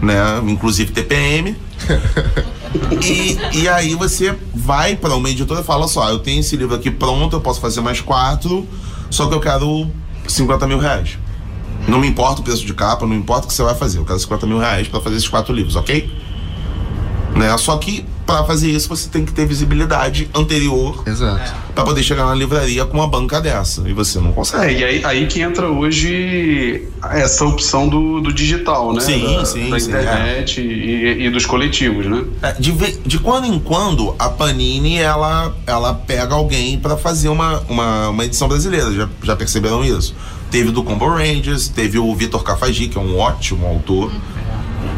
né? 0.00 0.40
Inclusive 0.46 0.92
TPM. 0.92 1.56
E, 3.00 3.38
e 3.52 3.68
aí 3.68 3.94
você 3.94 4.36
vai 4.52 4.96
para 4.96 5.14
uma 5.14 5.30
editora 5.30 5.60
e 5.60 5.64
fala 5.64 5.86
só, 5.86 6.08
eu 6.10 6.18
tenho 6.18 6.40
esse 6.40 6.56
livro 6.56 6.74
aqui 6.74 6.90
pronto, 6.90 7.36
eu 7.36 7.40
posso 7.40 7.60
fazer 7.60 7.80
mais 7.80 8.00
quatro, 8.00 8.66
só 9.10 9.26
que 9.26 9.34
eu 9.34 9.40
quero 9.40 9.88
50 10.26 10.66
mil 10.66 10.78
reais. 10.78 11.18
Não 11.86 11.98
me 11.98 12.08
importa 12.08 12.40
o 12.40 12.44
preço 12.44 12.64
de 12.64 12.72
capa, 12.74 13.06
não 13.06 13.14
importa 13.14 13.44
o 13.44 13.48
que 13.48 13.54
você 13.54 13.62
vai 13.62 13.74
fazer, 13.74 13.98
eu 13.98 14.04
quero 14.04 14.18
50 14.18 14.46
mil 14.46 14.58
reais 14.58 14.88
para 14.88 15.00
fazer 15.00 15.16
esses 15.16 15.28
quatro 15.28 15.52
livros, 15.54 15.76
ok? 15.76 16.10
Né? 17.34 17.56
Só 17.58 17.76
que 17.76 18.06
para 18.26 18.42
fazer 18.44 18.70
isso 18.70 18.88
você 18.88 19.08
tem 19.08 19.24
que 19.24 19.32
ter 19.32 19.46
visibilidade 19.46 20.28
anterior 20.34 21.02
Exato. 21.06 21.52
para 21.74 21.84
poder 21.84 22.02
chegar 22.02 22.24
na 22.24 22.34
livraria 22.34 22.84
com 22.86 22.96
uma 22.96 23.06
banca 23.06 23.40
dessa. 23.40 23.86
E 23.86 23.92
você 23.92 24.18
não 24.18 24.32
consegue. 24.32 24.64
É, 24.64 24.78
e 24.78 24.84
aí, 24.84 25.04
aí 25.04 25.26
que 25.26 25.40
entra 25.40 25.68
hoje 25.68 26.88
essa 27.10 27.44
opção 27.44 27.88
do, 27.88 28.20
do 28.20 28.32
digital, 28.32 28.94
né? 28.94 29.00
Sim, 29.00 29.36
da, 29.36 29.44
sim, 29.44 29.70
da 29.70 29.78
sim, 29.78 29.88
internet 29.88 30.60
e, 30.60 31.26
e 31.26 31.30
dos 31.30 31.44
coletivos, 31.44 32.06
né? 32.06 32.24
É, 32.42 32.52
de, 32.52 32.72
de 33.04 33.18
quando 33.18 33.46
em 33.46 33.58
quando 33.58 34.14
a 34.18 34.28
Panini 34.30 34.98
ela, 34.98 35.54
ela 35.66 35.92
pega 35.92 36.34
alguém 36.34 36.78
para 36.78 36.96
fazer 36.96 37.28
uma, 37.28 37.60
uma, 37.68 38.08
uma 38.08 38.24
edição 38.24 38.48
brasileira. 38.48 38.90
Já, 38.92 39.08
já 39.22 39.36
perceberam 39.36 39.84
isso? 39.84 40.14
Teve 40.54 40.70
do 40.70 40.84
Combo 40.84 41.08
Rangers, 41.08 41.66
teve 41.66 41.98
o 41.98 42.14
Vitor 42.14 42.44
Cafagi, 42.44 42.86
que 42.86 42.96
é 42.96 43.00
um 43.00 43.18
ótimo 43.18 43.66
autor 43.66 44.12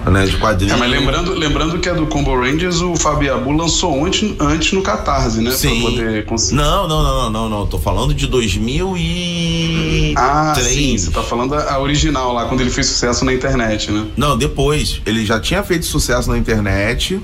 né, 0.04 0.26
de 0.26 0.36
quadrinhos. 0.36 0.74
É, 0.74 0.76
mas 0.76 0.90
lembrando, 0.90 1.32
lembrando 1.32 1.78
que 1.78 1.88
a 1.88 1.94
do 1.94 2.07
Combo 2.09 2.38
Rangers 2.38 2.82
o 2.82 2.94
Fabiabu 2.94 3.52
lançou 3.52 4.04
antes, 4.04 4.34
antes 4.38 4.72
no 4.72 4.82
Catarse, 4.82 5.40
né? 5.40 5.50
Sim. 5.52 5.80
Pra 5.80 5.90
poder 5.92 6.26
conseguir. 6.26 6.57
Não, 6.57 6.86
não, 6.86 7.02
não, 7.02 7.14
não, 7.14 7.30
não, 7.30 7.48
não. 7.48 7.66
Tô 7.66 7.78
falando 7.78 8.12
de 8.12 8.26
2003. 8.26 10.14
Ah, 10.18 10.54
sim, 10.61 10.98
você 10.98 11.11
tá 11.11 11.22
falando 11.22 11.54
a, 11.54 11.78
original 11.78 12.34
lá, 12.34 12.44
quando 12.44 12.61
ele 12.61 12.68
fez 12.68 12.88
sucesso 12.88 13.24
na 13.24 13.32
internet, 13.32 13.90
né? 13.90 14.09
Não, 14.14 14.36
depois. 14.36 15.00
Ele 15.07 15.24
já 15.24 15.40
tinha 15.40 15.62
feito 15.62 15.86
sucesso 15.86 16.30
na 16.30 16.36
internet. 16.36 17.18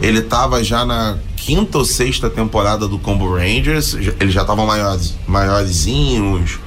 Ele 0.00 0.22
tava 0.22 0.62
já 0.62 0.86
na 0.86 1.18
quinta 1.36 1.78
ou 1.78 1.84
sexta 1.84 2.30
temporada 2.30 2.86
do 2.86 3.00
Combo 3.00 3.34
Rangers. 3.34 3.94
Eles 4.20 4.32
já 4.32 4.42
estavam 4.42 4.64
maiores, 4.64 5.16
maiorzinhos, 5.26 6.60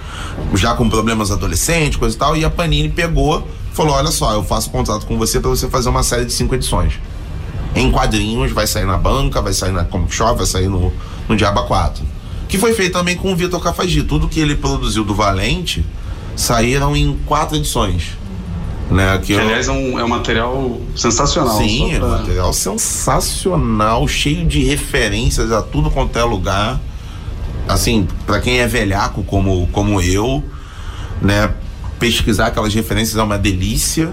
já 0.54 0.74
com 0.76 0.90
problemas 0.90 1.32
adolescentes, 1.32 1.98
coisa 1.98 2.16
e 2.16 2.20
tal. 2.20 2.38
E 2.38 2.46
a 2.46 2.50
Panini 2.50 2.90
pegou, 2.90 3.48
falou: 3.74 3.94
Olha 3.96 4.12
só, 4.12 4.34
eu 4.34 4.44
faço 4.44 4.70
contrato 4.70 5.06
com 5.06 5.18
você 5.18 5.40
para 5.40 5.50
você 5.50 5.68
fazer 5.70 5.90
uma 5.90 6.04
série 6.04 6.26
de 6.26 6.34
cinco 6.34 6.56
edições. 6.56 6.94
Em 7.76 7.92
quadrinhos, 7.92 8.52
vai 8.52 8.66
sair 8.66 8.86
na 8.86 8.98
banca, 8.98 9.42
vai 9.42 9.54
sair 9.54 9.72
na 9.72 9.84
Comic 9.84 10.14
Shop, 10.14 10.36
vai 10.38 10.48
sair 10.48 10.68
no, 10.68 10.92
no 11.28 11.36
Diaba 11.36 11.64
4. 11.64 12.04
Que 12.48 12.58
foi 12.58 12.74
feito 12.74 12.94
também 12.94 13.16
com 13.16 13.32
o 13.32 13.36
Vitor 13.36 13.62
Cafagi. 13.62 14.04
Tudo 14.04 14.28
que 14.28 14.40
ele 14.40 14.56
produziu 14.56 15.04
do 15.04 15.14
Valente 15.14 15.86
saíram 16.36 16.96
em 16.96 17.18
quatro 17.26 17.56
edições. 17.58 18.18
Né, 18.90 19.18
que 19.18 19.34
Que, 19.34 19.40
aliás, 19.40 19.68
é 19.68 19.72
um, 19.72 20.00
é 20.00 20.04
um 20.04 20.08
material 20.08 20.80
sensacional. 20.96 21.58
Sim, 21.58 21.90
só 21.90 21.94
é 21.94 21.98
um 21.98 22.00
pra- 22.00 22.08
material 22.20 22.54
sensacional, 22.54 24.08
cheio 24.08 24.46
de 24.46 24.64
referências 24.64 25.52
a 25.52 25.62
tudo 25.62 25.92
quanto 25.92 26.18
é 26.18 26.24
lugar. 26.24 26.80
Assim, 27.68 28.08
pra 28.26 28.40
quem 28.40 28.60
é 28.60 28.68
velhaco 28.68 29.24
como, 29.24 29.68
como 29.72 30.02
eu, 30.02 30.44
né, 31.22 31.50
pesquisar 32.00 32.48
aquelas 32.48 32.74
referências 32.74 33.18
é 33.18 33.24
uma 33.24 33.38
delícia. 33.38 34.12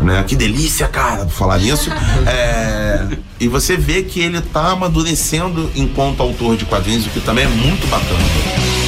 Né? 0.00 0.22
Que 0.26 0.36
delícia, 0.36 0.86
cara, 0.86 1.24
por 1.24 1.32
falar 1.32 1.58
nisso. 1.58 1.90
É, 2.26 3.06
e 3.40 3.48
você 3.48 3.76
vê 3.76 4.02
que 4.02 4.20
ele 4.20 4.40
tá 4.40 4.72
amadurecendo 4.72 5.70
enquanto 5.74 6.20
autor 6.22 6.56
de 6.56 6.64
quadrinhos, 6.64 7.06
o 7.06 7.10
que 7.10 7.20
também 7.20 7.44
é 7.44 7.48
muito 7.48 7.86
bacana. 7.88 8.87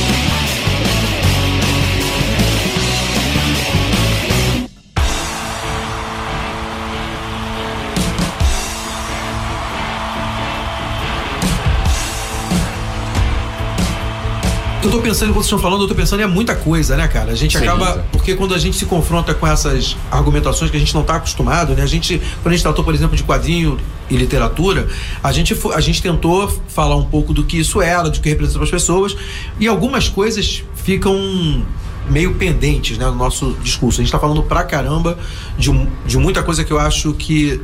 Eu 14.91 14.97
tô 14.97 15.03
pensando, 15.03 15.31
enquanto 15.31 15.45
vocês 15.45 15.47
estão 15.47 15.59
falando, 15.61 15.83
eu 15.83 15.87
tô 15.87 15.95
pensando, 15.95 16.21
é 16.21 16.27
muita 16.27 16.53
coisa, 16.57 16.97
né, 16.97 17.07
cara? 17.07 17.31
A 17.31 17.35
gente 17.37 17.57
Sim. 17.57 17.65
acaba. 17.65 18.05
Porque 18.11 18.35
quando 18.35 18.57
a 18.57 18.59
gente 18.59 18.77
se 18.77 18.85
confronta 18.87 19.33
com 19.33 19.47
essas 19.47 19.97
argumentações 20.11 20.69
que 20.69 20.77
a 20.77 20.81
gente 20.81 20.93
não 20.93 21.05
tá 21.05 21.15
acostumado, 21.15 21.77
né? 21.77 21.83
A 21.85 21.87
gente, 21.87 22.21
quando 22.43 22.49
a 22.49 22.57
gente 22.57 22.63
tratou, 22.63 22.85
por 22.85 22.93
exemplo, 22.93 23.17
de 23.17 23.23
quadrinho 23.23 23.79
e 24.11 24.17
literatura, 24.17 24.89
a 25.23 25.31
gente, 25.31 25.57
a 25.73 25.81
gente 25.81 26.03
tentou 26.03 26.49
falar 26.67 26.97
um 26.97 27.05
pouco 27.05 27.33
do 27.33 27.45
que 27.45 27.57
isso 27.57 27.81
era, 27.81 28.11
do 28.11 28.21
que 28.21 28.29
representa 28.29 28.59
para 28.59 28.65
as 28.65 28.71
pessoas, 28.73 29.17
e 29.61 29.69
algumas 29.69 30.09
coisas 30.09 30.65
ficam 30.75 31.65
meio 32.09 32.35
pendentes, 32.35 32.99
né, 32.99 33.07
no 33.07 33.15
nosso 33.15 33.57
discurso. 33.63 34.01
A 34.01 34.03
gente 34.03 34.11
tá 34.11 34.19
falando 34.19 34.43
pra 34.43 34.65
caramba 34.65 35.17
de, 35.57 35.71
de 36.05 36.19
muita 36.19 36.43
coisa 36.43 36.65
que 36.65 36.73
eu 36.73 36.81
acho 36.81 37.13
que 37.13 37.61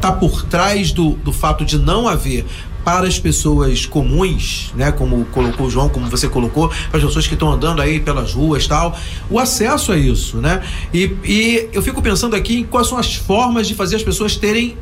tá 0.00 0.10
por 0.10 0.42
trás 0.44 0.92
do, 0.92 1.10
do 1.10 1.32
fato 1.32 1.64
de 1.64 1.78
não 1.78 2.08
haver 2.08 2.44
para 2.86 3.08
as 3.08 3.18
pessoas 3.18 3.84
comuns, 3.84 4.70
né, 4.76 4.92
como 4.92 5.24
colocou 5.32 5.66
o 5.66 5.70
João, 5.70 5.88
como 5.88 6.08
você 6.08 6.28
colocou, 6.28 6.68
para 6.68 6.98
as 6.98 7.04
pessoas 7.04 7.26
que 7.26 7.34
estão 7.34 7.50
andando 7.50 7.82
aí 7.82 7.98
pelas 7.98 8.32
ruas 8.32 8.64
tal, 8.68 8.96
o 9.28 9.40
acesso 9.40 9.90
a 9.90 9.96
isso, 9.96 10.36
né? 10.36 10.62
E, 10.94 11.10
e 11.24 11.68
eu 11.72 11.82
fico 11.82 12.00
pensando 12.00 12.36
aqui 12.36 12.60
em 12.60 12.64
quais 12.64 12.86
são 12.86 12.96
as 12.96 13.16
formas 13.16 13.66
de 13.66 13.74
fazer 13.74 13.96
as 13.96 14.04
pessoas 14.04 14.36
terem 14.36 14.78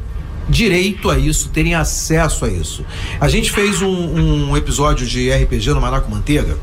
direito 0.50 1.08
a 1.08 1.18
isso, 1.18 1.48
terem 1.48 1.74
acesso 1.74 2.44
a 2.44 2.50
isso. 2.50 2.84
A 3.18 3.26
gente 3.26 3.50
fez 3.50 3.80
um, 3.80 4.50
um 4.50 4.54
episódio 4.54 5.06
de 5.06 5.32
RPG 5.32 5.70
no 5.70 5.80
Manaco 5.80 6.10
Manteiga. 6.10 6.58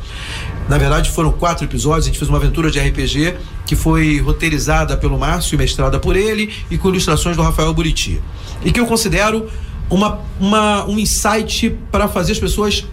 Na 0.70 0.78
verdade, 0.78 1.10
foram 1.10 1.32
quatro 1.32 1.66
episódios. 1.66 2.06
A 2.06 2.08
gente 2.10 2.20
fez 2.20 2.30
uma 2.30 2.38
aventura 2.38 2.70
de 2.70 2.80
RPG 2.80 3.34
que 3.66 3.76
foi 3.76 4.20
roteirizada 4.20 4.96
pelo 4.96 5.18
Márcio 5.18 5.56
e 5.56 5.58
mestrada 5.58 6.00
por 6.00 6.16
ele 6.16 6.54
e 6.70 6.78
com 6.78 6.90
ilustrações 6.90 7.36
do 7.36 7.42
Rafael 7.42 7.74
Buriti. 7.74 8.22
E 8.64 8.72
que 8.72 8.80
eu 8.80 8.86
considero 8.86 9.50
uma, 9.92 10.22
uma, 10.40 10.86
um 10.86 10.98
insight 10.98 11.78
para 11.92 12.08
fazer 12.08 12.32
as 12.32 12.40
pessoas 12.40 12.86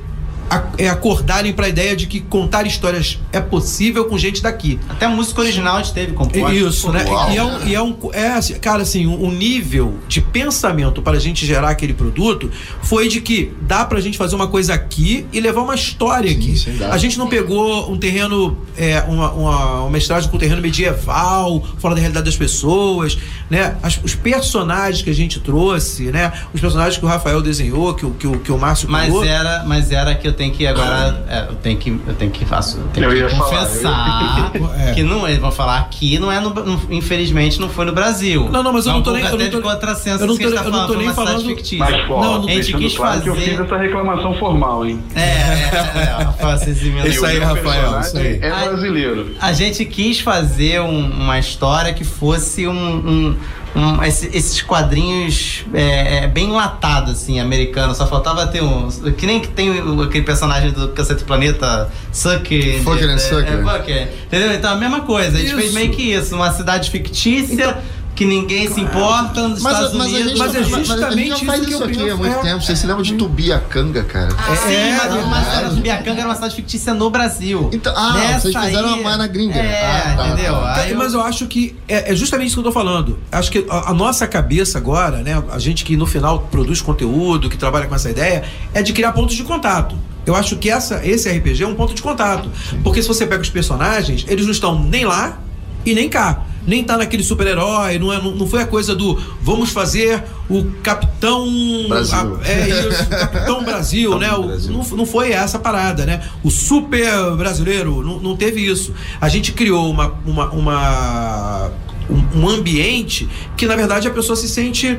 acordarem 0.91 1.53
para 1.53 1.67
a 1.67 1.69
ideia 1.69 1.95
de 1.97 2.07
que 2.07 2.21
contar 2.21 2.67
histórias 2.67 3.19
é 3.33 3.41
possível 3.41 4.05
com 4.07 4.17
gente 4.19 4.43
daqui. 4.43 4.79
Até 4.89 5.07
a 5.07 5.09
música 5.09 5.41
original 5.41 5.77
a 5.77 5.83
gente 5.83 5.93
teve 5.93 6.13
composta. 6.13 6.55
Isso, 6.55 6.91
né? 6.93 7.05
Uau. 7.05 7.31
E 7.33 7.37
é 7.37 7.43
um, 7.45 7.67
e 7.67 7.75
é 7.75 7.83
um 7.83 7.97
é, 8.13 8.29
assim, 8.29 8.55
cara, 8.55 8.83
assim, 8.83 9.07
um, 9.07 9.27
um 9.27 9.31
nível 9.31 9.95
de 10.09 10.21
pensamento 10.21 11.03
para 11.03 11.17
a 11.17 11.21
gente 11.21 11.45
gerar 11.47 11.71
aquele 11.71 11.93
produto 11.95 12.51
foi 12.83 13.09
de 13.09 13.21
que 13.21 13.53
dá 13.63 13.85
pra 13.85 14.01
gente 14.01 14.17
fazer 14.17 14.35
uma 14.35 14.47
coisa 14.49 14.75
aqui 14.75 15.27
e 15.33 15.41
levar 15.41 15.63
uma 15.63 15.75
história 15.75 16.31
aqui. 16.31 16.55
dá. 16.79 16.93
A 16.93 16.99
gente 16.99 17.19
não 17.19 17.27
pegou 17.29 17.91
um 17.91 17.99
terreno, 17.99 18.59
é, 18.77 19.01
uma, 19.03 19.33
uma, 19.33 19.81
uma 19.83 19.91
mestragem 19.91 20.31
com 20.31 20.39
terreno 20.39 20.63
medieval, 20.63 21.63
fora 21.79 21.95
da 21.95 22.01
realidade 22.01 22.27
das 22.27 22.37
pessoas, 22.37 23.19
né? 23.51 23.77
As- 23.83 24.01
os 24.03 24.15
personagens 24.15 25.03
que 25.03 25.11
a 25.11 25.15
gente 25.15 25.41
trouxe, 25.41 26.05
né? 26.05 26.33
Os 26.53 26.61
personagens 26.61 26.97
que 26.99 27.05
o 27.05 27.09
Rafael 27.09 27.43
desenhou, 27.43 27.95
que, 27.95 28.07
o- 28.07 28.11
que, 28.13 28.27
o, 28.27 28.39
que 28.39 28.53
o 28.53 28.59
Márcio 28.59 28.89
Mas 28.91 29.07
criou. 29.07 29.25
era, 29.25 29.65
mas 29.67 29.91
era 29.91 30.15
que 30.15 30.31
tenho 30.39 30.53
que 30.55 30.67
agora. 30.67 31.25
é, 31.29 31.41
eu 31.51 31.55
tenho 31.57 31.77
que. 31.79 31.91
Eu 32.07 32.15
tenho 32.15 32.31
que 32.31 32.45
faço. 32.45 32.79
Eu 32.79 32.85
tenho 32.95 33.07
Eu 33.07 33.11
que 33.11 33.17
ia 33.19 33.29
falar, 33.29 33.45
confessar 33.67 34.51
eu- 34.55 34.69
que 34.95 35.03
não. 35.03 35.27
Eles 35.29 35.39
vão 35.41 35.51
falar 35.53 35.81
aqui, 35.81 36.19
não 36.19 36.31
é 36.33 36.41
no, 36.41 36.51
no- 36.51 36.81
infelizmente 36.91 37.61
não 37.61 37.69
foi 37.69 37.85
no 37.85 37.93
Brasil. 37.93 38.49
Não, 38.51 38.63
não, 38.63 38.73
mas 38.73 38.87
eu 38.87 38.93
É 38.93 38.95
não 38.95 39.03
tô 39.03 39.11
pouco 39.11 39.17
nem- 39.19 39.25
eu 39.27 39.39
não 39.39 39.39
tô- 39.39 39.45
eu 39.45 40.27
não 40.27 40.37
tô- 40.39 40.47
a 40.49 40.51
tá 40.51 40.65
eu 40.65 40.71
não 40.71 40.87
tô 40.87 40.87
falando, 40.87 40.99
nem 40.99 41.13
falando- 41.13 41.45
fictícia. 41.45 41.79
Mas, 41.85 42.11
ó, 42.11 42.21
Não, 42.23 42.39
não- 42.43 42.49
a 42.49 42.51
gente 42.53 42.73
quis 42.75 42.97
claro 42.97 43.13
fazer. 43.19 43.23
que 43.25 43.29
eu 43.29 43.37
fiz 43.37 43.61
essa 43.61 43.77
reclamação 43.77 44.35
formal, 44.35 44.87
hein? 44.87 45.03
É, 45.15 45.21
é, 45.21 45.25
é, 45.25 46.23
Rafael, 46.25 46.59
vocês 46.59 46.83
emendam. 46.83 47.07
Isso 47.09 47.27
aí, 47.27 47.39
Rafael, 47.39 48.01
isso 48.01 48.17
aí. 48.17 48.39
É 48.41 48.51
brasileiro. 48.51 49.35
A 49.41 49.53
gente 49.53 49.85
quis 49.85 50.21
fazer 50.21 50.81
um- 50.81 51.11
uma 51.11 51.39
história 51.39 51.93
que 51.93 52.05
fosse 52.05 52.67
um. 52.67 52.73
um- 52.73 53.37
um- 53.79 54.03
esse- 54.05 54.27
esses 54.37 54.61
quadrinhos 54.63 55.65
é, 55.73 56.25
é, 56.25 56.27
bem 56.27 56.47
enlatados, 56.51 57.13
assim, 57.13 57.39
americanos. 57.41 57.97
Só 57.97 58.07
faltava 58.07 58.47
ter 58.47 58.63
um. 58.63 58.89
Que 59.17 59.27
nem 59.27 59.41
que 59.41 59.49
tem 59.49 59.71
aquele 60.03 60.25
personagem 60.25 60.71
do 60.73 60.89
Cacete 60.89 61.25
Planeta, 61.25 61.91
Sucker. 62.13 62.83
Fucker 62.83 63.09
and 63.09 63.15
é, 63.15 63.19
Sucker. 63.19 63.53
É, 63.53 63.63
Fucker. 63.63 64.09
Entendeu? 64.27 64.53
Então 64.55 64.73
a 64.73 64.77
mesma 64.77 65.01
coisa. 65.03 65.37
A 65.37 65.41
gente 65.41 65.55
fez 65.55 65.73
meio 65.75 65.91
que 65.91 66.03
isso. 66.13 66.35
Uma 66.35 66.53
cidade 66.53 66.91
fictícia. 66.91 67.79
Que 68.19 68.25
ninguém 68.27 68.69
se 68.69 68.81
importa 68.81 69.47
nos 69.47 69.63
Mas, 69.63 69.75
Estados 69.75 69.93
mas 69.97 70.07
a 70.07 70.11
Unidos. 70.11 70.29
gente, 70.31 70.39
Mas 70.39 70.55
é 70.55 70.59
mas 70.59 70.69
justamente 70.69 71.29
já 71.29 71.37
isso 71.37 71.69
isso 71.69 71.73
eu 71.83 71.85
aqui 71.87 71.97
penso. 71.99 72.13
há 72.13 72.17
muito 72.17 72.37
É. 72.39 72.43
tempo. 72.43 72.65
Vocês 72.65 72.79
se 72.81 72.87
lembram 72.89 73.03
de 73.05 73.15
Tubiacanga, 73.15 74.03
cara? 74.03 74.31
Sim, 74.67 74.73
É, 74.75 74.97
mas, 74.99 75.27
mas 75.29 75.47
é. 75.47 75.57
era, 75.59 75.69
Biacanga 75.71 76.19
era 76.21 76.29
uma 76.29 76.35
cidade 76.35 76.57
fictícia 76.57 76.93
no 76.95 77.11
Brasil. 77.11 77.71
Então, 77.73 77.93
ah, 77.97 78.15
Nessa 78.15 78.41
vocês 78.51 78.57
fizeram 78.65 78.95
aí- 78.95 79.01
uma 79.01 79.17
na 79.17 79.27
gringa. 79.29 79.55
É, 79.57 79.85
Ah, 79.85 80.15
tá, 80.17 80.27
entendeu? 80.31 80.53
tá. 80.55 80.75
Aí 80.75 80.91
eu- 80.91 80.99
Mas 80.99 81.15
eu 81.15 81.21
acho 81.23 81.47
que 81.47 81.77
é, 81.87 82.13
é 82.13 82.17
justamente 82.17 82.49
isso 82.49 82.57
que 82.57 82.61
eu 82.61 82.65
tô 82.65 82.73
falando. 82.73 83.21
Acho 83.31 83.53
que 83.53 83.65
a, 83.71 83.91
a 83.91 83.95
nossa 83.95 84.27
cabeça 84.27 84.79
agora, 84.79 85.19
né? 85.19 85.41
A 85.53 85.59
gente 85.61 85.85
que 85.85 85.97
no 85.97 86.05
final 86.05 86.41
produz 86.51 86.81
conteúdo, 86.83 87.49
que 87.49 87.57
trabalha 87.57 87.87
com 87.87 87.95
essa 87.95 88.11
ideia, 88.11 88.43
é 88.75 88.83
de 88.83 88.93
criar 88.93 89.13
pontos 89.13 89.37
de 89.37 89.45
contato. 89.45 89.95
Eu 90.27 90.35
acho 90.35 90.57
que 90.57 90.69
essa, 90.69 91.07
esse 91.07 91.29
RPG 91.31 91.63
é 91.63 91.67
um 91.69 91.77
ponto 91.77 91.95
de 91.95 92.03
contato. 92.03 92.51
Porque 92.83 93.01
se 93.01 93.07
você 93.07 93.25
pega 93.29 93.41
os 93.43 93.49
personagens, 93.51 94.25
eles 94.29 94.45
não 94.45 94.53
estão 94.53 94.77
nem 94.83 95.05
lá 95.05 95.39
e 95.87 95.95
nem 95.95 96.09
cá. 96.09 96.43
Nem 96.69 96.85
tá 96.85 96.97
naquele 96.99 97.23
super-herói, 97.23 97.99
não, 97.99 98.13
é, 98.13 98.21
não, 98.23 98.33
não 98.37 98.47
foi 98.47 98.61
a 98.63 98.67
coisa 98.67 98.95
do 98.95 99.15
vamos 99.41 99.71
fazer 99.71 100.23
o 100.51 100.65
Capitão. 100.83 101.47
Brasil. 101.89 102.39
a- 102.45 102.49
é 102.49 102.69
isso, 102.89 103.09
Capitão 103.09 103.65
Brasil, 103.65 104.19
né? 104.19 104.31
O- 104.35 104.47
não, 104.71 104.85
não 104.99 105.07
foi 105.07 105.33
essa 105.33 105.59
parada, 105.59 106.05
né? 106.05 106.21
O 106.45 106.51
super 106.51 107.35
brasileiro, 107.37 108.03
não, 108.05 108.21
não 108.21 108.37
teve 108.37 108.61
isso. 108.65 108.93
A 109.21 109.29
gente 109.31 109.53
criou 109.53 109.91
uma, 109.91 110.15
uma, 110.27 110.51
uma- 110.51 111.71
um, 112.11 112.43
um 112.43 112.49
ambiente 112.49 113.27
que, 113.57 113.67
na 113.67 113.75
verdade, 113.75 114.07
a 114.07 114.11
pessoa 114.11 114.37
se 114.37 114.49
sente 114.49 114.99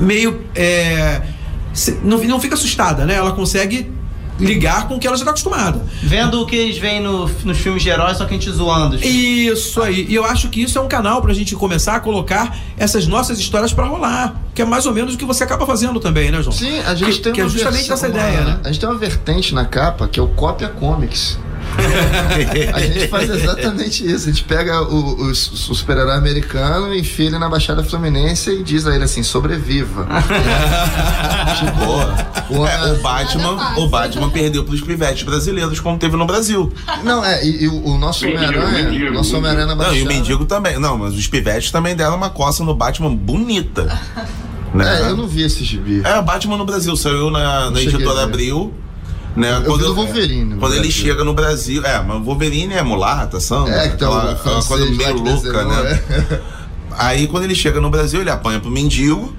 meio. 0.00 0.40
é, 0.54 1.20
não, 2.02 2.18
não 2.24 2.40
fica 2.40 2.54
assustada, 2.54 3.04
né? 3.04 3.14
Ela 3.16 3.32
consegue 3.32 3.90
ligar 4.40 4.88
com 4.88 4.96
o 4.96 4.98
que 4.98 5.06
ela 5.06 5.16
já 5.16 5.22
está 5.22 5.30
acostumada. 5.30 5.80
Vendo 6.02 6.40
o 6.40 6.46
que 6.46 6.56
eles 6.56 6.78
veem 6.78 7.00
no- 7.02 7.28
nos 7.44 7.58
filmes 7.58 7.82
de 7.82 7.88
heróis, 7.88 8.16
só 8.18 8.24
que 8.24 8.34
a 8.34 8.38
gente 8.38 8.50
zoando. 8.50 8.96
Isso 8.96 9.80
aí. 9.82 10.06
E 10.08 10.14
eu 10.14 10.24
acho 10.24 10.48
que 10.48 10.62
isso 10.62 10.78
é 10.78 10.80
um 10.80 10.88
canal 10.88 11.20
pra 11.22 11.32
gente 11.32 11.54
começar 11.54 11.96
a 11.96 12.00
colocar 12.00 12.56
essas 12.76 13.06
nossas 13.06 13.38
histórias 13.38 13.72
pra 13.72 13.86
rolar. 13.86 14.34
Que 14.54 14.62
é 14.62 14.64
mais 14.64 14.84
ou 14.86 14.92
menos 14.92 15.14
o 15.14 15.18
que 15.18 15.24
você 15.24 15.44
acaba 15.44 15.64
fazendo 15.66 16.00
também, 16.00 16.30
né, 16.30 16.42
João? 16.42 16.52
Sim, 16.52 16.80
a 16.80 16.94
gente 16.94 17.12
que, 17.18 17.20
tem 17.20 17.32
que 17.32 17.40
é 17.40 17.44
uma 17.44 17.50
justamente 17.50 17.88
versão- 17.88 17.94
essa 17.94 18.08
ideia, 18.08 18.40
uma- 18.40 18.50
né? 18.50 18.60
A 18.64 18.68
gente 18.68 18.80
tem 18.80 18.88
uma 18.88 18.98
vertente 18.98 19.54
na 19.54 19.64
capa 19.64 20.08
que 20.08 20.18
é 20.18 20.22
o 20.22 20.28
Cópia 20.28 20.68
Comics. 20.68 21.38
a 22.74 22.80
gente 22.80 23.08
faz 23.08 23.30
exatamente 23.30 24.04
isso. 24.06 24.28
A 24.28 24.32
gente 24.32 24.44
pega 24.44 24.82
o, 24.82 25.22
o, 25.22 25.30
o 25.30 25.34
super-herói 25.34 26.14
americano, 26.16 26.94
enfia 26.94 27.26
ele 27.26 27.38
na 27.38 27.48
Baixada 27.48 27.82
Fluminense 27.82 28.50
e 28.50 28.62
diz 28.62 28.86
a 28.86 28.94
ele 28.94 29.04
assim: 29.04 29.22
sobreviva. 29.22 30.06
Boa. 31.78 32.14
O- 32.50 32.66
É, 32.66 32.92
o 32.92 33.00
Batman, 33.02 33.74
o 33.78 33.88
Batman 33.88 34.30
perdeu 34.30 34.64
pros 34.64 34.80
pivetes 34.80 35.22
brasileiros, 35.22 35.78
como 35.80 35.98
teve 35.98 36.16
no 36.16 36.26
Brasil. 36.26 36.72
Não, 37.04 37.24
é, 37.24 37.44
e, 37.44 37.64
e 37.64 37.68
o, 37.68 37.96
nosso 37.96 38.26
Homem-Aranha, 38.26 39.10
nosso 39.12 39.36
Homem-Aranha 39.36 39.66
na 39.66 39.74
Não, 39.74 39.84
Baixada. 39.84 39.98
e 39.98 40.02
o 40.02 40.06
mendigo 40.08 40.44
também. 40.44 40.78
Não, 40.78 40.98
mas 40.98 41.14
os 41.14 41.26
pivetes 41.26 41.70
também 41.70 41.94
deram 41.94 42.16
uma 42.16 42.30
coça 42.30 42.64
no 42.64 42.74
Batman 42.74 43.14
bonita. 43.14 43.98
Né? 44.72 45.00
É, 45.02 45.10
eu 45.10 45.16
não 45.16 45.26
vi 45.26 45.42
esse 45.42 45.64
gibi. 45.64 46.00
É, 46.04 46.16
o 46.20 46.22
Batman 46.22 46.56
no 46.56 46.64
Brasil 46.64 46.94
saiu 46.96 47.28
na, 47.28 47.72
na 47.72 47.80
editora 47.82 48.18
ver. 48.18 48.22
Abril. 48.22 48.72
Né? 49.36 49.62
Eu 49.64 49.76
vi 49.76 49.84
do 49.84 49.94
Wolverine 49.94 50.56
Quando 50.56 50.72
ele 50.72 50.82
Brasil. 50.82 51.04
chega 51.04 51.24
no 51.24 51.32
Brasil. 51.32 51.84
É, 51.86 52.02
mas 52.02 52.16
o 52.16 52.20
Wolverine 52.24 52.74
é 52.74 52.82
mulata, 52.82 53.38
samba. 53.40 53.70
É, 53.70 53.88
que 53.88 53.96
tá 53.96 54.06
aquela 54.06 54.36
francês 54.36 54.66
coisa 54.66 54.86
meio 54.86 55.14
que 55.14 55.30
louca, 55.30 55.64
né? 55.64 56.00
é. 56.10 56.40
Aí 56.98 57.26
quando 57.28 57.44
ele 57.44 57.54
chega 57.54 57.80
no 57.80 57.88
Brasil, 57.90 58.20
ele 58.20 58.30
apanha 58.30 58.58
pro 58.60 58.70
mendigo. 58.70 59.34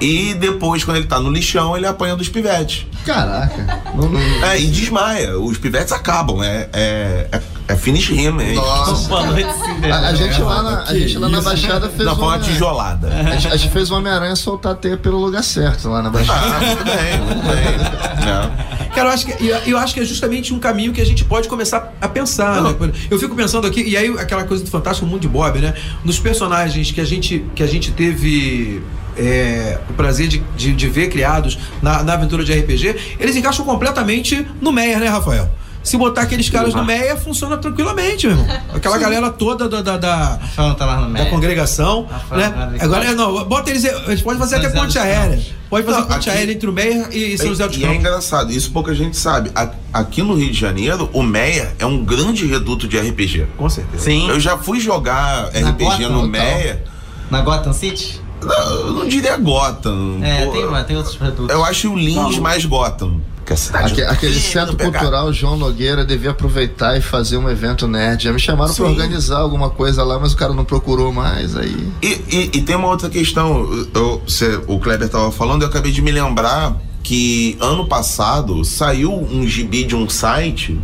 E 0.00 0.34
depois, 0.34 0.82
quando 0.84 0.96
ele 0.96 1.06
tá 1.06 1.20
no 1.20 1.30
lixão, 1.30 1.76
ele 1.76 1.86
apanha 1.86 2.16
dos 2.16 2.28
pivetes. 2.28 2.84
Caraca. 3.06 3.82
Não, 3.94 4.08
não- 4.08 4.20
É, 4.44 4.60
e 4.60 4.66
desmaia. 4.66 5.38
Os 5.38 5.56
pivetes 5.58 5.92
acabam. 5.92 6.42
É, 6.42 6.68
é, 6.72 7.28
é, 7.32 7.40
é 7.68 7.76
finish 7.76 8.10
him, 8.10 8.26
é. 8.40 8.54
Nossa. 8.54 9.08
Noite, 9.26 9.52
Cinderela. 9.64 9.96
A, 9.96 10.08
a 10.08 10.14
gente 10.14 10.40
lá 10.42 10.62
na, 10.62 10.82
a 10.84 10.94
gente 10.98 11.18
lá 11.18 11.28
na 11.28 11.40
Baixada 11.40 11.88
fez 11.88 12.04
Não, 12.04 12.14
uma 12.14 12.26
uma- 12.26 12.38
tijolada. 12.38 13.08
A 13.08 13.22
gente, 13.36 13.46
a 13.48 13.56
gente 13.56 13.72
fez 13.72 13.90
o 13.90 13.94
Homem-Aranha 13.96 14.34
soltar 14.36 14.72
a 14.72 14.74
teia 14.74 14.96
pelo 14.96 15.18
lugar 15.18 15.42
certo 15.42 15.88
lá 15.88 16.02
na 16.02 16.10
Baixada. 16.10 16.40
Ah, 16.56 16.60
muito 16.60 16.84
bem, 16.84 17.18
muito 17.20 17.42
bem. 17.46 18.26
Né? 18.26 18.66
Cara, 18.94 19.08
eu 19.08 19.12
acho, 19.12 19.26
que, 19.26 19.44
eu, 19.44 19.56
eu 19.58 19.78
acho 19.78 19.94
que 19.94 20.00
é 20.00 20.04
justamente 20.04 20.52
um 20.52 20.58
caminho 20.58 20.92
que 20.92 21.00
a 21.00 21.06
gente 21.06 21.24
pode 21.24 21.48
começar 21.48 21.92
a 22.00 22.08
pensar, 22.08 22.60
né? 22.62 22.74
Eu 23.10 23.18
fico 23.18 23.34
pensando 23.34 23.66
aqui, 23.66 23.82
e 23.82 23.96
aí 23.96 24.08
aquela 24.18 24.44
coisa 24.44 24.62
do 24.62 24.70
Fantástico 24.70 25.06
Mundo 25.06 25.20
de 25.20 25.28
Bob, 25.28 25.58
né? 25.60 25.72
Nos 26.04 26.18
personagens 26.18 26.90
que 26.90 27.00
a 27.00 27.04
gente, 27.04 27.44
que 27.54 27.62
a 27.62 27.66
gente 27.66 27.90
teve 27.92 28.82
é, 29.16 29.78
o 29.88 29.94
prazer 29.94 30.28
de, 30.28 30.38
de, 30.56 30.72
de 30.74 30.88
ver 30.88 31.08
criados 31.08 31.58
na, 31.80 32.02
na 32.02 32.12
aventura 32.14 32.44
de 32.44 32.52
RPG, 32.52 33.16
eles 33.18 33.34
encaixam 33.34 33.64
completamente 33.64 34.46
no 34.60 34.70
Meia, 34.72 34.98
né, 34.98 35.08
Rafael? 35.08 35.48
Se 35.82 35.96
botar 35.96 36.22
aqueles 36.22 36.48
caras 36.48 36.72
no 36.74 36.84
Meia, 36.84 37.16
funciona 37.16 37.56
tranquilamente, 37.56 38.26
meu 38.28 38.36
irmão. 38.36 38.60
Aquela 38.74 38.98
galera 38.98 39.30
toda 39.30 39.68
da, 39.68 39.82
da, 39.82 39.96
da, 39.96 40.38
tá 40.78 40.86
lá 40.86 40.96
no 40.96 41.02
da 41.02 41.08
meio. 41.08 41.30
congregação, 41.30 42.06
né? 42.30 42.48
Vale- 42.56 42.80
Agora, 42.80 43.04
é, 43.06 43.14
não, 43.14 43.44
bota 43.44 43.70
eles, 43.70 43.84
a 43.84 44.10
gente 44.10 44.22
pode 44.22 44.38
fazer 44.38 44.56
até 44.56 44.68
ponte 44.70 44.96
aérea. 44.98 45.36
Campos. 45.36 45.52
Pode 45.68 45.84
fazer 45.86 45.98
Não, 46.00 46.06
ponte 46.06 46.28
aqui- 46.28 46.38
aérea 46.38 46.52
entre 46.52 46.68
o 46.68 46.72
Meia 46.72 47.08
e 47.10 47.36
São 47.36 47.48
José 47.48 47.66
dos 47.66 47.76
E 47.76 47.80
é 47.80 47.86
Campos. 47.86 47.98
engraçado, 48.00 48.52
isso 48.52 48.70
pouca 48.70 48.94
gente 48.94 49.16
sabe. 49.16 49.50
Aqui 49.92 50.22
no 50.22 50.34
Rio 50.34 50.52
de 50.52 50.58
Janeiro, 50.58 51.10
o 51.12 51.22
Meia 51.22 51.74
é 51.78 51.84
um 51.86 52.04
grande 52.04 52.46
reduto 52.46 52.86
de 52.86 52.96
RPG. 52.98 53.46
Com 53.56 53.68
certeza. 53.68 54.04
Sim. 54.04 54.28
Eu 54.28 54.38
já 54.38 54.56
fui 54.56 54.78
jogar 54.78 55.48
RPG 55.48 55.84
Gotham, 55.84 56.08
no. 56.10 56.28
Meia. 56.28 56.84
Na 57.30 57.40
Gotham 57.40 57.72
City? 57.72 58.20
Não, 58.44 58.70
eu 58.72 58.92
não 58.92 59.08
diria 59.08 59.36
Gotham. 59.36 60.18
É, 60.22 60.44
Pô, 60.46 60.52
tem, 60.52 60.64
uma- 60.66 60.84
tem 60.84 60.96
outros 60.96 61.14
produtos. 61.16 61.48
Eu 61.50 61.64
acho 61.64 61.90
o 61.90 61.96
Lins 61.98 62.38
mais 62.38 62.64
Gotham. 62.64 63.20
Que 63.44 63.54
a 63.54 63.56
cidade 63.56 63.92
Aque- 63.92 64.02
aquele 64.02 64.38
centro 64.38 64.76
pegar- 64.76 64.92
cultural 65.00 65.32
João 65.32 65.56
Nogueira 65.56 66.04
devia 66.04 66.30
aproveitar 66.30 66.96
e 66.96 67.00
fazer 67.00 67.36
um 67.38 67.50
evento 67.50 67.88
nerd. 67.88 68.22
Já 68.22 68.32
me 68.32 68.38
chamaram 68.38 68.72
pra 68.72 68.84
Sim. 68.86 68.90
organizar 68.92 69.38
alguma 69.38 69.68
coisa 69.68 70.04
lá, 70.04 70.16
mas 70.18 70.32
o 70.32 70.36
cara 70.36 70.52
não 70.52 70.64
procurou 70.64 71.12
mais 71.12 71.56
aí. 71.56 71.88
E, 72.00 72.06
e- 72.06 72.50
e 72.54 72.62
tem 72.62 72.76
uma 72.76 72.86
outra 72.86 73.10
questão. 73.10 73.68
Eu, 73.94 74.22
você- 74.24 74.60
o 74.68 74.78
Kleber 74.78 75.06
estava 75.06 75.32
falando, 75.32 75.62
eu 75.62 75.68
acabei 75.68 75.90
de 75.90 76.00
me 76.00 76.12
lembrar 76.12 76.76
que 77.02 77.56
ano 77.60 77.84
passado 77.88 78.64
saiu 78.64 79.12
um 79.12 79.44
gibi 79.44 79.82
de 79.82 79.96
um 79.96 80.08
site 80.08 80.78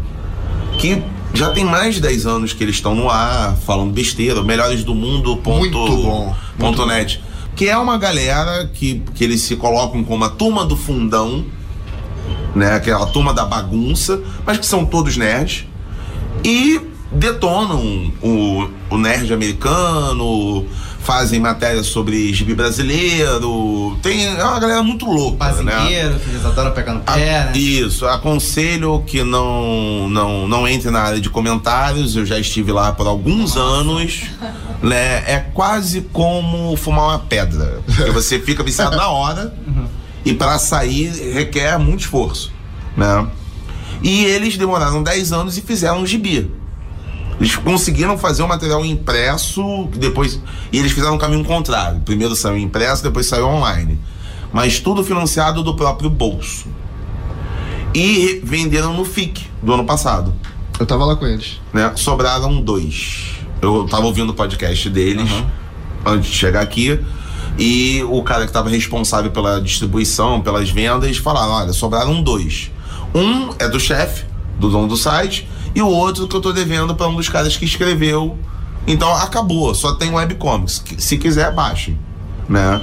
que 0.78 1.00
já 1.32 1.50
tem 1.50 1.64
mais 1.64 1.94
de 1.94 2.00
10 2.00 2.26
anos 2.26 2.52
que 2.52 2.64
eles 2.64 2.74
estão 2.74 2.92
no 2.94 3.08
ar, 3.08 3.56
falando 3.64 3.92
besteira, 3.92 4.42
melhores 4.42 4.82
do 4.82 4.94
mundo. 4.96 5.36
Ponto, 5.36 5.58
Muito 5.60 5.78
bom, 6.02 6.34
Ponto 6.58 6.84
net. 6.86 7.22
Que 7.58 7.68
é 7.68 7.76
uma 7.76 7.98
galera 7.98 8.70
que, 8.72 9.02
que 9.16 9.24
eles 9.24 9.42
se 9.42 9.56
colocam 9.56 10.04
como 10.04 10.24
a 10.24 10.28
turma 10.28 10.64
do 10.64 10.76
fundão, 10.76 11.44
né? 12.54 12.74
Aquela 12.74 13.04
turma 13.06 13.34
da 13.34 13.44
bagunça, 13.44 14.22
mas 14.46 14.58
que 14.58 14.64
são 14.64 14.86
todos 14.86 15.16
nerds. 15.16 15.66
E 16.44 16.80
detonam 17.10 18.12
o, 18.22 18.68
o 18.88 18.96
nerd 18.96 19.34
americano, 19.34 20.66
fazem 21.08 21.40
matéria 21.40 21.82
sobre 21.82 22.34
gibi 22.34 22.54
brasileiro. 22.54 23.98
Tem 24.02 24.26
é 24.26 24.44
uma 24.44 24.60
galera 24.60 24.82
muito 24.82 25.06
louca, 25.06 25.42
né? 25.62 25.72
Fazendeiro, 25.72 26.20
que 26.20 26.28
eles 26.28 26.44
adoram 26.44 26.72
pegar 26.72 26.92
no 26.92 27.00
pé, 27.00 27.44
né? 27.46 27.52
Isso, 27.54 28.06
aconselho 28.06 29.02
que 29.06 29.24
não, 29.24 30.06
não, 30.10 30.46
não 30.46 30.68
entre 30.68 30.90
na 30.90 31.00
área 31.00 31.18
de 31.18 31.30
comentários. 31.30 32.14
Eu 32.14 32.26
já 32.26 32.38
estive 32.38 32.72
lá 32.72 32.92
por 32.92 33.06
alguns 33.06 33.56
anos. 33.56 34.24
Né? 34.82 35.24
É 35.26 35.46
quase 35.54 36.02
como 36.12 36.76
fumar 36.76 37.06
uma 37.06 37.18
pedra. 37.20 37.80
Porque 37.86 38.10
você 38.10 38.38
fica 38.38 38.62
viciado 38.62 38.94
na 38.94 39.08
hora 39.08 39.54
e 40.26 40.34
para 40.34 40.58
sair 40.58 41.32
requer 41.32 41.78
muito 41.78 42.00
esforço. 42.00 42.52
Né? 42.94 43.26
E 44.02 44.26
eles 44.26 44.58
demoraram 44.58 45.02
10 45.02 45.32
anos 45.32 45.56
e 45.56 45.62
fizeram 45.62 46.02
um 46.02 46.06
gibi. 46.06 46.57
Eles 47.40 47.54
conseguiram 47.56 48.18
fazer 48.18 48.42
um 48.42 48.48
material 48.48 48.84
impresso, 48.84 49.88
depois. 49.94 50.40
E 50.72 50.78
eles 50.78 50.92
fizeram 50.92 51.14
um 51.14 51.18
caminho 51.18 51.44
contrário. 51.44 52.00
Primeiro 52.00 52.34
saiu 52.34 52.58
impresso, 52.58 53.02
depois 53.02 53.26
saiu 53.26 53.46
online. 53.46 53.98
Mas 54.52 54.80
tudo 54.80 55.04
financiado 55.04 55.62
do 55.62 55.74
próprio 55.74 56.10
bolso. 56.10 56.66
E 57.94 58.40
venderam 58.42 58.92
no 58.92 59.04
FIC 59.04 59.46
do 59.62 59.72
ano 59.72 59.84
passado. 59.84 60.34
Eu 60.78 60.86
tava 60.86 61.04
lá 61.04 61.16
com 61.16 61.26
eles. 61.26 61.60
Né? 61.72 61.92
Sobraram 61.96 62.60
dois. 62.60 63.36
Eu 63.62 63.86
tava 63.86 64.06
ouvindo 64.06 64.30
o 64.30 64.34
podcast 64.34 64.88
deles 64.90 65.30
antes 66.04 66.30
de 66.30 66.36
chegar 66.36 66.60
aqui. 66.60 67.00
E 67.58 68.04
o 68.08 68.22
cara 68.22 68.42
que 68.42 68.50
estava 68.50 68.68
responsável 68.68 69.30
pela 69.30 69.60
distribuição, 69.60 70.40
pelas 70.40 70.70
vendas, 70.70 71.16
falaram: 71.16 71.52
olha, 71.52 71.72
sobraram 71.72 72.22
dois. 72.22 72.70
Um 73.14 73.50
é 73.58 73.68
do 73.68 73.80
chefe, 73.80 74.24
do 74.58 74.70
dono 74.70 74.86
do 74.86 74.96
site, 74.96 75.48
e 75.74 75.82
o 75.82 75.88
outro 75.88 76.26
que 76.26 76.36
eu 76.36 76.40
tô 76.40 76.52
devendo 76.52 76.94
para 76.94 77.08
um 77.08 77.14
dos 77.14 77.28
caras 77.28 77.56
que 77.56 77.64
escreveu. 77.64 78.38
Então 78.86 79.12
acabou, 79.14 79.74
só 79.74 79.92
tem 79.92 80.10
webcomics. 80.10 80.82
Se 80.98 81.18
quiser, 81.18 81.52
baixe. 81.52 81.96
Né? 82.48 82.80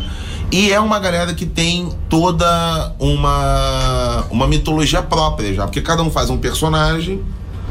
E 0.51 0.71
é 0.71 0.79
uma 0.79 0.99
galera 0.99 1.33
que 1.33 1.45
tem 1.45 1.89
toda 2.07 2.93
uma, 2.99 4.25
uma 4.29 4.47
mitologia 4.47 5.01
própria 5.01 5.53
já, 5.53 5.65
porque 5.65 5.81
cada 5.81 6.03
um 6.03 6.11
faz 6.11 6.29
um 6.29 6.37
personagem 6.37 7.23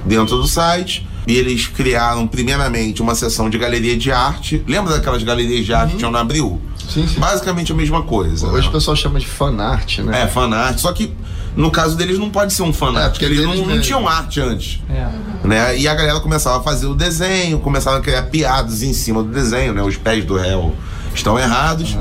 dentro 0.05 0.37
do 0.37 0.47
site. 0.49 1.07
E 1.27 1.37
eles 1.37 1.67
criaram, 1.67 2.27
primeiramente, 2.27 3.01
uma 3.01 3.15
seção 3.15 3.49
de 3.49 3.57
galeria 3.57 3.97
de 3.97 4.13
arte. 4.13 4.63
Lembra 4.69 4.93
daquelas 4.93 5.23
galerias 5.23 5.65
de 5.65 5.73
arte 5.73 5.93
que 5.93 5.97
tinham 5.97 6.11
na 6.11 6.21
Abril? 6.21 6.61
Sim, 6.87 7.07
sim. 7.07 7.19
Basicamente 7.19 7.73
a 7.73 7.75
mesma 7.75 8.03
coisa. 8.03 8.47
Hoje 8.49 8.63
né? 8.63 8.69
o 8.69 8.73
pessoal 8.73 8.95
chama 8.95 9.19
de 9.19 9.27
fanart, 9.27 10.01
né? 10.01 10.23
É, 10.23 10.27
fanart. 10.27 10.79
Só 10.79 10.93
que 10.93 11.15
no 11.57 11.71
caso 11.71 11.97
deles 11.97 12.19
não 12.19 12.31
pode 12.31 12.53
ser 12.53 12.63
um 12.63 12.73
fanart, 12.73 13.07
É, 13.07 13.09
porque 13.11 13.27
porque 13.27 13.41
eles 13.41 13.61
não, 13.61 13.67
não 13.67 13.81
tinham 13.81 14.09
arte 14.09 14.41
antes. 14.41 14.81
É. 14.91 15.47
Né? 15.47 15.79
E 15.79 15.87
a 15.87 15.95
galera 15.95 16.21
começava 16.21 16.59
a 16.59 16.63
fazer 16.63 16.87
o 16.87 16.95
desenho, 16.95 17.61
começava 17.61 17.99
a 17.99 18.01
criar 18.01 18.25
piadas 18.25 18.83
em 18.83 18.93
cima 18.93 19.23
do 19.23 19.31
desenho, 19.31 19.73
né? 19.73 19.83
Os 19.83 19.97
pés 19.97 20.25
do 20.25 20.37
réu 20.37 20.75
estão 21.15 21.39
errados. 21.39 21.97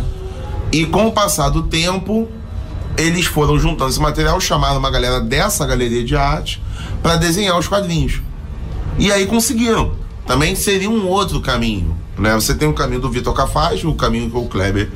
E 0.71 0.85
com 0.85 1.05
o 1.05 1.11
passar 1.11 1.49
do 1.49 1.63
tempo, 1.63 2.27
eles 2.97 3.25
foram 3.25 3.59
juntando 3.59 3.91
esse 3.91 3.99
material, 3.99 4.39
chamaram 4.41 4.79
uma 4.79 4.89
galera 4.89 5.21
dessa 5.21 5.65
galeria 5.67 6.03
de 6.03 6.15
arte 6.15 6.61
para 7.01 7.15
desenhar 7.15 7.57
os 7.57 7.67
quadrinhos. 7.67 8.21
E 8.97 9.11
aí 9.11 9.25
conseguiram. 9.25 9.93
Também 10.25 10.55
seria 10.55 10.89
um 10.89 11.07
outro 11.07 11.41
caminho. 11.41 11.95
Né? 12.17 12.33
Você 12.35 12.55
tem 12.55 12.67
o 12.67 12.73
caminho 12.73 13.01
do 13.01 13.09
Vitor 13.09 13.33
Cafage, 13.33 13.85
o 13.85 13.93
caminho 13.93 14.29
que 14.29 14.37
o 14.37 14.45
Kleber 14.45 14.89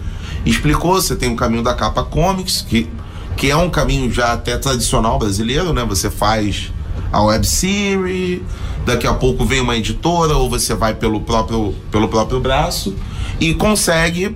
explicou, 0.46 0.94
você 0.94 1.16
tem 1.16 1.32
o 1.32 1.36
caminho 1.36 1.62
da 1.62 1.74
capa 1.74 2.04
comics, 2.04 2.66
que, 2.68 2.90
que 3.38 3.51
é 3.51 3.55
um 3.55 3.69
caminho 3.69 4.11
já 4.11 4.34
até 4.34 4.57
tradicional 4.57 5.19
brasileiro, 5.19 5.72
né? 5.72 5.85
Você 5.85 6.09
faz 6.09 6.73
a 7.11 7.22
web 7.22 7.45
series, 7.45 8.41
daqui 8.85 9.05
a 9.05 9.14
pouco 9.14 9.45
vem 9.45 9.61
uma 9.61 9.77
editora, 9.77 10.35
ou 10.35 10.49
você 10.49 10.73
vai 10.73 10.95
pelo 10.95 11.22
próprio, 11.22 11.73
pelo 11.91 12.07
próprio 12.07 12.39
braço 12.39 12.95
e 13.39 13.53
consegue 13.53 14.35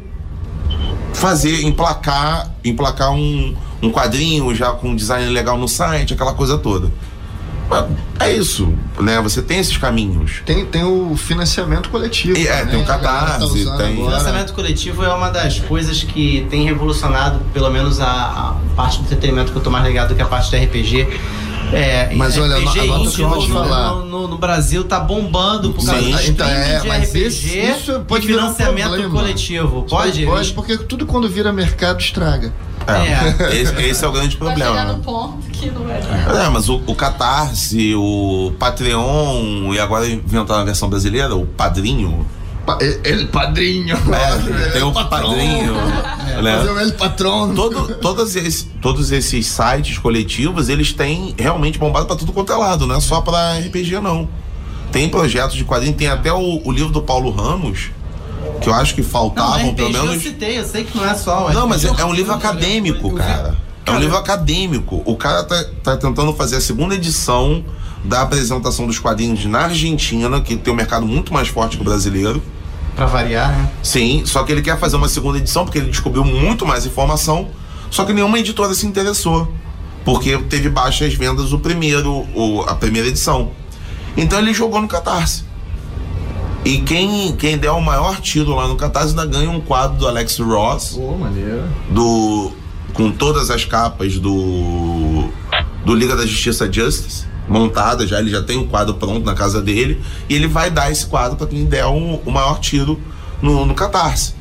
fazer, 1.14 1.64
emplacar, 1.64 2.54
emplacar 2.64 3.12
um, 3.12 3.56
um 3.82 3.92
quadrinho 3.92 4.54
já 4.54 4.72
com 4.72 4.90
um 4.90 4.96
design 4.96 5.28
legal 5.30 5.58
no 5.58 5.68
site, 5.68 6.14
aquela 6.14 6.34
coisa 6.34 6.58
toda. 6.58 6.92
É 8.20 8.32
isso, 8.32 8.74
né? 9.00 9.20
Você 9.22 9.42
tem 9.42 9.60
esses 9.60 9.78
caminhos. 9.78 10.42
Tem, 10.46 10.66
tem 10.66 10.84
o 10.84 11.16
financiamento 11.16 11.90
coletivo. 11.90 12.38
E, 12.38 12.48
é, 12.48 12.66
né? 12.66 12.72
tem 12.72 12.80
o 12.80 12.84
a 12.84 12.86
tá 12.86 12.98
Catarse, 13.00 13.44
usando 13.46 13.78
tem- 13.78 14.00
O 14.02 14.06
financiamento 14.06 14.54
coletivo 14.54 15.04
é 15.04 15.14
uma 15.14 15.30
das 15.30 15.60
coisas 15.60 16.04
que 16.04 16.46
tem 16.50 16.64
revolucionado, 16.66 17.40
pelo 17.54 17.70
menos 17.72 18.00
a, 18.00 18.06
a 18.06 18.56
parte 18.76 18.98
do 19.00 19.04
entretenimento 19.06 19.52
que 19.52 19.58
eu 19.58 19.62
tô 19.64 19.70
mais 19.72 19.86
ligado 19.86 20.14
que 20.16 20.22
a 20.22 20.26
parte 20.26 20.52
do 20.52 20.58
RPG. 20.58 21.08
É, 21.74 22.14
Mas 22.16 22.38
olha, 22.38 22.58
RPG 22.58 22.80
anota 22.82 23.10
o 23.10 23.12
que 23.14 23.22
eu 23.22 23.30
vou 23.30 23.40
te 23.40 23.48
no, 23.48 23.54
falar. 23.56 23.92
no, 23.96 24.06
no- 24.06 24.28
no 24.28 24.38
Brasil 24.38 24.84
tá 24.84 25.00
bombando 25.00 25.72
por 25.72 25.86
causa 25.86 26.02
Sim. 26.02 26.12
do 26.12 26.22
Então, 26.24 26.48
é, 26.50 26.80
de 26.82 26.88
mas 26.88 27.08
RPG 27.10 27.26
esse- 27.28 27.60
isso 27.60 28.00
pode 28.06 28.28
e 28.28 28.34
um 28.34 28.38
financiamento 28.38 28.88
problema. 28.90 29.14
coletivo. 29.14 29.84
Pode? 29.90 30.26
Pode, 30.26 30.52
porque 30.52 30.78
tudo 30.78 31.06
quando 31.06 31.30
vira 31.30 31.54
mercado 31.54 32.02
estraga. 32.02 32.54
É, 32.88 33.56
Esse, 33.62 33.76
esse 33.82 34.06
é 34.06 34.08
o 34.08 34.12
grande 34.12 34.38
Vai 34.38 34.54
chegar 34.56 34.66
problema. 34.72 34.94
num 34.94 35.00
ponto 35.02 35.38
que 35.52 35.70
não 35.72 35.84
vai 35.84 36.46
É, 36.46 36.50
mas 36.50 36.68
o, 36.70 36.82
o 36.88 36.96
Catarse, 36.96 37.94
o 37.96 38.52
Patreon 38.60 39.74
e 39.74 39.80
agora 39.80 40.08
inventaram 40.08 40.62
a 40.62 40.66
versão 40.66 40.90
brasileira, 40.90 41.36
o 41.36 41.46
Padrinho. 41.46 42.26
Pa- 42.66 42.78
Ele 43.04 43.26
padrinho. 43.26 43.96
É, 44.14 44.70
tem 44.70 44.84
o 44.84 44.92
Padrinho. 44.92 45.74
né? 46.44 46.58
Fazer 46.58 46.86
o 46.88 46.94
patrono. 46.94 47.56
Todo, 47.56 47.96
todos, 47.96 48.36
esses, 48.36 48.68
todos 48.80 49.12
esses 49.12 49.48
sites 49.48 49.98
coletivos, 49.98 50.70
eles 50.70 50.94
têm 50.94 51.34
realmente 51.40 51.80
bombado 51.80 52.06
pra 52.06 52.16
tudo 52.16 52.32
quanto 52.32 52.52
é 52.54 52.56
lado, 52.56 52.86
não 52.86 52.96
é 52.96 53.00
só 53.00 53.20
pra 53.22 53.58
RPG, 53.58 54.00
não. 54.00 54.30
Tem 54.92 55.10
projetos 55.10 55.56
de 55.56 55.64
quadrinho, 55.66 55.96
tem 55.96 56.08
até 56.08 56.32
o, 56.32 56.62
o 56.64 56.72
livro 56.72 56.92
do 56.92 57.02
Paulo 57.02 57.32
Ramos, 57.32 57.90
que 58.62 58.70
eu 58.70 58.74
acho 58.74 58.96
que 58.96 59.02
Não, 59.02 59.10
faltavam, 59.10 59.72
RPG 59.72 59.76
pelo 59.76 59.96
eu 59.98 60.06
menos. 60.06 60.24
citei, 60.24 60.60
eu 60.60 60.66
sei 60.66 60.84
que 60.84 60.96
não 60.98 61.06
é 61.06 61.16
só. 61.16 61.48
o 61.48 61.54
Não, 61.54 61.68
mas 61.68 61.84
é, 61.84 61.88
é 61.98 62.06
um 62.06 62.14
livro 62.14 62.34
acadêmico, 62.34 63.14
cara. 63.16 63.56
É 63.86 63.92
um 63.92 64.00
livro 64.00 64.16
acadêmico. 64.16 65.02
O 65.06 65.16
cara 65.18 65.44
tá, 65.44 65.66
tá 65.84 65.98
tentando 65.98 66.32
fazer 66.34 66.58
a 66.58 66.62
segunda 66.62 66.96
edição 66.96 67.66
da 68.04 68.22
apresentação 68.22 68.88
dos 68.88 69.00
quadrinhos 69.00 69.44
na 69.46 69.62
Argentina, 69.62 70.40
que 70.42 70.56
tem 70.56 70.74
um 70.74 70.78
mercado 70.78 71.06
muito 71.06 71.34
mais 71.34 71.48
forte 71.48 71.76
que 71.78 71.82
o 71.82 71.86
brasileiro. 71.86 72.42
Pra 72.96 73.06
variar, 73.06 73.50
né? 73.52 73.72
Sim, 73.82 74.24
só 74.26 74.44
que 74.44 74.52
ele 74.52 74.62
quer 74.62 74.78
fazer 74.78 74.98
uma 74.98 75.10
segunda 75.10 75.38
edição 75.38 75.66
porque 75.66 75.78
ele 75.80 75.90
descobriu 75.90 76.24
muito 76.24 76.66
mais 76.66 76.86
informação, 76.86 77.50
só 77.90 78.04
que 78.06 78.14
nenhuma 78.14 78.38
editora 78.40 78.74
se 78.74 78.86
interessou. 78.86 79.52
Porque 80.04 80.38
teve 80.50 80.70
baixas 80.70 81.14
vendas 81.14 81.54
o 81.54 81.60
primeiro, 81.60 82.26
o, 82.36 82.62
a 82.68 82.76
primeira 82.76 83.08
edição. 83.08 83.52
Então 84.18 84.40
ele 84.40 84.54
jogou 84.54 84.82
no 84.82 84.88
Catarse. 84.88 85.44
E 86.64 86.78
quem, 86.82 87.36
quem 87.36 87.58
der 87.58 87.72
o 87.72 87.82
maior 87.82 88.20
tiro 88.22 88.54
lá 88.56 88.68
no 88.68 88.76
Catarse 88.76 89.10
ainda 89.10 89.26
ganha 89.26 89.50
um 89.50 89.60
quadro 89.60 89.98
do 89.98 90.08
Alex 90.08 90.38
Ross 90.40 90.90
Pô, 90.96 91.16
maneiro. 91.18 91.64
do 91.90 92.52
com 92.94 93.10
todas 93.12 93.50
as 93.50 93.66
capas 93.66 94.20
do 94.20 95.30
do 95.86 95.96
Liga 95.96 96.16
da 96.16 96.26
Justiça 96.26 96.72
Justice 96.72 97.26
montada 97.48 98.06
já 98.06 98.20
ele 98.20 98.30
já 98.30 98.44
tem 98.44 98.58
um 98.58 98.68
quadro 98.68 98.94
pronto 98.96 99.26
na 99.26 99.34
casa 99.34 99.62
dele 99.62 100.00
e 100.30 100.36
ele 100.36 100.48
vai 100.48 100.70
dar 100.70 100.92
esse 100.92 101.06
quadro 101.08 101.36
para 101.38 101.48
quem 101.48 101.66
der 101.66 101.86
o, 101.88 102.22
o 102.26 102.32
maior 102.32 102.60
tiro 102.60 103.00
no, 103.42 103.66
no 103.66 103.74
Catarse 103.74 104.36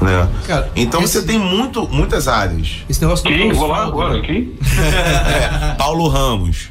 né? 0.00 0.26
Cara, 0.46 0.70
então 0.74 1.02
esse- 1.02 1.20
você 1.20 1.26
tem 1.26 1.38
muito 1.38 1.86
muitas 1.88 2.26
áreas 2.28 2.76
Esse 2.88 3.02
negócio 3.02 3.24
do 3.28 3.36
Quem? 3.36 3.52
Vou 3.52 3.66
lá 3.66 3.84
agora, 3.84 4.14
né? 4.14 4.22
quem? 4.24 4.54
é, 4.64 5.74
Paulo 5.74 6.08
Ramos 6.08 6.70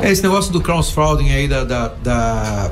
É, 0.00 0.10
esse 0.12 0.22
negócio 0.22 0.52
do 0.52 0.60
crowdfunding 0.60 1.30
aí, 1.30 1.48
da, 1.48 1.64
da, 1.64 1.88
da- 2.04 2.70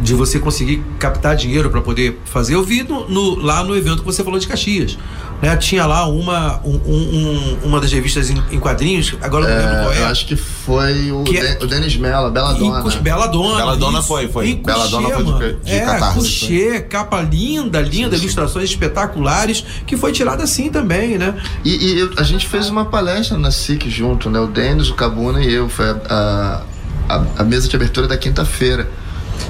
de 0.00 0.12
você 0.12 0.38
conseguir 0.40 0.82
captar 0.98 1.36
dinheiro 1.36 1.70
para 1.70 1.80
poder 1.80 2.20
fazer. 2.24 2.54
Eu 2.54 2.64
vi 2.64 2.82
no, 2.82 3.08
no- 3.08 3.36
lá 3.40 3.62
no 3.62 3.76
evento 3.76 3.98
que 4.00 4.04
você 4.04 4.24
falou 4.24 4.38
de 4.38 4.46
Caxias. 4.48 4.98
Né? 5.40 5.56
Tinha 5.56 5.86
lá 5.86 6.06
uma, 6.08 6.60
um- 6.64 6.80
um- 6.86 7.58
uma 7.64 7.80
das 7.80 7.92
revistas 7.92 8.28
em, 8.30 8.42
em 8.50 8.58
quadrinhos, 8.58 9.14
agora 9.20 9.44
eu 9.46 9.50
não 9.50 9.56
lembro 9.62 9.82
qual 9.82 9.92
É, 9.92 9.96
é. 9.98 10.00
eu 10.02 10.06
acho 10.06 10.26
que 10.26 10.36
foi 10.36 11.12
o, 11.12 11.22
Que 11.24 11.36
é- 11.38 11.54
Den- 11.54 11.64
o 11.64 11.66
Denis 11.68 11.96
Mello, 11.96 12.30
Bela 12.30 12.54
Dona. 12.54 12.82
Bela 13.00 13.26
Dona. 13.28 13.56
Bela 13.56 13.76
Dona 13.76 14.02
foi, 14.02 14.28
foi. 14.28 14.54
Bela 14.54 14.88
Dona 14.88 15.10
foi 15.10 15.24
de- 15.24 15.54
de 15.64 15.72
é, 15.72 15.80
catarse. 15.84 16.18
Cuxê, 16.18 16.80
capa 16.80 17.20
linda, 17.20 17.80
linda, 17.80 18.16
ilustrações 18.16 18.70
espetaculares, 18.70 19.64
que 19.86 19.96
foi 19.96 20.12
tirada 20.12 20.42
assim 20.42 20.70
também, 20.70 21.18
né? 21.18 21.34
E, 21.64 21.70
e 21.70 21.98
eu- 22.00 22.10
a 22.16 22.22
gente 22.22 22.46
fez 22.48 22.68
uma 22.68 22.84
palestra 22.86 23.36
na 23.38 23.50
SIC 23.50 23.88
junto, 23.90 24.28
né? 24.30 24.40
O 24.40 24.46
Denis, 24.46 24.88
o 24.88 24.94
Cabuna 24.94 25.42
e 25.42 25.52
eu. 25.52 25.68
Foi 25.68 25.86
a, 25.90 26.62
a- 27.08 27.22
a 27.38 27.44
mesa 27.44 27.68
de 27.68 27.76
abertura 27.76 28.06
da 28.08 28.16
quinta-feira. 28.16 28.90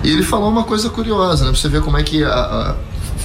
E 0.02 0.10
ele 0.10 0.22
falou 0.22 0.48
uma 0.48 0.64
coisa 0.64 0.90
curiosa, 0.90 1.44
né? 1.44 1.50
Pra 1.50 1.60
você 1.60 1.68
ver 1.68 1.80
como 1.82 1.96
é 1.96 2.02
que 2.02 2.22
a- 2.24 2.28
a- 2.30 2.74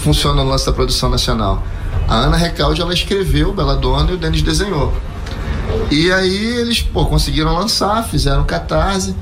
funciona 0.02 0.42
o 0.42 0.48
lance 0.48 0.66
da 0.66 0.72
produção 0.72 1.10
nacional. 1.10 1.62
A 2.08 2.16
Ana 2.16 2.38
Recalde, 2.38 2.82
ela 2.82 2.94
escreveu 2.94 3.54
Bela 3.54 3.76
Dona 3.76 4.12
e 4.12 4.14
o 4.14 4.18
Denis 4.18 4.42
desenhou. 4.42 4.94
E 5.92 6.12
aí 6.12 6.58
eles, 6.58 6.82
pô, 6.82 7.06
conseguiram 7.06 7.54
lançar, 7.56 8.04
fizeram 8.04 8.44
catarse. 8.44 9.14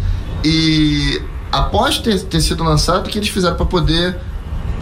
E 0.43 1.21
após 1.51 1.97
ter, 1.99 2.19
ter 2.23 2.41
sido 2.41 2.63
lançado, 2.63 3.07
o 3.07 3.09
que 3.09 3.17
eles 3.17 3.29
fizeram 3.29 3.55
para 3.55 3.65
poder 3.65 4.17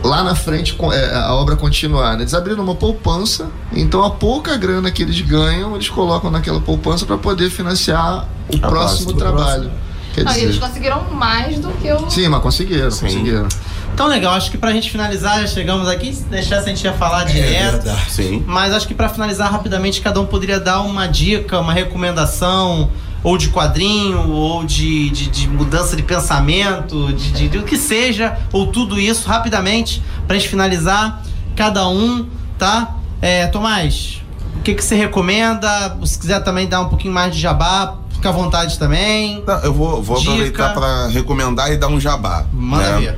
lá 0.04 0.24
na 0.24 0.36
frente 0.36 0.78
é, 0.92 1.16
a 1.16 1.34
obra 1.34 1.56
continuar? 1.56 2.16
né? 2.16 2.22
Eles 2.24 2.34
abriram 2.34 2.64
uma 2.64 2.76
poupança, 2.76 3.48
então 3.74 4.04
a 4.04 4.12
pouca 4.12 4.56
grana 4.58 4.92
que 4.92 5.02
eles 5.02 5.20
ganham, 5.22 5.74
eles 5.76 5.90
colocam 5.90 6.30
naquela 6.30 6.60
poupança 6.62 7.06
para 7.06 7.18
poder 7.18 7.50
financiar 7.50 8.28
o 8.54 8.58
A 8.58 8.68
próximo 8.68 9.14
trabalho. 9.14 9.72
Quer 10.16 10.24
Não, 10.24 10.34
eles 10.34 10.58
conseguiram 10.58 11.04
mais 11.12 11.60
do 11.60 11.70
que 11.74 11.92
o. 11.92 12.10
sim, 12.10 12.28
mas 12.30 12.42
conseguiram, 12.42 12.90
Sim. 12.90 13.06
conseguiram. 13.08 13.48
Então, 13.94 14.08
legal, 14.08 14.34
acho 14.34 14.50
que 14.50 14.58
pra 14.58 14.72
gente 14.72 14.90
finalizar, 14.90 15.42
já 15.42 15.48
chegamos 15.48 15.88
aqui. 15.90 16.14
Se 16.14 16.24
deixasse, 16.24 16.66
a 16.66 16.70
gente 16.70 16.84
ia 16.84 16.94
falar 16.94 17.24
É 17.24 17.26
direto. 17.34 17.90
Sim. 18.10 18.44
Mas 18.48 18.74
acho 18.74 18.88
que 18.88 18.94
pra 18.94 19.10
finalizar 19.10 19.52
rapidamente, 19.52 20.00
cada 20.02 20.20
um 20.22 20.26
poderia 20.26 20.60
dar 20.60 20.82
uma 20.82 21.06
dica, 21.08 21.60
uma 21.60 21.74
recomendação, 21.74 22.90
ou 23.24 23.38
de 23.38 23.50
quadrinho, 23.50 24.30
ou 24.32 24.64
de, 24.64 25.10
de, 25.10 25.28
de 25.30 25.48
mudança 25.50 25.96
de 25.96 26.04
pensamento, 26.04 27.12
de, 27.14 27.32
de, 27.32 27.48
de 27.50 27.58
o 27.58 27.64
que 27.64 27.78
seja, 27.78 28.38
ou 28.54 28.68
tudo 28.68 29.00
isso, 29.00 29.28
rapidamente, 29.28 30.02
pra 30.28 30.38
gente 30.38 30.48
finalizar, 30.50 31.22
cada 31.56 31.88
um, 31.88 32.28
tá? 32.58 32.96
É, 33.22 33.48
Tomás, 33.48 34.22
o 34.58 34.60
que, 34.62 34.74
que 34.74 34.84
você 34.84 34.96
recomenda? 34.96 35.98
Se 36.06 36.20
quiser 36.20 36.42
também 36.44 36.68
dar 36.68 36.82
um 36.82 36.90
pouquinho 36.90 37.14
mais 37.14 37.34
de 37.34 37.42
jabá, 37.42 37.96
fica 38.26 38.30
à 38.30 38.32
vontade 38.44 38.80
também. 38.80 39.44
Não, 39.46 39.60
eu 39.60 39.74
vou, 39.74 40.02
vou 40.02 40.18
Dica. 40.18 40.32
aproveitar 40.32 40.74
para 40.74 41.08
recomendar 41.08 41.72
e 41.72 41.78
dar 41.78 41.88
um 41.88 42.00
jabá. 42.00 42.46
Manda 42.52 43.00
né? 43.00 43.18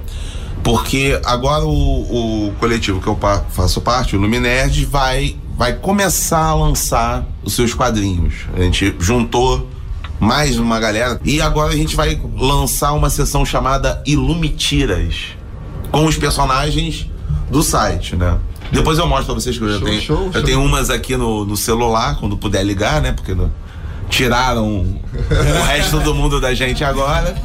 Porque 0.64 1.20
agora 1.24 1.64
o, 1.66 2.48
o 2.50 2.54
coletivo 2.60 3.00
que 3.00 3.08
eu 3.08 3.18
faço 3.50 3.80
parte, 3.80 4.16
o 4.16 4.20
Luminerd, 4.20 4.86
vai, 4.86 5.38
vai 5.58 5.74
começar 5.74 6.44
a 6.46 6.56
lançar 6.56 7.26
os 7.44 7.54
seus 7.54 7.74
quadrinhos. 7.74 8.34
A 8.56 8.60
gente 8.62 8.94
juntou 9.00 9.68
mais 10.20 10.58
uma 10.58 10.80
galera 10.80 11.22
e 11.24 11.40
agora 11.42 11.72
a 11.72 11.76
gente 11.78 11.96
vai 11.96 12.20
lançar 12.36 12.92
uma 12.94 13.10
sessão 13.10 13.46
chamada 13.46 14.02
Ilumitiras 14.06 15.38
com 15.92 16.06
os 16.06 16.18
personagens 16.18 17.08
do 17.50 17.64
site, 17.64 18.16
né? 18.18 18.38
Depois 18.72 18.98
eu 19.00 19.08
mostro 19.08 19.28
pra 19.28 19.36
vocês 19.36 19.58
que 19.58 19.64
eu 19.64 19.70
já 19.72 19.78
Show, 19.80 19.88
tenho. 19.88 20.02
show, 20.02 20.26
eu 20.26 20.34
show. 20.34 20.44
tenho 20.44 20.62
umas 20.62 20.90
aqui 20.90 21.16
no, 21.16 21.46
no 21.46 21.56
celular, 21.56 22.18
quando 22.20 22.36
puder 22.36 22.64
ligar, 22.66 23.00
né? 23.02 23.14
Porque 23.14 23.34
no- 23.34 23.50
tiraram 24.10 24.86
o 25.60 25.64
resto 25.68 26.00
do 26.00 26.14
mundo 26.16 26.40
da 26.42 26.54
gente 26.54 26.84
agora. 26.84 27.36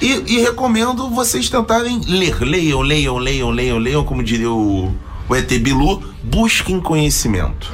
E, 0.00 0.36
e 0.36 0.40
recomendo 0.40 1.08
vocês 1.10 1.48
tentarem 1.48 2.00
ler. 2.08 2.40
Leiam, 2.42 2.80
leiam, 2.80 3.16
leiam, 3.18 3.50
leiam, 3.50 3.78
leiam, 3.78 4.04
como 4.04 4.22
diria 4.22 4.50
o, 4.50 4.92
o 5.28 5.36
ET 5.36 5.48
Bilu, 5.58 6.02
busquem 6.22 6.80
conhecimento. 6.80 7.70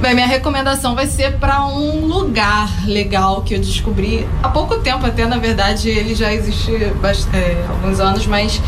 Bem, 0.00 0.14
minha 0.14 0.26
recomendação 0.26 0.94
vai 0.96 1.06
ser 1.06 1.38
para 1.38 1.64
um 1.66 2.06
lugar 2.06 2.68
legal 2.86 3.42
que 3.42 3.54
eu 3.54 3.60
descobri 3.60 4.26
há 4.42 4.48
pouco 4.48 4.78
tempo, 4.80 5.06
até 5.06 5.24
na 5.26 5.38
verdade 5.38 5.88
ele 5.88 6.14
já 6.14 6.32
existe 6.32 6.72
bast- 7.00 7.28
é, 7.32 7.64
há 7.68 7.70
alguns 7.70 8.00
anos, 8.00 8.26
mas 8.26 8.60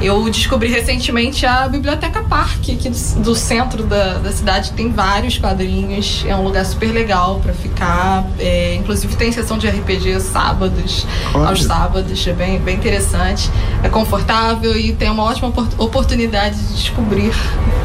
eu 0.00 0.28
descobri 0.30 0.68
recentemente 0.70 1.44
a 1.44 1.68
Biblioteca 1.68 2.22
Parque 2.22 2.72
aqui 2.72 2.88
do, 2.88 3.20
do 3.22 3.34
centro 3.34 3.82
da, 3.82 4.14
da 4.14 4.30
cidade. 4.32 4.72
Tem 4.72 4.90
vários 4.92 5.38
quadrinhos, 5.38 6.24
é 6.26 6.34
um 6.36 6.42
lugar 6.42 6.64
super 6.64 6.92
legal 6.92 7.40
para 7.40 7.52
ficar. 7.52 8.24
é, 8.38 8.74
inclusive 8.76 9.16
tem 9.16 9.32
sessão 9.32 9.58
de 9.58 9.68
RPG 9.68 10.20
sábados, 10.20 11.06
Olha. 11.34 11.48
aos 11.48 11.62
sábados, 11.64 12.26
é 12.26 12.32
bem, 12.32 12.58
bem 12.58 12.76
interessante. 12.76 13.50
É 13.82 13.88
confortável 13.88 14.76
e 14.76 14.92
tem 14.92 15.10
uma 15.10 15.24
ótima 15.24 15.48
opor- 15.48 15.68
oportunidade 15.78 16.56
de 16.56 16.74
descobrir 16.74 17.32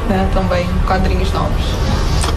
né, 0.09 0.29
também 0.33 0.65
quadrinhos 0.85 1.31
novos. 1.31 1.63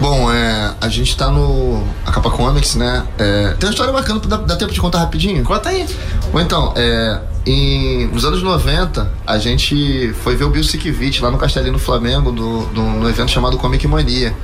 Bom, 0.00 0.30
é, 0.30 0.74
a 0.80 0.88
gente 0.88 1.16
tá 1.16 1.30
no 1.30 1.82
a 2.04 2.12
Capa 2.12 2.30
Comics, 2.30 2.74
né? 2.74 3.06
É, 3.18 3.54
tem 3.58 3.68
uma 3.68 3.70
história 3.70 3.92
bacana, 3.92 4.20
dá, 4.20 4.36
dá 4.36 4.56
tempo 4.56 4.72
de 4.72 4.80
contar 4.80 4.98
rapidinho? 4.98 5.42
Conta 5.42 5.70
aí. 5.70 5.86
Ou 6.32 6.40
então, 6.40 6.72
é, 6.76 7.20
em, 7.46 8.06
nos 8.08 8.24
anos 8.24 8.42
90, 8.42 9.10
a 9.26 9.38
gente 9.38 10.12
foi 10.22 10.36
ver 10.36 10.44
o 10.44 10.50
Bill 10.50 10.64
Sienkiewicz 10.64 11.20
lá 11.20 11.30
no 11.30 11.38
Castelinho 11.38 11.72
do 11.72 11.78
Flamengo, 11.78 12.30
no, 12.30 12.66
no, 12.72 13.00
no 13.00 13.08
evento 13.08 13.30
chamado 13.30 13.56
Comic 13.56 13.86
Mania. 13.86 14.34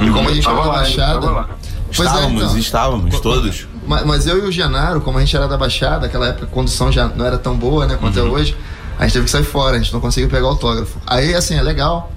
E 0.00 0.10
como 0.10 0.28
a 0.28 0.32
gente 0.32 0.44
Tava 0.44 0.64
lá, 0.66 0.74
Baixada... 0.74 1.20
tava 1.20 1.30
lá. 1.30 1.48
Pois 1.96 2.08
é, 2.08 2.12
estávamos, 2.12 2.42
então. 2.42 2.58
estávamos, 2.58 3.20
todos. 3.20 3.68
Mas, 3.86 4.06
mas 4.06 4.26
eu 4.26 4.38
e 4.44 4.48
o 4.48 4.52
Genaro, 4.52 5.00
como 5.00 5.18
a 5.18 5.20
gente 5.20 5.34
era 5.36 5.48
da 5.48 5.56
Baixada, 5.56 6.02
naquela 6.02 6.28
época 6.28 6.46
a 6.46 6.48
condição 6.48 6.92
já 6.92 7.08
não 7.08 7.24
era 7.24 7.36
tão 7.36 7.56
boa, 7.56 7.86
né, 7.86 7.96
quanto 8.00 8.18
é 8.18 8.22
hoje, 8.22 8.56
a 8.98 9.04
gente 9.04 9.14
teve 9.14 9.24
que 9.24 9.30
sair 9.30 9.44
fora, 9.44 9.76
a 9.76 9.78
gente 9.80 9.92
não 9.92 10.00
conseguiu 10.00 10.30
pegar 10.30 10.46
autógrafo. 10.46 10.98
Aí, 11.06 11.34
assim, 11.34 11.56
é 11.56 11.62
legal 11.62 12.12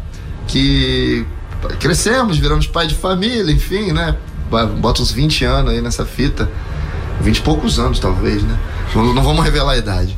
que 0.48 1.26
crescemos, 1.80 2.38
viramos 2.38 2.68
pai 2.68 2.88
de 2.88 2.96
família, 2.96 3.52
enfim, 3.52 3.92
né? 3.92 4.16
Bota 4.80 5.02
uns 5.02 5.12
20 5.12 5.46
anos 5.46 5.72
aí 5.72 5.82
nessa 5.82 6.06
fita. 6.06 6.50
20 7.22 7.38
e 7.38 7.42
poucos 7.42 7.80
anos, 7.80 8.00
talvez, 8.00 8.44
né? 8.44 8.58
Não, 8.94 9.14
não 9.14 9.24
vamos 9.24 9.44
revelar 9.44 9.74
a 9.74 9.78
idade. 9.78 10.18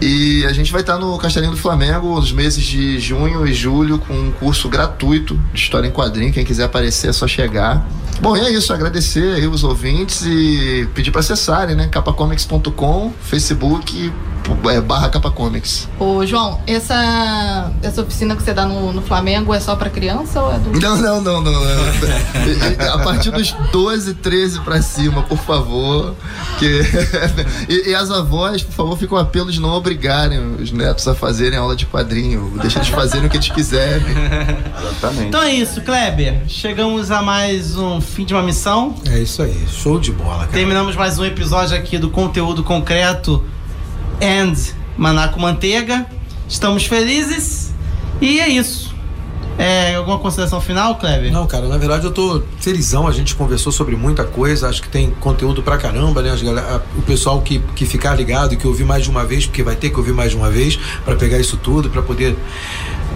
E 0.00 0.46
a 0.46 0.52
gente 0.52 0.72
vai 0.72 0.80
estar 0.80 0.96
no 0.96 1.18
Castelinho 1.18 1.52
do 1.52 1.58
Flamengo 1.58 2.14
nos 2.16 2.32
meses 2.32 2.64
de 2.64 2.98
junho 2.98 3.46
e 3.46 3.52
julho 3.52 3.98
com 3.98 4.14
um 4.14 4.32
curso 4.32 4.66
gratuito 4.68 5.38
de 5.52 5.60
História 5.60 5.86
em 5.86 5.90
Quadrinho. 5.90 6.32
Quem 6.32 6.44
quiser 6.44 6.64
aparecer 6.64 7.08
é 7.08 7.12
só 7.12 7.28
chegar. 7.28 7.86
Bom, 8.18 8.34
e 8.34 8.40
é 8.40 8.50
isso. 8.50 8.72
Agradecer 8.72 9.34
aí 9.34 9.46
os 9.46 9.62
ouvintes 9.62 10.22
e 10.24 10.88
pedir 10.94 11.10
para 11.10 11.20
acessarem, 11.20 11.76
né? 11.76 11.86
capacomics.com, 11.88 13.12
Facebook, 13.20 14.10
é, 14.70 14.80
barra 14.80 15.08
capacomics. 15.08 15.88
Ô, 15.98 16.24
João, 16.26 16.60
essa, 16.66 17.70
essa 17.82 18.02
oficina 18.02 18.36
que 18.36 18.42
você 18.42 18.52
dá 18.52 18.66
no, 18.66 18.92
no 18.92 19.02
Flamengo 19.02 19.54
é 19.54 19.60
só 19.60 19.76
pra 19.76 19.90
criança 19.90 20.42
ou 20.42 20.52
é 20.52 20.58
do. 20.58 20.80
Não, 20.80 20.96
não, 20.96 21.20
não, 21.20 21.40
não. 21.40 21.52
não. 21.52 21.60
A 22.94 22.98
partir 22.98 23.30
dos 23.30 23.52
12, 23.72 24.14
13 24.14 24.60
pra 24.60 24.82
cima, 24.82 25.22
por 25.22 25.38
favor. 25.38 26.14
Que... 26.58 26.80
E, 27.68 27.90
e 27.90 27.94
as 27.94 28.10
avós, 28.10 28.62
por 28.62 28.72
favor, 28.72 28.98
ficam 28.98 29.16
um 29.16 29.20
apelo 29.20 29.50
de 29.50 29.60
não 29.60 29.70
obrigarem 29.70 30.56
os 30.56 30.72
netos 30.72 31.06
a 31.06 31.14
fazerem 31.14 31.58
aula 31.58 31.76
de 31.76 31.86
quadrinho. 31.86 32.52
Deixa 32.60 32.78
eles 32.78 32.88
fazerem 32.88 33.26
o 33.26 33.30
que 33.30 33.36
eles 33.36 33.48
quiserem. 33.48 34.06
Exatamente. 34.78 35.28
Então 35.28 35.42
é 35.42 35.52
isso, 35.52 35.80
Kleber. 35.82 36.42
Chegamos 36.48 37.10
a 37.10 37.22
mais 37.22 37.76
um 37.76 38.00
fim 38.00 38.24
de 38.24 38.34
uma 38.34 38.42
missão. 38.42 38.94
É 39.06 39.18
isso 39.18 39.42
aí, 39.42 39.66
show 39.68 39.98
de 39.98 40.12
bola, 40.12 40.40
cara. 40.40 40.52
Terminamos 40.52 40.96
mais 40.96 41.18
um 41.18 41.24
episódio 41.24 41.76
aqui 41.76 41.98
do 41.98 42.10
conteúdo 42.10 42.62
concreto 42.62 43.44
and 44.20 44.54
Manaco 44.96 45.40
Manteiga. 45.40 46.06
Estamos 46.48 46.84
felizes 46.84 47.72
e 48.20 48.40
é 48.40 48.48
isso. 48.48 48.90
É, 49.58 49.94
alguma 49.94 50.18
consideração 50.18 50.58
final, 50.58 50.94
Kleber? 50.94 51.30
Não, 51.30 51.46
cara, 51.46 51.68
na 51.68 51.76
verdade 51.76 52.06
eu 52.06 52.10
tô 52.10 52.42
felizão, 52.60 53.06
a 53.06 53.12
gente 53.12 53.34
conversou 53.34 53.70
sobre 53.70 53.94
muita 53.94 54.24
coisa, 54.24 54.68
acho 54.68 54.80
que 54.80 54.88
tem 54.88 55.10
conteúdo 55.20 55.62
pra 55.62 55.76
caramba, 55.76 56.22
né? 56.22 56.32
O 56.96 57.02
pessoal 57.02 57.42
que, 57.42 57.58
que 57.76 57.84
ficar 57.84 58.14
ligado 58.14 58.56
que 58.56 58.66
ouvir 58.66 58.84
mais 58.84 59.04
de 59.04 59.10
uma 59.10 59.22
vez, 59.22 59.44
porque 59.44 59.62
vai 59.62 59.76
ter 59.76 59.90
que 59.90 59.98
ouvir 59.98 60.14
mais 60.14 60.30
de 60.30 60.36
uma 60.38 60.48
vez 60.48 60.78
pra 61.04 61.14
pegar 61.14 61.38
isso 61.38 61.58
tudo, 61.58 61.90
pra 61.90 62.00
poder 62.00 62.34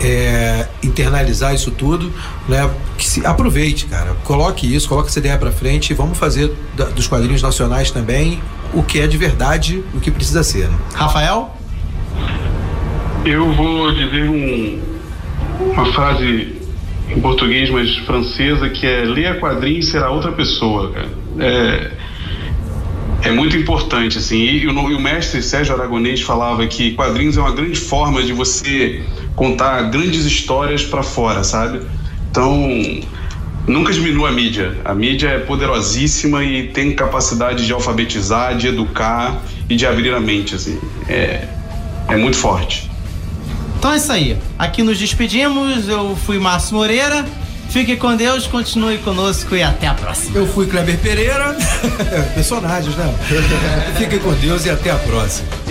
é, 0.00 0.66
internalizar 0.82 1.54
isso 1.54 1.70
tudo, 1.70 2.12
né? 2.48 2.68
Que 2.98 3.06
se 3.06 3.24
aproveite, 3.26 3.86
cara, 3.86 4.14
coloque 4.24 4.72
isso, 4.74 4.88
coloque 4.88 5.08
essa 5.08 5.18
ideia 5.18 5.36
pra 5.38 5.50
frente 5.52 5.90
e 5.90 5.94
vamos 5.94 6.16
fazer 6.18 6.52
da- 6.76 6.86
dos 6.86 7.06
quadrinhos 7.06 7.42
nacionais 7.42 7.90
também 7.90 8.40
o 8.72 8.82
que 8.82 9.00
é 9.00 9.06
de 9.06 9.16
verdade, 9.16 9.82
o 9.94 10.00
que 10.00 10.10
precisa 10.10 10.42
ser. 10.42 10.68
Né? 10.68 10.76
Rafael? 10.94 11.54
Eu 13.24 13.52
vou 13.52 13.92
dizer 13.92 14.28
um- 14.28 14.80
uma 15.72 15.86
frase 15.92 16.56
em 17.08 17.20
português, 17.20 17.70
mas 17.70 17.96
francesa, 17.98 18.68
que 18.68 18.86
é 18.86 19.02
leia 19.04 19.38
quadrinho 19.40 19.78
e 19.78 19.82
será 19.82 20.10
outra 20.10 20.32
pessoa, 20.32 20.90
cara. 20.92 21.08
É, 21.38 21.90
é 23.24 23.30
muito 23.32 23.56
importante, 23.56 24.18
assim. 24.18 24.38
E, 24.38 24.66
o- 24.66 24.90
e 24.90 24.94
o 24.94 25.00
mestre 25.00 25.42
Sérgio 25.42 25.74
Aragonês 25.74 26.20
falava 26.20 26.66
que 26.66 26.92
quadrinhos 26.92 27.36
é 27.36 27.40
uma 27.40 27.52
grande 27.52 27.78
forma 27.80 28.22
de 28.22 28.32
você 28.32 29.02
contar 29.34 29.82
grandes 29.90 30.24
histórias 30.24 30.82
para 30.84 31.02
fora, 31.02 31.42
sabe? 31.42 31.80
Então, 32.30 32.68
nunca 33.66 33.92
diminua 33.92 34.28
a 34.28 34.32
mídia. 34.32 34.76
A 34.84 34.94
mídia 34.94 35.28
é 35.28 35.38
poderosíssima 35.38 36.44
e 36.44 36.68
tem 36.68 36.92
capacidade 36.92 37.64
de 37.66 37.72
alfabetizar, 37.72 38.56
de 38.56 38.68
educar 38.68 39.40
e 39.68 39.74
de 39.76 39.86
abrir 39.86 40.12
a 40.14 40.20
mente, 40.20 40.54
assim. 40.54 40.78
É, 41.08 41.48
é 42.08 42.16
muito 42.16 42.36
forte. 42.36 42.90
Então 43.78 43.92
é 43.92 43.96
isso 43.96 44.12
aí. 44.12 44.36
Aqui 44.58 44.82
nos 44.82 44.98
despedimos. 44.98 45.88
Eu 45.88 46.16
fui 46.24 46.38
Márcio 46.38 46.76
Moreira. 46.76 47.24
Fique 47.68 47.96
com 47.96 48.16
Deus, 48.16 48.46
continue 48.46 48.98
conosco 48.98 49.56
e 49.56 49.62
até 49.62 49.86
a 49.86 49.94
próxima. 49.94 50.38
Eu 50.38 50.46
fui 50.46 50.66
Kleber 50.66 50.98
Pereira. 50.98 51.56
Personagens, 52.34 52.94
né? 52.96 53.14
Fiquem 53.98 54.18
com 54.18 54.32
Deus 54.34 54.64
e 54.64 54.70
até 54.70 54.90
a 54.90 54.96
próxima. 54.96 55.63